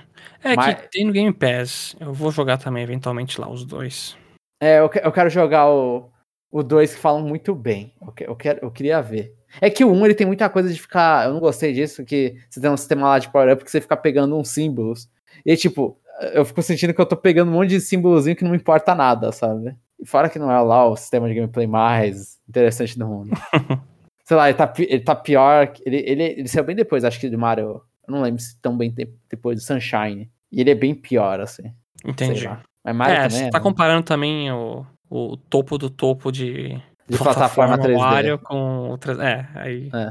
É 0.45 0.55
Mas- 0.55 0.75
que 0.75 0.91
tem 0.91 1.05
no 1.05 1.13
Game 1.13 1.33
Pass. 1.33 1.97
Eu 1.99 2.13
vou 2.13 2.31
jogar 2.31 2.59
também, 2.59 2.83
eventualmente, 2.83 3.41
lá, 3.41 3.49
os 3.49 3.65
dois. 3.65 4.17
É, 4.61 4.81
eu, 4.81 4.91
eu 5.03 5.13
quero 5.13 5.31
jogar 5.31 5.71
o, 5.71 6.11
o 6.51 6.63
2 6.63 6.95
que 6.95 7.01
falam 7.01 7.23
muito 7.23 7.55
bem. 7.55 7.95
Eu, 8.03 8.13
eu, 8.27 8.37
quero, 8.37 8.59
eu 8.63 8.71
queria 8.71 9.01
ver. 9.01 9.35
É 9.61 9.71
que 9.71 9.85
o 9.85 9.93
1 9.93 10.05
ele 10.05 10.15
tem 10.15 10.27
muita 10.27 10.49
coisa 10.49 10.73
de 10.73 10.81
ficar. 10.81 11.27
Eu 11.27 11.33
não 11.33 11.41
gostei 11.41 11.73
disso, 11.73 12.05
que 12.05 12.37
você 12.49 12.61
tem 12.61 12.71
um 12.71 12.77
sistema 12.77 13.09
lá 13.09 13.19
de 13.19 13.31
power-up 13.31 13.65
que 13.65 13.71
você 13.71 13.81
fica 13.81 13.97
pegando 13.97 14.37
uns 14.37 14.51
símbolos. 14.51 15.09
E 15.45 15.57
tipo, 15.57 15.99
eu 16.33 16.45
fico 16.45 16.63
sentindo 16.63 16.93
que 16.93 17.01
eu 17.01 17.07
tô 17.07 17.17
pegando 17.17 17.51
um 17.51 17.55
monte 17.55 17.71
de 17.71 17.81
símbolozinho 17.81 18.37
que 18.37 18.45
não 18.45 18.55
importa 18.55 18.95
nada, 18.95 19.33
sabe? 19.33 19.75
E 19.99 20.07
Fora 20.07 20.29
que 20.29 20.39
não 20.39 20.51
é 20.51 20.61
lá 20.61 20.87
o 20.87 20.97
sistema 20.97 21.29
de 21.29 21.35
gameplay 21.35 21.67
mais 21.67 22.39
interessante 22.49 22.99
do 22.99 23.07
mundo. 23.07 23.31
Sei 24.25 24.37
lá, 24.37 24.49
ele 24.49 24.59
tá, 24.59 24.73
ele 24.79 25.01
tá 25.01 25.15
pior. 25.15 25.73
Ele, 25.85 25.97
ele, 25.97 26.23
ele 26.23 26.49
saiu 26.49 26.65
bem 26.65 26.77
depois, 26.77 27.05
acho 27.05 27.19
que 27.19 27.31
do 27.31 27.39
Mario. 27.39 27.81
Eu 28.07 28.13
não 28.13 28.21
lembro 28.21 28.41
se 28.41 28.61
tão 28.61 28.77
bem 28.77 28.95
depois 29.29 29.59
do 29.59 29.65
Sunshine. 29.65 30.31
E 30.53 30.61
ele 30.61 30.71
é 30.71 30.75
bem 30.75 30.95
pior, 30.95 31.41
assim. 31.41 31.73
Entendi. 32.05 32.49
Mas 32.85 32.97
Mario 32.97 33.15
é, 33.15 33.17
também. 33.17 33.31
você 33.31 33.45
é, 33.45 33.51
tá 33.51 33.59
né? 33.59 33.63
comparando 33.63 34.03
também 34.03 34.53
o, 34.53 34.85
o 35.09 35.37
topo 35.37 35.79
do 35.79 35.89
topo 35.89 36.31
de, 36.31 36.81
De 37.09 37.19
plataforma 37.19 37.79
3D. 37.79 37.97
Mario 37.99 38.39
com 38.39 38.89
outras. 38.91 39.19
É, 39.19 39.49
aí 39.55 39.91
É. 39.95 40.11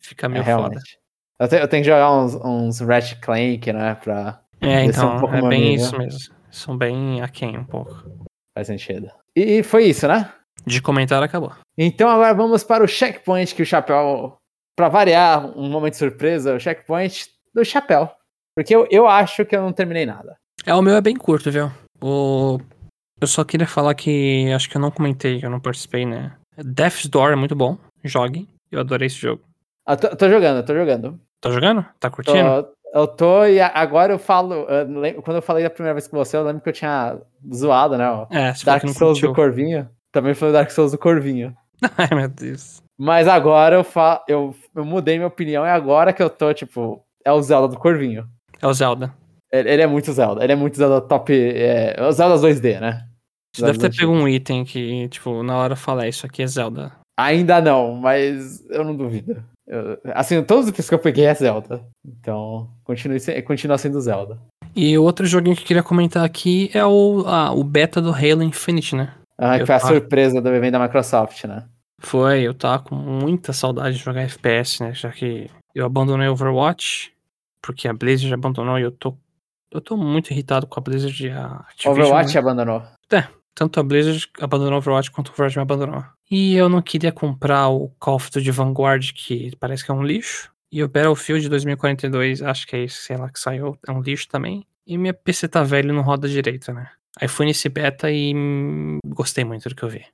fica 0.00 0.26
É, 0.26 0.28
meio 0.28 0.44
foda. 0.44 0.56
realmente. 0.58 0.98
Eu, 1.40 1.48
te- 1.48 1.56
eu 1.56 1.68
tenho 1.68 1.82
que 1.82 1.88
jogar 1.90 2.12
uns, 2.12 2.34
uns 2.36 2.80
Ratchet 2.80 3.20
Clank, 3.20 3.72
né? 3.72 3.94
Pra. 3.96 4.40
É, 4.60 4.72
é 4.74 4.78
um 4.80 4.84
então, 4.84 5.18
pouco 5.20 5.34
é 5.34 5.48
bem 5.48 5.60
nível. 5.70 5.84
isso 5.86 5.98
mesmo. 5.98 6.34
São 6.50 6.76
bem 6.78 7.20
aquém 7.22 7.58
um 7.58 7.64
pouco. 7.64 8.04
Faz 8.56 8.68
sentido. 8.68 9.10
E, 9.36 9.58
e 9.58 9.62
foi 9.62 9.84
isso, 9.86 10.06
né? 10.06 10.32
De 10.66 10.80
comentário 10.80 11.24
acabou. 11.24 11.52
Então 11.76 12.08
agora 12.08 12.32
vamos 12.32 12.62
para 12.62 12.84
o 12.84 12.88
checkpoint 12.88 13.54
que 13.54 13.62
o 13.62 13.66
Chapéu. 13.66 14.36
Pra 14.76 14.88
variar, 14.88 15.46
um 15.56 15.68
momento 15.68 15.92
de 15.92 15.98
surpresa, 15.98 16.54
o 16.54 16.58
checkpoint 16.60 17.28
do 17.54 17.64
Chapéu. 17.64 18.10
Porque 18.56 18.74
eu, 18.74 18.86
eu 18.90 19.06
acho 19.08 19.44
que 19.44 19.54
eu 19.56 19.62
não 19.62 19.72
terminei 19.72 20.04
nada. 20.06 20.36
É, 20.66 20.74
o 20.74 20.82
meu 20.82 20.94
é 20.96 21.00
bem 21.00 21.14
curto, 21.16 21.50
viu? 21.50 21.70
O... 22.02 22.58
Eu 23.20 23.26
só 23.26 23.44
queria 23.44 23.66
falar 23.66 23.94
que 23.94 24.50
acho 24.52 24.68
que 24.68 24.76
eu 24.76 24.80
não 24.80 24.90
comentei, 24.90 25.40
eu 25.42 25.50
não 25.50 25.60
participei, 25.60 26.04
né? 26.04 26.32
Death's 26.58 27.06
Door 27.06 27.32
é 27.32 27.36
muito 27.36 27.54
bom. 27.54 27.78
Joguem. 28.02 28.48
Eu 28.70 28.80
adorei 28.80 29.06
esse 29.06 29.16
jogo. 29.16 29.42
Eu 29.88 29.96
tô, 29.96 30.06
eu 30.08 30.16
tô 30.16 30.28
jogando, 30.28 30.64
tô 30.64 30.74
jogando. 30.74 31.20
Tá 31.40 31.50
jogando? 31.50 31.82
Tá 32.00 32.10
Tô- 32.10 32.16
curtindo? 32.16 32.68
eu 32.94 33.06
tô 33.08 33.44
e 33.44 33.60
agora 33.60 34.12
eu 34.12 34.18
falo. 34.18 34.54
eu 34.68 35.00
lem- 35.00 35.20
quando 35.20 35.36
eu 35.36 35.42
falei 35.42 35.62
da 35.64 35.70
primeira 35.70 35.94
vez 35.94 36.06
com 36.08 36.16
você, 36.16 36.36
eu 36.36 36.44
lembro 36.44 36.62
que 36.62 36.68
eu 36.68 36.72
tinha 36.72 37.18
zoado, 37.52 37.96
né? 37.98 38.04
É, 38.30 38.52
Dark 38.64 38.86
Souls 38.88 39.20
do 39.20 39.32
Corvinho. 39.34 39.88
Também 40.12 40.32
foi 40.34 40.50
o 40.50 40.52
Dark 40.52 40.70
Souls 40.70 40.92
do 40.92 40.98
Corvinho. 40.98 41.54
Ai, 41.98 42.08
meu 42.16 42.28
Deus. 42.28 42.82
Mas 42.96 43.26
agora 43.26 43.74
eu, 43.76 43.84
fa 43.84 44.22
eu, 44.28 44.54
eu 44.74 44.84
mudei 44.84 45.16
minha 45.16 45.26
opinião, 45.26 45.66
é 45.66 45.70
agora 45.72 46.12
que 46.12 46.22
eu 46.22 46.30
tô, 46.30 46.52
tipo, 46.54 47.04
é 47.24 47.32
o 47.32 47.42
Zelda 47.42 47.68
do 47.68 47.78
Corvinho. 47.80 48.28
É 48.62 48.66
o 48.66 48.72
Zelda. 48.72 49.12
Ele, 49.60 49.82
é 49.82 49.86
muito 49.86 50.12
Zelda, 50.12 50.42
ele 50.42 50.52
é 50.52 50.56
muito 50.56 50.76
Zelda 50.76 51.00
top. 51.00 51.32
É, 51.32 51.94
Zelda 52.12 52.36
2D, 52.46 52.80
né? 52.80 53.06
Você 53.54 53.64
deve 53.64 53.78
ter 53.78 53.94
pego 53.96 54.12
um 54.12 54.26
item 54.26 54.64
que, 54.64 55.08
tipo, 55.08 55.42
na 55.44 55.56
hora 55.56 55.76
falei, 55.76 56.08
isso 56.08 56.26
aqui 56.26 56.42
é 56.42 56.46
Zelda. 56.46 56.92
Ainda 57.16 57.60
não, 57.60 57.94
mas 57.94 58.64
eu 58.68 58.82
não 58.84 58.96
duvido. 58.96 59.42
Eu- 59.66 59.98
assim, 60.12 60.42
todos 60.42 60.64
os 60.64 60.70
itens 60.70 60.88
que 60.88 60.94
eu 60.94 60.98
peguei 60.98 61.24
é 61.26 61.34
Zelda. 61.34 61.80
Então, 62.04 62.68
continue, 62.82 63.20
continua 63.42 63.78
sendo 63.78 64.00
Zelda. 64.00 64.38
E 64.74 64.98
o 64.98 65.04
outro 65.04 65.24
joguinho 65.24 65.54
que 65.54 65.62
eu 65.62 65.66
queria 65.66 65.82
comentar 65.84 66.24
aqui 66.24 66.68
é 66.74 66.84
o, 66.84 67.22
ah, 67.26 67.52
o 67.52 67.62
beta 67.62 68.02
do 68.02 68.10
Halo 68.12 68.42
Infinite, 68.42 68.96
né? 68.96 69.14
Ah, 69.38 69.58
que 69.58 69.66
foi 69.66 69.74
a 69.76 69.78
tava- 69.78 69.92
surpresa 69.94 70.40
do 70.42 70.48
evento 70.52 70.72
da 70.72 70.80
Microsoft, 70.80 71.44
né? 71.44 71.64
Foi, 72.00 72.42
eu 72.42 72.52
tava 72.54 72.80
com 72.82 72.94
muita 72.96 73.52
saudade 73.52 73.96
de 73.96 74.02
jogar 74.02 74.22
FPS, 74.22 74.82
né? 74.82 74.92
Já 74.92 75.10
que 75.10 75.48
Eu 75.74 75.86
abandonei 75.86 76.28
Overwatch, 76.28 77.12
porque 77.62 77.88
a 77.88 77.92
Blizzard 77.92 78.32
abandonou 78.34 78.78
e 78.78 78.82
eu 78.82 78.90
tô. 78.92 79.16
Eu 79.74 79.80
tô 79.80 79.96
muito 79.96 80.30
irritado 80.30 80.68
com 80.68 80.78
a 80.78 80.82
Blizzard 80.82 81.26
e 81.26 81.30
a 81.30 81.46
Activision. 81.46 81.92
Overwatch 81.92 82.34
né? 82.34 82.40
abandonou. 82.40 82.82
Tanto 83.54 83.78
a 83.78 83.82
Blizzard 83.82 84.28
abandonou 84.40 84.78
Overwatch 84.78 85.10
quanto 85.10 85.28
o 85.28 85.32
Overwatch 85.32 85.56
me 85.56 85.62
abandonou. 85.62 86.04
E 86.30 86.54
eu 86.54 86.68
não 86.68 86.80
queria 86.80 87.10
comprar 87.10 87.68
o 87.68 87.88
Call 87.98 88.14
of 88.14 88.30
Duty 88.30 88.52
Vanguard, 88.52 89.12
que 89.12 89.54
parece 89.58 89.84
que 89.84 89.90
é 89.90 89.94
um 89.94 90.02
lixo. 90.02 90.52
E 90.70 90.82
o 90.82 90.88
Battlefield 90.88 91.48
2042, 91.48 92.42
acho 92.42 92.66
que 92.66 92.76
é 92.76 92.84
isso, 92.84 93.02
sei 93.02 93.16
lá, 93.16 93.28
que 93.28 93.38
saiu, 93.38 93.76
é 93.86 93.92
um 93.92 94.00
lixo 94.00 94.28
também. 94.28 94.66
E 94.86 94.98
minha 94.98 95.14
PC 95.14 95.48
tá 95.48 95.62
velho 95.62 95.90
e 95.90 95.92
não 95.92 96.02
roda 96.02 96.28
direito, 96.28 96.72
né? 96.72 96.90
Aí 97.20 97.28
fui 97.28 97.46
nesse 97.46 97.68
beta 97.68 98.10
e 98.10 98.32
gostei 99.06 99.44
muito 99.44 99.68
do 99.68 99.74
que 99.74 99.82
eu 99.82 99.88
vi. 99.88 100.04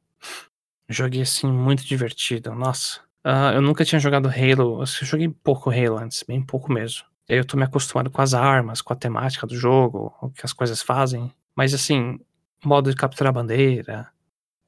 Joguei 0.89 1.23
assim, 1.23 1.47
muito 1.47 1.85
divertido, 1.85 2.55
nossa. 2.55 3.01
Ah, 3.25 3.53
eu 3.55 3.63
nunca 3.63 3.85
tinha 3.85 3.99
jogado 3.99 4.29
Halo, 4.29 4.81
eu 4.81 4.87
joguei 4.87 5.29
pouco 5.29 5.71
Halo 5.71 5.99
antes, 5.99 6.23
bem 6.27 6.43
pouco 6.43 6.73
mesmo. 6.73 7.05
Eu 7.33 7.45
tô 7.45 7.57
me 7.57 7.63
acostumado 7.63 8.11
com 8.11 8.21
as 8.21 8.35
armas, 8.35 8.83
com 8.83 8.93
a 8.93 8.97
temática 8.97 9.47
do 9.47 9.57
jogo, 9.57 10.13
o 10.21 10.31
que 10.31 10.45
as 10.45 10.53
coisas 10.53 10.83
fazem. 10.83 11.33
Mas 11.55 11.73
assim, 11.73 12.19
modo 12.65 12.91
de 12.91 12.97
capturar 12.97 13.33
bandeira, 13.33 14.09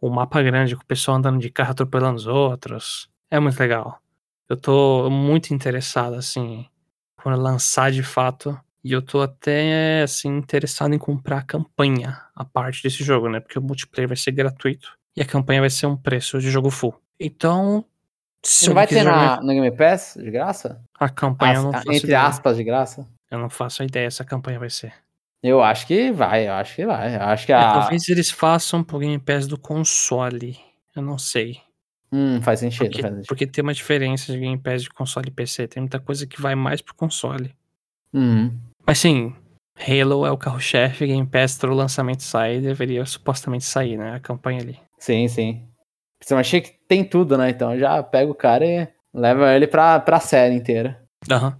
o 0.00 0.08
mapa 0.08 0.40
grande 0.40 0.76
com 0.76 0.82
o 0.82 0.86
pessoal 0.86 1.16
andando 1.16 1.40
de 1.40 1.50
carro 1.50 1.72
atropelando 1.72 2.16
os 2.16 2.26
outros. 2.28 3.08
É 3.28 3.40
muito 3.40 3.58
legal. 3.58 3.98
Eu 4.48 4.56
tô 4.56 5.10
muito 5.10 5.52
interessado, 5.52 6.14
assim, 6.14 6.64
quando 7.20 7.42
lançar 7.42 7.90
de 7.90 8.04
fato. 8.04 8.56
E 8.84 8.92
eu 8.92 9.02
tô 9.02 9.20
até, 9.22 10.02
assim, 10.02 10.28
interessado 10.28 10.94
em 10.94 10.98
comprar 10.98 11.38
a 11.38 11.42
campanha, 11.42 12.20
a 12.32 12.44
parte 12.44 12.80
desse 12.80 13.02
jogo, 13.02 13.28
né? 13.28 13.40
Porque 13.40 13.58
o 13.58 13.62
multiplayer 13.62 14.06
vai 14.06 14.16
ser 14.16 14.30
gratuito 14.30 14.96
e 15.16 15.20
a 15.20 15.26
campanha 15.26 15.60
vai 15.60 15.70
ser 15.70 15.86
um 15.86 15.96
preço 15.96 16.38
de 16.38 16.48
jogo 16.48 16.70
full. 16.70 16.94
Então, 17.18 17.84
se 18.44 18.66
Não 18.68 18.74
vai 18.74 18.86
ter 18.86 19.04
na, 19.04 19.40
no 19.40 19.48
Game 19.48 19.70
Pass, 19.76 20.14
de 20.18 20.30
graça? 20.30 20.82
a 20.98 21.08
campanha, 21.08 21.58
As- 21.58 21.64
não 21.64 21.72
faço 21.72 21.88
entre 21.92 22.06
ideia. 22.08 22.22
aspas, 22.22 22.56
de 22.56 22.64
graça? 22.64 23.08
Eu 23.30 23.38
não 23.38 23.48
faço 23.50 23.82
ideia 23.82 24.10
se 24.10 24.20
a 24.20 24.24
campanha 24.24 24.58
vai 24.58 24.70
ser. 24.70 24.92
Eu 25.42 25.62
acho 25.62 25.86
que 25.86 26.12
vai, 26.12 26.46
eu 26.48 26.52
acho 26.52 26.74
que 26.76 26.86
vai. 26.86 27.16
Eu 27.16 27.22
acho 27.22 27.46
que 27.46 27.52
É, 27.52 27.56
a. 27.56 27.72
talvez 27.80 28.08
eles 28.08 28.30
façam 28.30 28.84
pro 28.84 28.98
Game 28.98 29.18
Pass 29.18 29.46
do 29.46 29.58
console. 29.58 30.56
Eu 30.94 31.02
não 31.02 31.18
sei. 31.18 31.60
Hum, 32.12 32.40
faz 32.42 32.60
sentido, 32.60 32.84
Porque, 32.84 33.00
faz 33.02 33.14
sentido. 33.14 33.28
porque 33.28 33.46
tem 33.46 33.62
uma 33.62 33.72
diferença 33.74 34.30
de 34.32 34.38
Game 34.38 34.58
Pass 34.58 34.82
de 34.82 34.90
console 34.90 35.28
e 35.28 35.32
PC. 35.32 35.66
Tem 35.66 35.80
muita 35.80 35.98
coisa 35.98 36.26
que 36.26 36.40
vai 36.40 36.54
mais 36.54 36.80
pro 36.80 36.94
console. 36.94 37.54
Hum. 38.14 38.56
Mas 38.86 38.98
sim, 38.98 39.34
Halo 39.78 40.26
é 40.26 40.30
o 40.30 40.36
carro-chefe, 40.36 41.06
Game 41.06 41.26
Pass 41.26 41.56
todo 41.56 41.72
lançamento 41.72 42.22
sai, 42.22 42.60
deveria 42.60 43.04
supostamente 43.06 43.64
sair, 43.64 43.96
né? 43.96 44.14
A 44.14 44.20
campanha 44.20 44.60
ali. 44.60 44.78
Sim, 44.98 45.26
sim. 45.26 45.66
Principalmente 46.22 46.46
achei 46.46 46.60
que 46.60 46.70
tem 46.86 47.04
tudo, 47.04 47.36
né? 47.36 47.50
Então 47.50 47.76
já 47.76 48.00
pega 48.00 48.30
o 48.30 48.34
cara 48.34 48.64
e 48.64 48.88
leva 49.12 49.52
ele 49.52 49.66
pra, 49.66 49.98
pra 49.98 50.20
série 50.20 50.54
inteira. 50.54 51.02
Aham. 51.28 51.58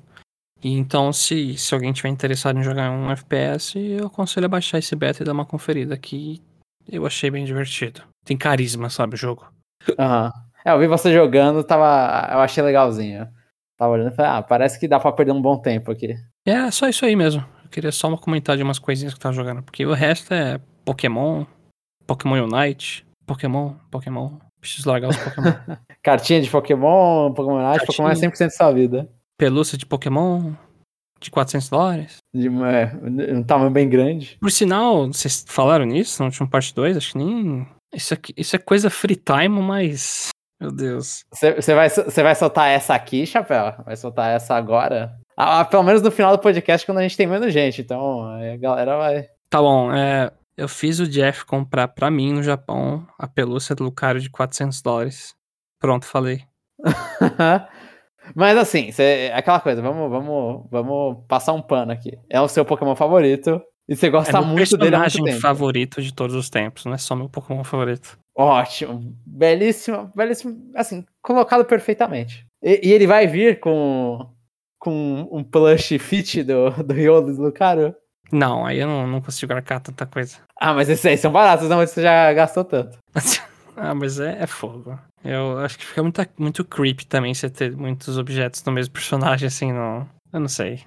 E 0.63 0.71
então, 0.79 1.13
se, 1.13 1.59
se 1.59 1.75
alguém 1.75 1.93
tiver 1.93 2.11
interessado 2.11 2.57
em 2.57 2.63
jogar 2.63 2.89
um 2.93 3.11
FPS, 3.11 3.77
eu 3.77 4.07
aconselho 4.07 4.47
a 4.47 4.49
baixar 4.49 4.79
esse 4.79 4.95
beta 4.95 5.21
e 5.21 5.27
dar 5.27 5.33
uma 5.33 5.45
conferida, 5.45 5.99
que 5.99 6.41
eu 6.89 7.05
achei 7.05 7.29
bem 7.29 7.45
divertido. 7.45 8.03
Tem 8.25 8.37
carisma, 8.37 8.89
sabe, 8.89 9.15
o 9.15 9.19
jogo. 9.19 9.53
Aham. 9.99 10.33
É, 10.65 10.71
eu 10.71 10.79
vi 10.79 10.87
você 10.87 11.13
jogando, 11.13 11.65
tava. 11.65 12.33
Eu 12.33 12.39
achei 12.39 12.63
legalzinho. 12.63 13.29
Tava 13.77 13.95
olhando 13.95 14.13
e 14.13 14.15
falei, 14.15 14.31
ah, 14.31 14.43
parece 14.43 14.79
que 14.79 14.87
dá 14.87 15.01
pra 15.01 15.11
perder 15.11 15.33
um 15.33 15.43
bom 15.43 15.59
tempo 15.59 15.91
aqui. 15.91 16.15
É 16.47 16.71
só 16.71 16.89
isso 16.89 17.05
aí 17.05 17.17
mesmo. 17.17 17.45
Eu 17.65 17.69
queria 17.69 17.91
só 17.91 18.07
uma 18.07 18.17
comentar 18.17 18.57
de 18.57 18.63
umas 18.63 18.79
coisinhas 18.79 19.13
que 19.13 19.19
eu 19.19 19.23
tava 19.23 19.35
jogando, 19.35 19.61
porque 19.61 19.85
o 19.85 19.93
resto 19.93 20.33
é 20.33 20.61
Pokémon, 20.85 21.45
Pokémon 22.07 22.47
Unite, 22.47 23.05
Pokémon, 23.27 23.75
Pokémon. 23.91 24.39
Preciso 24.63 24.89
largar 24.89 25.11
os 25.11 25.17
Pokémon. 25.17 25.53
Cartinha 26.05 26.41
de 26.41 26.49
Pokémon, 26.49 27.33
Pokémon 27.35 27.61
Night, 27.61 27.85
Pokémon 27.85 28.09
é 28.09 28.13
Cartinha. 28.13 28.31
100% 28.31 28.39
da 28.39 28.51
sua 28.51 28.71
vida. 28.71 29.11
Pelúcia 29.37 29.77
de 29.77 29.85
Pokémon 29.85 30.53
de 31.21 31.33
400 31.33 31.69
dólares. 31.69 32.17
De 32.33 32.47
é, 32.47 33.35
um 33.35 33.43
tamanho 33.43 33.73
bem 33.73 33.89
grande. 33.89 34.39
Por 34.41 34.53
sinal, 34.53 35.09
vocês 35.09 35.45
falaram 35.49 35.85
nisso 35.85 36.23
no 36.23 36.27
último 36.27 36.49
parte 36.49 36.73
2? 36.73 36.97
Acho 36.97 37.13
que 37.13 37.19
nem. 37.19 37.67
Isso, 37.93 38.15
aqui, 38.15 38.33
isso 38.37 38.55
é 38.55 38.59
coisa 38.61 38.89
free 38.89 39.17
time, 39.17 39.61
mas. 39.61 40.29
Meu 40.61 40.71
Deus. 40.71 41.25
Você 41.33 41.75
vai, 41.75 41.89
vai 41.89 42.35
soltar 42.37 42.69
essa 42.69 42.95
aqui, 42.95 43.27
Chapéu? 43.27 43.75
Vai 43.85 43.97
soltar 43.97 44.31
essa 44.31 44.55
agora? 44.55 45.13
Ah, 45.37 45.65
pelo 45.65 45.83
menos 45.83 46.03
no 46.03 46.11
final 46.13 46.37
do 46.37 46.41
podcast, 46.41 46.87
quando 46.87 46.99
a 46.99 47.03
gente 47.03 47.17
tem 47.17 47.27
menos 47.27 47.53
gente. 47.53 47.81
Então, 47.81 48.29
a 48.29 48.57
galera 48.57 48.97
vai. 48.97 49.27
Tá 49.51 49.61
bom, 49.61 49.93
é. 49.93 50.31
Eu 50.57 50.69
fiz 50.69 50.99
o 51.01 51.09
Jeff 51.09 51.45
comprar 51.45 51.89
pra 51.89 52.11
mim 52.11 52.33
no 52.33 52.43
Japão 52.43 53.07
a 53.19 53.27
pelúcia 53.27 53.75
do 53.75 53.85
Lucario 53.85 54.21
de 54.21 54.31
400 54.31 54.83
dólares. 54.83 55.35
Pronto, 55.81 56.05
falei. 56.07 56.43
Mas 58.35 58.57
assim, 58.57 58.93
cê- 58.93 59.29
é 59.31 59.35
aquela 59.35 59.61
coisa, 59.61 59.83
vamos, 59.83 60.09
vamos, 60.11 60.67
vamos 60.71 61.25
passar 61.27 61.53
um 61.53 61.63
pano 61.63 61.93
aqui. 61.93 62.19
É 62.31 62.41
o 62.41 62.49
seu 62.49 62.65
Pokémon 62.65 62.95
favorito. 62.95 63.61
E 63.89 63.97
você 63.97 64.07
É 64.07 64.11
gosta 64.11 64.39
meu 64.41 64.49
muito 64.49 64.77
dele 64.77 64.95
há 64.95 65.01
muito 65.01 65.13
personagem 65.13 65.41
favorito 65.41 66.01
de 66.01 66.15
todos 66.15 66.37
os 66.37 66.49
tempos, 66.49 66.85
não 66.85 66.95
é 66.95 66.99
só 66.99 67.17
meu 67.17 67.29
Pokémon 67.29 67.65
favorito. 67.65 68.17
Ótimo. 68.37 69.13
Belíssimo, 69.27 70.11
belíssimo. 70.15 70.71
Assim, 70.77 71.05
colocado 71.21 71.65
perfeitamente. 71.65 72.47
E, 72.63 72.89
e 72.89 72.93
ele 72.93 73.07
vai 73.09 73.27
vir 73.27 73.59
com, 73.59 74.31
com 74.79 75.29
um 75.33 75.43
plush 75.43 75.99
fit 75.99 76.45
do, 76.45 76.71
do 76.85 76.95
Riolo 76.95 77.35
do 77.35 77.43
Lucario? 77.43 77.95
Não, 78.33 78.65
aí 78.67 78.79
eu 78.81 78.87
não, 78.87 79.07
não 79.07 79.21
consigo 79.21 79.53
arcar 79.53 79.81
tanta 79.81 80.07
coisa. 80.07 80.39
Ah, 80.65 80.73
mas 80.73 80.89
esses 80.89 81.05
aí 81.05 81.17
são 81.19 81.33
baratos, 81.33 81.69
não, 81.69 81.79
você 81.79 82.01
já 82.01 82.33
gastou 82.33 82.63
tanto. 82.65 82.97
ah, 83.77 83.93
mas 83.97 84.21
é, 84.21 84.39
é 84.43 84.47
fogo. 84.47 84.97
Eu 85.25 85.59
acho 85.59 85.77
que 85.77 85.85
fica 85.85 86.01
muito, 86.05 86.25
muito 86.39 86.65
creepy 86.65 87.05
também 87.05 87.35
você 87.35 87.51
ter 87.51 87.77
muitos 87.77 88.17
objetos 88.17 88.63
do 88.63 88.71
mesmo 88.71 88.93
personagem, 88.93 89.49
assim, 89.49 89.73
não. 89.73 90.09
Eu 90.33 90.39
não 90.39 90.47
sei. 90.49 90.85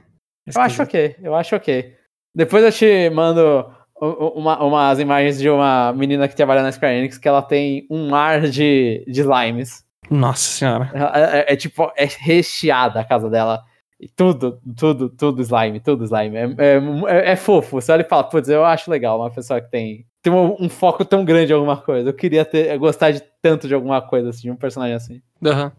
É 0.47 0.51
Eu 0.57 0.61
acho 0.61 0.81
ok, 0.81 1.15
eu 1.21 1.35
acho 1.35 1.55
ok. 1.57 1.93
Depois 2.33 2.63
eu 2.63 2.71
te 2.71 3.09
mando 3.09 3.69
uma- 3.99 4.63
umas 4.63 4.97
imagens 4.99 5.37
de 5.39 5.49
uma 5.49 5.91
menina 5.91 6.25
que 6.29 6.35
trabalha 6.37 6.63
na 6.63 6.71
Square 6.71 6.95
Enix 6.95 7.17
que 7.17 7.27
ela 7.27 7.41
tem 7.41 7.85
um 7.89 8.15
ar 8.15 8.41
de, 8.47 9.03
de 9.07 9.21
slimes. 9.21 9.83
Nossa 10.09 10.39
senhora. 10.57 10.89
É, 10.93 11.39
é- 11.39 11.53
é 11.53 11.55
tipo, 11.57 11.91
é 11.97 12.05
recheada 12.05 13.01
a 13.01 13.03
casa 13.03 13.29
dela. 13.29 13.61
E 13.99 14.07
tudo, 14.09 14.59
tudo, 14.77 15.09
tudo 15.09 15.41
slime, 15.41 15.79
tudo 15.79 16.03
slime. 16.03 16.35
É, 16.35 16.43
é, 16.57 16.77
é- 17.07 17.31
é 17.31 17.35
fofo. 17.35 17.79
Você 17.79 17.91
olha 17.91 18.01
e 18.01 18.09
fala, 18.09 18.23
putz, 18.25 18.49
eu 18.49 18.65
acho 18.65 18.91
legal 18.91 19.19
uma 19.19 19.31
pessoa 19.31 19.61
que 19.61 19.71
tem, 19.71 20.05
tem 20.21 20.33
um, 20.33 20.55
um 20.59 20.69
foco 20.69 21.05
tão 21.05 21.23
grande 21.23 21.51
em 21.53 21.55
alguma 21.55 21.77
coisa. 21.77 22.09
Eu 22.09 22.13
queria 22.13 22.43
ter, 22.43 22.77
gostar 22.77 23.11
de 23.11 23.23
tanto 23.41 23.67
de 23.67 23.73
alguma 23.73 24.01
coisa, 24.01 24.29
assim, 24.29 24.43
de 24.43 24.51
um 24.51 24.55
personagem 24.55 24.95
assim. 24.95 25.21
Aham. 25.45 25.71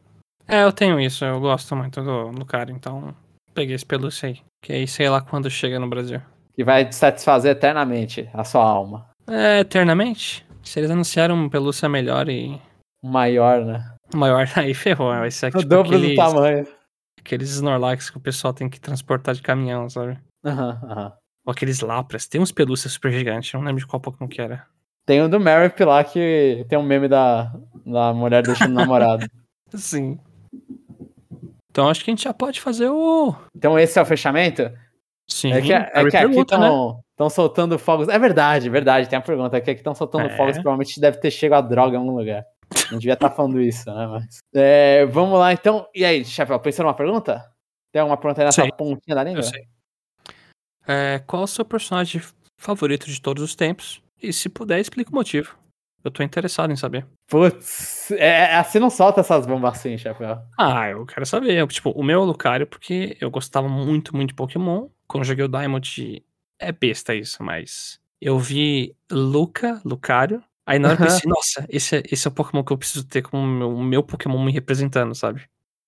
É, 0.49 0.63
eu 0.63 0.73
tenho 0.73 0.99
isso, 1.01 1.25
eu 1.25 1.41
gosto 1.41 1.75
muito 1.77 2.01
do 2.03 2.29
Lucario, 2.29 2.75
então 2.75 3.13
peguei 3.53 3.75
esse 3.75 3.85
pelúcia 3.85 4.29
aí. 4.29 4.39
Que 4.63 4.73
aí 4.73 4.87
sei 4.87 5.09
lá 5.11 5.21
quando 5.21 5.51
chega 5.51 5.79
no 5.79 5.89
Brasil. 5.89 6.21
Que 6.55 6.63
vai 6.65 6.89
te 6.89 6.95
satisfazer 6.95 7.53
eternamente 7.53 8.31
a 8.33 8.45
sua 8.45 8.65
alma. 8.65 9.09
É, 9.29 9.61
eternamente. 9.61 10.47
Se 10.63 10.79
eles 10.81 10.91
anunciaram 10.91 11.35
um 11.35 11.49
pelúcia 11.49 11.89
melhor 11.89 12.29
e 12.29 12.59
Maior, 13.05 13.65
né? 13.65 13.85
maior, 14.15 14.47
aí 14.57 14.73
ferrou. 14.73 15.11
Vai 15.11 15.31
ser 15.31 15.49
O 15.49 15.59
tipo 15.59 15.69
dobro 15.69 15.91
do 15.91 15.97
aqueles, 15.97 16.17
tamanho. 16.17 16.67
Aqueles 17.27 17.51
Snorlax 17.51 18.09
que 18.11 18.17
o 18.17 18.21
pessoal 18.21 18.55
tem 18.55 18.69
que 18.69 18.81
transportar 18.81 19.35
de 19.35 19.43
caminhão, 19.43 19.89
sabe? 19.91 20.19
Aham, 20.45 20.81
aham. 20.85 21.13
Ou 21.45 21.53
aqueles 21.53 21.81
Lapras. 21.81 22.27
Tem 22.27 22.41
uns 22.41 22.53
pelúcias 22.53 22.93
super 22.93 23.13
gigantes, 23.13 23.53
eu 23.53 23.61
não 23.61 23.67
lembro 23.67 23.81
de 23.81 23.87
qual 23.87 24.01
Pokémon 24.01 24.29
que 24.29 24.41
era. 24.41 24.67
Tem 25.05 25.23
o 25.23 25.29
do 25.29 25.39
Merip 25.39 25.79
lá 25.85 26.03
que 26.03 26.67
tem 26.69 26.77
um 26.79 26.83
meme 26.83 27.07
da, 27.07 27.53
da 27.85 28.13
mulher 28.13 28.43
deixando 28.43 28.73
o 28.73 28.75
namorado. 28.75 29.25
Sim. 29.75 30.19
Então 31.71 31.89
acho 31.89 32.03
que 32.05 32.11
a 32.11 32.13
gente 32.13 32.25
já 32.25 32.35
pode 32.35 32.61
fazer 32.61 32.89
o. 32.89 33.35
Então 33.55 33.79
esse 33.79 33.99
é 33.99 34.03
o 34.03 34.07
fechamento? 34.07 34.71
Sim, 35.29 35.53
é 35.53 35.61
que, 35.61 35.73
é 35.73 35.77
a 35.77 35.91
que 35.91 35.99
aqui 35.99 36.11
pergunta, 36.11 36.57
né? 36.59 36.69
estão 37.11 37.29
soltando 37.29 37.79
fogos. 37.79 38.09
É 38.09 38.19
verdade, 38.19 38.71
verdade. 38.71 39.09
Tem 39.09 39.19
a 39.19 39.23
pergunta. 39.23 39.57
Aqui 39.57 39.73
estão 39.73 39.95
soltando 39.95 40.27
É. 40.27 40.37
fogos. 40.37 40.55
Provavelmente 40.55 41.01
deve 41.01 41.19
ter 41.19 41.31
chegado 41.31 41.67
a 41.67 41.69
droga 41.69 41.97
em 41.97 41.99
algum 42.01 42.17
lugar. 42.17 42.45
Não 42.91 42.99
devia 42.99 43.15
estar 43.15 43.31
falando 43.31 43.61
isso, 43.61 43.93
né? 43.93 44.07
Mas. 44.07 44.39
É, 44.55 45.07
vamos 45.07 45.39
lá, 45.39 45.53
então. 45.53 45.87
E 45.95 46.05
aí, 46.05 46.25
Chapéu, 46.25 46.59
pensou 46.61 46.85
numa 46.85 46.95
pergunta? 46.95 47.45
Tem 47.93 48.01
alguma 48.01 48.17
pergunta 48.17 48.43
aí 48.43 48.45
nessa 48.47 48.63
Sei. 48.63 48.73
pontinha 48.73 49.15
da 49.15 49.25
língua? 49.25 49.41
Eu 49.41 49.43
sei. 49.43 49.67
É, 50.87 51.19
qual 51.27 51.43
o 51.43 51.49
seu 51.49 51.65
personagem 51.65 52.23
favorito 52.57 53.07
de 53.07 53.21
todos 53.21 53.43
os 53.43 53.55
tempos? 53.55 54.03
E 54.23 54.33
se 54.33 54.49
puder, 54.49 54.81
explica 54.81 55.11
o 55.11 55.15
motivo. 55.15 55.57
Eu 56.05 56.11
tô 56.11 56.23
interessado 56.23 56.73
em 56.73 56.77
saber. 56.77 57.05
Putz, 57.27 58.13
é, 58.13 58.55
assim 58.55 58.79
não 58.79 58.89
solta 58.91 59.21
essas 59.21 59.45
bombas 59.45 59.75
assim, 59.75 59.99
Chapéu. 59.99 60.39
Ah, 60.57 60.89
eu 60.89 61.05
quero 61.05 61.27
saber. 61.27 61.55
Eu, 61.55 61.67
Tipo, 61.67 61.91
o 61.91 62.03
meu 62.03 62.21
é 62.21 62.23
o 62.23 62.27
Lucario, 62.27 62.67
porque 62.67 63.17
eu 63.21 63.29
gostava 63.29 63.69
muito, 63.69 64.15
muito 64.15 64.29
de 64.29 64.35
Pokémon. 64.35 64.89
Quando 65.09 65.23
eu 65.25 65.29
joguei 65.29 65.45
o 65.45 65.49
Diamond, 65.49 66.25
é 66.61 66.71
besta 66.71 67.13
isso, 67.13 67.43
mas 67.43 68.01
eu 68.21 68.39
vi 68.39 68.95
Luca, 69.11 69.81
Lucario. 69.85 70.41
Aí 70.67 70.79
na 70.81 70.89
hora 70.89 70.99
eu 71.01 71.07
pensei, 71.07 71.31
nossa, 71.31 71.65
esse 71.69 71.99
é, 71.99 72.03
esse 72.11 72.27
é 72.27 72.31
o 72.31 72.35
Pokémon 72.35 72.65
que 72.65 72.73
eu 72.73 72.79
preciso 72.79 73.07
ter 73.07 73.23
como 73.23 73.43
o 73.43 73.47
meu, 73.47 73.79
meu 73.79 74.03
Pokémon 74.03 74.43
me 74.43 74.51
representando, 74.51 75.15
sabe? 75.15 75.43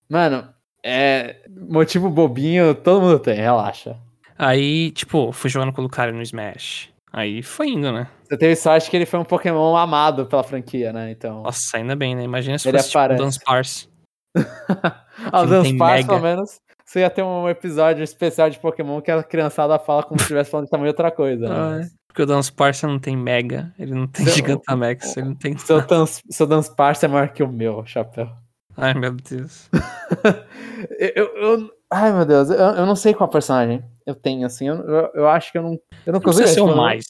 Mano, 0.08 0.48
é. 0.84 1.42
Motivo 1.50 2.08
bobinho, 2.08 2.74
todo 2.74 3.00
mundo 3.02 3.18
tem, 3.18 3.34
relaxa. 3.34 3.98
Aí, 4.38 4.92
tipo, 4.92 5.32
fui 5.32 5.50
jogando 5.50 5.72
com 5.72 5.80
o 5.80 5.84
Lucario 5.84 6.14
no 6.14 6.22
Smash. 6.22 6.90
Aí 7.12 7.42
foi 7.42 7.70
indo, 7.70 7.90
né? 7.90 8.06
Você 8.22 8.36
teve 8.36 8.54
sorte 8.54 8.88
que 8.88 8.96
ele 8.96 9.06
foi 9.06 9.18
um 9.18 9.24
Pokémon 9.24 9.74
amado 9.76 10.26
pela 10.26 10.44
franquia, 10.44 10.92
né? 10.92 11.10
Então. 11.10 11.42
Nossa, 11.42 11.78
ainda 11.78 11.96
bem, 11.96 12.14
né? 12.14 12.22
Imagina 12.22 12.58
se 12.58 12.68
Ele 12.68 12.78
fosse 12.78 12.90
tipo, 12.90 12.98
aparece. 12.98 13.20
um 13.20 13.24
Dunsparce. 13.24 13.88
Ah, 15.32 15.42
o 15.42 15.46
Dunsparce, 15.46 16.06
pelo 16.06 16.20
menos. 16.20 16.60
Você 16.88 17.00
ia 17.00 17.10
ter 17.10 17.22
um 17.22 17.46
episódio 17.46 18.02
especial 18.02 18.48
de 18.48 18.58
Pokémon 18.58 19.02
que 19.02 19.10
a 19.10 19.22
criançada 19.22 19.78
fala 19.78 20.02
como 20.02 20.18
se 20.18 20.24
estivesse 20.24 20.50
falando 20.50 20.64
de 20.64 20.70
tamanho 20.70 20.88
outra 20.88 21.10
coisa. 21.10 21.46
Né? 21.46 21.54
Ah, 21.84 21.88
porque 22.06 22.22
o 22.22 22.26
Dance 22.26 22.50
Parça 22.50 22.86
não 22.86 22.98
tem 22.98 23.14
Mega, 23.14 23.70
ele 23.78 23.94
não 23.94 24.06
tem 24.06 24.24
Seu- 24.24 24.36
Gigantamax, 24.36 25.14
ele 25.18 25.28
não 25.28 25.34
tem. 25.34 25.54
Seu, 25.58 25.86
trans, 25.86 26.22
seu 26.30 26.46
Dance 26.46 26.74
Parse 26.74 27.04
é 27.04 27.08
maior 27.08 27.28
que 27.28 27.42
o 27.42 27.48
meu, 27.48 27.84
chapéu. 27.84 28.30
Ai, 28.74 28.94
meu 28.94 29.12
Deus. 29.12 29.68
eu, 31.14 31.26
eu- 31.36 31.70
ai, 31.90 32.10
meu 32.10 32.24
Deus, 32.24 32.48
eu, 32.48 32.56
eu 32.56 32.86
não 32.86 32.96
sei 32.96 33.12
qual 33.12 33.28
personagem 33.28 33.84
eu 34.06 34.14
tenho, 34.14 34.46
assim. 34.46 34.68
Eu, 34.68 34.76
eu, 34.76 35.10
eu 35.14 35.28
acho 35.28 35.52
que 35.52 35.58
eu 35.58 35.62
não. 35.62 35.78
Eu 36.06 36.14
não 36.14 36.20
consigo. 36.22 36.44
precisa 36.44 36.54
ser 36.54 36.60
o 36.62 36.66
responder. 36.66 36.82
mais. 36.86 37.04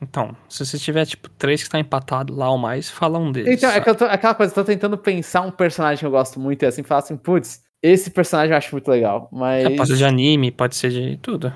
Então, 0.00 0.34
se 0.48 0.64
você 0.64 0.78
tiver, 0.78 1.04
tipo, 1.04 1.28
três 1.30 1.62
que 1.62 1.68
tá 1.68 1.78
empatado 1.78 2.34
lá 2.34 2.50
ou 2.50 2.56
mais, 2.56 2.88
fala 2.88 3.18
um 3.18 3.30
deles. 3.30 3.58
Então, 3.58 3.68
é 3.68 3.72
sabe? 3.74 3.84
que 3.84 3.90
eu 3.90 3.94
tô, 3.94 4.04
aquela 4.06 4.34
coisa, 4.34 4.52
eu 4.52 4.54
tô 4.54 4.64
tentando 4.64 4.96
pensar 4.96 5.42
um 5.42 5.50
personagem 5.50 5.98
que 5.98 6.06
eu 6.06 6.10
gosto 6.10 6.40
muito 6.40 6.62
e 6.62 6.66
assim, 6.66 6.82
falar 6.82 7.00
assim, 7.00 7.16
putz, 7.16 7.60
esse 7.82 8.10
personagem 8.10 8.52
eu 8.52 8.56
acho 8.58 8.74
muito 8.74 8.88
legal. 8.90 9.28
Mas. 9.32 9.64
É, 9.64 9.70
pode 9.76 9.88
ser 9.90 9.96
de 9.96 10.04
anime, 10.04 10.50
pode 10.50 10.76
ser 10.76 10.90
de 10.90 11.16
tudo. 11.18 11.52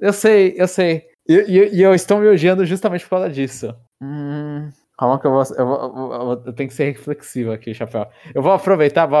Eu 0.00 0.12
sei, 0.12 0.54
eu 0.56 0.68
sei. 0.68 1.04
E, 1.28 1.34
e- 1.34 1.74
e 1.76 1.82
eu 1.82 1.94
estou 1.94 2.18
me 2.18 2.28
odiando 2.28 2.64
justamente 2.64 3.02
por 3.04 3.10
causa 3.10 3.28
disso. 3.30 3.74
Hum, 4.00 4.68
calma 4.98 5.18
que 5.18 5.26
eu 5.26 5.30
vou, 5.32 5.42
eu, 5.56 5.66
vou- 5.66 6.14
eu 6.34 6.42
eu 6.46 6.52
tenho 6.52 6.68
que 6.68 6.74
ser 6.74 6.92
reflexivo 6.92 7.50
aqui, 7.50 7.72
Chapéu. 7.74 8.06
Eu 8.34 8.42
vou 8.42 8.52
aproveitar, 8.52 9.06
vou 9.06 9.18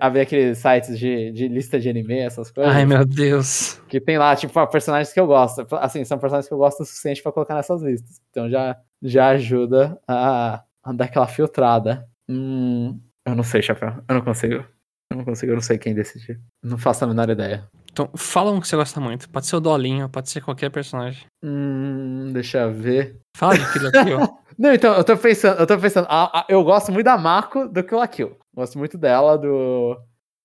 abrir 0.00 0.20
aqueles 0.20 0.58
sites 0.58 0.98
de, 0.98 1.32
de 1.32 1.48
lista 1.48 1.78
de 1.78 1.88
anime, 1.90 2.18
essas 2.20 2.50
coisas. 2.50 2.72
Ai, 2.72 2.86
meu 2.86 3.04
Deus. 3.04 3.80
Que 3.88 4.00
tem 4.00 4.16
lá, 4.16 4.34
tipo, 4.36 4.56
ah, 4.58 4.66
personagens 4.66 5.12
que 5.12 5.20
eu 5.20 5.26
gosto. 5.26 5.66
Assim, 5.72 6.04
são 6.04 6.18
personagens 6.18 6.48
que 6.48 6.54
eu 6.54 6.58
gosto 6.58 6.80
o 6.82 6.86
suficiente 6.86 7.22
pra 7.22 7.32
colocar 7.32 7.54
nessas 7.56 7.82
listas. 7.82 8.20
Então 8.30 8.48
já, 8.48 8.76
já 9.02 9.28
ajuda 9.30 9.98
a, 10.08 10.62
a 10.82 10.92
dar 10.92 11.04
aquela 11.06 11.26
filtrada. 11.26 12.06
Hum, 12.28 12.98
eu 13.26 13.34
não 13.34 13.42
sei, 13.44 13.60
Chapéu. 13.60 13.92
Eu 14.08 14.14
não 14.14 14.22
consigo. 14.22 14.64
Eu 15.12 15.18
não 15.18 15.24
consigo, 15.24 15.52
eu 15.52 15.56
não 15.56 15.62
sei 15.62 15.78
quem 15.78 15.94
decidir. 15.94 16.40
Não 16.62 16.76
faço 16.78 17.04
a 17.04 17.06
menor 17.06 17.28
ideia. 17.30 17.64
Então, 17.90 18.08
fala 18.16 18.50
um 18.50 18.60
que 18.60 18.66
você 18.66 18.74
gosta 18.76 18.98
muito. 19.00 19.28
Pode 19.28 19.46
ser 19.46 19.56
o 19.56 19.60
Dolinho, 19.60 20.08
pode 20.08 20.30
ser 20.30 20.40
qualquer 20.40 20.70
personagem. 20.70 21.24
Hum, 21.44 22.30
deixa 22.32 22.58
eu 22.60 22.72
ver. 22.72 23.16
Fala 23.36 23.58
de 23.58 23.72
Kill 23.72 23.82
la 23.84 24.04
Kill. 24.04 24.18
Não, 24.58 24.72
então, 24.74 24.94
eu 24.94 25.04
tô 25.04 25.16
pensando, 25.16 25.58
eu 25.60 25.66
tô 25.66 25.78
pensando, 25.78 26.06
a- 26.08 26.40
a- 26.40 26.46
eu 26.48 26.62
gosto 26.64 26.90
muito 26.92 27.04
da 27.04 27.16
Mako 27.18 27.68
do 27.68 27.82
Kill 27.84 27.98
la 27.98 28.08
Kill. 28.08 28.36
Gosto 28.54 28.78
muito 28.78 28.96
dela, 28.98 29.36
do. 29.38 29.98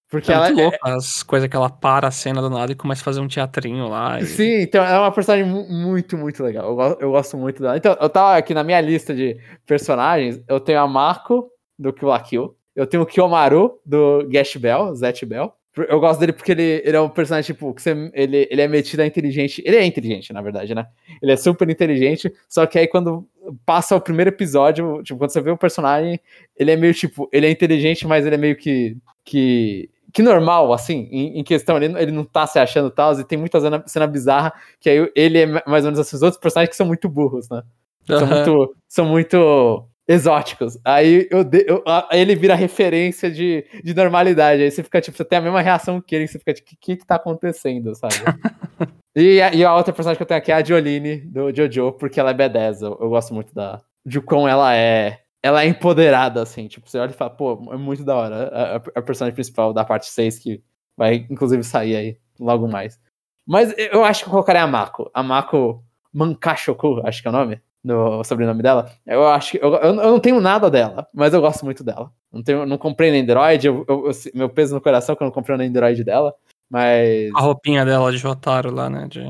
Porque 0.09 0.31
É 0.31 0.35
ela 0.35 0.49
muito 0.51 0.73
é- 0.73 0.79
as 0.91 1.21
coisas 1.23 1.49
que 1.49 1.55
ela 1.55 1.69
para 1.69 2.07
a 2.07 2.11
cena 2.11 2.41
do 2.41 2.49
nada 2.49 2.71
e 2.71 2.75
começa 2.75 3.01
a 3.01 3.03
fazer 3.05 3.19
um 3.19 3.27
teatrinho 3.27 3.89
lá. 3.89 4.19
e- 4.19 4.25
Sim, 4.25 4.61
então 4.61 4.81
ela 4.83 4.95
é 4.95 4.99
uma 5.01 5.11
personagem 5.11 5.45
mu- 5.45 5.67
muito, 5.69 6.17
muito 6.17 6.41
legal. 6.41 6.69
Eu, 6.69 6.75
go- 6.75 6.97
eu 7.01 7.11
gosto 7.11 7.37
muito 7.37 7.61
dela. 7.61 7.75
Então, 7.77 7.95
eu 7.99 8.09
tava 8.09 8.37
aqui 8.37 8.53
na 8.53 8.63
minha 8.63 8.79
lista 8.79 9.13
de 9.13 9.37
personagens, 9.65 10.41
eu 10.47 10.59
tenho 10.61 10.79
a 10.79 10.87
Mako 10.87 11.49
do 11.77 11.91
Kill 11.93 12.07
la 12.07 12.19
Kill, 12.21 12.55
eu 12.77 12.87
tenho 12.87 13.03
o 13.03 13.05
Kiyomaru 13.05 13.79
do 13.85 14.25
Gash 14.29 14.55
Bell, 14.55 14.95
Zet 14.95 15.25
Bell. 15.25 15.51
Eu 15.89 15.99
gosto 15.99 16.19
dele 16.19 16.33
porque 16.33 16.53
ele, 16.53 16.81
ele 16.83 16.97
é 16.97 17.01
um 17.01 17.09
personagem, 17.09 17.53
tipo, 17.53 17.71
que 17.73 17.81
você, 17.83 18.09
ele, 18.13 18.47
ele 18.49 18.61
é 18.61 18.67
metido 18.67 19.01
a 19.01 19.05
inteligente. 19.05 19.61
Ele 19.65 19.75
é 19.75 19.85
inteligente, 19.85 20.33
na 20.33 20.41
verdade, 20.41 20.73
né? 20.73 20.87
Ele 21.21 21.31
é 21.31 21.35
super 21.37 21.69
inteligente, 21.69 22.33
só 22.49 22.65
que 22.65 22.79
aí 22.79 22.87
quando 22.87 23.27
passa 23.63 23.95
o 23.95 24.01
primeiro 24.01 24.29
episódio, 24.29 25.03
tipo, 25.03 25.19
quando 25.19 25.29
você 25.31 25.39
vê 25.41 25.51
o 25.51 25.57
personagem, 25.57 26.19
ele 26.57 26.71
é 26.71 26.75
meio, 26.75 26.93
tipo, 26.95 27.29
ele 27.31 27.45
é 27.45 27.51
inteligente, 27.51 28.07
mas 28.07 28.25
ele 28.25 28.35
é 28.35 28.37
meio 28.39 28.55
que. 28.55 28.95
que 29.25 29.89
que 30.13 30.23
normal, 30.23 30.71
assim, 30.73 31.07
em, 31.11 31.39
em 31.39 31.43
questão, 31.43 31.77
ele, 31.77 31.89
não- 31.89 31.99
ele 31.99 32.11
não 32.11 32.23
tá 32.23 32.47
se 32.47 32.57
achando 32.57 32.89
tal, 32.89 33.13
e 33.19 33.23
tem 33.23 33.37
muita 33.37 33.59
cena, 33.59 33.83
cena 33.85 34.07
bizarra, 34.07 34.53
que 34.79 34.89
aí 34.89 35.11
ele 35.15 35.39
é 35.39 35.45
mais 35.45 35.83
ou 35.83 35.91
menos 35.91 35.99
assim, 35.99 36.15
os 36.15 36.23
outros 36.23 36.39
personagens 36.41 36.69
que 36.71 36.75
são 36.77 36.87
muito 36.87 37.07
burros, 37.09 37.47
né? 37.49 37.61
São 38.07 38.25
muito, 38.25 38.75
são 38.87 39.05
muito 39.05 39.85
exóticos. 40.07 40.77
Aí 40.85 41.27
eu, 41.29 41.43
de- 41.43 41.65
eu- 41.67 41.83
a- 41.85 42.07
ele 42.13 42.35
vira 42.35 42.55
referência 42.55 43.29
de, 43.29 43.65
de 43.83 43.93
normalidade. 43.93 44.61
Aí 44.63 44.71
você 44.71 44.83
fica, 44.83 45.01
tipo, 45.01 45.17
você 45.17 45.25
tem 45.25 45.39
a 45.39 45.41
mesma 45.41 45.61
reação 45.61 45.99
que 46.01 46.15
ele, 46.15 46.27
você 46.27 46.39
fica, 46.39 46.53
tipo, 46.53 46.71
o 46.73 46.77
que 46.79 46.95
que 46.97 47.05
tá 47.05 47.15
acontecendo, 47.15 47.93
sabe? 47.95 48.13
e, 49.15 49.41
a, 49.41 49.53
e 49.53 49.63
a 49.65 49.75
outra 49.75 49.93
personagem 49.93 50.17
que 50.17 50.23
eu 50.23 50.27
tenho 50.27 50.37
aqui 50.39 50.51
é 50.51 50.55
a 50.55 50.63
Jolene, 50.63 51.17
do 51.21 51.53
Jojo, 51.55 51.91
porque 51.93 52.19
ela 52.19 52.31
é 52.31 52.33
B10. 52.33 52.81
Eu, 52.81 52.97
eu 53.01 53.09
gosto 53.09 53.33
muito 53.33 53.53
da, 53.53 53.81
de 54.05 54.21
como 54.21 54.47
ela 54.47 54.73
é. 54.75 55.19
Ela 55.43 55.63
é 55.63 55.67
empoderada, 55.67 56.41
assim. 56.41 56.67
Tipo, 56.67 56.89
você 56.89 56.97
olha 56.99 57.11
e 57.11 57.13
fala, 57.13 57.29
pô, 57.31 57.69
é 57.71 57.77
muito 57.77 58.03
da 58.03 58.15
hora. 58.15 58.35
A, 58.47 58.75
a- 58.77 58.81
a 58.95 59.01
personagem 59.01 59.35
principal 59.35 59.73
da 59.73 59.83
parte 59.85 60.07
6, 60.07 60.39
que 60.39 60.61
vai, 60.97 61.25
inclusive, 61.29 61.63
sair 61.63 61.95
aí 61.95 62.17
logo 62.39 62.67
mais. 62.67 62.99
Mas 63.47 63.73
eu 63.77 64.03
acho 64.03 64.23
que 64.23 64.27
eu 64.29 64.31
colocaria 64.31 64.61
a 64.63 64.67
Mako. 64.67 65.09
A 65.13 65.21
Mako 65.23 65.83
Mankashoku, 66.13 67.01
acho 67.05 67.21
que 67.21 67.27
é 67.27 67.31
o 67.31 67.33
nome, 67.33 67.61
no 67.83 68.23
sobrenome 68.23 68.61
dela. 68.61 68.89
Eu 69.05 69.27
acho 69.27 69.51
que. 69.51 69.57
Eu, 69.63 69.73
eu, 69.75 69.93
não 69.93 70.19
tenho 70.19 70.39
nada 70.41 70.69
dela, 70.69 71.07
mas 71.13 71.33
eu 71.33 71.41
gosto 71.41 71.63
muito 71.65 71.83
dela. 71.83 72.11
Não, 72.31 72.43
tenho, 72.43 72.65
não 72.65 72.77
comprei 72.77 73.11
na 73.11 73.17
Android, 73.17 73.65
eu, 73.67 73.85
eu- 73.87 74.07
eu- 74.07 74.11
meu 74.35 74.49
peso 74.49 74.73
no 74.75 74.81
coração 74.81 75.15
que 75.15 75.23
eu 75.23 75.25
não 75.25 75.31
comprei 75.31 75.57
na 75.57 75.63
Android 75.63 76.03
dela. 76.03 76.33
Mas. 76.69 77.31
A 77.35 77.39
roupinha 77.41 77.85
dela 77.85 78.11
de 78.11 78.17
Jotaro 78.17 78.71
lá, 78.73 78.89
né? 78.89 79.07
De... 79.09 79.23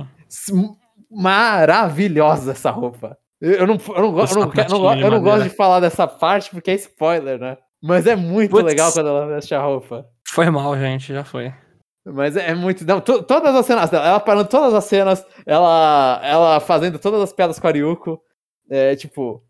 Maravilhosa 1.11 2.51
essa 2.51 2.71
roupa. 2.71 3.17
Eu 3.39 3.67
não, 3.67 3.75
eu 3.95 4.01
não, 4.01 4.11
go- 4.11 4.21
eu 4.21 4.35
não, 4.35 4.79
não, 4.79 4.99
eu 4.99 5.11
não 5.11 5.21
gosto 5.21 5.43
de 5.43 5.49
falar 5.49 5.79
dessa 5.79 6.07
parte 6.07 6.49
porque 6.49 6.71
é 6.71 6.75
spoiler, 6.75 7.39
né? 7.39 7.57
Mas 7.83 8.07
é 8.07 8.15
muito 8.15 8.49
Putz. 8.51 8.63
legal 8.65 8.91
quando 8.91 9.07
ela 9.09 9.27
veste 9.27 9.53
a 9.53 9.61
roupa. 9.61 10.05
Foi 10.29 10.49
mal, 10.49 10.75
gente, 10.77 11.13
já 11.13 11.23
foi. 11.23 11.53
Mas 12.05 12.35
é 12.35 12.55
muito. 12.55 12.83
Não, 12.85 12.99
to- 12.99 13.21
todas 13.21 13.53
as 13.55 13.65
cenas 13.65 13.89
dela, 13.89 14.07
ela 14.07 14.19
parando 14.19 14.49
todas 14.49 14.73
as 14.73 14.85
cenas, 14.85 15.23
ela, 15.45 16.19
ela 16.23 16.59
fazendo 16.59 16.97
todas 16.97 17.21
as 17.21 17.31
piadas 17.33 17.59
com 17.59 17.67
a 17.67 17.71
Ryuko. 17.71 18.19
É, 18.69 18.95
tipo, 18.95 19.43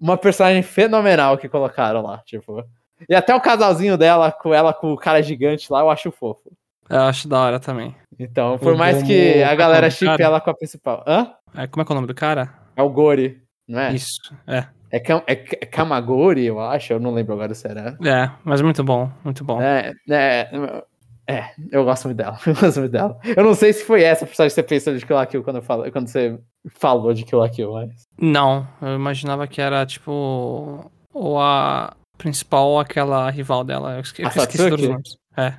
uma 0.00 0.16
personagem 0.16 0.62
fenomenal 0.62 1.36
que 1.38 1.48
colocaram 1.48 2.02
lá, 2.02 2.18
tipo. 2.24 2.64
E 3.08 3.14
até 3.14 3.34
o 3.34 3.40
casalzinho 3.40 3.96
dela, 3.96 4.30
com 4.30 4.52
ela 4.54 4.72
com 4.74 4.92
o 4.92 4.96
cara 4.96 5.22
gigante 5.22 5.72
lá, 5.72 5.80
eu 5.80 5.90
acho 5.90 6.10
fofo. 6.12 6.52
Eu 6.88 7.00
acho 7.02 7.28
da 7.28 7.40
hora 7.40 7.60
também. 7.60 7.94
Então, 8.18 8.58
por 8.58 8.74
O 8.74 8.76
mais 8.78 8.96
Gomu- 8.96 9.06
que 9.06 9.42
a 9.42 9.50
é 9.52 9.56
galera 9.56 9.88
chipe 9.90 10.06
cara? 10.06 10.22
ela 10.24 10.40
com 10.40 10.50
a 10.50 10.54
principal. 10.54 11.04
Hã? 11.06 11.32
É, 11.54 11.66
como 11.66 11.82
é 11.82 11.84
que 11.84 11.92
é 11.92 11.94
o 11.94 11.96
nome 11.96 12.06
do 12.08 12.14
cara? 12.14 12.52
É 12.76 12.82
o 12.82 12.90
Gori, 12.90 13.40
não 13.66 13.78
é? 13.80 13.92
Isso, 13.94 14.18
é. 14.46 14.66
É, 14.92 14.98
Kam- 14.98 15.22
é, 15.26 15.32
é 15.34 15.66
Kamagori, 15.66 16.44
eu 16.46 16.58
acho. 16.60 16.92
Eu 16.92 16.98
não 17.00 17.12
lembro 17.14 17.32
agora 17.34 17.54
se 17.54 17.66
era. 17.68 17.96
É, 18.04 18.28
mas 18.44 18.60
muito 18.60 18.82
bom, 18.82 19.08
muito 19.24 19.44
bom. 19.44 19.62
É, 19.62 19.92
é, 20.10 20.50
é, 21.30 21.52
eu 21.70 21.84
gosto 21.84 22.04
muito 22.06 22.16
dela. 22.18 22.38
Eu 22.46 22.54
gosto 22.54 22.80
muito 22.80 22.92
dela. 22.92 23.18
Eu 23.36 23.44
não 23.44 23.54
sei 23.54 23.72
se 23.72 23.84
foi 23.84 24.02
essa 24.02 24.26
personagem 24.26 24.50
que 24.54 24.54
você 24.54 24.62
pensou 24.62 24.94
de 24.96 25.04
Kill 25.06 25.16
la 25.16 25.26
Kill 25.26 25.42
quando, 25.42 25.56
eu 25.56 25.62
falo, 25.62 25.90
quando 25.92 26.08
você 26.08 26.38
falou 26.78 27.12
de 27.14 27.24
Kill 27.24 27.38
la 27.38 27.48
Kill, 27.48 27.72
mas. 27.72 27.90
Não, 28.18 28.66
eu 28.82 28.94
imaginava 28.94 29.46
que 29.46 29.60
era 29.60 29.84
tipo. 29.86 30.90
Ou 31.12 31.38
a 31.40 31.94
principal 32.18 32.68
ou 32.68 32.78
aquela 32.80 33.30
rival 33.30 33.64
dela. 33.64 33.94
Eu 33.94 34.00
esque- 34.00 34.22
esqueci 34.22 34.62
os 34.62 34.80
nomes. 34.88 35.16
É. 35.36 35.54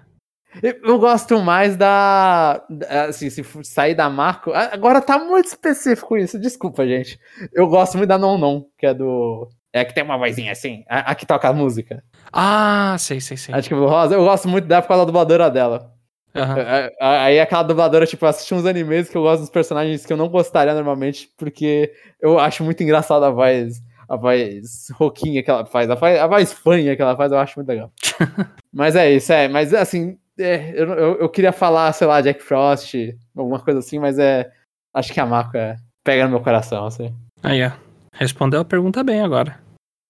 Eu, 0.62 1.00
gosto 1.00 1.40
mais 1.40 1.78
da. 1.78 2.62
Assim, 3.08 3.30
se 3.30 3.42
sair 3.64 3.96
da 3.96 4.10
Marco. 4.10 4.52
Agora 4.54 5.02
tá 5.02 5.18
muito 5.18 5.46
específico 5.46 6.18
isso, 6.18 6.38
desculpa, 6.38 6.86
gente. 6.86 7.18
Eu 7.54 7.68
gosto 7.68 7.98
muito 7.98 8.10
da 8.10 8.18
Non 8.18 8.38
Non, 8.38 8.66
que 8.78 8.86
é 8.86 8.94
do. 8.94 9.48
É 9.74 9.86
que 9.86 9.94
tem 9.94 10.04
uma 10.04 10.18
vozinha 10.18 10.52
assim, 10.52 10.84
a, 10.90 11.12
a 11.12 11.16
que 11.16 11.26
toca 11.26 11.48
a 11.48 11.54
música. 11.54 12.04
Ah, 12.32 12.96
sei, 13.00 13.22
sei, 13.22 13.38
sei. 13.38 13.56
Acho 13.56 13.70
que 13.70 13.76
rosa. 13.76 14.16
Eu 14.16 14.26
gosto 14.26 14.48
muito 14.50 14.68
dela 14.68 14.82
por 14.82 14.90
causa 14.90 15.02
da 15.02 15.06
dubladora 15.06 15.50
dela. 15.50 15.92
É, 16.34 16.94
Aí 17.00 17.40
aquela 17.40 17.64
dubladora, 17.64 18.06
tipo, 18.06 18.26
eu 18.26 18.30
assisti 18.30 18.54
uns 18.54 18.66
animes 18.66 19.10
que 19.10 19.18
eu 19.18 19.22
gosto 19.22 19.42
dos 19.42 19.50
personagens 19.50 20.06
que 20.06 20.14
eu 20.14 20.18
não 20.18 20.30
gostaria 20.30 20.74
normalmente, 20.74 21.30
porque 21.38 21.92
eu 22.22 22.40
acho 22.40 22.64
muito 22.64 22.82
engraçada 22.84 23.28
a 23.28 23.32
voz, 23.32 23.82
a 24.08 24.16
voz 24.16 24.90
roquinha 24.94 25.44
que 25.44 25.52
ela 25.52 25.66
faz, 25.66 25.90
a 25.90 25.96
voz, 25.96 26.20
a 26.20 26.28
voz 26.28 26.54
fanha 26.54 26.96
que 26.96 27.02
ela 27.02 27.18
faz, 27.18 27.32
eu 27.32 27.38
acho 27.38 27.58
muito 27.58 27.68
legal. 27.68 27.92
mas 28.74 28.96
é 28.96 29.12
isso, 29.12 29.32
é, 29.34 29.48
mas 29.50 29.74
assim, 29.74 30.18
é, 30.40 30.72
eu, 30.74 30.88
eu, 30.94 31.16
eu 31.20 31.30
queria 31.30 31.52
falar, 31.52 31.92
sei 31.94 32.08
lá, 32.08 32.22
Jack 32.22 32.42
Frost, 32.42 32.96
alguma 33.36 33.60
coisa 33.60 33.80
assim, 33.80 34.00
mas 34.00 34.18
é, 34.18 34.50
acho 34.94 35.12
que 35.12 35.20
a 35.20 35.50
é, 35.56 35.76
pega 36.04 36.24
no 36.26 36.32
meu 36.32 36.42
coração, 36.42 36.86
assim, 36.86 37.14
Aí, 37.44 37.66
ó. 37.66 37.72
Respondeu 38.14 38.62
a 38.62 38.66
pergunta 38.66 39.04
bem 39.04 39.22
agora. 39.22 39.60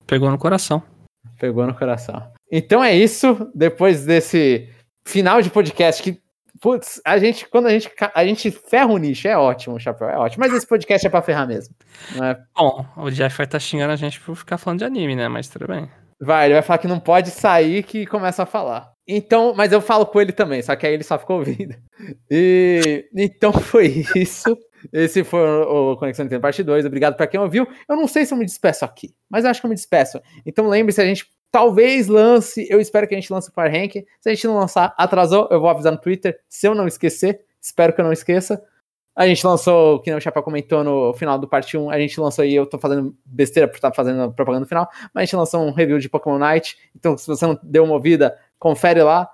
Pegou 0.05 0.29
no 0.29 0.37
coração. 0.37 0.83
pegou 1.39 1.65
no 1.65 1.75
coração. 1.75 2.31
Então 2.51 2.83
é 2.83 2.95
isso, 2.95 3.49
depois 3.55 4.05
desse 4.05 4.69
final 5.05 5.41
de 5.41 5.49
podcast 5.49 6.01
que 6.03 6.21
Putz, 6.61 7.01
a 7.03 7.17
gente, 7.17 7.49
quando 7.49 7.65
a 7.65 7.71
gente, 7.71 7.89
a 8.13 8.23
gente 8.23 8.51
ferra 8.51 8.85
o 8.85 8.97
nicho, 8.99 9.27
é 9.27 9.35
ótimo, 9.35 9.79
Chapéu, 9.79 10.07
é 10.07 10.15
ótimo. 10.15 10.43
Mas 10.45 10.53
esse 10.53 10.67
podcast 10.67 11.07
é 11.07 11.09
pra 11.09 11.23
ferrar 11.23 11.47
mesmo. 11.47 11.73
É 12.21 12.37
Bom, 12.55 12.85
o 12.97 13.09
Jeff 13.09 13.35
vai 13.35 13.45
estar 13.45 13.59
xingando 13.59 13.91
a 13.91 13.95
gente 13.95 14.19
por 14.19 14.35
ficar 14.35 14.59
falando 14.59 14.77
de 14.77 14.85
anime, 14.85 15.15
né? 15.15 15.27
Mas 15.27 15.49
tudo 15.49 15.65
bem. 15.67 15.89
Vai, 16.19 16.45
ele 16.45 16.53
vai 16.53 16.61
falar 16.61 16.77
que 16.77 16.87
não 16.87 16.99
pode 16.99 17.31
sair 17.31 17.81
que 17.81 18.05
começa 18.05 18.43
a 18.43 18.45
falar. 18.45 18.91
Então, 19.07 19.55
mas 19.55 19.71
eu 19.71 19.81
falo 19.81 20.05
com 20.05 20.21
ele 20.21 20.31
também, 20.31 20.61
só 20.61 20.75
que 20.75 20.85
aí 20.85 20.93
ele 20.93 21.03
só 21.03 21.17
ficou 21.17 21.39
ouvindo. 21.39 21.75
E 22.29 23.09
então 23.15 23.51
foi 23.51 24.05
isso. 24.15 24.55
Esse 24.91 25.23
foi 25.23 25.41
o 25.41 25.95
Conexão 25.97 26.23
Nintendo 26.25 26.41
Parte 26.41 26.63
2. 26.63 26.85
Obrigado 26.85 27.15
pra 27.15 27.27
quem 27.27 27.39
ouviu. 27.39 27.67
Eu 27.87 27.95
não 27.95 28.07
sei 28.07 28.25
se 28.25 28.33
eu 28.33 28.37
me 28.37 28.45
despeço 28.45 28.85
aqui, 28.85 29.13
mas 29.29 29.45
acho 29.45 29.59
que 29.59 29.65
eu 29.65 29.69
me 29.69 29.75
despeço. 29.75 30.21
Então 30.45 30.67
lembre-se, 30.67 31.01
a 31.01 31.05
gente 31.05 31.29
talvez 31.51 32.07
lance, 32.07 32.65
eu 32.69 32.79
espero 32.79 33.07
que 33.07 33.13
a 33.13 33.19
gente 33.19 33.31
lance 33.31 33.49
o 33.49 33.53
Power 33.53 33.71
Rank. 33.71 33.93
Se 34.19 34.29
a 34.29 34.33
gente 34.33 34.47
não 34.47 34.55
lançar, 34.55 34.93
atrasou, 34.97 35.47
eu 35.51 35.59
vou 35.59 35.69
avisar 35.69 35.91
no 35.91 35.99
Twitter, 35.99 36.39
se 36.47 36.67
eu 36.67 36.73
não 36.73 36.87
esquecer. 36.87 37.41
Espero 37.61 37.93
que 37.93 38.01
eu 38.01 38.05
não 38.05 38.13
esqueça. 38.13 38.63
A 39.13 39.27
gente 39.27 39.45
lançou, 39.45 39.99
que 39.99 40.11
o 40.11 40.21
Chapéu 40.21 40.41
comentou 40.41 40.83
no 40.85 41.13
final 41.13 41.37
do 41.37 41.47
parte 41.47 41.77
1, 41.77 41.89
a 41.91 41.99
gente 41.99 42.19
lançou 42.19 42.43
aí, 42.43 42.55
eu 42.55 42.65
tô 42.65 42.79
fazendo 42.79 43.13
besteira 43.25 43.67
por 43.67 43.75
estar 43.75 43.93
fazendo 43.93 44.31
propaganda 44.31 44.61
no 44.61 44.65
final, 44.65 44.87
mas 45.13 45.23
a 45.23 45.25
gente 45.25 45.35
lançou 45.35 45.61
um 45.61 45.71
review 45.71 45.99
de 45.99 46.07
Pokémon 46.07 46.37
Night, 46.37 46.77
então 46.95 47.17
se 47.17 47.27
você 47.27 47.45
não 47.45 47.59
deu 47.61 47.83
uma 47.83 47.93
ouvida, 47.93 48.39
confere 48.57 49.03
lá. 49.03 49.29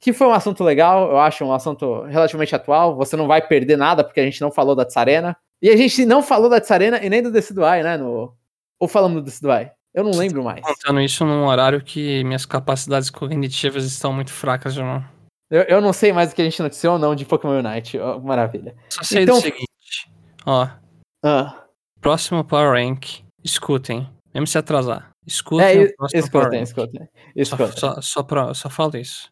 Que 0.00 0.12
foi 0.12 0.26
um 0.26 0.32
assunto 0.32 0.64
legal, 0.64 1.10
eu 1.10 1.18
acho 1.18 1.44
um 1.44 1.52
assunto 1.52 2.02
relativamente 2.04 2.54
atual. 2.54 2.96
Você 2.96 3.16
não 3.16 3.26
vai 3.26 3.46
perder 3.46 3.76
nada 3.76 4.02
porque 4.02 4.20
a 4.20 4.24
gente 4.24 4.40
não 4.40 4.50
falou 4.50 4.74
da 4.74 4.84
Tsarena. 4.84 5.36
E 5.62 5.68
a 5.68 5.76
gente 5.76 6.06
não 6.06 6.22
falou 6.22 6.48
da 6.48 6.60
Tsarena 6.60 6.98
e 7.04 7.10
nem 7.10 7.22
do 7.22 7.30
Decidueye, 7.30 7.82
né? 7.82 7.96
No... 7.98 8.34
Ou 8.80 8.88
falamos 8.88 9.18
do 9.20 9.24
Decidueye? 9.24 9.70
Eu 9.92 10.04
não 10.04 10.12
lembro 10.12 10.42
mais. 10.42 10.60
Contando 10.62 11.00
isso 11.00 11.24
num 11.26 11.46
horário 11.46 11.82
que 11.82 12.24
minhas 12.24 12.46
capacidades 12.46 13.10
cognitivas 13.10 13.84
estão 13.84 14.12
muito 14.12 14.32
fracas, 14.32 14.72
João. 14.72 15.04
Eu, 15.50 15.62
eu 15.62 15.80
não 15.80 15.92
sei 15.92 16.12
mais 16.12 16.30
o 16.32 16.34
que 16.34 16.40
a 16.40 16.44
gente 16.44 16.62
noticiou 16.62 16.92
ou 16.94 16.98
não 16.98 17.14
de 17.14 17.24
Pokémon 17.26 17.58
Unite. 17.58 17.98
Oh, 17.98 18.20
maravilha. 18.20 18.74
Só 18.88 19.02
sei 19.02 19.24
Então- 19.24 19.36
do 19.36 19.42
seguinte. 19.42 19.66
Ó, 20.46 20.66
Ah, 21.22 21.64
próximo 22.00 22.42
Power 22.44 22.72
Rank, 22.72 23.18
escutem. 23.44 24.08
Mesmo 24.32 24.46
se 24.46 24.56
atrasar. 24.56 25.10
Escutem 25.26 25.66
é, 25.66 25.82
escutem, 26.14 26.62
escutem. 26.62 27.00
Só, 27.04 27.08
escutem. 27.34 27.72
só, 27.76 28.00
só, 28.00 28.22
pra- 28.22 28.54
só 28.54 28.70
falo 28.70 28.96
isso. 28.96 29.28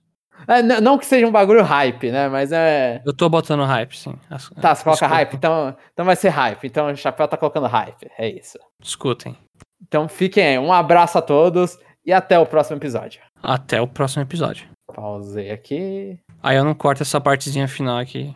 É, 0.47 0.63
não 0.63 0.97
que 0.99 1.05
seja 1.07 1.27
um 1.27 1.33
bagulho 1.33 1.63
hype, 1.63 2.11
né? 2.11 2.29
Mas 2.29 2.53
é. 2.53 3.03
Eu 3.05 3.15
tô 3.15 3.29
botando 3.29 3.65
hype, 3.65 3.97
sim. 3.97 4.15
As- 4.31 4.49
Tá, 4.51 4.75
você 4.75 4.85
coloca 4.85 5.05
escutem. 5.05 5.09
hype, 5.17 5.35
então, 5.37 5.77
então 5.93 6.05
vai 6.07 6.17
ser 6.17 6.29
hype. 6.29 6.67
Então 6.67 6.87
o 6.91 6.97
Chapéu 6.97 7.27
tá 7.29 7.37
colocando 7.37 7.67
hype. 7.67 8.11
É 8.19 8.29
isso. 8.29 8.59
Escutem. 8.83 9.37
Então 9.87 10.09
fiquem 10.09 10.45
aí. 10.47 10.59
Um 10.59 10.73
abraço 10.73 11.19
a 11.19 11.23
todos 11.23 11.79
e 12.05 12.13
até 12.13 12.39
o 12.39 12.47
próximo 12.47 12.77
episódio. 12.79 13.21
Até 13.43 13.81
o 13.81 13.87
próximo 13.87 14.23
episódio. 14.23 14.67
Pausei 14.95 15.51
aqui. 15.51 16.19
Aí 16.43 16.57
eu 16.57 16.65
não 16.65 16.75
corto 16.75 17.03
essa 17.03 17.21
partezinha 17.21 17.69
final 17.69 17.99
aqui. 17.99 18.35